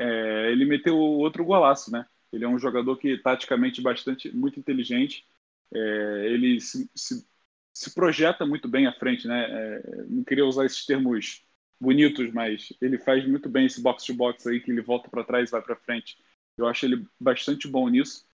é, 0.00 0.50
ele 0.50 0.64
meteu 0.64 0.96
outro 0.96 1.44
golaço, 1.44 1.92
né? 1.92 2.06
Ele 2.32 2.44
é 2.44 2.48
um 2.48 2.58
jogador 2.58 2.96
que 2.96 3.18
taticamente 3.18 3.82
bastante 3.82 4.34
muito 4.34 4.58
inteligente. 4.58 5.26
É, 5.72 6.26
ele 6.26 6.58
se, 6.60 6.90
se, 6.94 7.26
se, 7.72 7.94
projeta 7.94 8.46
muito 8.46 8.66
bem 8.66 8.86
à 8.86 8.92
frente, 8.92 9.28
né? 9.28 9.46
É, 9.48 10.04
não 10.08 10.24
queria 10.24 10.46
usar 10.46 10.64
esses 10.64 10.86
termos 10.86 11.44
bonitos, 11.78 12.32
mas 12.32 12.72
ele 12.80 12.98
faz 12.98 13.26
muito 13.26 13.48
bem 13.48 13.66
esse 13.66 13.82
box 13.82 14.04
to 14.06 14.14
box 14.14 14.46
aí 14.46 14.60
que 14.60 14.70
ele 14.70 14.80
volta 14.80 15.10
para 15.10 15.24
trás 15.24 15.48
e 15.48 15.52
vai 15.52 15.60
para 15.60 15.76
frente. 15.76 16.16
Eu 16.56 16.66
acho 16.66 16.86
ele 16.86 17.06
bastante 17.20 17.68
bom 17.68 17.88
nisso. 17.88 18.24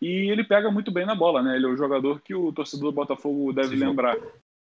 E 0.00 0.30
ele 0.30 0.44
pega 0.44 0.70
muito 0.70 0.90
bem 0.90 1.06
na 1.06 1.14
bola, 1.14 1.42
né? 1.42 1.56
Ele 1.56 1.64
é 1.64 1.68
um 1.68 1.76
jogador 1.76 2.20
que 2.20 2.34
o 2.34 2.52
torcedor 2.52 2.90
do 2.90 2.96
Botafogo 2.96 3.52
deve 3.52 3.70
Sim, 3.70 3.76
lembrar. 3.76 4.16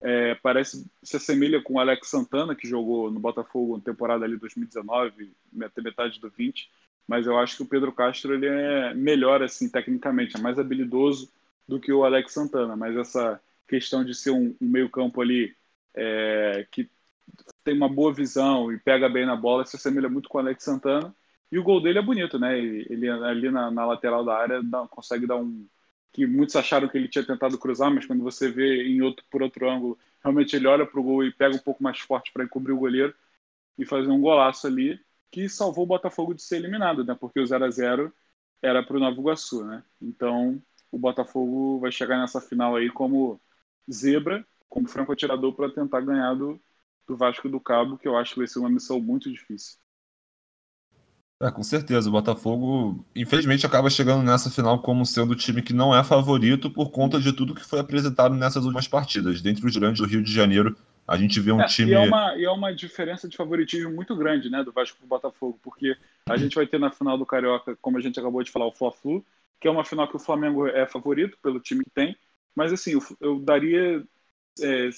É, 0.02 0.36
parece 0.36 0.86
se 1.02 1.18
assemelha 1.18 1.62
com 1.62 1.74
o 1.74 1.80
Alex 1.80 2.08
Santana, 2.10 2.56
que 2.56 2.68
jogou 2.68 3.10
no 3.10 3.20
Botafogo 3.20 3.78
na 3.78 3.84
temporada 3.84 4.26
ali 4.26 4.38
2019, 4.38 5.34
até 5.64 5.82
metade 5.82 6.20
do 6.20 6.30
20. 6.30 6.70
Mas 7.08 7.26
eu 7.26 7.38
acho 7.38 7.58
que 7.58 7.64
o 7.64 7.68
Pedro 7.68 7.92
Castro 7.92 8.34
ele 8.34 8.46
é 8.48 8.94
melhor 8.94 9.42
assim 9.42 9.70
tecnicamente, 9.70 10.38
é 10.38 10.40
mais 10.40 10.60
habilidoso 10.60 11.32
do 11.68 11.80
que 11.80 11.92
o 11.92 12.04
Alex 12.04 12.34
Santana. 12.34 12.76
Mas 12.76 12.96
essa 12.96 13.42
questão 13.68 14.04
de 14.04 14.14
ser 14.14 14.32
um, 14.32 14.56
um 14.62 14.68
meio-campo 14.68 15.22
ali 15.22 15.56
é, 15.96 16.68
que 16.72 16.90
tem 17.64 17.76
uma 17.76 17.90
boa 17.90 18.14
visão 18.14 18.72
e 18.72 18.80
pega 18.80 19.10
bem 19.10 19.26
na 19.26 19.36
bola 19.36 19.66
se 19.66 19.76
assemelha 19.76 20.10
muito 20.10 20.30
com 20.30 20.38
o 20.38 20.42
Alex 20.42 20.64
Santana. 20.64 21.14
E 21.52 21.58
o 21.58 21.64
gol 21.64 21.82
dele 21.82 22.00
é 22.00 22.02
bonito, 22.02 22.38
né? 22.38 22.60
Ele 22.60 23.10
ali 23.10 23.50
na, 23.50 23.72
na 23.72 23.86
lateral 23.86 24.24
da 24.24 24.36
área 24.36 24.62
dá, 24.62 24.86
consegue 24.88 25.26
dar 25.26 25.38
um, 25.38 25.66
que 26.18 26.26
muitos 26.26 26.56
acharam 26.56 26.88
que 26.90 26.98
ele 26.98 27.08
tinha 27.08 27.24
tentado 27.24 27.60
cruzar, 27.60 27.94
mas 27.94 28.08
quando 28.08 28.24
você 28.24 28.50
vê 28.50 28.88
em 28.88 29.04
outro, 29.04 29.24
por 29.30 29.44
outro 29.44 29.70
ângulo, 29.70 30.00
realmente 30.24 30.56
ele 30.56 30.66
olha 30.66 30.84
para 30.84 31.00
o 31.00 31.04
gol 31.04 31.24
e 31.24 31.32
pega 31.32 31.56
um 31.56 31.60
pouco 31.60 31.84
mais 31.84 32.00
forte 32.00 32.34
para 32.34 32.44
encobrir 32.44 32.74
o 32.74 32.80
goleiro 32.80 33.14
e 33.78 33.86
fazer 33.86 34.10
um 34.10 34.20
golaço 34.20 34.66
ali 34.68 35.00
que 35.32 35.48
salvou 35.50 35.84
o 35.86 35.88
Botafogo 35.88 36.34
de 36.34 36.42
ser 36.42 36.58
eliminado, 36.58 37.04
né? 37.06 37.16
Porque 37.20 37.40
o 37.40 37.46
0 37.46 37.66
a 37.66 37.70
0 37.70 38.12
era 38.64 38.84
para 38.84 38.98
o 38.98 39.00
Nova 39.00 39.16
Iguaçu, 39.20 39.64
né? 39.64 39.84
Então 40.02 40.60
o 40.92 40.98
Botafogo 40.98 41.80
vai 41.80 41.92
chegar 41.92 42.18
nessa 42.20 42.42
final 42.42 42.76
aí 42.76 42.90
como 42.90 43.40
zebra, 43.92 44.44
como 44.68 44.88
franco 44.88 45.12
atirador 45.12 45.54
para 45.54 45.72
tentar 45.72 46.02
ganhar 46.02 46.34
do, 46.34 46.60
do 47.08 47.16
Vasco 47.16 47.48
do 47.48 47.60
Cabo, 47.60 47.98
que 47.98 48.08
eu 48.08 48.18
acho 48.18 48.34
que 48.34 48.40
vai 48.40 48.48
ser 48.48 48.58
uma 48.60 48.72
missão 48.72 49.00
muito 49.00 49.32
difícil. 49.32 49.78
É, 51.42 51.52
com 51.52 51.62
certeza. 51.62 52.10
O 52.10 52.12
Botafogo, 52.12 53.06
infelizmente, 53.16 53.66
acaba 53.66 53.90
chegando 53.90 54.24
nessa 54.24 54.50
final 54.50 54.82
como 54.82 55.06
sendo 55.06 55.32
o 55.32 55.36
time 55.36 55.62
que 55.62 55.74
não 55.74 55.96
é 55.96 56.04
favorito 56.04 56.70
por 56.70 56.90
conta 56.90 57.20
de 57.20 57.32
tudo 57.32 57.54
que 57.54 57.64
foi 57.64 57.80
apresentado 57.80 58.34
nessas 58.34 58.64
últimas 58.64 58.88
partidas. 58.88 59.42
Dentre 59.42 59.66
os 59.66 59.78
grandes 59.78 60.02
do 60.02 60.08
Rio 60.08 60.24
de 60.24 60.34
Janeiro, 60.34 60.76
a 61.08 61.16
gente 61.16 61.40
vê 61.40 61.52
um 61.52 61.62
é, 61.62 61.68
time. 61.68 61.92
E 61.92 61.94
é, 61.94 62.00
uma, 62.00 62.36
e 62.36 62.44
é 62.44 62.50
uma 62.50 62.74
diferença 62.74 63.30
de 63.30 63.38
favoritismo 63.38 63.92
muito 63.92 64.16
grande, 64.16 64.50
né, 64.50 64.64
do 64.64 64.72
Vasco 64.72 64.98
pro 64.98 65.08
Botafogo, 65.08 65.60
porque 65.62 65.96
a 66.28 66.38
gente 66.38 66.56
vai 66.56 66.66
ter 66.66 66.80
na 66.80 66.92
final 66.92 67.18
do 67.18 67.26
Carioca, 67.26 67.78
como 67.80 67.98
a 67.98 68.02
gente 68.02 68.20
acabou 68.20 68.42
de 68.42 68.52
falar, 68.52 68.66
o 68.66 68.74
Fla-Flu, 68.74 69.24
que 69.60 69.68
é 69.68 69.72
uma 69.72 69.86
final 69.86 70.08
que 70.08 70.16
o 70.16 70.20
Flamengo 70.20 70.68
é 70.68 70.88
favorito 70.88 71.38
pelo 71.42 71.60
time 71.60 71.84
que 71.84 71.92
tem, 71.92 72.18
mas 72.56 72.74
assim, 72.74 72.94
eu, 72.94 73.02
eu 73.22 73.40
daria 73.40 74.04
é, 74.60 74.90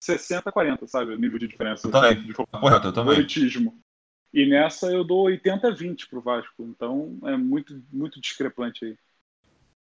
60 0.00 0.52
40, 0.52 0.86
sabe? 0.86 1.14
O 1.14 1.18
nível 1.18 1.38
de 1.38 1.48
diferença. 1.48 1.86
Eu 1.88 1.90
também. 1.90 2.22
De 2.22 2.34
Correto, 2.34 2.88
eu 2.88 2.92
também. 2.92 3.14
favoritismo. 3.14 3.74
E 4.32 4.46
nessa 4.46 4.86
eu 4.92 5.04
dou 5.04 5.22
80 5.24 5.70
20 5.72 6.08
pro 6.08 6.20
Vasco. 6.20 6.64
Então 6.64 7.18
é 7.24 7.36
muito, 7.36 7.82
muito 7.92 8.20
discrepante 8.20 8.84
aí. 8.84 8.96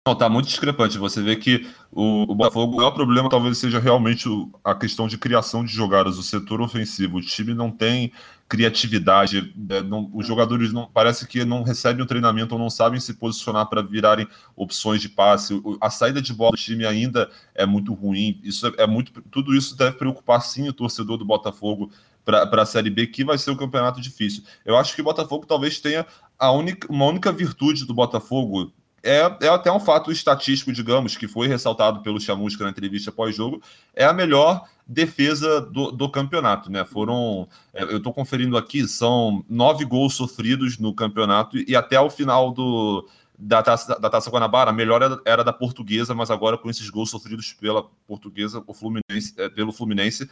Não, 0.08 0.16
tá 0.16 0.28
muito 0.28 0.48
discrepante. 0.48 0.98
Você 0.98 1.22
vê 1.22 1.36
que 1.36 1.70
o, 1.92 2.24
o 2.24 2.34
Botafogo, 2.34 2.74
o 2.74 2.78
maior 2.78 2.89
problema 2.89 3.30
talvez 3.30 3.60
seja 3.60 3.78
realmente 3.78 4.28
o, 4.28 4.52
a 4.64 4.74
questão 4.74 5.08
de 5.08 5.16
criação 5.16 5.64
de 5.64 5.72
jogadas, 5.72 6.18
o 6.18 6.24
setor 6.24 6.60
ofensivo. 6.60 7.18
O 7.18 7.22
time 7.22 7.54
não 7.54 7.70
tem 7.70 8.12
criatividade, 8.50 9.54
é, 9.70 9.82
não, 9.84 10.10
os 10.12 10.26
jogadores 10.26 10.74
não 10.74 10.88
parece 10.88 11.28
que 11.28 11.46
não 11.46 11.62
recebem 11.62 12.04
o 12.04 12.08
treinamento 12.08 12.56
ou 12.56 12.60
não 12.60 12.70
sabem 12.70 13.00
se 13.00 13.14
posicionar 13.14 13.68
para 13.68 13.84
virarem 13.84 14.28
opções 14.56 15.04
de 15.04 15.08
passe. 15.08 15.62
A 15.80 15.92
saída 15.92 16.20
de 16.20 16.34
bola 16.34 16.52
do 16.52 16.58
time 16.58 16.84
ainda 16.84 17.30
é 17.54 17.68
muito 17.68 17.94
ruim. 17.94 18.42
Isso 18.44 18.66
é, 18.66 18.84
é 18.84 18.88
muito, 18.88 19.22
tudo 19.30 19.56
isso 19.56 19.78
deve 19.78 19.98
preocupar 19.98 20.42
sim 20.42 20.68
o 20.68 20.74
torcedor 20.74 21.18
do 21.18 21.26
Botafogo 21.26 21.92
para 22.24 22.61
a 22.61 22.65
Série 22.65 22.89
B, 22.89 23.07
que 23.07 23.24
vai 23.24 23.38
ser 23.38 23.51
um 23.51 23.55
campeonato 23.55 23.99
difícil. 23.99 24.43
Eu 24.65 24.78
acho 24.78 24.95
que 24.95 25.01
o 25.01 25.03
Botafogo 25.03 25.45
talvez 25.45 25.80
tenha 25.80 26.05
a 26.38 26.51
única, 26.51 26.91
uma 26.91 27.05
única 27.05 27.32
virtude 27.32 27.86
do 27.86 27.93
Botafogo 27.93 28.72
é, 29.03 29.19
é 29.41 29.47
até 29.47 29.72
um 29.72 29.80
fato 29.80 30.11
estatístico, 30.11 30.72
digamos, 30.72 31.17
que 31.17 31.28
foi 31.28 31.47
ressaltado 31.47 32.01
pelo 32.01 32.19
Chamusca 32.19 32.63
na 32.63 32.69
entrevista 32.69 33.11
pós-jogo, 33.11 33.61
é 33.95 34.05
a 34.05 34.13
melhor 34.13 34.63
defesa 34.86 35.61
do, 35.61 35.91
do 35.91 36.09
campeonato, 36.09 36.72
né? 36.72 36.86
Foram, 36.86 37.47
é, 37.74 37.84
eu 37.84 37.97
estou 37.97 38.13
conferindo 38.13 38.57
aqui, 38.57 38.88
são 38.88 39.43
nove 39.49 39.86
gols 39.86 40.13
sofridos 40.13 40.78
no 40.78 40.93
campeonato 40.93 41.57
e 41.57 41.76
até 41.76 41.99
o 41.99 42.09
final 42.09 42.51
do, 42.51 43.07
da 43.38 43.63
taça, 43.63 43.99
da 43.99 44.09
taça 44.09 44.30
Guanabara, 44.30 44.69
a 44.69 44.74
melhor 44.74 45.01
era, 45.01 45.19
era, 45.26 45.43
da 45.43 45.53
portuguesa, 45.53 46.13
mas 46.13 46.30
agora 46.30 46.57
com 46.57 46.69
esses 46.69 46.89
gols 46.89 47.09
sofridos 47.09 47.53
pela 47.53 47.84
portuguesa, 48.05 48.63
o 48.67 48.74
Fluminense, 48.74 49.34
é, 49.38 49.49
pelo 49.49 49.72
Fluminense, 49.72 50.30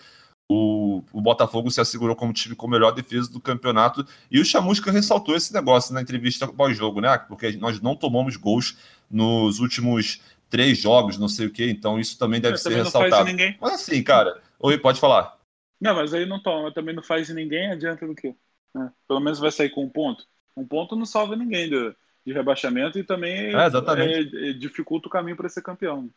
o, 0.50 1.04
o, 1.14 1.22
Botafogo 1.22 1.70
se 1.70 1.80
assegurou 1.80 2.16
como 2.16 2.34
time 2.34 2.56
com 2.56 2.68
melhor 2.68 2.92
defesa 2.92 3.32
do 3.32 3.40
campeonato. 3.40 4.04
E 4.32 4.40
o 4.40 4.46
Chamusca 4.46 4.92
ressaltou 4.92 5.36
esse 5.36 5.54
negócio 5.54 5.94
na 5.94 6.02
entrevista 6.02 6.48
pós-jogo, 6.48 7.00
né? 7.00 7.16
Porque 7.20 7.52
nós 7.58 7.80
não 7.80 7.96
tomamos 7.96 8.36
gols 8.36 8.76
nos 9.10 9.60
últimos 9.60 10.20
três 10.50 10.80
jogos, 10.80 11.20
não 11.20 11.30
sei 11.30 11.46
o 11.46 11.52
que, 11.52 11.70
então 11.70 12.00
isso 12.00 12.18
também 12.18 12.42
deve 12.42 12.58
ser 12.58 12.74
ressaltado. 12.74 13.30
Mas 13.62 13.74
assim, 13.74 14.02
cara, 14.02 14.42
oi, 14.60 14.78
pode 14.80 15.00
falar. 15.00 15.38
Não, 15.80 15.96
mas 15.96 16.14
aí 16.14 16.26
não 16.26 16.42
toma, 16.42 16.74
também 16.74 16.96
não 16.96 17.04
faz 17.04 17.30
ninguém, 17.30 17.72
adianta 17.72 18.06
do 18.08 18.16
quê? 18.16 18.36
É, 18.76 18.90
pelo 19.08 19.20
menos 19.20 19.40
vai 19.40 19.52
sair 19.52 19.70
com 19.70 19.84
um 19.84 19.90
ponto. 19.90 20.26
Um 20.58 20.66
ponto 20.66 20.96
não 20.96 21.06
salva 21.06 21.36
ninguém 21.36 21.70
do, 21.70 21.96
de 22.26 22.34
rebaixamento 22.34 22.98
e 22.98 23.04
também 23.04 23.56
é, 23.56 24.50
é, 24.50 24.54
dificulta 24.54 25.08
o 25.08 25.12
caminho 25.12 25.38
para 25.38 25.48
ser 25.48 25.62
campeão. 25.62 26.10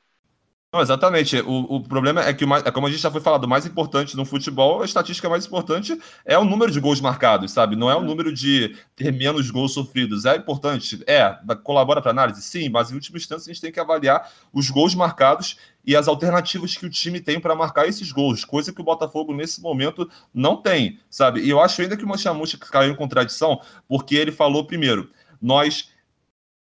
Não, 0.72 0.80
exatamente. 0.80 1.38
O, 1.42 1.76
o 1.76 1.80
problema 1.82 2.24
é 2.24 2.32
que, 2.32 2.44
é 2.44 2.70
como 2.70 2.86
a 2.86 2.90
gente 2.90 3.02
já 3.02 3.10
foi 3.10 3.20
falado, 3.20 3.44
o 3.44 3.48
mais 3.48 3.66
importante 3.66 4.16
no 4.16 4.24
futebol, 4.24 4.80
a 4.80 4.86
estatística 4.86 5.28
mais 5.28 5.44
importante 5.44 6.00
é 6.24 6.38
o 6.38 6.46
número 6.46 6.72
de 6.72 6.80
gols 6.80 6.98
marcados, 6.98 7.52
sabe? 7.52 7.76
Não 7.76 7.90
é 7.90 7.94
o 7.94 8.00
é. 8.00 8.04
número 8.04 8.32
de 8.32 8.74
ter 8.96 9.12
menos 9.12 9.50
gols 9.50 9.74
sofridos. 9.74 10.24
É 10.24 10.34
importante, 10.34 11.02
é, 11.06 11.36
colabora 11.62 12.00
para 12.00 12.10
análise, 12.10 12.40
sim, 12.40 12.70
mas 12.70 12.90
em 12.90 12.94
última 12.94 13.18
instância 13.18 13.50
a 13.50 13.52
gente 13.52 13.60
tem 13.60 13.70
que 13.70 13.78
avaliar 13.78 14.26
os 14.50 14.70
gols 14.70 14.94
marcados 14.94 15.58
e 15.84 15.94
as 15.94 16.08
alternativas 16.08 16.74
que 16.74 16.86
o 16.86 16.90
time 16.90 17.20
tem 17.20 17.38
para 17.38 17.54
marcar 17.54 17.86
esses 17.86 18.10
gols, 18.10 18.42
coisa 18.42 18.72
que 18.72 18.80
o 18.80 18.84
Botafogo 18.84 19.34
nesse 19.34 19.60
momento 19.60 20.08
não 20.32 20.56
tem, 20.56 20.98
sabe? 21.10 21.42
E 21.42 21.50
eu 21.50 21.60
acho 21.60 21.82
ainda 21.82 21.98
que 21.98 22.04
o 22.04 22.08
Manchamucha 22.08 22.56
caiu 22.56 22.92
em 22.92 22.96
contradição, 22.96 23.60
porque 23.86 24.16
ele 24.16 24.32
falou 24.32 24.64
primeiro, 24.64 25.10
nós 25.38 25.91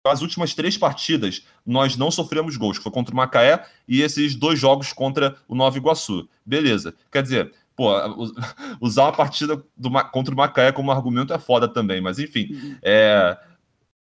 as 0.06 0.22
últimas 0.22 0.53
três 0.53 0.78
partidas, 0.78 1.45
nós 1.66 1.97
não 1.97 2.12
sofremos 2.12 2.56
gols, 2.58 2.78
que 2.78 2.84
foi 2.84 2.91
contra 2.91 3.14
o 3.14 3.18
Macaé 3.18 3.66
e 3.88 4.01
esses 4.01 4.36
dois 4.36 4.60
jogos 4.60 4.93
contra 4.93 5.36
o 5.47 5.56
Nova 5.56 5.78
Iguaçu. 5.78 6.30
Beleza. 6.45 6.93
Quer 7.12 7.24
dizer, 7.24 7.53
pô, 7.76 7.91
usar 8.80 9.03
uma 9.03 9.14
partida 9.14 9.64
do, 9.76 9.89
contra 10.12 10.34
o 10.34 10.38
Macaé 10.38 10.72
como 10.72 10.91
argumento 10.91 11.34
é 11.34 11.39
foda 11.39 11.68
também, 11.68 12.01
mas 12.01 12.20
enfim. 12.20 12.49
Uhum. 12.51 12.78
É... 12.82 13.38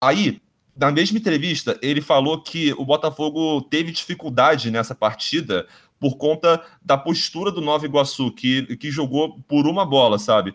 Aí, 0.01 0.41
na 0.75 0.91
mesma 0.91 1.17
entrevista, 1.17 1.77
ele 1.81 2.01
falou 2.01 2.41
que 2.41 2.73
o 2.73 2.83
Botafogo 2.83 3.61
teve 3.61 3.91
dificuldade 3.91 4.71
nessa 4.71 4.95
partida 4.95 5.67
por 5.99 6.17
conta 6.17 6.61
da 6.81 6.97
postura 6.97 7.51
do 7.51 7.61
Nova 7.61 7.85
Iguaçu, 7.85 8.31
que, 8.31 8.75
que 8.75 8.91
jogou 8.91 9.39
por 9.47 9.67
uma 9.67 9.85
bola, 9.85 10.19
sabe? 10.19 10.53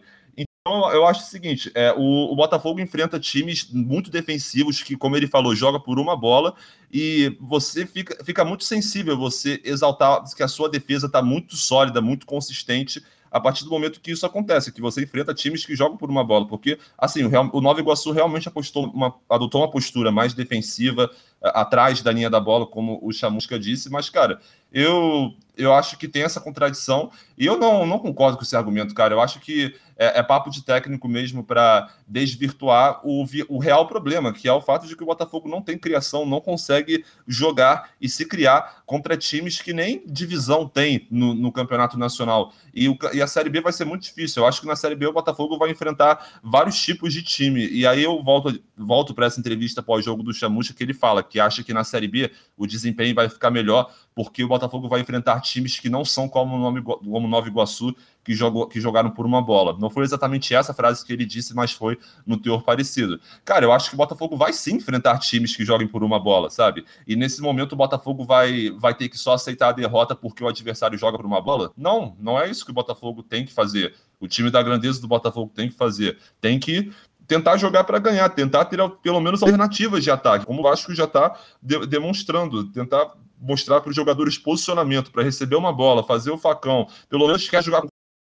Então, 0.69 0.93
eu 0.93 1.07
acho 1.07 1.23
o 1.23 1.27
seguinte: 1.27 1.73
é, 1.75 1.95
o, 1.97 2.31
o, 2.31 2.37
Botafogo 2.37 2.79
enfrenta 2.79 3.19
times 3.19 3.71
muito 3.73 4.11
defensivos 4.11 4.83
que, 4.83 4.99
como 4.99 5.17
ele 5.17 5.27
falou, 5.27 5.57
joga 5.57 5.81
por 5.81 5.99
uma 5.99 6.15
bola 6.15 6.55
e 6.93 7.35
você 7.41 7.87
fica, 7.87 8.23
fica 8.23 8.45
muito 8.45 8.65
sensível 8.65 9.17
você 9.17 9.63
exaltar 9.65 10.23
que 10.37 10.43
a 10.43 10.49
sua 10.49 10.69
defesa 10.69 11.07
está 11.07 11.23
muito 11.23 11.57
sólida, 11.57 12.03
muito 12.03 12.27
consistente 12.27 13.03
a 13.31 13.41
partir 13.41 13.65
do 13.65 13.71
momento 13.71 14.01
que 14.01 14.11
isso 14.11 14.27
acontece, 14.27 14.73
que 14.73 14.81
você 14.81 15.05
enfrenta 15.05 15.35
times 15.35 15.65
que 15.65 15.75
jogam 15.75 15.97
por 15.97 16.11
uma 16.11 16.25
bola, 16.25 16.47
porque 16.47 16.79
assim 16.97 17.25
o, 17.25 17.29
Real, 17.29 17.49
o 17.53 17.61
Nova 17.61 17.81
Iguaçu 17.81 18.11
realmente 18.11 18.49
apostou 18.49 18.87
uma, 18.87 19.15
adotou 19.29 19.63
uma 19.63 19.71
postura 19.71 20.11
mais 20.11 20.35
defensiva 20.35 21.11
atrás 21.43 22.03
da 22.03 22.13
linha 22.13 22.31
da 22.31 22.41
bola, 22.41 22.67
como 22.67 22.99
o 23.03 23.13
Chamusca 23.13 23.59
disse, 23.59 23.91
mas 23.91 24.11
cara, 24.11 24.41
eu 24.73 25.35
eu 25.59 25.75
acho 25.75 25.99
que 25.99 26.07
tem 26.07 26.23
essa 26.23 26.41
contradição 26.41 27.11
e 27.37 27.45
eu 27.45 27.59
não, 27.59 27.85
não 27.85 27.99
concordo 27.99 28.37
com 28.37 28.45
esse 28.45 28.55
argumento, 28.55 28.95
cara. 28.95 29.13
Eu 29.13 29.21
acho 29.21 29.41
que 29.41 29.75
é, 29.99 30.21
é 30.21 30.23
papo 30.23 30.51
de 30.51 30.65
técnico 30.65 31.09
mesmo 31.09 31.43
para 31.43 31.93
desvirtuar 32.07 33.01
o, 33.05 33.25
o 33.49 33.59
real 33.59 33.89
problema, 33.89 34.33
que 34.33 34.47
é 34.47 34.53
o 34.53 34.61
fato 34.61 34.87
de 34.87 34.97
que 34.97 35.03
o 35.03 35.07
Botafogo 35.07 35.49
não 35.49 35.61
tem 35.61 35.77
criação, 35.77 36.25
não 36.25 36.41
consegue 36.41 37.05
jogar 37.27 37.91
e 38.01 38.09
se 38.09 38.25
criar 38.25 38.83
contra 38.87 39.17
times 39.17 39.61
que 39.61 39.73
nem 39.73 40.03
divisão 40.07 40.69
tem 40.69 41.09
no, 41.11 41.35
no 41.35 41.51
Campeonato 41.51 41.99
Nacional. 41.99 42.53
E, 42.73 42.89
o, 42.89 42.97
e 43.13 43.21
a 43.21 43.27
Série 43.27 43.51
B 43.51 43.61
vai 43.61 43.73
ser 43.73 43.85
muito 43.85 44.03
difícil. 44.03 44.43
Eu 44.43 44.49
acho 44.49 44.61
que 44.61 44.67
na 44.67 44.77
Série 44.77 44.95
B 44.95 45.09
o 45.09 45.13
Botafogo 45.13 45.59
vai 45.59 45.71
enfrentar 45.71 46.39
vários 46.41 46.81
tipos 46.81 47.13
de 47.13 47.23
time. 47.23 47.67
E 47.67 47.85
aí 47.85 48.05
eu 48.05 48.23
volto, 48.23 48.61
volto 48.77 49.13
para 49.13 49.27
essa 49.27 49.41
entrevista 49.41 49.83
pós-jogo 49.83 50.23
do 50.23 50.33
Chamucha, 50.33 50.73
que 50.73 50.85
ele 50.85 50.95
fala 50.95 51.21
que 51.29 51.39
acha 51.39 51.63
que 51.63 51.73
na 51.73 51.85
Série 51.85 52.09
B 52.09 52.31
o 52.57 52.67
desempenho 52.67 53.15
vai 53.15 53.29
ficar 53.29 53.51
melhor 53.51 53.93
porque 54.19 54.43
o 54.43 54.49
Botafogo 54.49 54.89
vai 54.89 55.01
enfrentar 55.01 55.41
times 55.41 55.79
que 55.79 55.89
não 55.89 56.05
são 56.05 56.29
como 56.29 56.57
o 56.57 56.59
nome, 56.59 56.83
como 56.83 57.29
Nova 57.29 57.47
Iguaçu, 57.47 57.95
que, 58.25 58.35
jogou, 58.35 58.67
que 58.67 58.81
jogaram 58.81 59.11
por 59.11 59.25
uma 59.25 59.41
bola. 59.41 59.77
Não 59.79 59.89
foi 59.89 60.03
exatamente 60.03 60.53
essa 60.53 60.75
frase 60.75 61.07
que 61.07 61.13
ele 61.13 61.25
disse, 61.25 61.55
mas 61.55 61.71
foi 61.71 61.97
no 62.27 62.37
teor 62.37 62.65
parecido. 62.65 63.21
Cara, 63.45 63.65
eu 63.65 63.71
acho 63.71 63.89
que 63.89 63.95
o 63.95 63.97
Botafogo 63.97 64.37
vai 64.37 64.53
sim 64.53 64.75
enfrentar 64.75 65.19
times 65.21 65.55
que 65.55 65.65
joguem 65.65 65.87
por 65.87 66.03
uma 66.03 66.19
bola, 66.19 66.51
sabe? 66.51 66.85
E 67.07 67.15
nesse 67.15 67.41
momento 67.41 67.75
o 67.75 67.77
Botafogo 67.77 68.25
vai, 68.25 68.71
vai 68.71 68.93
ter 68.93 69.09
que 69.09 69.17
só 69.17 69.35
aceitar 69.35 69.69
a 69.69 69.73
derrota 69.73 70.17
porque 70.17 70.43
o 70.43 70.49
adversário 70.49 70.99
joga 70.99 71.17
por 71.17 71.25
uma 71.25 71.41
bola? 71.41 71.73
Não, 71.77 72.17
não 72.19 72.41
é 72.41 72.51
isso 72.51 72.65
que 72.65 72.73
o 72.73 72.75
Botafogo 72.75 73.23
tem 73.23 73.45
que 73.45 73.53
fazer. 73.53 73.95
O 74.19 74.27
time 74.27 74.51
da 74.51 74.61
grandeza 74.63 75.01
do 75.01 75.07
Botafogo 75.07 75.53
tem 75.55 75.69
que 75.69 75.77
fazer. 75.77 76.19
Tem 76.41 76.59
que 76.59 76.93
tentar 77.29 77.59
jogar 77.59 77.85
para 77.85 77.99
ganhar, 77.99 78.29
tentar 78.31 78.65
ter 78.65 78.79
pelo 79.03 79.21
menos 79.21 79.43
alternativas 79.43 80.03
de 80.03 80.11
ataque, 80.11 80.47
como 80.47 80.61
o 80.61 80.63
Vasco 80.63 80.95
já 80.95 81.05
está 81.05 81.39
de 81.63 81.87
demonstrando, 81.87 82.65
tentar 82.73 83.13
mostrar 83.39 83.81
para 83.81 83.91
os 83.91 83.95
jogadores 83.95 84.39
posicionamento, 84.39 85.13
para 85.13 85.23
receber 85.23 85.55
uma 85.55 85.73
bola, 85.73 86.03
fazer 86.03 86.31
o 86.31 86.39
facão, 86.39 86.89
pelo 87.09 87.27
menos 87.27 87.49
quer 87.49 87.63
jogar 87.63 87.83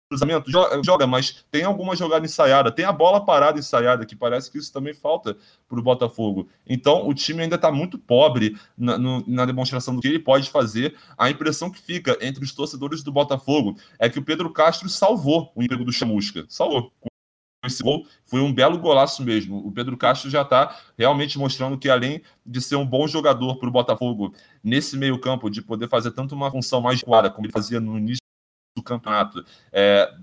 cruzamento, 0.09 0.49
joga, 0.83 1.05
mas 1.05 1.45
tem 1.51 1.63
alguma 1.63 1.95
jogada 1.95 2.25
ensaiada, 2.25 2.71
tem 2.71 2.85
a 2.85 2.93
bola 2.93 3.23
parada 3.25 3.59
ensaiada, 3.59 4.05
que 4.05 4.15
parece 4.15 4.49
que 4.49 4.57
isso 4.57 4.71
também 4.71 4.93
falta 4.93 5.37
para 5.67 5.79
o 5.79 5.83
Botafogo. 5.83 6.47
Então, 6.65 7.07
o 7.07 7.13
time 7.13 7.43
ainda 7.43 7.55
está 7.55 7.71
muito 7.71 7.99
pobre 7.99 8.57
na, 8.77 8.97
no, 8.97 9.23
na, 9.27 9.45
demonstração 9.45 9.93
do 9.93 10.01
que 10.01 10.07
ele 10.07 10.19
pode 10.19 10.49
fazer. 10.49 10.95
A 11.17 11.29
impressão 11.29 11.69
que 11.69 11.81
fica 11.81 12.17
entre 12.21 12.41
os 12.41 12.53
torcedores 12.53 13.03
do 13.03 13.11
Botafogo 13.11 13.75
é 13.99 14.09
que 14.09 14.17
o 14.17 14.23
Pedro 14.23 14.49
Castro 14.49 14.87
salvou 14.87 15.51
o 15.53 15.61
emprego 15.61 15.83
do 15.83 15.91
Chamusca. 15.91 16.45
Salvou 16.47 16.89
esse 17.65 17.81
gol 17.81 18.05
foi 18.25 18.39
um 18.39 18.53
belo 18.53 18.77
golaço 18.77 19.23
mesmo. 19.23 19.57
O 19.65 19.71
Pedro 19.71 19.97
Castro 19.97 20.29
já 20.29 20.43
está 20.43 20.77
realmente 20.97 21.39
mostrando 21.39 21.77
que, 21.77 21.89
além 21.89 22.21
de 22.45 22.61
ser 22.61 22.75
um 22.75 22.85
bom 22.85 23.07
jogador 23.07 23.57
para 23.57 23.67
o 23.67 23.71
Botafogo 23.71 24.33
nesse 24.63 24.95
meio-campo, 24.95 25.49
de 25.49 25.61
poder 25.61 25.87
fazer 25.87 26.11
tanto 26.11 26.35
uma 26.35 26.51
função 26.51 26.81
mais 26.81 27.01
clara 27.01 27.29
como 27.29 27.45
ele 27.45 27.53
fazia 27.53 27.79
no 27.79 27.97
início 27.97 28.21
do 28.75 28.83
campeonato, 28.83 29.43
é, 29.71 30.13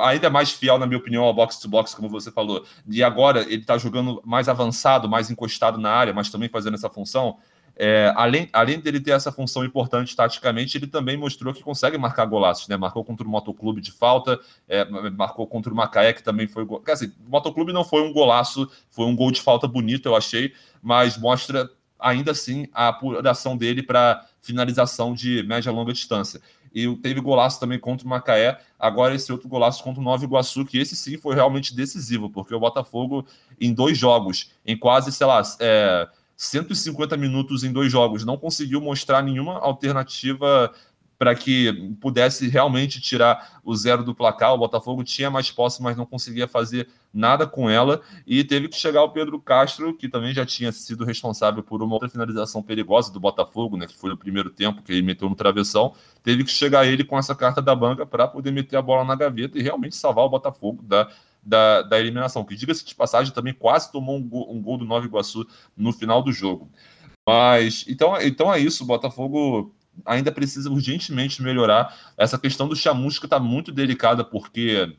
ainda 0.00 0.30
mais 0.30 0.50
fiel, 0.52 0.78
na 0.78 0.86
minha 0.86 0.98
opinião, 0.98 1.24
ao 1.24 1.34
box-to-box, 1.34 1.94
como 1.94 2.08
você 2.08 2.30
falou. 2.30 2.64
E 2.88 3.02
agora 3.02 3.42
ele 3.42 3.62
está 3.62 3.78
jogando 3.78 4.20
mais 4.24 4.48
avançado, 4.48 5.08
mais 5.08 5.30
encostado 5.30 5.78
na 5.78 5.90
área, 5.90 6.12
mas 6.12 6.30
também 6.30 6.48
fazendo 6.48 6.74
essa 6.74 6.90
função. 6.90 7.38
É, 7.84 8.12
além, 8.14 8.48
além 8.52 8.78
dele 8.78 9.00
ter 9.00 9.10
essa 9.10 9.32
função 9.32 9.64
importante 9.64 10.14
taticamente, 10.14 10.78
ele 10.78 10.86
também 10.86 11.16
mostrou 11.16 11.52
que 11.52 11.64
consegue 11.64 11.98
marcar 11.98 12.24
golaços, 12.26 12.68
né? 12.68 12.76
Marcou 12.76 13.04
contra 13.04 13.26
o 13.26 13.28
Motoclube 13.28 13.80
de 13.80 13.90
falta, 13.90 14.38
é, 14.68 14.84
marcou 15.10 15.48
contra 15.48 15.72
o 15.72 15.74
Macaé, 15.74 16.12
que 16.12 16.22
também 16.22 16.46
foi. 16.46 16.64
Quer 16.86 16.92
dizer, 16.92 17.12
o 17.26 17.28
Motoclube 17.28 17.72
não 17.72 17.82
foi 17.82 18.02
um 18.02 18.12
golaço, 18.12 18.70
foi 18.88 19.06
um 19.06 19.16
gol 19.16 19.32
de 19.32 19.42
falta 19.42 19.66
bonito, 19.66 20.06
eu 20.06 20.14
achei, 20.14 20.54
mas 20.80 21.18
mostra 21.18 21.68
ainda 21.98 22.30
assim 22.30 22.68
a 22.72 22.86
apuração 22.86 23.56
dele 23.56 23.82
para 23.82 24.28
finalização 24.40 25.12
de 25.12 25.42
média 25.42 25.72
longa 25.72 25.92
distância. 25.92 26.40
E 26.72 26.86
teve 26.98 27.20
golaço 27.20 27.58
também 27.58 27.80
contra 27.80 28.06
o 28.06 28.08
Macaé, 28.08 28.60
agora 28.78 29.12
esse 29.12 29.32
outro 29.32 29.48
golaço 29.48 29.82
contra 29.82 30.00
o 30.00 30.04
Nova 30.04 30.22
Iguaçu, 30.22 30.64
que 30.64 30.78
esse 30.78 30.94
sim 30.94 31.18
foi 31.18 31.34
realmente 31.34 31.74
decisivo, 31.74 32.30
porque 32.30 32.54
o 32.54 32.60
Botafogo, 32.60 33.26
em 33.60 33.74
dois 33.74 33.98
jogos, 33.98 34.52
em 34.64 34.76
quase, 34.76 35.10
sei 35.10 35.26
lá, 35.26 35.42
é, 35.58 36.08
150 36.42 37.16
minutos 37.16 37.62
em 37.62 37.72
dois 37.72 37.92
jogos, 37.92 38.24
não 38.24 38.36
conseguiu 38.36 38.80
mostrar 38.80 39.22
nenhuma 39.22 39.58
alternativa 39.60 40.72
para 41.16 41.36
que 41.36 41.94
pudesse 42.00 42.48
realmente 42.48 43.00
tirar 43.00 43.60
o 43.64 43.76
zero 43.76 44.02
do 44.02 44.12
placar. 44.12 44.52
O 44.52 44.58
Botafogo 44.58 45.04
tinha 45.04 45.30
mais 45.30 45.52
posse, 45.52 45.80
mas 45.80 45.96
não 45.96 46.04
conseguia 46.04 46.48
fazer 46.48 46.88
nada 47.14 47.46
com 47.46 47.70
ela 47.70 48.00
e 48.26 48.42
teve 48.42 48.66
que 48.66 48.74
chegar 48.74 49.04
o 49.04 49.10
Pedro 49.10 49.38
Castro, 49.38 49.94
que 49.94 50.08
também 50.08 50.34
já 50.34 50.44
tinha 50.44 50.72
sido 50.72 51.04
responsável 51.04 51.62
por 51.62 51.80
uma 51.80 51.94
outra 51.94 52.08
finalização 52.08 52.60
perigosa 52.60 53.12
do 53.12 53.20
Botafogo, 53.20 53.76
né, 53.76 53.86
que 53.86 53.96
foi 53.96 54.10
no 54.10 54.16
primeiro 54.16 54.50
tempo 54.50 54.82
que 54.82 54.90
ele 54.90 55.02
meteu 55.02 55.28
no 55.28 55.36
travessão. 55.36 55.94
Teve 56.24 56.42
que 56.42 56.50
chegar 56.50 56.84
ele 56.88 57.04
com 57.04 57.16
essa 57.16 57.36
carta 57.36 57.62
da 57.62 57.76
banca 57.76 58.04
para 58.04 58.26
poder 58.26 58.50
meter 58.50 58.76
a 58.76 58.82
bola 58.82 59.04
na 59.04 59.14
gaveta 59.14 59.56
e 59.56 59.62
realmente 59.62 59.94
salvar 59.94 60.24
o 60.24 60.28
Botafogo 60.28 60.82
da 60.82 61.08
da, 61.42 61.82
da 61.82 61.98
eliminação, 61.98 62.44
que 62.44 62.54
diga-se 62.54 62.84
de 62.84 62.94
passagem 62.94 63.32
também 63.32 63.52
quase 63.52 63.90
tomou 63.90 64.16
um 64.16 64.28
gol, 64.28 64.52
um 64.54 64.62
gol 64.62 64.78
do 64.78 64.84
Nova 64.84 65.04
Iguaçu 65.04 65.46
no 65.76 65.92
final 65.92 66.22
do 66.22 66.32
jogo. 66.32 66.70
Mas 67.26 67.84
então, 67.88 68.20
então 68.20 68.52
é 68.52 68.58
isso, 68.58 68.84
o 68.84 68.86
Botafogo 68.86 69.74
ainda 70.04 70.32
precisa 70.32 70.70
urgentemente 70.70 71.42
melhorar. 71.42 71.96
Essa 72.16 72.38
questão 72.38 72.68
do 72.68 72.76
chamusca 72.76 73.26
está 73.26 73.38
muito 73.38 73.72
delicada, 73.72 74.24
porque 74.24 74.96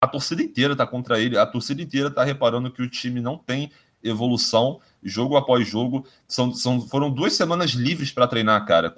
a 0.00 0.06
torcida 0.06 0.42
inteira 0.42 0.72
está 0.72 0.86
contra 0.86 1.20
ele, 1.20 1.38
a 1.38 1.46
torcida 1.46 1.82
inteira 1.82 2.08
está 2.08 2.24
reparando 2.24 2.70
que 2.70 2.82
o 2.82 2.88
time 2.88 3.20
não 3.20 3.36
tem 3.38 3.70
evolução, 4.02 4.80
jogo 5.02 5.36
após 5.36 5.66
jogo. 5.66 6.06
São, 6.26 6.52
são, 6.52 6.80
foram 6.80 7.10
duas 7.10 7.34
semanas 7.34 7.70
livres 7.70 8.10
para 8.10 8.26
treinar, 8.26 8.66
cara, 8.66 8.92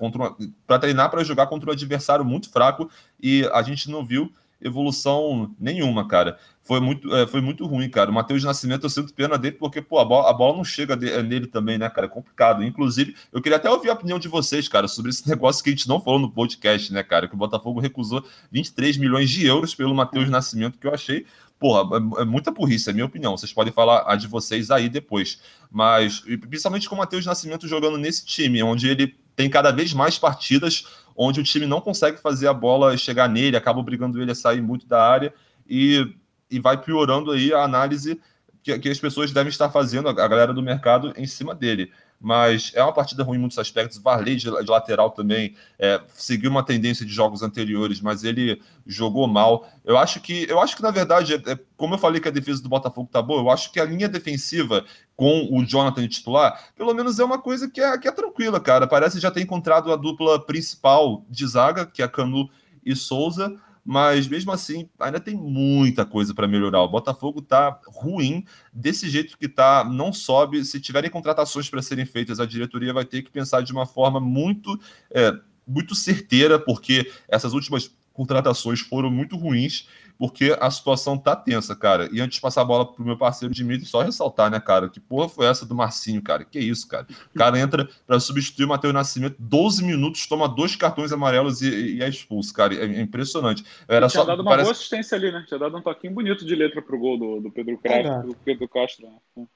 para 0.67 0.79
treinar 0.79 1.11
para 1.11 1.25
jogar 1.25 1.47
contra 1.47 1.71
um 1.71 1.73
adversário 1.73 2.25
muito 2.25 2.51
fraco 2.51 2.91
e 3.21 3.49
a 3.53 3.63
gente 3.63 3.91
não 3.91 4.05
viu 4.05 4.33
evolução 4.65 5.55
nenhuma, 5.61 6.09
cara. 6.09 6.39
Foi 6.63 6.81
muito, 6.81 7.15
é, 7.15 7.27
foi 7.27 7.41
muito 7.43 7.67
ruim, 7.67 7.89
cara. 7.91 8.11
O 8.11 8.15
Matheus 8.15 8.43
Nascimento, 8.43 8.85
eu 8.85 8.91
sinto 8.91 9.13
pena 9.13 9.37
dele, 9.37 9.57
porque, 9.59 9.83
pô, 9.83 9.99
a 9.99 10.05
bola, 10.05 10.31
a 10.31 10.33
bola 10.33 10.57
não 10.57 10.65
chega 10.65 10.97
de, 10.97 11.23
nele 11.23 11.47
também, 11.47 11.77
né, 11.77 11.89
cara? 11.91 12.07
É 12.07 12.11
complicado. 12.11 12.65
Inclusive, 12.65 13.15
eu 13.33 13.43
queria 13.43 13.57
até 13.57 13.71
ouvir 13.71 13.91
a 13.91 13.93
opinião 13.93 14.19
de 14.19 14.29
vocês, 14.29 14.67
cara, 14.67 14.89
sobre 14.89 15.11
esse 15.11 15.29
negócio 15.29 15.63
que 15.63 15.71
a 15.71 15.73
gente 15.73 15.87
não 15.87 16.01
falou 16.01 16.19
no 16.19 16.31
podcast, 16.31 16.93
né, 16.93 17.03
cara? 17.03 17.29
Que 17.29 17.35
o 17.35 17.39
Botafogo 17.39 17.81
recusou 17.81 18.25
23 18.51 18.97
milhões 18.97 19.29
de 19.29 19.47
euros 19.47 19.75
pelo 19.75 19.95
Matheus 19.95 20.31
Nascimento, 20.31 20.79
que 20.79 20.87
eu 20.87 20.95
achei 20.95 21.27
porra, 21.59 21.97
é, 21.97 22.23
é 22.23 22.25
muita 22.27 22.51
burrice, 22.51 22.91
é 22.91 22.93
minha 22.93 23.07
opinião. 23.07 23.37
Vocês 23.37 23.53
podem 23.53 23.73
falar 23.73 24.05
a 24.07 24.17
de 24.17 24.27
vocês 24.27 24.71
aí 24.71 24.89
depois. 24.89 25.41
Mas, 25.71 26.21
principalmente 26.21 26.89
com 26.89 26.95
o 26.95 26.99
Matheus 26.99 27.25
Nascimento 27.25 27.67
jogando 27.67 27.97
nesse 27.97 28.27
time, 28.27 28.63
onde 28.63 28.89
ele 28.89 29.17
tem 29.35 29.51
cada 29.51 29.71
vez 29.73 29.93
mais 29.93 30.19
partidas 30.19 30.87
onde 31.17 31.41
o 31.41 31.45
time 31.45 31.67
não 31.67 31.81
consegue 31.81 32.19
fazer 32.19 32.49
a 32.49 32.55
bola 32.55 32.97
chegar 32.97 33.29
nele, 33.29 33.57
acaba 33.57 33.79
obrigando 33.79 34.21
ele 34.21 34.33
a 34.33 34.35
sair 34.35 34.61
muito 34.61 34.87
da 34.87 35.03
área 35.03 35.33
e, 35.69 36.15
e 36.51 36.59
vai 36.59 36.81
piorando 36.81 37.31
aí 37.31 37.53
a 37.53 37.63
análise 37.63 38.21
que, 38.63 38.79
que 38.79 38.89
as 38.89 38.99
pessoas 38.99 39.33
devem 39.33 39.51
estar 39.51 39.71
fazendo, 39.71 40.09
a 40.09 40.13
galera 40.13 40.53
do 40.53 40.63
mercado, 40.63 41.13
em 41.17 41.27
cima 41.27 41.55
dele 41.55 41.93
mas 42.25 42.73
é 42.75 42.83
uma 42.83 42.93
partida 42.93 43.23
ruim 43.23 43.37
em 43.37 43.41
muitos 43.41 43.59
aspectos. 43.59 43.99
Varley 43.99 44.37
de, 44.37 44.45
de 44.51 44.71
lateral 44.71 45.11
também 45.11 45.55
é, 45.79 46.01
seguiu 46.15 46.51
uma 46.51 46.63
tendência 46.63 47.05
de 47.05 47.13
jogos 47.13 47.43
anteriores, 47.43 48.01
mas 48.01 48.25
ele 48.25 48.63
jogou 48.87 49.29
mal. 49.29 49.69
Eu 49.85 49.99
acho 49.99 50.21
que, 50.21 50.47
eu 50.49 50.59
acho 50.59 50.75
que 50.75 50.83
na 50.83 50.91
verdade, 50.91 51.35
é, 51.35 51.53
é, 51.53 51.59
como 51.77 51.95
eu 51.95 51.99
falei 51.99 52.21
que 52.21 52.29
a 52.29 52.31
defesa 52.31 52.63
do 52.63 52.69
Botafogo 52.69 53.11
tá 53.13 53.21
boa, 53.21 53.43
eu 53.43 53.51
acho 53.51 53.71
que 53.71 53.79
a 53.79 53.85
linha 53.85 54.09
defensiva 54.09 54.87
com 55.15 55.49
o 55.53 55.65
Jonathan 55.67 56.09
titular, 56.09 56.71
pelo 56.75 56.95
menos 56.95 57.19
é 57.19 57.25
uma 57.25 57.39
coisa 57.39 57.69
que 57.69 57.81
é, 57.81 57.99
que 57.99 58.09
é 58.09 58.13
tranquila, 58.13 58.59
cara. 58.59 58.87
Parece 58.87 59.21
já 59.21 59.31
ter 59.31 59.43
encontrado 59.43 59.93
a 59.93 59.97
dupla 59.97 60.41
principal 60.45 61.23
de 61.29 61.47
zaga, 61.47 61.85
que 61.85 62.03
é 62.03 62.09
Canu 62.09 62.49
e 62.85 62.97
Souza 62.97 63.55
mas 63.85 64.27
mesmo 64.27 64.51
assim 64.51 64.89
ainda 64.99 65.21
tem 65.21 65.37
muita 65.37 66.07
coisa 66.07 66.35
para 66.35 66.49
melhorar. 66.49 66.81
O 66.81 66.89
Botafogo 66.89 67.41
está 67.41 67.79
ruim 67.87 68.45
desse 68.73 69.11
jeito 69.11 69.37
que 69.37 69.47
está, 69.47 69.85
não 69.85 70.13
sobe. 70.13 70.65
Se 70.65 70.81
tiverem 70.81 71.11
contratações 71.11 71.69
para 71.69 71.83
serem 71.83 72.07
feitas, 72.07 72.41
a 72.41 72.47
diretoria 72.47 72.95
vai 72.95 73.05
ter 73.05 73.23
que 73.23 73.31
pensar 73.31 73.63
de 73.63 73.73
uma 73.73 73.85
forma 73.85 74.19
muito, 74.19 74.81
é, 75.11 75.33
muito 75.67 75.95
certeira, 75.95 76.59
porque 76.59 77.13
essas 77.29 77.53
últimas 77.53 77.95
contratações 78.15 78.81
foram 78.81 79.11
muito 79.11 79.37
ruins 79.37 79.89
porque 80.19 80.57
a 80.61 80.71
situação 80.71 81.19
tá 81.19 81.35
tensa, 81.35 81.75
cara. 81.75 82.09
E 82.13 82.21
antes 82.21 82.37
de 82.37 82.41
passar 82.41 82.63
a 82.63 82.65
bola 82.65 82.91
pro 82.91 83.05
meu 83.05 83.17
parceiro 83.17 83.55
Dimitri, 83.55 83.87
só 83.87 84.03
ressaltar, 84.03 84.51
né, 84.51 84.61
cara? 84.61 84.89
Que 84.89 85.01
porra 85.01 85.29
foi 85.29 85.47
essa 85.47 85.67
do 85.67 85.75
Marcinho, 85.75 86.23
cara? 86.23 86.45
Que 86.45 86.59
isso, 86.59 86.87
cara? 86.89 87.07
O 87.35 87.39
cara 87.39 87.59
entra 87.59 87.89
para 88.07 88.21
substituir 88.21 88.65
o 88.65 88.69
Matheus 88.69 88.95
Nascimento, 88.95 89.37
12 89.39 89.85
minutos, 89.85 90.27
toma 90.27 90.49
dois 90.49 90.77
cartões 90.77 91.13
amarelos 91.13 91.63
e, 91.63 91.97
e 91.97 92.03
é 92.03 92.09
expulso, 92.09 92.53
cara. 92.55 92.75
É, 92.75 92.85
é 92.85 93.01
impressionante. 93.01 93.65
Era 93.89 94.09
tinha 94.09 94.21
só, 94.21 94.27
dado 94.27 94.43
uma 94.43 94.51
parece... 94.51 94.67
boa 94.67 94.73
assistência 94.73 95.17
ali, 95.17 95.33
né? 95.33 95.45
Tinha 95.49 95.59
dado 95.59 95.77
um 95.77 95.83
toquinho 95.83 96.15
bonito 96.15 96.45
de 96.45 96.55
letra 96.55 96.81
pro 96.81 96.99
gol 96.99 97.19
do, 97.19 97.41
do 97.41 97.51
Pedro, 97.51 97.79
Castro, 97.79 98.29
do 98.29 98.37
Pedro 98.37 98.69
Castro. 98.69 99.07
Né? 99.37 99.47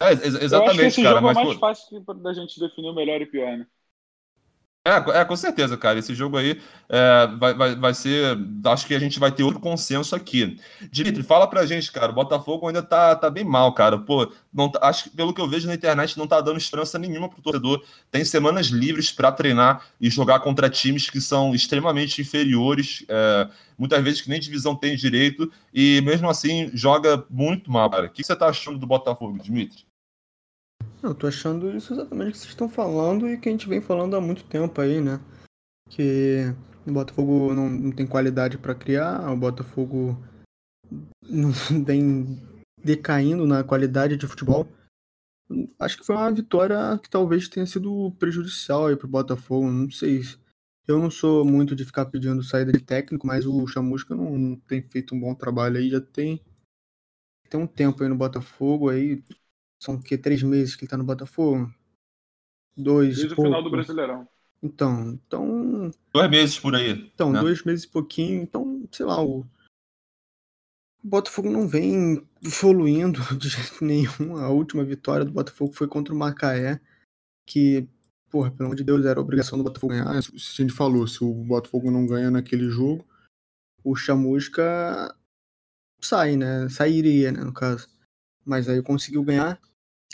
É, 0.00 0.12
exatamente, 0.12 0.52
Eu 0.52 0.64
acho 0.64 0.78
que 0.78 0.84
esse 0.86 1.02
cara. 1.02 1.14
Jogo 1.16 1.26
mas, 1.26 1.36
é 1.36 1.44
mais 1.44 1.54
pô... 1.54 1.60
fácil 1.60 2.00
da 2.00 2.32
gente 2.32 2.60
definir 2.60 2.90
o 2.90 2.94
melhor 2.94 3.20
e 3.20 3.26
pior, 3.26 3.56
né? 3.56 3.66
É, 4.86 5.20
é, 5.20 5.24
com 5.24 5.34
certeza, 5.34 5.78
cara. 5.78 5.98
Esse 5.98 6.14
jogo 6.14 6.36
aí 6.36 6.60
é, 6.90 7.26
vai, 7.38 7.54
vai, 7.54 7.74
vai 7.74 7.94
ser. 7.94 8.36
Acho 8.66 8.86
que 8.86 8.94
a 8.94 8.98
gente 8.98 9.18
vai 9.18 9.32
ter 9.32 9.42
outro 9.42 9.58
consenso 9.58 10.14
aqui. 10.14 10.58
Dimitri, 10.92 11.22
fala 11.22 11.46
pra 11.46 11.64
gente, 11.64 11.90
cara. 11.90 12.12
O 12.12 12.14
Botafogo 12.14 12.66
ainda 12.66 12.82
tá, 12.82 13.16
tá 13.16 13.30
bem 13.30 13.44
mal, 13.44 13.72
cara. 13.72 13.96
Pô, 13.96 14.30
não, 14.52 14.68
tá, 14.68 14.80
acho 14.86 15.04
que 15.04 15.10
pelo 15.10 15.32
que 15.32 15.40
eu 15.40 15.48
vejo 15.48 15.66
na 15.66 15.74
internet, 15.74 16.18
não 16.18 16.26
tá 16.26 16.38
dando 16.42 16.58
esperança 16.58 16.98
nenhuma 16.98 17.30
pro 17.30 17.40
torcedor. 17.40 17.82
Tem 18.10 18.26
semanas 18.26 18.66
livres 18.66 19.10
para 19.10 19.32
treinar 19.32 19.86
e 19.98 20.10
jogar 20.10 20.40
contra 20.40 20.68
times 20.68 21.08
que 21.08 21.20
são 21.20 21.54
extremamente 21.54 22.20
inferiores, 22.20 23.06
é, 23.08 23.48
muitas 23.78 24.04
vezes 24.04 24.20
que 24.20 24.28
nem 24.28 24.38
divisão 24.38 24.76
tem 24.76 24.96
direito, 24.96 25.50
e 25.72 26.02
mesmo 26.02 26.28
assim 26.28 26.70
joga 26.74 27.24
muito 27.30 27.72
mal, 27.72 27.88
cara. 27.88 28.06
O 28.06 28.10
que 28.10 28.22
você 28.22 28.36
tá 28.36 28.48
achando 28.48 28.78
do 28.78 28.86
Botafogo, 28.86 29.38
Dimitri? 29.38 29.86
Eu 31.04 31.14
tô 31.14 31.26
achando 31.26 31.70
isso 31.76 31.92
exatamente 31.92 32.30
o 32.30 32.32
que 32.32 32.38
vocês 32.38 32.48
estão 32.48 32.66
falando 32.66 33.28
e 33.28 33.36
que 33.36 33.46
a 33.46 33.52
gente 33.52 33.68
vem 33.68 33.78
falando 33.78 34.16
há 34.16 34.20
muito 34.22 34.42
tempo 34.44 34.80
aí, 34.80 35.02
né? 35.02 35.20
Que 35.90 36.54
o 36.86 36.92
Botafogo 36.92 37.52
não, 37.52 37.68
não 37.68 37.92
tem 37.92 38.06
qualidade 38.06 38.56
para 38.56 38.74
criar, 38.74 39.30
o 39.30 39.36
Botafogo 39.36 40.16
não 41.28 41.50
vem 41.84 42.40
decaindo 42.82 43.46
na 43.46 43.62
qualidade 43.62 44.16
de 44.16 44.26
futebol. 44.26 44.66
Acho 45.78 45.98
que 45.98 46.06
foi 46.06 46.16
uma 46.16 46.32
vitória 46.32 46.98
que 47.02 47.10
talvez 47.10 47.48
tenha 47.48 47.66
sido 47.66 48.10
prejudicial 48.18 48.86
aí 48.86 48.96
pro 48.96 49.06
Botafogo, 49.06 49.70
não 49.70 49.90
sei. 49.90 50.22
Eu 50.88 50.98
não 50.98 51.10
sou 51.10 51.44
muito 51.44 51.76
de 51.76 51.84
ficar 51.84 52.06
pedindo 52.06 52.42
saída 52.42 52.72
de 52.72 52.80
técnico, 52.80 53.26
mas 53.26 53.44
o 53.44 53.66
Chamusca 53.66 54.14
não, 54.14 54.38
não 54.38 54.56
tem 54.56 54.80
feito 54.80 55.14
um 55.14 55.20
bom 55.20 55.34
trabalho 55.34 55.76
aí, 55.76 55.90
já 55.90 56.00
tem 56.00 56.40
tem 57.50 57.60
um 57.60 57.66
tempo 57.66 58.02
aí 58.02 58.08
no 58.08 58.16
Botafogo 58.16 58.88
aí, 58.88 59.22
são 59.84 60.00
que 60.00 60.16
três 60.16 60.42
meses 60.42 60.74
que 60.74 60.84
ele 60.84 60.90
tá 60.90 60.96
no 60.96 61.04
Botafogo? 61.04 61.72
Dois. 62.74 63.16
Desde 63.16 63.34
o 63.34 63.36
final 63.36 63.62
do 63.62 63.70
Brasileirão. 63.70 64.26
Então, 64.62 65.10
então. 65.10 65.90
Dois 66.10 66.30
meses 66.30 66.58
por 66.58 66.74
aí. 66.74 66.90
Então, 66.90 67.30
né? 67.30 67.40
dois 67.40 67.62
meses 67.62 67.84
e 67.84 67.88
pouquinho. 67.88 68.42
Então, 68.42 68.88
sei 68.90 69.04
lá, 69.04 69.22
o. 69.22 69.40
O 71.02 71.06
Botafogo 71.06 71.50
não 71.50 71.68
vem 71.68 72.26
evoluindo 72.42 73.20
de 73.36 73.50
jeito 73.50 73.84
nenhum. 73.84 74.38
A 74.38 74.48
última 74.48 74.82
vitória 74.82 75.22
do 75.22 75.32
Botafogo 75.32 75.74
foi 75.74 75.86
contra 75.86 76.14
o 76.14 76.16
Macaé, 76.16 76.80
que, 77.46 77.86
porra, 78.30 78.50
pelo 78.50 78.68
amor 78.68 78.76
de 78.76 78.84
Deus, 78.84 79.04
era 79.04 79.20
obrigação 79.20 79.58
do 79.58 79.64
Botafogo 79.64 79.92
ganhar. 79.92 80.22
Se 80.22 80.62
a 80.62 80.64
gente 80.64 80.72
falou, 80.72 81.06
se 81.06 81.22
o 81.22 81.30
Botafogo 81.44 81.90
não 81.90 82.06
ganha 82.06 82.30
naquele 82.30 82.70
jogo, 82.70 83.06
o 83.84 83.94
Chamusca 83.94 85.14
sai, 86.00 86.38
né? 86.38 86.70
Sairia, 86.70 87.30
né, 87.30 87.44
no 87.44 87.52
caso. 87.52 87.86
Mas 88.42 88.66
aí 88.66 88.82
conseguiu 88.82 89.22
ganhar 89.22 89.60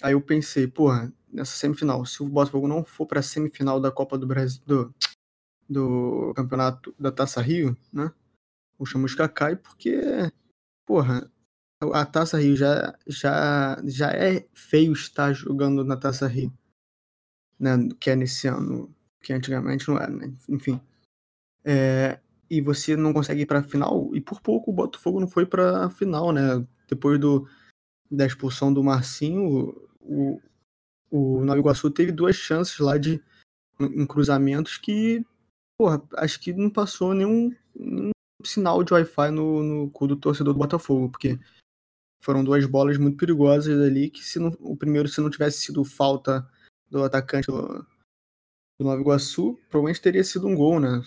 Aí 0.02 0.12
eu 0.12 0.20
pensei, 0.20 0.66
porra, 0.66 1.12
nessa 1.32 1.56
semifinal, 1.56 2.05
se 2.06 2.22
o 2.22 2.28
Botafogo 2.28 2.66
não 2.66 2.85
for 2.85 3.06
pra 3.06 3.22
semifinal 3.22 3.81
da 3.81 3.90
Copa 3.90 4.16
do 4.16 4.27
Brasil, 4.27 4.62
do, 4.66 4.94
do 5.68 6.32
campeonato 6.35 6.94
da 6.98 7.12
Taça 7.12 7.40
Rio, 7.40 7.77
né? 7.93 8.12
O 8.78 8.86
Chamusca 8.86 9.28
cai 9.28 9.56
porque, 9.56 10.01
porra, 10.86 11.31
a 11.93 12.06
Taça 12.06 12.39
Rio 12.39 12.56
já, 12.56 12.98
já, 13.06 13.81
já 13.85 14.10
é 14.10 14.47
feio 14.55 14.93
estar 14.93 15.32
jogando 15.32 15.85
na 15.85 15.97
Taça 15.97 16.27
Rio, 16.27 16.52
né? 17.59 17.72
Que 18.01 18.10
é 18.10 18.16
nesse 18.16 18.48
ano, 18.48 18.94
que 19.20 19.32
antigamente 19.32 19.86
não 19.89 19.98
era, 19.98 20.10
né? 20.10 20.32
Enfim. 20.48 20.81
É, 21.62 22.18
e 22.48 22.60
você 22.60 22.97
não 22.97 23.12
consegue 23.12 23.43
ir 23.43 23.47
pra 23.47 23.62
final, 23.62 24.10
e 24.14 24.20
por 24.20 24.40
pouco 24.40 24.70
o 24.70 24.74
Botafogo 24.74 25.20
não 25.20 25.28
foi 25.28 25.47
pra 25.47 25.90
final, 25.90 26.32
né? 26.32 26.66
Depois 26.89 27.20
do, 27.20 27.47
da 28.10 28.27
expulsão 28.27 28.72
do 28.72 28.82
Marcinho, 28.82 29.90
o, 30.01 30.40
o 31.10 31.44
Nova 31.44 31.59
Iguaçu 31.59 31.90
teve 31.90 32.12
duas 32.12 32.36
chances 32.36 32.78
lá 32.78 32.97
de 32.97 33.22
em 33.81 34.06
cruzamentos 34.06 34.77
que, 34.77 35.24
porra, 35.78 36.02
acho 36.16 36.39
que 36.40 36.52
não 36.52 36.68
passou 36.68 37.14
nenhum, 37.14 37.55
nenhum 37.74 38.10
sinal 38.44 38.82
de 38.85 38.93
Wi-Fi 38.93 39.31
no, 39.31 39.62
no 39.62 39.90
cu 39.90 40.06
do 40.06 40.16
torcedor 40.16 40.52
do 40.52 40.59
Botafogo, 40.59 41.10
porque 41.10 41.39
foram 42.22 42.44
duas 42.44 42.64
bolas 42.66 42.98
muito 42.98 43.16
perigosas 43.16 43.81
ali 43.81 44.10
que 44.10 44.22
se 44.22 44.39
não, 44.39 44.55
o 44.60 44.77
primeiro 44.77 45.09
se 45.09 45.20
não 45.20 45.31
tivesse 45.31 45.60
sido 45.60 45.85
falta 45.85 46.47
do 46.90 47.02
atacante 47.02 47.47
do, 47.47 47.86
do 48.78 48.85
Nova 48.85 49.01
Iguaçu, 49.01 49.59
provavelmente 49.70 50.02
teria 50.02 50.24
sido 50.24 50.47
um 50.47 50.55
gol, 50.55 50.78
né? 50.78 51.02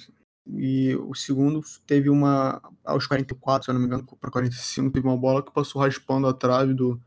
E 0.48 0.96
o 0.96 1.14
segundo 1.14 1.62
teve 1.86 2.10
uma 2.10 2.62
aos 2.84 3.08
44, 3.08 3.66
se 3.66 3.72
eu 3.72 3.74
não 3.74 3.82
me 3.82 3.88
engano, 3.88 4.06
para 4.20 4.32
45, 4.32 4.92
teve 4.92 5.08
uma 5.08 5.18
bola 5.18 5.44
que 5.44 5.54
passou 5.54 5.82
raspando 5.82 6.28
a 6.28 6.34
trave 6.34 6.74
do 6.74 7.02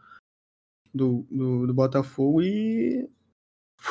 do, 0.96 1.26
do, 1.30 1.66
do 1.66 1.74
Botafogo 1.74 2.42
e 2.42 3.08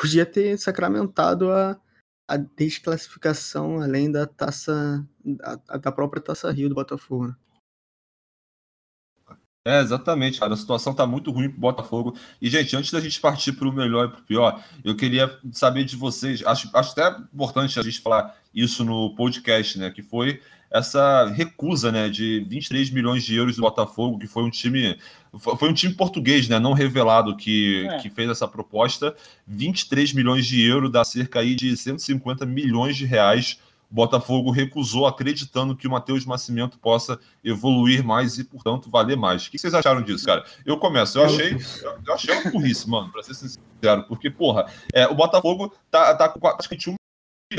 podia 0.00 0.26
ter 0.26 0.58
sacramentado 0.58 1.50
a, 1.50 1.80
a 2.28 2.36
desclassificação 2.36 3.80
além 3.80 4.10
da 4.10 4.26
taça, 4.26 5.06
da, 5.24 5.56
da 5.78 5.92
própria 5.92 6.22
taça 6.22 6.50
Rio 6.50 6.68
do 6.68 6.74
Botafogo. 6.74 7.28
Né? 7.28 7.36
É, 9.66 9.80
exatamente, 9.80 10.38
cara. 10.38 10.54
A 10.54 10.56
situação 10.56 10.94
tá 10.94 11.04
muito 11.04 11.32
ruim 11.32 11.50
pro 11.50 11.58
Botafogo. 11.58 12.14
E, 12.40 12.48
gente, 12.48 12.76
antes 12.76 12.92
da 12.92 13.00
gente 13.00 13.20
partir 13.20 13.50
pro 13.50 13.72
melhor 13.72 14.06
e 14.06 14.08
pro 14.10 14.22
pior, 14.22 14.62
eu 14.84 14.94
queria 14.94 15.36
saber 15.50 15.82
de 15.82 15.96
vocês. 15.96 16.40
Acho, 16.46 16.70
acho 16.72 16.92
até 16.92 17.08
importante 17.34 17.76
a 17.80 17.82
gente 17.82 18.00
falar 18.00 18.32
isso 18.54 18.84
no 18.84 19.12
podcast, 19.16 19.76
né? 19.76 19.90
Que 19.90 20.02
foi 20.02 20.40
essa 20.70 21.26
recusa, 21.26 21.90
né, 21.90 22.08
de 22.08 22.44
23 22.48 22.90
milhões 22.90 23.24
de 23.24 23.34
euros 23.34 23.56
do 23.56 23.62
Botafogo, 23.62 24.18
que 24.18 24.26
foi 24.26 24.44
um 24.44 24.50
time 24.50 24.98
foi 25.38 25.68
um 25.68 25.74
time 25.74 25.94
português, 25.94 26.48
né, 26.48 26.58
não 26.58 26.72
revelado 26.72 27.36
que, 27.36 27.86
é. 27.86 27.98
que 27.98 28.08
fez 28.08 28.28
essa 28.28 28.48
proposta, 28.48 29.14
23 29.46 30.12
milhões 30.12 30.46
de 30.46 30.62
euros 30.62 30.90
dá 30.90 31.04
cerca 31.04 31.40
aí 31.40 31.54
de 31.54 31.76
150 31.76 32.44
milhões 32.46 32.96
de 32.96 33.04
reais 33.04 33.60
o 33.90 33.94
Botafogo 33.94 34.50
recusou, 34.50 35.06
acreditando 35.06 35.76
que 35.76 35.86
o 35.86 35.90
Matheus 35.90 36.26
Nascimento 36.26 36.78
possa 36.78 37.18
evoluir 37.44 38.04
mais 38.04 38.38
e, 38.38 38.44
portanto, 38.44 38.90
valer 38.90 39.16
mais. 39.16 39.46
O 39.46 39.50
que 39.50 39.58
vocês 39.58 39.74
acharam 39.74 40.02
disso, 40.02 40.26
cara? 40.26 40.44
Eu 40.64 40.76
começo. 40.76 41.18
Eu 41.18 41.24
achei, 41.24 41.56
eu 42.06 42.14
achei 42.14 42.34
uma 42.34 42.50
burrice, 42.50 42.88
mano, 42.88 43.10
pra 43.12 43.22
ser 43.22 43.34
sincero. 43.34 44.04
Porque, 44.08 44.28
porra, 44.28 44.66
é, 44.92 45.06
o 45.06 45.14
Botafogo 45.14 45.72
tá, 45.90 46.14
tá 46.14 46.28
com 46.28 46.40
praticamente 46.40 46.90
um 46.90 46.96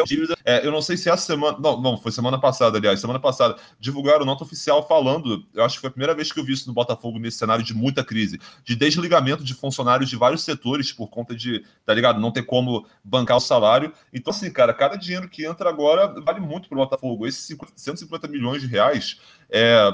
dívida. 0.05 0.35
É, 0.43 0.65
eu 0.65 0.71
não 0.71 0.81
sei 0.81 0.97
se 0.97 1.09
essa 1.09 1.25
semana. 1.25 1.57
Não, 1.59 1.79
não, 1.79 1.97
foi 1.97 2.11
semana 2.11 2.39
passada, 2.39 2.77
aliás. 2.77 2.99
Semana 2.99 3.19
passada, 3.19 3.55
divulgaram 3.79 4.25
nota 4.25 4.43
oficial 4.43 4.85
falando. 4.85 5.45
Eu 5.53 5.63
acho 5.63 5.75
que 5.75 5.81
foi 5.81 5.87
a 5.87 5.91
primeira 5.91 6.13
vez 6.13 6.31
que 6.31 6.39
eu 6.39 6.43
vi 6.43 6.53
isso 6.53 6.67
no 6.67 6.73
Botafogo 6.73 7.17
nesse 7.19 7.37
cenário 7.37 7.63
de 7.63 7.73
muita 7.73 8.03
crise, 8.03 8.39
de 8.63 8.75
desligamento 8.75 9.43
de 9.43 9.53
funcionários 9.53 10.09
de 10.09 10.15
vários 10.15 10.43
setores 10.43 10.91
por 10.91 11.07
conta 11.07 11.35
de, 11.35 11.63
tá 11.85 11.93
ligado? 11.93 12.19
Não 12.19 12.31
ter 12.31 12.43
como 12.43 12.85
bancar 13.03 13.37
o 13.37 13.41
salário. 13.41 13.93
Então, 14.13 14.31
assim, 14.31 14.51
cara, 14.51 14.73
cada 14.73 14.95
dinheiro 14.95 15.29
que 15.29 15.45
entra 15.45 15.69
agora 15.69 16.19
vale 16.21 16.39
muito 16.39 16.67
pro 16.67 16.77
Botafogo. 16.77 17.25
Esses 17.25 17.57
150 17.75 18.27
milhões 18.27 18.61
de 18.61 18.67
reais 18.67 19.17
é, 19.49 19.89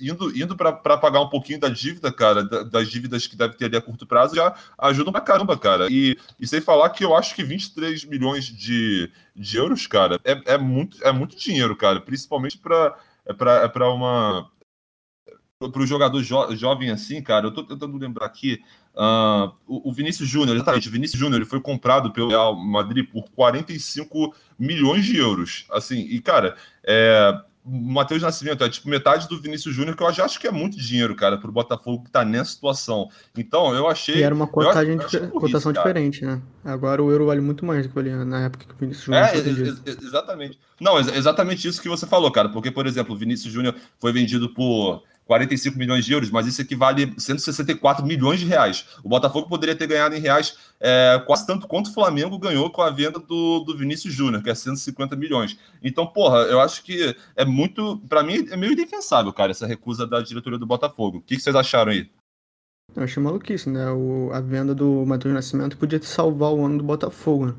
indo, 0.00 0.36
indo 0.36 0.56
para 0.56 0.98
pagar 0.98 1.20
um 1.20 1.28
pouquinho 1.28 1.58
da 1.58 1.68
dívida, 1.68 2.12
cara, 2.12 2.44
das 2.44 2.88
dívidas 2.88 3.26
que 3.26 3.36
deve 3.36 3.54
ter 3.54 3.66
ali 3.66 3.76
a 3.76 3.80
curto 3.80 4.06
prazo, 4.06 4.36
já 4.36 4.54
ajudam 4.78 5.12
pra 5.12 5.20
caramba, 5.20 5.56
cara. 5.56 5.88
E, 5.90 6.16
e 6.38 6.46
sem 6.46 6.60
falar 6.60 6.90
que 6.90 7.04
eu 7.04 7.16
acho 7.16 7.34
que 7.34 7.42
23 7.42 8.04
milhões 8.04 8.44
de, 8.44 9.05
de 9.34 9.56
euros, 9.56 9.86
cara, 9.86 10.20
é, 10.24 10.54
é, 10.54 10.58
muito, 10.58 11.02
é 11.04 11.12
muito 11.12 11.36
dinheiro, 11.36 11.76
cara, 11.76 12.00
principalmente 12.00 12.58
para 12.58 12.96
é 13.26 13.32
pra, 13.32 13.70
é 13.74 13.88
uma. 13.88 14.48
Para 15.58 15.82
o 15.82 15.86
jogador 15.86 16.22
jo, 16.22 16.54
jovem 16.54 16.90
assim, 16.90 17.22
cara, 17.22 17.46
eu 17.46 17.50
tô 17.52 17.64
tentando 17.64 17.96
lembrar 17.96 18.26
aqui. 18.26 18.62
Uh, 18.94 19.52
o, 19.66 19.90
o, 19.90 19.92
Vinícius 19.92 20.28
Júnior, 20.28 20.54
exatamente, 20.54 20.88
o 20.88 20.92
Vinícius 20.92 21.18
Júnior 21.18 21.40
ele 21.40 21.48
foi 21.48 21.60
comprado 21.60 22.12
pelo 22.12 22.28
Real 22.28 22.54
Madrid 22.54 23.06
por 23.10 23.28
45 23.30 24.34
milhões 24.58 25.04
de 25.04 25.16
euros. 25.18 25.66
Assim, 25.70 25.98
e 25.98 26.20
cara, 26.20 26.56
é, 26.84 27.38
Matheus 27.68 28.22
Nascimento 28.22 28.62
é 28.62 28.68
tipo 28.68 28.88
metade 28.88 29.28
do 29.28 29.40
Vinícius 29.40 29.74
Júnior, 29.74 29.96
que 29.96 30.02
eu 30.02 30.12
já 30.12 30.24
acho 30.24 30.38
que 30.38 30.46
é 30.46 30.52
muito 30.52 30.78
dinheiro, 30.78 31.16
cara, 31.16 31.36
pro 31.36 31.50
Botafogo 31.50 32.04
que 32.04 32.10
tá 32.10 32.24
nessa 32.24 32.52
situação. 32.52 33.10
Então, 33.36 33.74
eu 33.74 33.88
achei. 33.88 34.18
E 34.18 34.22
era 34.22 34.32
uma 34.32 34.48
eu, 34.56 35.20
eu 35.20 35.30
cotação 35.32 35.72
diferente, 35.72 36.24
né? 36.24 36.40
Agora 36.64 37.02
o 37.02 37.10
euro 37.10 37.26
vale 37.26 37.40
muito 37.40 37.64
mais 37.64 37.82
do 37.82 37.88
que 37.88 37.94
valia 37.94 38.24
na 38.24 38.44
época 38.44 38.66
que 38.66 38.72
o 38.72 38.76
Vinícius 38.76 39.06
Júnior 39.06 39.24
é, 39.24 39.40
vendido. 39.40 39.82
exatamente. 39.84 40.60
Não, 40.80 40.98
exatamente 40.98 41.66
isso 41.66 41.82
que 41.82 41.88
você 41.88 42.06
falou, 42.06 42.30
cara. 42.30 42.48
Porque, 42.48 42.70
por 42.70 42.86
exemplo, 42.86 43.16
o 43.16 43.18
Vinícius 43.18 43.52
Júnior 43.52 43.74
foi 43.98 44.12
vendido 44.12 44.48
por 44.50 45.02
45 45.26 45.76
milhões 45.76 46.04
de 46.04 46.12
euros, 46.12 46.30
mas 46.30 46.46
isso 46.46 46.62
equivale 46.62 47.12
a 47.16 47.20
164 47.20 48.06
milhões 48.06 48.40
de 48.40 48.46
reais. 48.46 48.86
O 49.02 49.08
Botafogo 49.08 49.48
poderia 49.48 49.74
ter 49.74 49.86
ganhado 49.88 50.14
em 50.14 50.20
reais 50.20 50.56
é, 50.80 51.20
quase 51.26 51.46
tanto 51.46 51.66
quanto 51.66 51.90
o 51.90 51.92
Flamengo 51.92 52.38
ganhou 52.38 52.70
com 52.70 52.80
a 52.80 52.90
venda 52.90 53.18
do, 53.18 53.60
do 53.60 53.76
Vinícius 53.76 54.14
Júnior, 54.14 54.42
que 54.42 54.50
é 54.50 54.54
150 54.54 55.16
milhões. 55.16 55.58
Então, 55.82 56.06
porra, 56.06 56.38
eu 56.42 56.60
acho 56.60 56.82
que 56.84 57.14
é 57.34 57.44
muito. 57.44 57.98
para 58.08 58.22
mim, 58.22 58.46
é 58.50 58.56
meio 58.56 58.72
indefensável, 58.72 59.32
cara, 59.32 59.50
essa 59.50 59.66
recusa 59.66 60.06
da 60.06 60.22
diretoria 60.22 60.58
do 60.58 60.66
Botafogo. 60.66 61.18
O 61.18 61.22
que, 61.22 61.36
que 61.36 61.42
vocês 61.42 61.56
acharam 61.56 61.90
aí? 61.90 62.08
Eu 62.94 63.02
achei 63.02 63.20
maluquice, 63.20 63.68
né? 63.68 63.90
O, 63.90 64.30
a 64.32 64.40
venda 64.40 64.74
do 64.74 65.04
Matheus 65.04 65.34
Nascimento 65.34 65.76
podia 65.76 66.00
salvar 66.00 66.52
o 66.52 66.64
ano 66.64 66.78
do 66.78 66.84
Botafogo, 66.84 67.46
né? 67.46 67.54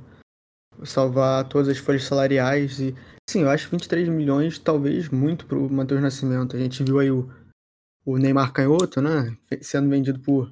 Salvar 0.83 1.43
todas 1.49 1.67
as 1.67 1.77
folhas 1.77 2.05
salariais 2.05 2.79
e. 2.79 2.95
Sim, 3.29 3.41
eu 3.41 3.49
acho 3.49 3.69
23 3.69 4.07
milhões 4.07 4.57
talvez 4.57 5.09
muito 5.09 5.45
pro 5.45 5.69
Matheus 5.69 6.01
Nascimento. 6.01 6.55
A 6.55 6.59
gente 6.59 6.81
viu 6.81 6.99
aí 6.99 7.11
o 7.11 7.29
o 8.07 8.17
Neymar 8.17 8.53
Canhoto, 8.53 9.01
né? 9.01 9.35
Sendo 9.59 9.89
vendido 9.89 10.17
por, 10.21 10.49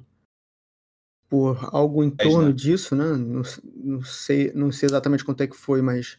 por 1.26 1.58
algo 1.72 2.04
em 2.04 2.10
torno 2.10 2.48
né? 2.48 2.52
disso, 2.52 2.94
né? 2.94 3.16
Não, 3.16 3.42
não, 3.74 4.02
sei, 4.02 4.52
não 4.54 4.70
sei 4.70 4.88
exatamente 4.88 5.24
quanto 5.24 5.40
é 5.40 5.46
que 5.46 5.56
foi, 5.56 5.80
mas. 5.80 6.18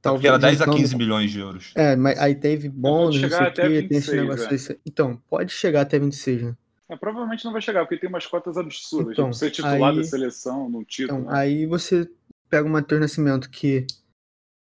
Talvez, 0.00 0.20
Porque 0.20 0.28
era 0.28 0.38
10 0.38 0.62
a 0.62 0.70
15 0.70 0.96
milhões 0.96 1.32
de 1.32 1.40
euros. 1.40 1.72
É, 1.74 1.96
mas 1.96 2.16
aí 2.20 2.36
teve 2.36 2.68
bônus, 2.68 3.20
não 3.20 3.28
sei 3.28 3.38
o 3.48 3.52
quê, 3.52 3.68
26, 3.68 3.88
tem 3.88 3.98
esse 3.98 4.14
negócio 4.14 4.72
é. 4.72 4.78
Então, 4.86 5.20
pode 5.28 5.52
chegar 5.52 5.80
até 5.80 5.98
26, 5.98 6.42
né? 6.42 6.56
É, 6.88 6.94
provavelmente 6.94 7.44
não 7.44 7.50
vai 7.50 7.60
chegar, 7.60 7.80
porque 7.80 7.98
tem 7.98 8.08
umas 8.08 8.24
cotas 8.24 8.56
absurdas. 8.56 9.14
Então, 9.14 9.24
tipo, 9.24 9.34
ser 9.34 9.50
titular 9.50 9.90
aí, 9.90 9.96
da 9.96 10.04
seleção 10.04 10.70
num 10.70 10.84
título. 10.84 11.22
Então, 11.22 11.32
né? 11.32 11.40
Aí 11.40 11.66
você 11.66 12.08
pega 12.48 12.68
o 12.68 12.70
Matheus 12.70 13.00
Nascimento, 13.00 13.50
que, 13.50 13.84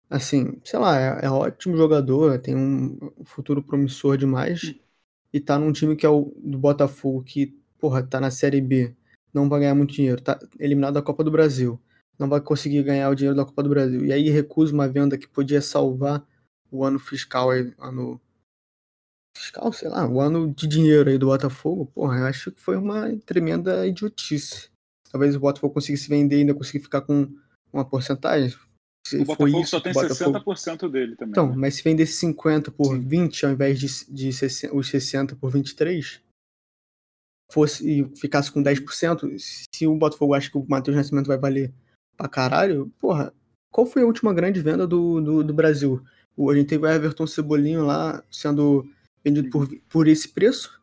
assim, 0.09 0.59
sei 0.65 0.78
lá, 0.78 0.98
é, 0.98 1.27
é 1.27 1.31
ótimo 1.31 1.77
jogador, 1.77 2.39
tem 2.39 2.56
um 2.56 3.12
futuro 3.27 3.62
promissor 3.62 4.16
demais 4.16 4.74
e 5.35 5.40
tá 5.40 5.59
num 5.59 5.73
time 5.73 5.97
que 5.97 6.06
é 6.06 6.09
o 6.09 6.32
do 6.36 6.56
Botafogo, 6.56 7.24
que, 7.24 7.59
porra, 7.77 8.05
tá 8.05 8.20
na 8.20 8.31
Série 8.31 8.61
B, 8.61 8.94
não 9.32 9.48
vai 9.48 9.59
ganhar 9.59 9.74
muito 9.74 9.93
dinheiro, 9.93 10.20
tá 10.20 10.39
eliminado 10.61 10.94
da 10.94 11.02
Copa 11.02 11.24
do 11.24 11.31
Brasil, 11.32 11.77
não 12.16 12.28
vai 12.28 12.40
conseguir 12.40 12.85
ganhar 12.85 13.11
o 13.11 13.16
dinheiro 13.16 13.36
da 13.36 13.44
Copa 13.44 13.65
do 13.65 13.69
Brasil, 13.69 14.06
e 14.06 14.12
aí 14.12 14.31
recusa 14.31 14.73
uma 14.73 14.86
venda 14.86 15.19
que 15.19 15.27
podia 15.27 15.61
salvar 15.61 16.24
o 16.70 16.85
ano 16.85 17.01
fiscal 17.01 17.51
ano 17.51 18.20
fiscal, 19.36 19.73
sei 19.73 19.89
lá, 19.89 20.09
o 20.09 20.20
ano 20.20 20.55
de 20.55 20.69
dinheiro 20.69 21.11
aí 21.11 21.19
do 21.19 21.27
Botafogo, 21.27 21.86
porra, 21.86 22.20
eu 22.20 22.27
acho 22.27 22.52
que 22.52 22.61
foi 22.61 22.77
uma 22.77 23.11
tremenda 23.27 23.85
idiotice. 23.85 24.70
Talvez 25.11 25.35
o 25.35 25.40
Botafogo 25.40 25.74
conseguisse 25.74 26.09
vender 26.09 26.36
e 26.36 26.40
ainda 26.43 26.55
conseguir 26.55 26.78
ficar 26.78 27.01
com 27.01 27.28
uma 27.73 27.85
porcentagem, 27.85 28.56
se 29.06 29.16
o 29.16 29.24
Botafogo 29.24 29.60
isso, 29.60 29.70
só 29.70 29.81
tem 29.81 29.93
Botafogo... 29.93 30.39
60% 30.55 30.90
dele 30.90 31.16
também. 31.16 31.32
Então, 31.32 31.51
né? 31.51 31.55
mas 31.56 31.74
se 31.74 31.82
vendesse 31.82 32.14
50 32.14 32.70
por 32.70 32.86
Sim. 32.86 33.01
20 33.01 33.47
ao 33.47 33.52
invés 33.52 33.78
de, 33.78 33.86
de 34.12 34.32
60, 34.32 34.74
os 34.74 34.89
60 34.89 35.36
por 35.36 35.51
23, 35.51 36.22
fosse 37.52 38.01
e 38.01 38.16
ficasse 38.16 38.51
com 38.51 38.62
10%, 38.62 39.39
se 39.39 39.86
o 39.86 39.97
Botafogo 39.97 40.35
acha 40.35 40.51
que 40.51 40.56
o 40.56 40.66
Matheus 40.68 40.97
Nascimento 40.97 41.26
vai 41.26 41.39
valer 41.39 41.72
pra 42.16 42.28
caralho, 42.28 42.93
porra, 42.98 43.32
qual 43.70 43.86
foi 43.86 44.02
a 44.02 44.06
última 44.06 44.32
grande 44.32 44.60
venda 44.60 44.86
do, 44.86 45.20
do, 45.20 45.44
do 45.44 45.52
Brasil? 45.52 46.02
O, 46.36 46.51
a 46.51 46.55
gente 46.55 46.68
teve 46.68 46.85
o 46.85 46.89
Everton 46.89 47.26
Cebolinho 47.26 47.85
lá 47.85 48.24
sendo 48.31 48.89
vendido 49.22 49.51
por, 49.51 49.68
por 49.89 50.09
esse 50.09 50.28
preço. 50.28 50.81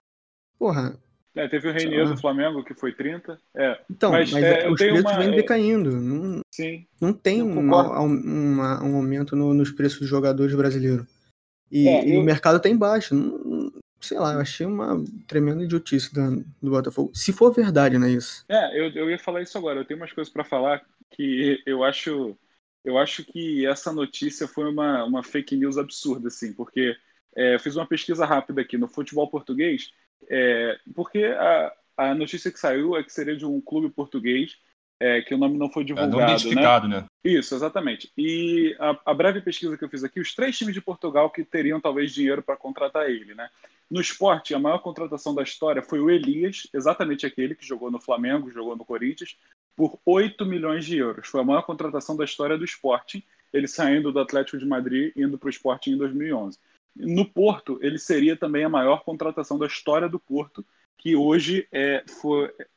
Porra, 0.60 1.00
é, 1.36 1.48
teve 1.48 1.70
o 1.70 1.72
Reinier 1.72 2.08
do 2.08 2.18
Flamengo, 2.18 2.64
que 2.64 2.74
foi 2.74 2.94
30. 2.94 3.40
É, 3.56 3.80
então, 3.90 4.12
mas, 4.12 4.32
mas 4.32 4.44
é, 4.44 4.70
os 4.70 4.78
preços 4.78 5.02
uma... 5.02 5.18
vêm 5.18 5.32
decaindo. 5.32 5.92
Não, 5.92 6.42
Sim. 6.54 6.86
não 7.00 7.14
tem 7.14 7.42
uma, 7.42 8.00
uma, 8.02 8.84
um 8.84 8.96
aumento 8.98 9.36
no, 9.36 9.54
nos 9.54 9.72
preços 9.72 10.00
dos 10.00 10.10
jogadores 10.10 10.54
brasileiros. 10.54 11.08
E, 11.72 11.88
é, 11.88 12.06
e 12.06 12.16
eu... 12.16 12.22
o 12.22 12.24
mercado 12.24 12.58
está 12.58 12.68
embaixo. 12.68 13.16
Não, 13.16 13.72
sei 14.02 14.20
lá, 14.20 14.34
eu 14.34 14.40
achei 14.40 14.66
uma 14.66 15.02
tremenda 15.28 15.64
idiotice 15.64 16.14
do, 16.14 16.44
do 16.62 16.72
Botafogo. 16.72 17.12
Se 17.14 17.32
for 17.32 17.54
verdade, 17.54 17.98
não 17.98 18.08
é 18.08 18.12
isso? 18.12 18.44
É, 18.50 18.78
eu, 18.78 18.90
eu 18.90 19.10
ia 19.10 19.20
falar 19.20 19.42
isso 19.42 19.58
agora. 19.58 19.80
Eu 19.80 19.86
tenho 19.86 20.00
umas 20.00 20.12
coisas 20.12 20.32
para 20.32 20.44
falar 20.44 20.86
que 21.12 21.62
eu 21.66 21.84
acho, 21.84 22.36
eu 22.84 22.98
acho 22.98 23.24
que 23.24 23.66
essa 23.66 23.94
notícia 23.94 24.48
foi 24.48 24.70
uma, 24.70 25.06
uma 25.06 25.24
fake 25.24 25.56
news 25.56 25.78
absurda, 25.78 26.28
assim, 26.28 26.52
porque 26.52 26.94
é, 27.36 27.56
eu 27.56 27.60
fiz 27.60 27.76
uma 27.78 27.86
pesquisa 27.86 28.26
rápida 28.26 28.62
aqui 28.62 28.78
no 28.78 28.88
futebol 28.88 29.30
português 29.30 29.92
é, 30.30 30.78
porque 30.96 31.24
a, 31.24 31.74
a 31.98 32.16
notícia 32.16 32.52
que 32.52 32.60
saiu 32.60 32.96
é 32.96 33.04
que 33.04 33.12
seria 33.12 33.36
de 33.36 33.46
um 33.46 33.60
clube 33.62 33.90
português, 33.90 34.58
é, 35.00 35.20
que 35.22 35.34
o 35.34 35.38
nome 35.38 35.58
não 35.58 35.70
foi 35.70 35.84
divulgado. 35.84 36.16
É, 36.16 36.20
não 36.20 36.28
identificado, 36.28 36.88
né? 36.88 37.02
né? 37.02 37.06
Isso, 37.24 37.56
exatamente. 37.56 38.12
E 38.16 38.76
a, 38.80 38.98
a, 39.06 39.14
breve 39.16 39.42
pesquisa 39.42 39.76
que 39.76 39.84
eu 39.84 39.90
fiz 39.90 40.04
aqui, 40.04 40.20
os 40.20 40.36
três 40.36 40.56
times 40.56 40.76
de 40.76 40.82
Portugal 40.82 41.30
que 41.32 41.44
teriam 41.44 41.82
talvez 41.82 42.12
dinheiro 42.14 42.44
para 42.44 42.56
contratar 42.56 43.10
ele, 43.10 43.34
né? 43.34 43.50
No 43.90 44.00
esporte, 44.00 44.54
a 44.54 44.60
maior 44.60 44.78
contratação 44.78 45.34
da 45.34 45.42
história 45.42 45.82
foi 45.82 46.00
o 46.00 46.10
Elias, 46.10 46.68
exatamente 46.74 47.26
aquele 47.26 47.56
que 47.56 47.66
jogou 47.66 47.90
no 47.92 48.00
Flamengo, 48.00 48.52
jogou 48.52 48.76
no 48.76 48.86
Corinthians, 48.86 49.36
por 49.76 50.00
8 50.06 50.46
milhões 50.46 50.86
de 50.86 50.98
euros. 50.98 51.28
Foi 51.28 51.42
a 51.42 51.44
maior 51.44 51.64
contratação 51.64 52.16
da 52.16 52.24
história 52.24 52.58
do 52.58 52.64
esporte, 52.64 53.26
ele 53.52 53.68
saindo 53.68 54.12
do 54.12 54.20
Atlético 54.20 54.58
de 54.58 54.66
Madrid 54.66 55.12
indo 55.16 55.38
para 55.38 55.48
o 55.48 55.50
esporte 55.50 55.90
em 55.90 55.98
2011. 55.98 56.60
No 56.96 57.26
Porto, 57.26 57.80
ele 57.82 57.98
seria 57.98 58.36
também 58.36 58.64
a 58.64 58.70
maior 58.70 59.04
contratação 59.04 59.58
da 59.58 59.68
história 59.68 60.10
do 60.10 60.20
Porto, 60.20 60.66
que 60.98 61.16
hoje 61.16 61.68
é, 61.72 62.04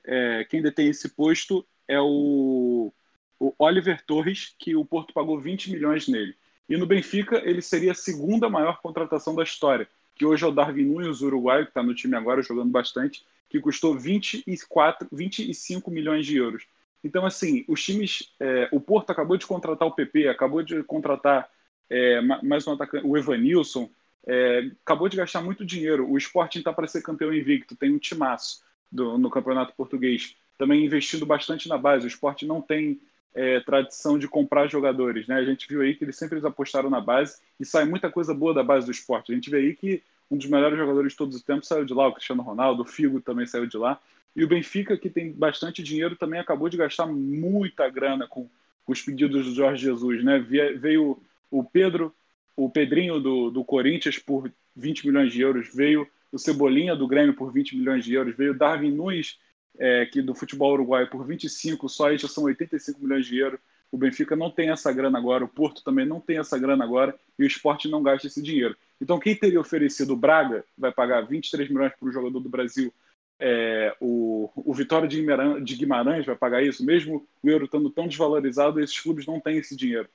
é, 0.04 0.44
quem 0.44 0.62
detém 0.62 0.88
esse 0.88 1.08
posto 1.10 1.66
é 1.86 2.00
o, 2.00 2.92
o 3.38 3.54
Oliver 3.58 4.02
Torres, 4.06 4.54
que 4.58 4.74
o 4.74 4.84
Porto 4.84 5.12
pagou 5.12 5.38
20 5.38 5.70
milhões 5.70 6.08
nele. 6.08 6.34
E 6.68 6.76
no 6.76 6.86
Benfica, 6.86 7.42
ele 7.44 7.60
seria 7.60 7.92
a 7.92 7.94
segunda 7.94 8.48
maior 8.48 8.80
contratação 8.80 9.34
da 9.34 9.42
história, 9.42 9.86
que 10.14 10.24
hoje 10.24 10.44
é 10.44 10.46
o 10.46 10.52
Darwin 10.52 10.84
Nunes, 10.84 11.20
uruguaio, 11.20 11.64
que 11.64 11.70
está 11.70 11.82
no 11.82 11.94
time 11.94 12.16
agora 12.16 12.42
jogando 12.42 12.70
bastante, 12.70 13.24
que 13.50 13.60
custou 13.60 13.98
24, 13.98 15.08
25 15.12 15.90
milhões 15.90 16.24
de 16.24 16.36
euros. 16.36 16.64
Então, 17.02 17.26
assim, 17.26 17.64
os 17.68 17.84
times. 17.84 18.32
É, 18.40 18.68
o 18.72 18.80
Porto 18.80 19.10
acabou 19.10 19.36
de 19.36 19.46
contratar 19.46 19.86
o 19.86 19.92
PP, 19.92 20.28
acabou 20.28 20.62
de 20.62 20.82
contratar 20.84 21.50
é, 21.90 22.20
mais 22.22 22.66
um 22.66 22.72
atacante, 22.72 23.06
o 23.06 23.16
Evanilson, 23.16 23.90
é, 24.26 24.70
acabou 24.82 25.08
de 25.08 25.16
gastar 25.16 25.42
muito 25.42 25.64
dinheiro. 25.64 26.10
O 26.10 26.16
Sporting 26.16 26.58
está 26.58 26.72
para 26.72 26.86
ser 26.86 27.02
campeão 27.02 27.32
invicto, 27.32 27.76
tem 27.76 27.92
um 27.92 27.98
timaço 27.98 28.62
do, 28.90 29.18
no 29.18 29.30
campeonato 29.30 29.74
português. 29.74 30.36
Também 30.56 30.84
investindo 30.84 31.26
bastante 31.26 31.68
na 31.68 31.76
base. 31.76 32.06
O 32.06 32.08
Sporting 32.08 32.46
não 32.46 32.60
tem 32.60 33.00
é, 33.34 33.60
tradição 33.60 34.18
de 34.18 34.28
comprar 34.28 34.68
jogadores. 34.68 35.26
Né? 35.26 35.36
A 35.36 35.44
gente 35.44 35.68
viu 35.68 35.82
aí 35.82 35.94
que 35.94 36.04
eles 36.04 36.16
sempre 36.16 36.44
apostaram 36.46 36.88
na 36.88 37.00
base 37.00 37.38
e 37.58 37.64
sai 37.64 37.84
muita 37.84 38.10
coisa 38.10 38.32
boa 38.32 38.54
da 38.54 38.62
base 38.62 38.86
do 38.86 38.92
esporte. 38.92 39.32
A 39.32 39.34
gente 39.34 39.50
vê 39.50 39.58
aí 39.58 39.74
que 39.74 40.02
um 40.30 40.38
dos 40.38 40.46
melhores 40.46 40.78
jogadores 40.78 41.12
de 41.12 41.18
todos 41.18 41.36
os 41.36 41.42
tempos 41.42 41.68
saiu 41.68 41.84
de 41.84 41.92
lá, 41.92 42.08
o 42.08 42.12
Cristiano 42.12 42.42
Ronaldo, 42.42 42.82
o 42.82 42.86
Figo 42.86 43.20
também 43.20 43.46
saiu 43.46 43.66
de 43.66 43.76
lá. 43.76 44.00
E 44.34 44.42
o 44.42 44.48
Benfica, 44.48 44.96
que 44.96 45.10
tem 45.10 45.30
bastante 45.30 45.82
dinheiro, 45.82 46.16
também 46.16 46.40
acabou 46.40 46.68
de 46.68 46.76
gastar 46.76 47.06
muita 47.06 47.88
grana 47.88 48.26
com, 48.26 48.48
com 48.84 48.92
os 48.92 49.02
pedidos 49.02 49.46
do 49.46 49.54
Jorge 49.54 49.82
Jesus. 49.82 50.24
Né? 50.24 50.38
Veio 50.38 51.20
o 51.50 51.62
Pedro, 51.62 52.12
o 52.56 52.70
Pedrinho 52.70 53.20
do, 53.20 53.50
do 53.50 53.64
Corinthians 53.64 54.18
por 54.18 54.50
20 54.76 55.06
milhões 55.06 55.32
de 55.32 55.40
euros, 55.40 55.68
veio 55.72 56.08
o 56.32 56.38
Cebolinha 56.38 56.96
do 56.96 57.06
Grêmio 57.06 57.34
por 57.34 57.52
20 57.52 57.76
milhões 57.76 58.04
de 58.04 58.14
euros, 58.14 58.36
veio 58.36 58.52
o 58.52 58.58
Darwin 58.58 58.90
Nunes 58.90 59.38
é, 59.78 60.06
que 60.06 60.22
do 60.22 60.34
futebol 60.34 60.72
uruguaio 60.72 61.08
por 61.08 61.26
25, 61.26 61.88
só 61.88 62.08
aí 62.08 62.18
já 62.18 62.28
são 62.28 62.44
85 62.44 63.00
milhões 63.00 63.26
de 63.26 63.38
euros. 63.38 63.60
O 63.90 63.96
Benfica 63.96 64.34
não 64.34 64.50
tem 64.50 64.70
essa 64.70 64.92
grana 64.92 65.18
agora, 65.18 65.44
o 65.44 65.48
Porto 65.48 65.82
também 65.84 66.04
não 66.04 66.20
tem 66.20 66.38
essa 66.38 66.58
grana 66.58 66.84
agora 66.84 67.14
e 67.38 67.44
o 67.44 67.46
esporte 67.46 67.88
não 67.88 68.02
gasta 68.02 68.26
esse 68.26 68.42
dinheiro. 68.42 68.76
Então, 69.00 69.20
quem 69.20 69.36
teria 69.36 69.60
oferecido 69.60 70.14
o 70.14 70.16
Braga 70.16 70.64
vai 70.76 70.92
pagar 70.92 71.20
23 71.22 71.68
milhões 71.68 71.92
para 71.98 72.08
o 72.08 72.12
jogador 72.12 72.40
do 72.40 72.48
Brasil. 72.48 72.92
É, 73.38 73.94
o, 74.00 74.50
o 74.56 74.74
Vitória 74.74 75.06
de 75.06 75.20
Guimarães, 75.20 75.64
de 75.64 75.76
Guimarães 75.76 76.26
vai 76.26 76.36
pagar 76.36 76.62
isso, 76.62 76.84
mesmo 76.84 77.26
o 77.42 77.48
euro 77.48 77.66
estando 77.66 77.90
tão 77.90 78.08
desvalorizado, 78.08 78.80
esses 78.80 78.98
clubes 78.98 79.26
não 79.26 79.40
têm 79.40 79.58
esse 79.58 79.76
dinheiro. 79.76 80.08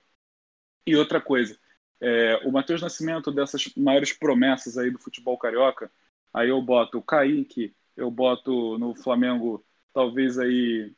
E 0.86 0.96
outra 0.96 1.22
coisa, 1.22 1.58
é, 2.02 2.42
o 2.46 2.52
Matheus 2.52 2.82
Nascimento, 2.82 3.32
dessas 3.32 3.74
maiores 3.76 4.14
promessas 4.14 4.78
aí 4.78 4.90
do 4.90 5.00
futebol 5.00 5.38
carioca, 5.38 5.92
aí 6.34 6.50
eu 6.50 6.62
boto 6.62 6.98
o 6.98 7.02
Kaique, 7.02 7.74
eu 7.96 8.10
boto 8.10 8.78
no 8.78 8.96
Flamengo, 8.96 9.64
talvez 9.94 10.40
aí 10.40 10.94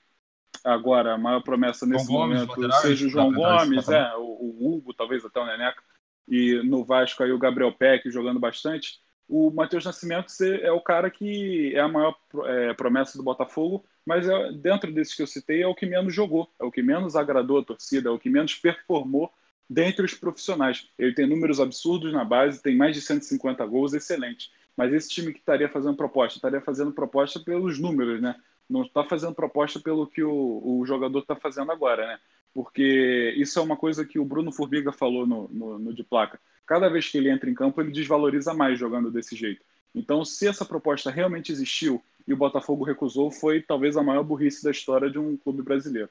agora 0.63 1.13
a 1.13 1.17
maior 1.17 1.41
promessa 1.41 1.85
nesse 1.85 2.05
João 2.05 2.27
momento 2.27 2.55
Gomes, 2.55 2.75
seja 2.77 3.07
o 3.07 3.09
João 3.09 3.33
Gomes, 3.33 3.89
é, 3.89 4.15
o, 4.15 4.21
o, 4.21 4.73
Hugo, 4.75 4.93
talvez 4.93 5.25
até 5.25 5.39
o 5.39 5.45
Neneca, 5.45 5.81
e 6.27 6.61
no 6.63 6.83
Vasco 6.83 7.23
aí 7.23 7.31
o 7.31 7.39
Gabriel 7.39 7.71
Peck 7.71 8.09
jogando 8.11 8.39
bastante. 8.39 8.99
O 9.27 9.49
Matheus 9.49 9.85
Nascimento 9.85 10.27
é 10.43 10.71
o 10.71 10.81
cara 10.81 11.09
que 11.09 11.73
é 11.73 11.79
a 11.79 11.87
maior 11.87 12.15
é, 12.45 12.73
promessa 12.73 13.17
do 13.17 13.23
Botafogo, 13.23 13.83
mas 14.05 14.27
é, 14.27 14.51
dentro 14.51 14.91
desses 14.91 15.15
que 15.15 15.21
eu 15.21 15.27
citei 15.27 15.63
é 15.63 15.67
o 15.67 15.73
que 15.73 15.85
menos 15.85 16.13
jogou, 16.13 16.51
é 16.59 16.65
o 16.65 16.71
que 16.71 16.83
menos 16.83 17.15
agradou 17.15 17.59
a 17.59 17.63
torcida, 17.63 18.09
é 18.09 18.11
o 18.11 18.19
que 18.19 18.29
menos 18.29 18.55
performou 18.55 19.31
dentre 19.69 20.05
os 20.05 20.13
profissionais. 20.13 20.87
Ele 20.97 21.13
tem 21.13 21.27
números 21.27 21.59
absurdos 21.59 22.11
na 22.11 22.23
base, 22.23 22.61
tem 22.61 22.75
mais 22.75 22.95
de 22.95 23.01
150 23.01 23.65
gols, 23.65 23.93
excelente. 23.93 24.51
Mas 24.75 24.93
esse 24.93 25.09
time 25.09 25.33
que 25.33 25.39
estaria 25.39 25.69
fazendo 25.69 25.95
proposta, 25.95 26.37
estaria 26.37 26.61
fazendo 26.61 26.91
proposta 26.91 27.39
pelos 27.39 27.79
números, 27.79 28.21
né? 28.21 28.35
Não 28.69 28.83
está 28.83 29.03
fazendo 29.03 29.33
proposta 29.33 29.79
pelo 29.79 30.07
que 30.07 30.23
o, 30.23 30.61
o 30.63 30.85
jogador 30.85 31.19
está 31.19 31.35
fazendo 31.35 31.71
agora, 31.71 32.07
né? 32.07 32.19
Porque 32.53 33.33
isso 33.37 33.59
é 33.59 33.61
uma 33.61 33.77
coisa 33.77 34.05
que 34.05 34.19
o 34.19 34.25
Bruno 34.25 34.51
Formiga 34.51 34.91
falou 34.91 35.25
no, 35.25 35.47
no, 35.49 35.79
no 35.79 35.93
de 35.93 36.03
placa. 36.03 36.39
Cada 36.65 36.89
vez 36.89 37.09
que 37.09 37.17
ele 37.17 37.29
entra 37.29 37.49
em 37.49 37.53
campo, 37.53 37.81
ele 37.81 37.91
desvaloriza 37.91 38.53
mais 38.53 38.79
jogando 38.79 39.11
desse 39.11 39.35
jeito. 39.35 39.63
Então, 39.93 40.23
se 40.23 40.47
essa 40.47 40.65
proposta 40.65 41.11
realmente 41.11 41.51
existiu 41.51 42.01
e 42.27 42.33
o 42.33 42.37
Botafogo 42.37 42.83
recusou, 42.83 43.29
foi 43.29 43.61
talvez 43.61 43.97
a 43.97 44.03
maior 44.03 44.23
burrice 44.23 44.63
da 44.63 44.71
história 44.71 45.09
de 45.09 45.19
um 45.19 45.35
clube 45.35 45.61
brasileiro. 45.61 46.09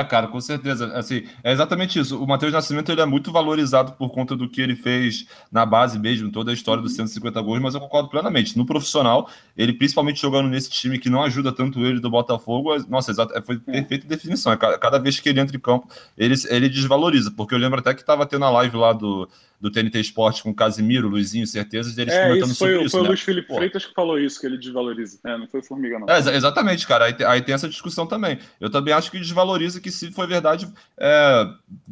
É, 0.00 0.02
cara, 0.02 0.26
com 0.26 0.40
certeza. 0.40 0.86
Assim, 0.94 1.26
é 1.44 1.52
exatamente 1.52 1.98
isso. 1.98 2.18
O 2.18 2.26
Matheus 2.26 2.50
Nascimento 2.50 2.90
ele 2.90 3.02
é 3.02 3.04
muito 3.04 3.30
valorizado 3.30 3.92
por 3.92 4.08
conta 4.08 4.34
do 4.34 4.48
que 4.48 4.62
ele 4.62 4.74
fez 4.74 5.26
na 5.50 5.66
base 5.66 5.98
mesmo, 5.98 6.32
toda 6.32 6.50
a 6.50 6.54
história 6.54 6.82
dos 6.82 6.94
150 6.94 7.38
gols, 7.42 7.60
mas 7.60 7.74
eu 7.74 7.80
concordo 7.80 8.08
plenamente. 8.08 8.56
No 8.56 8.64
profissional, 8.64 9.28
ele 9.54 9.74
principalmente 9.74 10.18
jogando 10.18 10.48
nesse 10.48 10.70
time 10.70 10.98
que 10.98 11.10
não 11.10 11.22
ajuda 11.22 11.52
tanto 11.52 11.84
ele 11.84 12.00
do 12.00 12.08
Botafogo, 12.08 12.74
nossa, 12.88 13.10
exato, 13.10 13.36
é, 13.36 13.42
foi 13.42 13.56
é. 13.66 13.82
perfeita 13.82 14.08
definição. 14.08 14.50
É 14.50 14.56
cada 14.56 14.98
vez 14.98 15.20
que 15.20 15.28
ele 15.28 15.40
entra 15.40 15.54
em 15.54 15.60
campo, 15.60 15.86
ele, 16.16 16.36
ele 16.48 16.70
desvaloriza, 16.70 17.30
porque 17.30 17.54
eu 17.54 17.58
lembro 17.58 17.78
até 17.78 17.92
que 17.92 18.00
estava 18.00 18.24
tendo 18.24 18.46
a 18.46 18.50
live 18.50 18.74
lá 18.78 18.94
do 18.94 19.28
do 19.62 19.70
TNT 19.70 20.00
Esporte 20.00 20.42
com 20.42 20.50
o 20.50 20.54
Casimiro, 20.54 21.08
Luizinho, 21.08 21.46
certeza 21.46 21.94
deles 21.94 22.12
é, 22.12 22.24
comentando 22.24 22.50
isso 22.50 22.58
foi, 22.58 22.68
sobre 22.68 22.84
isso. 22.84 22.90
Foi 22.90 23.00
né? 23.00 23.06
o 23.06 23.08
Luiz 23.08 23.20
Felipe 23.20 23.46
Pô. 23.46 23.54
Freitas 23.54 23.86
que 23.86 23.94
falou 23.94 24.18
isso, 24.18 24.40
que 24.40 24.46
ele 24.46 24.58
desvaloriza. 24.58 25.20
É, 25.24 25.38
não 25.38 25.46
foi 25.46 25.60
o 25.60 25.62
Formiga, 25.62 26.00
não. 26.00 26.08
É, 26.10 26.18
exatamente, 26.34 26.84
cara. 26.84 27.04
Aí, 27.04 27.14
aí, 27.24 27.40
tem 27.40 27.54
essa 27.54 27.68
discussão 27.68 28.04
também. 28.04 28.40
Eu 28.60 28.68
também 28.68 28.92
acho 28.92 29.08
que 29.08 29.20
desvaloriza 29.20 29.80
que, 29.82 29.90
se 29.90 30.10
for 30.12 30.26
verdade, 30.26 30.72
é, 30.98 31.46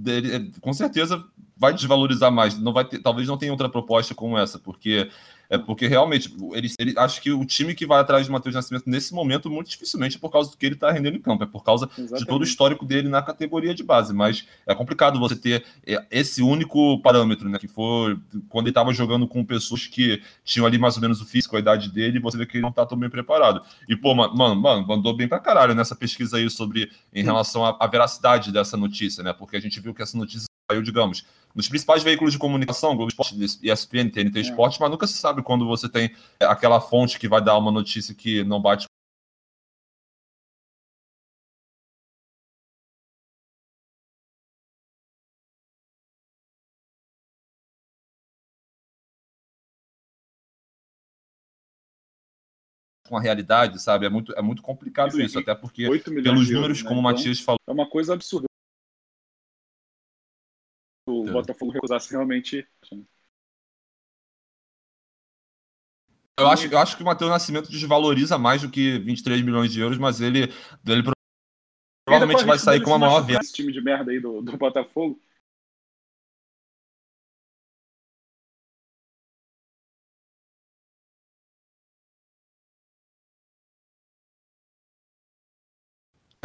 é, 0.06 0.60
com 0.60 0.72
certeza 0.72 1.22
vai 1.56 1.74
desvalorizar 1.74 2.32
mais. 2.32 2.58
Não 2.58 2.72
vai 2.72 2.84
ter, 2.84 2.98
talvez 3.00 3.28
não 3.28 3.36
tenha 3.36 3.52
outra 3.52 3.68
proposta 3.68 4.14
como 4.14 4.38
essa, 4.38 4.58
porque 4.58 5.10
é 5.51 5.59
porque 5.59 5.89
realmente, 5.89 6.32
ele, 6.52 6.70
ele 6.78 6.94
acho 6.97 7.20
que 7.20 7.32
o 7.32 7.44
time 7.44 7.74
que 7.74 7.85
vai 7.85 8.01
atrás 8.01 8.24
de 8.24 8.31
Matheus 8.31 8.55
Nascimento 8.55 8.85
nesse 8.86 9.12
momento, 9.12 9.51
muito 9.51 9.68
dificilmente 9.68 10.16
é 10.16 10.20
por 10.20 10.31
causa 10.31 10.48
do 10.48 10.56
que 10.56 10.64
ele 10.64 10.77
está 10.77 10.93
rendendo 10.93 11.16
em 11.16 11.20
campo, 11.20 11.43
é 11.43 11.47
por 11.47 11.64
causa 11.64 11.86
Exatamente. 11.86 12.20
de 12.20 12.27
todo 12.27 12.43
o 12.43 12.44
histórico 12.44 12.86
dele 12.86 13.09
na 13.09 13.20
categoria 13.20 13.74
de 13.74 13.82
base. 13.82 14.14
Mas 14.14 14.47
é 14.64 14.72
complicado 14.77 15.18
você 15.18 15.35
ter 15.35 15.64
é, 15.85 16.06
esse 16.09 16.40
único 16.40 17.01
parâmetro, 17.02 17.48
né? 17.48 17.59
Que 17.59 17.66
for 17.66 18.16
quando 18.48 18.66
ele 18.66 18.70
estava 18.70 18.94
jogando 18.94 19.27
com 19.27 19.44
pessoas 19.44 19.89
que 19.89 20.22
tinham 20.44 20.64
ali 20.64 20.78
mais 20.78 20.94
ou 20.94 21.02
menos 21.02 21.20
o 21.20 21.27
físico, 21.27 21.56
a 21.56 21.59
idade 21.59 21.90
dele, 21.90 22.20
você 22.20 22.39
vê 22.39 22.47
que 22.47 22.56
ele 22.56 22.62
não 22.62 22.70
está 22.70 22.86
tão 22.86 22.97
bem 22.97 23.10
preparado. 23.10 23.60
E, 23.89 23.97
pô, 23.97 24.14
mano, 24.14 24.36
mano, 24.55 24.86
mandou 24.86 25.16
bem 25.16 25.27
pra 25.27 25.40
caralho 25.40 25.74
nessa 25.74 25.97
pesquisa 25.97 26.36
aí 26.36 26.48
sobre 26.48 26.93
em 27.12 27.24
relação 27.24 27.66
à, 27.66 27.77
à 27.81 27.89
veracidade 27.89 28.52
dessa 28.52 28.77
notícia, 28.77 29.24
né? 29.24 29.32
Porque 29.32 29.56
a 29.56 29.60
gente 29.60 29.81
viu 29.81 29.93
que 29.93 30.02
essa 30.02 30.16
notícia 30.16 30.47
saiu, 30.70 30.82
digamos, 30.82 31.24
nos 31.55 31.68
principais 31.68 32.02
veículos 32.02 32.32
de 32.32 32.39
comunicação, 32.39 32.97
Globo 32.97 33.10
Esporte, 33.10 33.35
ESPN, 33.62 34.10
TNT 34.10 34.39
é. 34.39 34.43
Esporte, 34.43 34.81
mas 34.81 34.90
nunca 34.90 35.06
se 35.06 35.14
sabe 35.14 35.43
quando 35.43 35.66
você 35.66 35.89
tem 35.89 36.14
aquela 36.40 36.81
fonte 36.81 37.18
que 37.18 37.28
vai 37.28 37.43
dar 37.43 37.59
uma 37.59 37.70
notícia 37.70 38.14
que 38.14 38.44
não 38.44 38.60
bate 38.60 38.86
com 53.09 53.16
a 53.16 53.20
realidade, 53.20 53.82
sabe? 53.82 54.06
É 54.06 54.09
muito, 54.09 54.32
é 54.35 54.40
muito 54.40 54.62
complicado 54.62 55.20
isso, 55.20 55.36
até 55.36 55.52
porque 55.52 55.89
pelos 56.01 56.48
números, 56.48 56.81
né? 56.81 56.89
como 56.89 57.01
o 57.01 57.02
então, 57.02 57.12
Matias 57.12 57.40
falou. 57.40 57.59
É 57.68 57.72
uma 57.72 57.90
coisa 57.90 58.14
absurda 58.14 58.49
o 61.11 61.28
é. 61.28 61.32
Botafogo 61.32 61.73
recusasse 61.73 62.11
realmente. 62.11 62.66
Eu 66.39 66.49
acho, 66.49 66.66
eu 66.66 66.78
acho 66.78 66.97
que 66.97 67.03
o 67.03 67.07
Matheus 67.07 67.31
Nascimento 67.31 67.70
desvaloriza 67.70 68.39
mais 68.39 68.62
do 68.62 68.70
que 68.70 68.99
23 68.99 69.43
milhões 69.43 69.73
de 69.73 69.81
euros, 69.81 69.99
mas 69.99 70.20
ele, 70.20 70.51
ele 70.87 71.03
provavelmente 72.07 72.45
vai 72.45 72.59
sair 72.59 72.82
com 72.82 72.91
uma 72.91 72.99
maior 72.99 73.20
venda. 73.20 73.41
Esse 73.43 73.53
time 73.53 73.73
de 73.73 73.81
merda 73.81 74.11
aí 74.11 74.20
do, 74.20 74.41
do 74.41 74.57
Botafogo. 74.57 75.20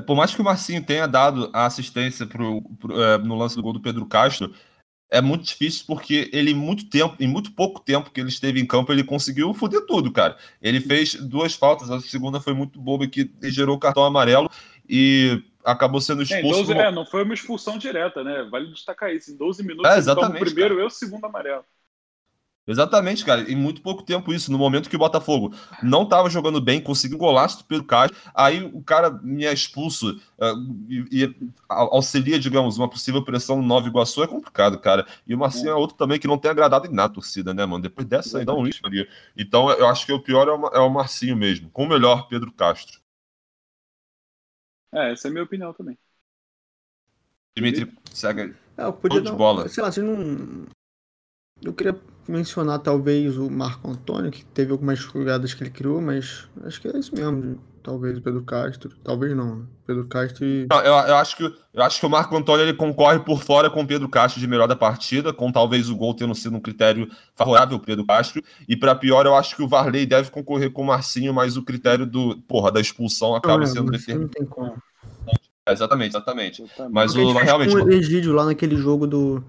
Por 0.03 0.15
mais 0.15 0.33
que 0.33 0.41
o 0.41 0.43
Marcinho 0.43 0.83
tenha 0.83 1.07
dado 1.07 1.49
a 1.53 1.65
assistência 1.65 2.25
pro, 2.25 2.61
pro 2.79 3.01
é, 3.01 3.17
no 3.17 3.35
lance 3.35 3.55
do 3.55 3.61
gol 3.63 3.73
do 3.73 3.81
Pedro 3.81 4.05
Castro, 4.05 4.53
é 5.09 5.21
muito 5.21 5.43
difícil 5.43 5.85
porque 5.87 6.29
ele, 6.33 6.51
em 6.51 6.55
muito 6.55 6.89
tempo, 6.89 7.15
em 7.19 7.27
muito 7.27 7.53
pouco 7.53 7.79
tempo 7.79 8.11
que 8.11 8.19
ele 8.19 8.29
esteve 8.29 8.59
em 8.59 8.65
campo, 8.65 8.91
ele 8.91 9.03
conseguiu 9.03 9.53
foder 9.53 9.85
tudo, 9.85 10.11
cara. 10.11 10.37
Ele 10.61 10.81
fez 10.81 11.15
duas 11.15 11.53
faltas, 11.53 11.89
a 11.89 11.99
segunda 12.01 12.39
foi 12.41 12.53
muito 12.53 12.79
boba 12.79 13.07
que 13.07 13.31
gerou 13.43 13.75
o 13.75 13.79
cartão 13.79 14.03
amarelo 14.03 14.49
e 14.89 15.41
acabou 15.63 16.01
sendo 16.01 16.23
expulso. 16.23 16.71
É, 16.71 16.75
12, 16.75 16.87
é, 16.87 16.91
não 16.91 17.05
foi 17.05 17.23
uma 17.23 17.33
expulsão 17.33 17.77
direta, 17.77 18.23
né? 18.23 18.47
Vale 18.49 18.71
destacar 18.71 19.13
isso. 19.13 19.31
Em 19.31 19.37
12 19.37 19.63
minutos, 19.63 19.91
é, 19.91 19.97
exatamente, 19.97 20.41
o 20.41 20.45
primeiro 20.45 20.75
cara. 20.75 20.85
e 20.85 20.87
o 20.87 20.89
segundo 20.89 21.25
amarelo. 21.25 21.63
Exatamente, 22.67 23.23
cara. 23.23 23.41
Em 23.49 23.55
muito 23.55 23.81
pouco 23.81 24.01
tempo 24.01 24.33
isso. 24.33 24.51
No 24.51 24.57
momento 24.57 24.89
que 24.89 24.95
o 24.95 24.99
Botafogo 24.99 25.53
não 25.83 26.03
estava 26.03 26.29
jogando 26.29 26.59
bem, 26.59 26.81
conseguiu 26.81 27.17
um 27.17 27.19
golaço 27.19 27.59
do 27.59 27.65
Pedro 27.65 27.85
Castro, 27.85 28.17
aí 28.33 28.63
o 28.73 28.81
cara 28.81 29.11
me 29.11 29.45
é 29.45 29.53
expulso 29.53 30.19
uh, 30.39 30.75
e, 30.89 31.23
e, 31.23 31.35
auxilia, 31.69 32.39
digamos, 32.39 32.77
uma 32.77 32.89
possível 32.89 33.23
pressão 33.23 33.57
no 33.57 33.67
Nova 33.67 33.87
Iguaçu 33.87 34.23
é 34.23 34.27
complicado, 34.27 34.79
cara. 34.79 35.05
E 35.27 35.35
o 35.35 35.37
Marcinho 35.37 35.69
é. 35.69 35.71
é 35.71 35.75
outro 35.75 35.95
também 35.95 36.19
que 36.19 36.27
não 36.27 36.37
tem 36.37 36.49
agradado 36.49 36.87
em 36.87 36.93
nada 36.93 37.11
a 37.11 37.15
torcida, 37.15 37.53
né, 37.53 37.65
mano? 37.65 37.83
Depois 37.83 38.07
dessa 38.07 38.39
aí 38.39 38.45
dá 38.45 38.53
um 38.53 38.63
lixo 38.63 38.81
ali. 38.85 39.07
Então 39.37 39.69
eu 39.69 39.87
acho 39.87 40.05
que 40.05 40.13
o 40.13 40.19
pior 40.19 40.47
é 40.47 40.51
o, 40.51 40.67
é 40.67 40.79
o 40.79 40.89
Marcinho 40.89 41.35
mesmo, 41.35 41.69
com 41.69 41.83
o 41.83 41.87
melhor 41.87 42.27
Pedro 42.27 42.51
Castro. 42.51 42.99
É, 44.91 45.11
essa 45.11 45.27
é 45.27 45.29
a 45.29 45.31
minha 45.31 45.43
opinião 45.43 45.71
também. 45.71 45.97
Dimitri, 47.55 47.93
segue. 48.11 48.55
É, 48.77 48.85
eu 48.85 48.93
podia 48.93 49.21
dar, 49.21 49.33
bola. 49.33 49.69
Sei 49.69 49.83
lá, 49.83 49.91
vocês 49.91 50.05
não. 50.05 50.65
Eu 51.61 51.73
queria 51.73 51.93
mencionar 52.27 52.79
talvez 52.79 53.37
o 53.37 53.49
Marco 53.49 53.89
Antônio, 53.89 54.31
que 54.31 54.43
teve 54.45 54.71
algumas 54.71 54.99
jogadas 54.99 55.53
que 55.53 55.63
ele 55.63 55.69
criou, 55.69 56.01
mas 56.01 56.47
acho 56.63 56.81
que 56.81 56.87
é 56.87 56.97
isso 56.97 57.15
mesmo. 57.15 57.59
Talvez 57.83 58.17
o 58.17 58.21
Pedro 58.21 58.41
Castro, 58.41 58.89
talvez 59.03 59.35
não. 59.35 59.57
Né? 59.57 59.65
Pedro 59.85 60.07
Castro 60.07 60.43
e. 60.43 60.65
Não, 60.67 60.79
eu, 60.79 60.91
eu, 61.07 61.15
acho 61.17 61.37
que, 61.37 61.43
eu 61.43 61.83
acho 61.83 61.99
que 61.99 62.05
o 62.05 62.09
Marco 62.09 62.35
Antônio 62.35 62.65
ele 62.65 62.73
concorre 62.73 63.19
por 63.19 63.43
fora 63.43 63.69
com 63.69 63.83
o 63.83 63.87
Pedro 63.87 64.09
Castro 64.09 64.41
de 64.41 64.47
melhor 64.47 64.67
da 64.67 64.75
partida, 64.75 65.31
com 65.31 65.51
talvez 65.51 65.87
o 65.87 65.95
gol 65.95 66.15
tendo 66.15 66.33
sido 66.33 66.55
um 66.55 66.59
critério 66.59 67.07
favorável 67.35 67.77
ao 67.77 67.83
Pedro 67.83 68.03
Castro. 68.03 68.41
E 68.67 68.75
para 68.75 68.95
pior, 68.95 69.27
eu 69.27 69.35
acho 69.35 69.55
que 69.55 69.61
o 69.61 69.67
Varley 69.67 70.07
deve 70.07 70.31
concorrer 70.31 70.71
com 70.71 70.81
o 70.81 70.87
Marcinho, 70.87 71.31
mas 71.31 71.57
o 71.57 71.63
critério 71.63 72.07
do, 72.07 72.37
porra, 72.47 72.71
da 72.71 72.81
expulsão 72.81 73.35
acaba 73.35 73.59
não, 73.59 73.67
sendo 73.67 73.91
determinante. 73.91 74.39
Não 74.39 74.45
tem 74.45 74.45
como. 74.47 74.81
É, 75.67 75.71
exatamente, 75.71 76.09
exatamente. 76.09 76.65
Mas 76.89 77.15
o 77.15 77.33
realmente. 77.33 77.75
O 77.75 77.91
Egídio 77.91 78.33
lá 78.33 78.45
naquele 78.45 78.77
jogo 78.77 79.05
do 79.05 79.43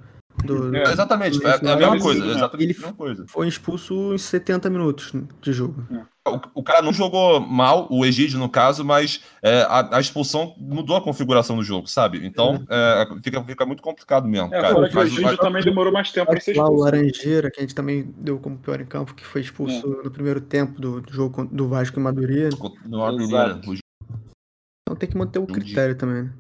do, 0.47 0.77
é, 0.77 0.83
exatamente, 0.93 1.39
do, 1.39 1.47
é, 1.47 1.51
é, 1.63 1.73
a 1.73 1.77
mesma 1.77 1.99
coisa. 1.99 2.25
Exatamente 2.25 2.71
ele 2.71 2.79
mesma 2.79 2.93
coisa. 2.95 3.25
foi 3.29 3.49
expulso 3.49 4.15
em 4.15 4.19
70 4.19 4.71
minutos 4.71 5.13
de 5.41 5.53
jogo. 5.53 5.85
É. 5.91 6.17
O, 6.29 6.41
o, 6.57 6.63
cara 6.63 6.83
não 6.83 6.93
jogou 6.93 7.39
mal, 7.41 7.87
o 7.89 8.05
Egídio 8.05 8.39
no 8.39 8.49
caso, 8.49 8.85
mas 8.85 9.23
é, 9.43 9.63
a, 9.63 9.97
a, 9.97 10.01
expulsão 10.01 10.57
mudou 10.59 10.97
a 10.97 11.01
configuração 11.01 11.57
do 11.57 11.63
jogo, 11.63 11.87
sabe? 11.87 12.27
Então 12.27 12.65
é. 12.69 13.07
fica, 13.23 13.45
fica 13.45 13.67
muito 13.67 13.83
complicado 13.83 14.27
mesmo. 14.27 14.53
É, 14.53 14.61
cara. 14.61 14.75
Fora 14.75 14.89
que 14.89 14.97
o 14.97 15.03
Egídio 15.03 15.25
mas, 15.25 15.37
também 15.37 15.63
demorou 15.63 15.93
mais 15.93 16.11
tempo 16.11 16.31
para 16.31 16.41
ser 16.41 16.53
expulso. 16.53 16.73
Lá, 16.73 16.77
o 16.77 16.83
Laranjeira, 16.83 17.51
que 17.51 17.61
a 17.61 17.63
gente 17.63 17.75
também 17.75 18.13
deu 18.17 18.39
como 18.39 18.59
pior 18.59 18.81
em 18.81 18.87
campo, 18.87 19.15
que 19.15 19.25
foi 19.25 19.41
expulso 19.41 19.87
no 20.03 20.11
primeiro 20.11 20.41
tempo 20.41 20.81
do, 20.81 21.01
do, 21.01 21.13
jogo 21.13 21.45
do 21.45 21.69
Vasco 21.69 22.01
e 22.01 22.03
Madureira. 22.03 22.57
No 22.85 22.99
Madureira. 22.99 23.61
Então 23.63 24.97
tem 24.97 25.09
que 25.09 25.17
manter 25.17 25.39
o 25.39 25.47
critério 25.47 25.97
também, 25.97 26.25
né? 26.25 26.33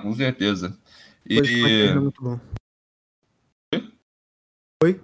Com 0.00 0.12
certeza. 0.14 0.76
E... 1.28 1.92
muito 1.94 2.22
bom. 2.22 2.40
Oi? 4.82 5.00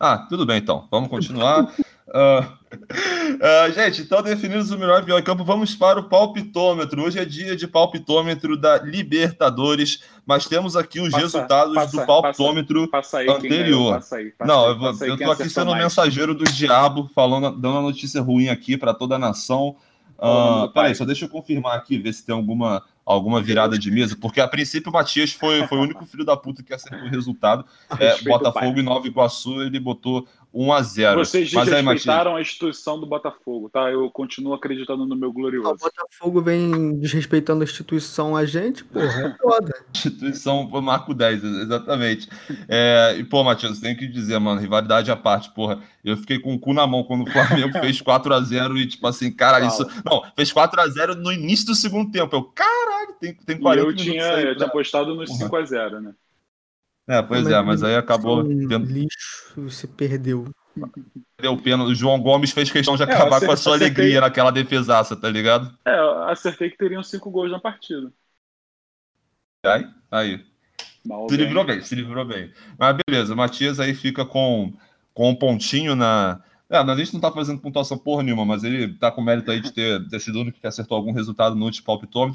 Ah, 0.00 0.26
tudo 0.28 0.44
bem 0.44 0.58
então. 0.58 0.88
Vamos 0.90 1.08
continuar. 1.08 1.62
uh, 1.62 2.42
uh, 3.70 3.72
gente, 3.72 4.02
então 4.02 4.20
definidos 4.20 4.72
o 4.72 4.78
melhor 4.78 5.00
e 5.00 5.04
pior 5.04 5.22
campo, 5.22 5.44
vamos 5.44 5.76
para 5.76 6.00
o 6.00 6.08
palpitômetro. 6.08 7.00
Hoje 7.00 7.20
é 7.20 7.24
dia 7.24 7.54
de 7.54 7.68
palpitômetro 7.68 8.56
da 8.56 8.78
Libertadores, 8.78 10.02
mas 10.26 10.46
temos 10.46 10.74
aqui 10.74 10.98
os 10.98 11.10
passa, 11.10 11.22
resultados 11.22 11.74
passa, 11.76 11.96
do 11.96 12.04
palpitômetro 12.04 12.88
passa, 12.88 13.18
aí, 13.18 13.28
anterior. 13.28 14.00
Aí, 14.10 14.34
Não, 14.44 14.70
eu, 14.70 14.78
vou, 14.80 15.06
eu 15.06 15.16
tô 15.16 15.30
aqui 15.30 15.48
sendo 15.48 15.70
o 15.70 15.76
mensageiro 15.76 16.34
do 16.34 16.42
diabo, 16.42 17.08
falando, 17.14 17.56
dando 17.56 17.78
a 17.78 17.82
notícia 17.82 18.20
ruim 18.20 18.48
aqui 18.48 18.76
para 18.76 18.92
toda 18.92 19.14
a 19.14 19.18
nação. 19.18 19.76
Uh, 20.22 20.68
peraí, 20.72 20.94
só 20.94 21.04
deixa 21.04 21.24
eu 21.24 21.28
confirmar 21.28 21.76
aqui, 21.76 21.98
ver 21.98 22.12
se 22.12 22.24
tem 22.24 22.34
alguma 22.34 22.84
alguma 23.04 23.42
virada 23.42 23.76
de 23.76 23.90
mesa, 23.90 24.16
porque 24.20 24.40
a 24.40 24.46
princípio 24.46 24.88
o 24.88 24.92
Matias 24.92 25.32
foi, 25.32 25.66
foi 25.66 25.76
o 25.76 25.82
único 25.82 26.06
filho 26.06 26.24
da 26.24 26.36
puta 26.36 26.62
que 26.62 26.72
acertou 26.72 27.08
o 27.08 27.10
resultado. 27.10 27.64
É, 27.98 28.22
Botafogo 28.22 28.78
e 28.78 28.82
Nova 28.82 29.04
Iguaçu, 29.06 29.60
ele 29.60 29.80
botou 29.80 30.26
1 30.54 30.72
a 30.72 30.82
0 30.82 31.18
Vocês 31.18 31.52
Mas 31.52 31.68
desrespeitaram 31.68 32.36
a 32.36 32.40
instituição 32.40 33.00
do 33.00 33.06
Botafogo, 33.06 33.70
tá? 33.70 33.90
Eu 33.90 34.10
continuo 34.10 34.52
acreditando 34.52 35.06
no 35.06 35.16
meu 35.16 35.32
glorioso. 35.32 35.70
O 35.70 35.76
Botafogo 35.76 36.42
vem 36.42 36.98
desrespeitando 36.98 37.62
a 37.62 37.64
instituição 37.64 38.36
a 38.36 38.44
gente, 38.44 38.84
porra, 38.84 39.06
é 39.06 39.36
foda. 39.40 39.74
instituição 39.94 40.68
Marco 40.82 41.14
10, 41.14 41.42
exatamente. 41.42 42.28
É, 42.68 43.16
e, 43.18 43.24
pô, 43.24 43.42
Matias, 43.42 43.80
tem 43.80 43.96
que 43.96 44.06
dizer, 44.06 44.38
mano, 44.38 44.60
rivalidade 44.60 45.10
à 45.10 45.16
parte, 45.16 45.50
porra. 45.54 45.82
Eu 46.04 46.16
fiquei 46.16 46.38
com 46.38 46.54
o 46.54 46.58
cu 46.58 46.74
na 46.74 46.86
mão 46.86 47.04
quando 47.04 47.22
o 47.22 47.30
Flamengo 47.30 47.72
fez 47.80 48.00
4 48.00 48.34
a 48.34 48.40
0 48.40 48.76
e, 48.76 48.86
tipo 48.86 49.06
assim, 49.06 49.30
cara, 49.30 49.64
isso. 49.64 49.86
Não, 50.04 50.22
fez 50.36 50.52
4 50.52 50.80
a 50.80 50.88
0 50.88 51.14
no 51.14 51.32
início 51.32 51.66
do 51.66 51.74
segundo 51.74 52.10
tempo. 52.10 52.34
Eu, 52.34 52.42
caralho, 52.42 53.14
tem, 53.20 53.34
tem 53.34 53.58
40 53.58 53.86
e 53.86 53.90
eu 53.90 53.96
tinha, 53.96 54.22
eu 54.40 54.56
tinha 54.56 54.68
apostado 54.68 55.14
nos 55.14 55.30
5 55.30 55.56
a 55.56 55.64
0 55.64 56.00
né? 56.00 56.12
É, 57.08 57.20
pois 57.20 57.46
é, 57.46 57.60
mas 57.62 57.82
aí 57.82 57.96
acabou. 57.96 58.44
Tendo... 58.44 58.86
Lixo, 58.86 59.54
você 59.56 59.86
perdeu. 59.86 60.44
Deu 61.40 61.56
pena. 61.56 61.84
O 61.84 61.94
João 61.94 62.20
Gomes 62.20 62.52
fez 62.52 62.70
questão 62.70 62.96
de 62.96 63.02
é, 63.02 63.04
acabar 63.04 63.36
acertei, 63.36 63.46
com 63.46 63.52
a 63.52 63.56
sua 63.56 63.76
acertei... 63.76 64.04
alegria 64.04 64.20
naquela 64.20 64.50
defesaça, 64.50 65.16
tá 65.16 65.28
ligado? 65.28 65.76
É, 65.84 65.98
eu 65.98 66.22
acertei 66.24 66.70
que 66.70 66.78
teriam 66.78 67.02
cinco 67.02 67.30
gols 67.30 67.50
na 67.50 67.60
partida. 67.60 68.12
Aí, 69.64 69.86
aí. 70.10 70.44
Mal 71.04 71.28
se 71.28 71.36
bem. 71.36 71.46
livrou 71.46 71.64
bem, 71.64 71.80
se 71.82 71.94
livrou 71.94 72.24
bem. 72.24 72.52
Mas 72.78 72.96
beleza, 73.06 73.34
o 73.34 73.36
Matias 73.36 73.80
aí 73.80 73.94
fica 73.94 74.24
com, 74.24 74.72
com 75.12 75.30
um 75.30 75.34
pontinho 75.34 75.96
na, 75.96 76.40
é, 76.72 76.78
a 76.78 76.96
gente 76.96 77.12
não 77.12 77.20
tá 77.20 77.30
fazendo 77.30 77.60
pontuação 77.60 77.98
porra 77.98 78.22
nenhuma, 78.22 78.46
mas 78.46 78.64
ele 78.64 78.94
tá 78.94 79.10
com 79.10 79.20
mérito 79.20 79.50
aí 79.50 79.60
de 79.60 79.70
ter, 79.70 80.08
ter 80.08 80.20
sido 80.20 80.36
o 80.36 80.40
único 80.40 80.58
que 80.58 80.66
acertou 80.66 80.96
algum 80.96 81.12
resultado 81.12 81.54
no 81.54 81.66
último. 81.66 81.86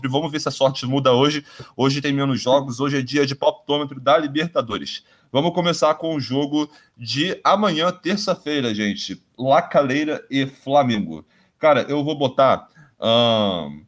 E 0.03 0.07
vamos 0.07 0.31
ver 0.31 0.39
se 0.39 0.47
a 0.47 0.51
sorte 0.51 0.85
muda 0.85 1.11
hoje. 1.11 1.43
Hoje 1.76 2.01
tem 2.01 2.14
menos 2.14 2.39
jogos, 2.39 2.80
hoje 2.80 2.99
é 2.99 3.01
dia 3.01 3.26
de 3.26 3.34
palpitômetro 3.34 3.99
da 3.99 4.15
Libertadores. 4.15 5.03
Vamos 5.31 5.53
começar 5.55 5.95
com 5.95 6.15
o 6.15 6.19
jogo 6.19 6.69
de 6.95 7.39
amanhã, 7.43 7.91
terça-feira, 7.91 8.76
gente. 8.76 9.19
La 9.38 9.61
Calera 9.61 10.23
e 10.30 10.45
Flamengo. 10.45 11.26
Cara, 11.57 11.81
eu 11.89 12.03
vou 12.03 12.15
botar 12.15 12.68
um, 13.01 13.84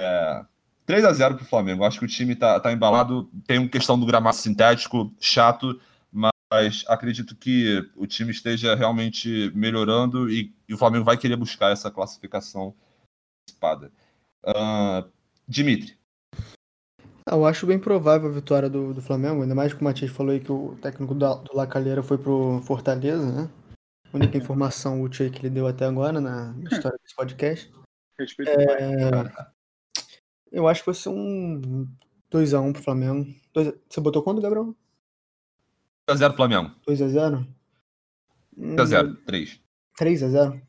é, 0.00 0.44
3 0.86 1.04
a 1.04 1.12
0 1.12 1.36
pro 1.36 1.44
Flamengo. 1.44 1.84
Acho 1.84 2.00
que 2.00 2.04
o 2.04 2.08
time 2.08 2.34
tá, 2.34 2.58
tá 2.58 2.72
embalado. 2.72 3.30
Tem 3.46 3.58
uma 3.58 3.68
questão 3.68 3.98
do 3.98 4.06
gramado 4.06 4.36
sintético 4.36 5.12
chato 5.20 5.80
mas 6.52 6.84
acredito 6.86 7.34
que 7.34 7.78
o 7.96 8.06
time 8.06 8.30
esteja 8.30 8.74
realmente 8.74 9.50
melhorando 9.54 10.28
e, 10.28 10.54
e 10.68 10.74
o 10.74 10.76
Flamengo 10.76 11.02
vai 11.02 11.16
querer 11.16 11.34
buscar 11.34 11.72
essa 11.72 11.90
classificação 11.90 12.74
espada. 13.48 13.90
Uh, 14.44 15.10
Dimitri. 15.48 15.96
Eu 17.26 17.46
acho 17.46 17.66
bem 17.66 17.78
provável 17.78 18.28
a 18.28 18.32
vitória 18.32 18.68
do, 18.68 18.92
do 18.92 19.00
Flamengo, 19.00 19.40
ainda 19.40 19.54
mais 19.54 19.72
que 19.72 19.80
o 19.80 19.84
Matias 19.84 20.10
falou 20.10 20.32
aí 20.32 20.40
que 20.40 20.52
o 20.52 20.76
técnico 20.82 21.14
do, 21.14 21.34
do 21.36 21.56
La 21.56 21.66
Calheira 21.66 22.02
foi 22.02 22.18
pro 22.18 22.60
Fortaleza, 22.66 23.24
né? 23.32 23.50
A 24.12 24.16
única 24.18 24.36
informação 24.36 25.00
útil 25.00 25.24
aí 25.24 25.32
que 25.32 25.38
ele 25.38 25.48
deu 25.48 25.66
até 25.66 25.86
agora 25.86 26.20
na 26.20 26.54
história 26.70 26.98
desse 27.02 27.16
podcast. 27.16 27.72
Respeito 28.18 28.50
é... 28.50 29.32
Eu 30.50 30.68
acho 30.68 30.82
que 30.82 30.86
vai 30.86 30.94
ser 30.94 31.08
um 31.08 31.88
2x1 32.30 32.74
pro 32.74 32.82
Flamengo. 32.82 33.34
Dois... 33.54 33.72
Você 33.88 34.02
botou 34.02 34.22
quanto, 34.22 34.42
Gabriel? 34.42 34.76
2x0 36.08 36.36
Flamengo. 36.36 36.70
2x0? 36.86 37.46
2x0, 38.58 39.16
3. 39.24 39.60
3x0? 39.98 40.62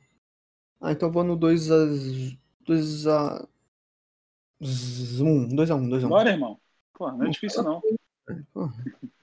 Ah, 0.82 0.92
então 0.92 1.10
eu 1.10 1.14
vou 1.14 1.24
no 1.24 1.38
2x. 1.38 2.38
2x. 2.68 3.48
1, 4.62 5.50
2x1, 5.50 5.90
2x1. 5.90 6.08
Bora, 6.08 6.30
irmão. 6.30 6.60
Pô, 6.94 7.12
não 7.12 7.26
é 7.26 7.30
difícil 7.30 7.64
não. 7.64 7.82
Pô, 8.54 8.70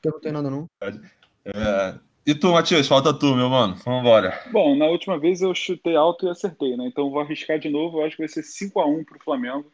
não 0.04 0.20
tem 0.20 0.32
nada 0.32 0.50
não. 0.50 0.68
É, 1.44 1.98
e 2.26 2.34
tu, 2.34 2.52
Matias, 2.52 2.86
falta 2.86 3.14
tu, 3.14 3.34
meu 3.34 3.48
mano. 3.48 3.74
Vambora. 3.76 4.38
Bom, 4.52 4.76
na 4.76 4.86
última 4.86 5.18
vez 5.18 5.40
eu 5.40 5.54
chutei 5.54 5.96
alto 5.96 6.26
e 6.26 6.30
acertei, 6.30 6.76
né? 6.76 6.86
Então 6.86 7.10
vou 7.10 7.20
arriscar 7.20 7.58
de 7.58 7.70
novo. 7.70 8.00
Eu 8.00 8.06
acho 8.06 8.16
que 8.16 8.22
vai 8.22 8.28
ser 8.28 8.42
5x1 8.42 9.04
pro 9.04 9.18
Flamengo. 9.20 9.72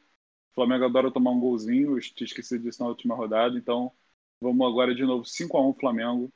O 0.52 0.54
Flamengo 0.54 0.84
adora 0.84 1.10
tomar 1.10 1.32
um 1.32 1.40
golzinho. 1.40 1.96
Eu 1.96 2.00
tinha 2.00 2.26
esquecido 2.26 2.62
disso 2.62 2.82
na 2.82 2.88
última 2.88 3.14
rodada. 3.14 3.58
Então 3.58 3.90
Vamos 4.40 4.66
agora 4.66 4.94
de 4.94 5.02
novo 5.04 5.24
5 5.24 5.56
a 5.56 5.68
1 5.68 5.74
Flamengo. 5.74 6.32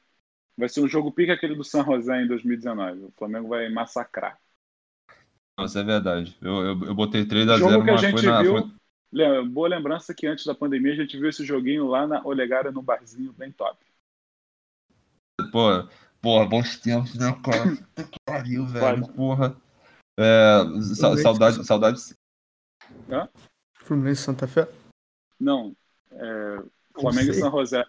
Vai 0.57 0.69
ser 0.69 0.81
um 0.81 0.89
jogo 0.89 1.13
pique 1.13 1.31
aquele 1.31 1.55
do 1.55 1.65
San 1.65 1.85
José 1.85 2.23
em 2.23 2.27
2019. 2.27 3.05
O 3.05 3.13
Flamengo 3.17 3.49
vai 3.49 3.69
massacrar. 3.69 4.39
Nossa, 5.59 5.81
é 5.81 5.85
verdade. 5.85 6.37
Eu, 6.41 6.53
eu, 6.53 6.85
eu 6.85 6.95
botei 6.95 7.25
3 7.25 7.49
a 7.49 7.57
0 7.59 7.71
jogo 7.71 7.85
que 7.85 7.91
a 7.91 7.97
gente 7.97 8.27
na, 8.27 8.43
viu. 8.43 8.59
Foi... 9.13 9.49
Boa 9.49 9.69
lembrança 9.69 10.15
que 10.15 10.27
antes 10.27 10.47
da 10.47 10.55
pandemia 10.55 10.93
a 10.93 10.97
gente 10.97 11.19
viu 11.19 11.29
esse 11.29 11.45
joguinho 11.45 11.87
lá 11.87 12.07
na 12.07 12.25
Olegária 12.25 12.71
no 12.71 12.83
barzinho 12.83 13.33
bem 13.33 13.51
top. 13.53 13.79
Pô, 15.51 15.89
porra, 16.21 16.47
bons 16.47 16.79
tempos, 16.79 17.15
né, 17.17 17.33
cara? 17.43 17.77
que 18.07 18.19
pariu, 18.25 18.67
velho. 18.67 19.09
Porra. 19.13 19.57
É, 20.19 20.61
saudade, 21.23 21.65
saudade. 21.65 22.01
Hã? 23.11 23.29
Fluminense 23.75 24.23
Santa 24.23 24.47
Fé? 24.47 24.69
Não. 25.39 25.75
É, 26.13 26.63
Flamengo 27.01 27.31
e 27.31 27.35
São 27.35 27.51
José. 27.51 27.85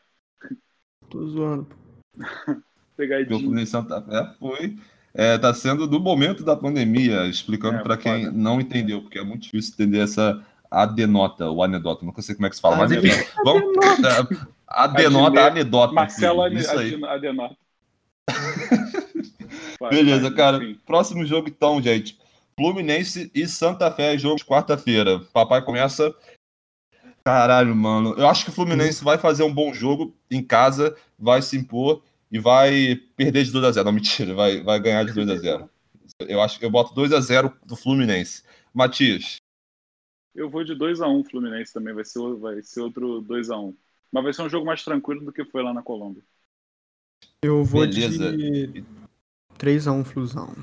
Tô 1.10 1.28
zoando. 1.28 1.68
Pegadinho. 2.96 3.38
O 3.38 3.40
Fluminense 3.40 3.72
Santa 3.72 4.02
Fé 4.02 4.34
foi. 4.40 4.78
É, 5.14 5.38
tá 5.38 5.54
sendo 5.54 5.86
do 5.88 6.00
momento 6.00 6.44
da 6.44 6.56
pandemia, 6.56 7.26
explicando 7.26 7.80
é, 7.80 7.84
para 7.84 7.98
quem 7.98 8.32
não 8.32 8.62
entendeu, 8.62 9.02
porque 9.02 9.20
é 9.20 9.24
muito 9.24 9.44
difícil 9.44 9.74
entender 9.74 10.00
essa 10.00 10.42
adenota, 10.70 11.50
ou 11.50 11.62
anedota, 11.62 12.06
não 12.06 12.14
sei 12.22 12.34
como 12.34 12.48
é 12.48 12.50
que 12.50 12.56
se 12.56 12.62
fala, 12.62 12.78
mas 12.78 12.92
enfim, 12.92 13.10
vamos. 13.44 13.64
Adenota, 14.74 15.48
anedota. 15.48 15.94
Marcelo 15.94 16.44
adenota. 16.44 17.58
Beleza, 19.90 20.32
cara. 20.32 20.62
Próximo 20.86 21.26
jogo, 21.26 21.50
então, 21.50 21.82
gente. 21.82 22.18
Fluminense 22.56 23.30
e 23.36 23.46
Santa 23.48 23.92
Fé, 23.92 24.18
jogo 24.18 24.38
de 24.38 24.46
quarta-feira. 24.46 25.20
Papai 25.34 25.62
começa 25.62 26.16
Caralho, 27.24 27.76
mano. 27.76 28.16
Eu 28.18 28.28
acho 28.28 28.44
que 28.44 28.50
o 28.50 28.54
Fluminense 28.54 29.04
vai 29.04 29.18
fazer 29.18 29.44
um 29.44 29.54
bom 29.54 29.74
jogo 29.74 30.16
em 30.30 30.44
casa, 30.44 30.96
vai 31.18 31.42
se 31.42 31.58
impor 31.58 32.04
e 32.32 32.40
vai 32.40 32.96
perder 33.16 33.44
de 33.44 33.52
2x0. 33.52 33.84
Não, 33.84 33.92
mentira, 33.92 34.34
vai, 34.34 34.64
vai 34.64 34.80
ganhar 34.80 35.04
de 35.04 35.14
2x0. 35.14 35.70
Eu 36.22 36.42
acho 36.42 36.60
que 36.60 36.66
eu 36.66 36.72
boto 36.72 36.94
2x0 36.94 37.54
do 37.66 37.76
Fluminense. 37.76 38.44
Matias. 38.74 39.36
Eu 40.34 40.50
vou 40.50 40.64
de 40.64 40.74
2x1 40.74 41.30
Fluminense 41.30 41.74
também, 41.74 41.94
vai 41.94 42.06
ser, 42.06 42.20
vai 42.36 42.62
ser 42.62 42.82
outro 42.82 43.22
2x1. 43.24 43.76
Mas 44.12 44.24
vai 44.24 44.34
ser 44.34 44.42
um 44.44 44.50
jogo 44.50 44.66
mais 44.66 44.84
tranquilo 44.84 45.26
do 45.26 45.32
que 45.32 45.46
foi 45.46 45.62
lá 45.64 45.74
na 45.74 45.84
Colômbia. 45.84 46.24
Eu 47.44 47.64
vou 47.64 47.82
Beleza. 47.82 48.36
de 48.36 48.84
3x1 49.58 50.04
Flusão. 50.06 50.56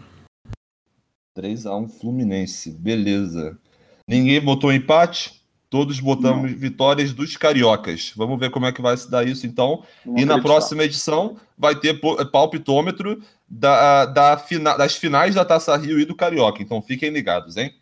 3x1 1.36 1.88
Fluminense, 2.00 2.72
beleza. 2.72 3.58
Ninguém 4.06 4.40
botou 4.40 4.72
empate? 4.72 5.44
Todos 5.70 6.00
botamos 6.00 6.50
Não. 6.50 6.58
vitórias 6.58 7.12
dos 7.12 7.36
cariocas. 7.36 8.12
Vamos 8.16 8.38
ver 8.40 8.50
como 8.50 8.64
é 8.64 8.72
que 8.72 8.80
vai 8.80 8.96
se 8.96 9.10
dar 9.10 9.26
isso 9.26 9.46
então. 9.46 9.84
Vamos 10.04 10.22
e 10.22 10.24
na 10.24 10.40
próxima 10.40 10.84
edição 10.84 11.36
vai 11.58 11.74
ter 11.74 12.00
palpitômetro 12.32 13.22
da, 13.46 14.06
da 14.06 14.38
fina, 14.38 14.76
das 14.76 14.96
finais 14.96 15.34
da 15.34 15.44
Taça 15.44 15.76
Rio 15.76 16.00
e 16.00 16.06
do 16.06 16.14
Carioca. 16.14 16.62
Então 16.62 16.80
fiquem 16.80 17.10
ligados, 17.10 17.58
hein? 17.58 17.74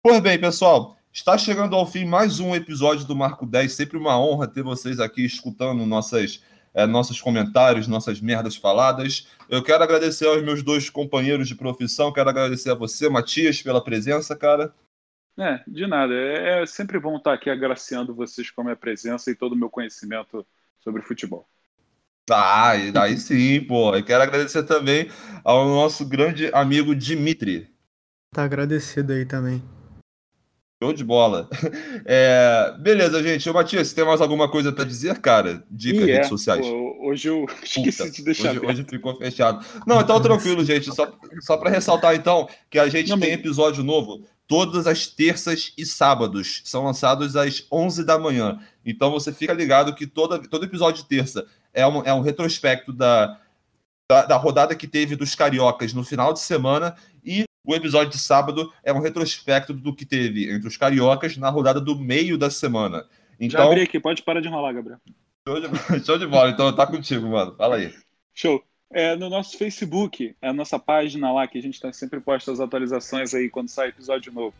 Pois 0.00 0.20
bem, 0.20 0.38
pessoal, 0.38 0.96
está 1.12 1.36
chegando 1.36 1.74
ao 1.74 1.84
fim 1.84 2.04
mais 2.04 2.38
um 2.38 2.54
episódio 2.54 3.04
do 3.04 3.16
Marco 3.16 3.44
10. 3.44 3.72
Sempre 3.72 3.98
uma 3.98 4.16
honra 4.20 4.46
ter 4.46 4.62
vocês 4.62 5.00
aqui 5.00 5.24
escutando 5.24 5.84
nossas, 5.84 6.40
é, 6.72 6.86
nossos 6.86 7.20
comentários, 7.20 7.88
nossas 7.88 8.20
merdas 8.20 8.54
faladas. 8.54 9.26
Eu 9.48 9.64
quero 9.64 9.82
agradecer 9.82 10.28
aos 10.28 10.44
meus 10.44 10.62
dois 10.62 10.88
companheiros 10.88 11.48
de 11.48 11.56
profissão, 11.56 12.12
quero 12.12 12.30
agradecer 12.30 12.70
a 12.70 12.74
você, 12.74 13.08
Matias, 13.08 13.60
pela 13.60 13.82
presença, 13.82 14.36
cara. 14.36 14.72
É, 15.38 15.60
de 15.66 15.86
nada. 15.86 16.14
É, 16.14 16.62
é 16.62 16.66
sempre 16.66 16.98
bom 16.98 17.16
estar 17.16 17.34
aqui 17.34 17.50
agraciando 17.50 18.14
vocês 18.14 18.50
com 18.50 18.62
a 18.62 18.64
minha 18.64 18.76
presença 18.76 19.30
e 19.30 19.34
todo 19.34 19.52
o 19.52 19.56
meu 19.56 19.68
conhecimento 19.68 20.46
sobre 20.80 21.02
futebol. 21.02 21.46
Tá, 22.24 22.74
e 22.76 22.90
daí 22.90 23.16
sim, 23.16 23.60
pô. 23.60 23.94
Eu 23.94 24.04
quero 24.04 24.22
agradecer 24.22 24.64
também 24.64 25.08
ao 25.44 25.68
nosso 25.68 26.04
grande 26.04 26.50
amigo 26.52 26.94
Dimitri. 26.94 27.68
Tá 28.32 28.44
agradecido 28.44 29.12
aí 29.12 29.24
também. 29.24 29.62
Show 30.82 30.92
de 30.92 31.04
bola. 31.04 31.48
É, 32.08 32.76
beleza, 32.78 33.20
gente. 33.22 33.48
Ô, 33.50 33.52
Matias, 33.52 33.92
tem 33.92 34.04
mais 34.04 34.20
alguma 34.20 34.48
coisa 34.48 34.72
para 34.72 34.84
dizer, 34.84 35.18
cara? 35.18 35.64
Dica, 35.68 36.02
e 36.02 36.04
redes 36.04 36.26
é. 36.26 36.28
sociais. 36.28 36.64
Pô, 36.64 36.85
hoje 37.06 37.28
eu 37.28 37.46
esqueci 37.62 37.98
Puta, 37.98 38.10
de 38.10 38.24
deixar. 38.24 38.50
Hoje, 38.50 38.66
hoje, 38.66 38.84
ficou 38.84 39.16
fechado. 39.16 39.64
Não, 39.86 40.00
então 40.00 40.20
tranquilo, 40.20 40.64
gente. 40.64 40.94
Só, 40.94 41.12
só 41.40 41.56
para 41.56 41.70
ressaltar, 41.70 42.14
então, 42.14 42.48
que 42.70 42.78
a 42.78 42.88
gente 42.88 43.10
Não, 43.10 43.18
tem 43.18 43.32
episódio 43.32 43.82
novo 43.84 44.24
todas 44.46 44.86
as 44.86 45.06
terças 45.06 45.72
e 45.76 45.84
sábados. 45.84 46.62
São 46.64 46.84
lançados 46.84 47.36
às 47.36 47.66
11 47.70 48.04
da 48.04 48.18
manhã. 48.18 48.60
Então 48.84 49.10
você 49.10 49.32
fica 49.32 49.52
ligado 49.52 49.94
que 49.94 50.06
toda, 50.06 50.38
todo 50.38 50.64
episódio 50.64 51.02
de 51.02 51.08
terça 51.08 51.46
é 51.74 51.86
um, 51.86 52.02
é 52.04 52.14
um 52.14 52.20
retrospecto 52.20 52.92
da, 52.92 53.38
da, 54.08 54.24
da, 54.26 54.36
rodada 54.36 54.74
que 54.74 54.86
teve 54.86 55.16
dos 55.16 55.34
cariocas 55.34 55.92
no 55.92 56.04
final 56.04 56.32
de 56.32 56.40
semana 56.40 56.94
e 57.24 57.44
o 57.64 57.74
episódio 57.74 58.12
de 58.12 58.18
sábado 58.18 58.72
é 58.84 58.92
um 58.92 59.00
retrospecto 59.00 59.74
do 59.74 59.94
que 59.94 60.06
teve 60.06 60.50
entre 60.50 60.68
os 60.68 60.76
cariocas 60.76 61.36
na 61.36 61.50
rodada 61.50 61.80
do 61.80 61.98
meio 61.98 62.38
da 62.38 62.48
semana. 62.48 63.04
Então, 63.40 63.60
Já 63.60 63.66
abri 63.66 63.82
aqui, 63.82 63.98
pode 63.98 64.22
parar 64.22 64.40
de 64.40 64.46
enrolar, 64.46 64.72
Gabriel. 64.72 65.00
Show 65.46 65.60
de, 65.60 65.68
show 66.04 66.18
de 66.18 66.26
bola, 66.26 66.50
então 66.50 66.74
tá 66.74 66.84
contigo, 66.84 67.28
mano. 67.28 67.54
Fala 67.54 67.76
aí. 67.76 67.94
Show. 68.34 68.62
É, 68.92 69.14
no 69.14 69.30
nosso 69.30 69.56
Facebook, 69.56 70.34
é 70.42 70.48
a 70.48 70.52
nossa 70.52 70.78
página 70.78 71.32
lá, 71.32 71.46
que 71.46 71.58
a 71.58 71.62
gente 71.62 71.74
está 71.74 71.92
sempre 71.92 72.20
posta 72.20 72.50
as 72.50 72.60
atualizações 72.60 73.32
aí 73.32 73.48
quando 73.48 73.68
sai 73.68 73.88
episódio 73.88 74.32
novo. 74.32 74.54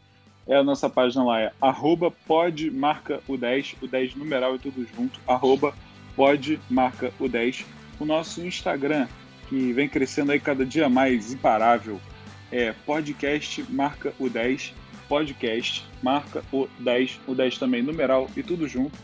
É 0.47 0.57
a 0.57 0.63
nossa 0.63 0.89
página 0.89 1.25
lá, 1.25 1.41
é 1.41 1.53
arroba 1.61 2.11
pode 2.11 2.71
marca 2.71 3.21
o 3.27 3.37
10, 3.37 3.77
o 3.83 3.89
10 3.89 4.15
numeral 4.15 4.55
e 4.55 4.59
tudo 4.61 4.87
junto, 4.87 5.21
arroba 5.27 5.75
pode 6.15 6.61
marca 6.71 7.13
o 7.19 7.29
10. 7.29 7.65
O 7.99 8.05
nosso 8.05 8.45
Instagram, 8.45 9.09
que 9.49 9.73
vem 9.73 9.89
crescendo 9.89 10.33
aí 10.33 10.39
cada 10.39 10.65
dia 10.65 10.89
mais 10.89 11.33
imparável, 11.33 12.01
é 12.53 12.73
podcast 12.73 13.65
marca 13.71 14.13
o 14.21 14.29
10, 14.29 14.73
podcast 15.09 15.85
marca 16.03 16.45
o 16.53 16.69
10, 16.79 17.21
o 17.27 17.35
10 17.35 17.59
também 17.59 17.83
numeral 17.83 18.29
e 18.37 18.43
tudo 18.43 18.69
junto. 18.69 18.97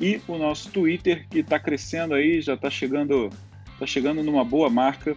E 0.00 0.20
o 0.28 0.36
nosso 0.36 0.70
Twitter, 0.70 1.26
que 1.28 1.38
está 1.38 1.58
crescendo 1.58 2.14
aí, 2.14 2.40
já 2.40 2.54
está 2.54 2.68
chegando 2.68 3.30
está 3.76 3.86
chegando 3.86 4.22
numa 4.22 4.44
boa 4.44 4.68
marca. 4.68 5.16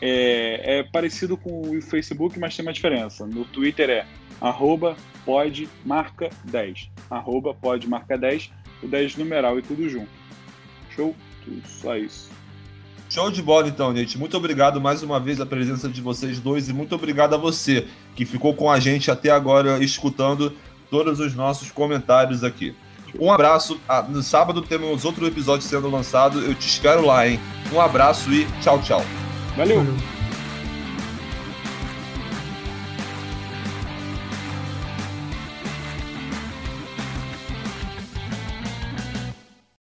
É, 0.00 0.78
é, 0.78 0.82
parecido 0.84 1.36
com 1.36 1.76
o 1.76 1.82
Facebook, 1.82 2.38
mas 2.38 2.56
tem 2.56 2.64
uma 2.64 2.72
diferença. 2.72 3.26
No 3.26 3.44
Twitter 3.44 3.90
é 3.90 4.06
arroba 4.40 4.96
podmarca10. 5.26 6.88
Arroba 7.10 7.54
podmarca10, 7.54 8.50
o 8.82 8.86
10 8.86 9.16
numeral 9.16 9.58
e 9.58 9.62
tudo 9.62 9.88
junto. 9.88 10.08
Show? 10.94 11.14
Só 11.66 11.96
isso. 11.96 12.30
Show 13.10 13.30
de 13.30 13.42
bola 13.42 13.68
então, 13.68 13.94
gente. 13.96 14.18
Muito 14.18 14.36
obrigado 14.36 14.80
mais 14.80 15.02
uma 15.02 15.18
vez 15.18 15.40
a 15.40 15.46
presença 15.46 15.88
de 15.88 16.00
vocês 16.00 16.38
dois 16.38 16.68
e 16.68 16.72
muito 16.72 16.94
obrigado 16.94 17.34
a 17.34 17.38
você 17.38 17.86
que 18.14 18.24
ficou 18.24 18.54
com 18.54 18.70
a 18.70 18.78
gente 18.78 19.10
até 19.10 19.30
agora 19.30 19.82
escutando 19.82 20.54
todos 20.90 21.18
os 21.18 21.34
nossos 21.34 21.70
comentários 21.70 22.44
aqui. 22.44 22.74
Um 23.18 23.32
abraço. 23.32 23.80
Ah, 23.88 24.02
no 24.02 24.22
sábado 24.22 24.62
temos 24.62 25.04
outro 25.04 25.26
episódio 25.26 25.66
sendo 25.66 25.88
lançado. 25.90 26.40
Eu 26.40 26.54
te 26.54 26.66
espero 26.66 27.04
lá, 27.06 27.26
hein? 27.26 27.40
Um 27.72 27.80
abraço 27.80 28.32
e 28.32 28.46
tchau, 28.60 28.80
tchau. 28.80 29.02
Valeu. 29.56 29.78
Valeu. 29.78 30.17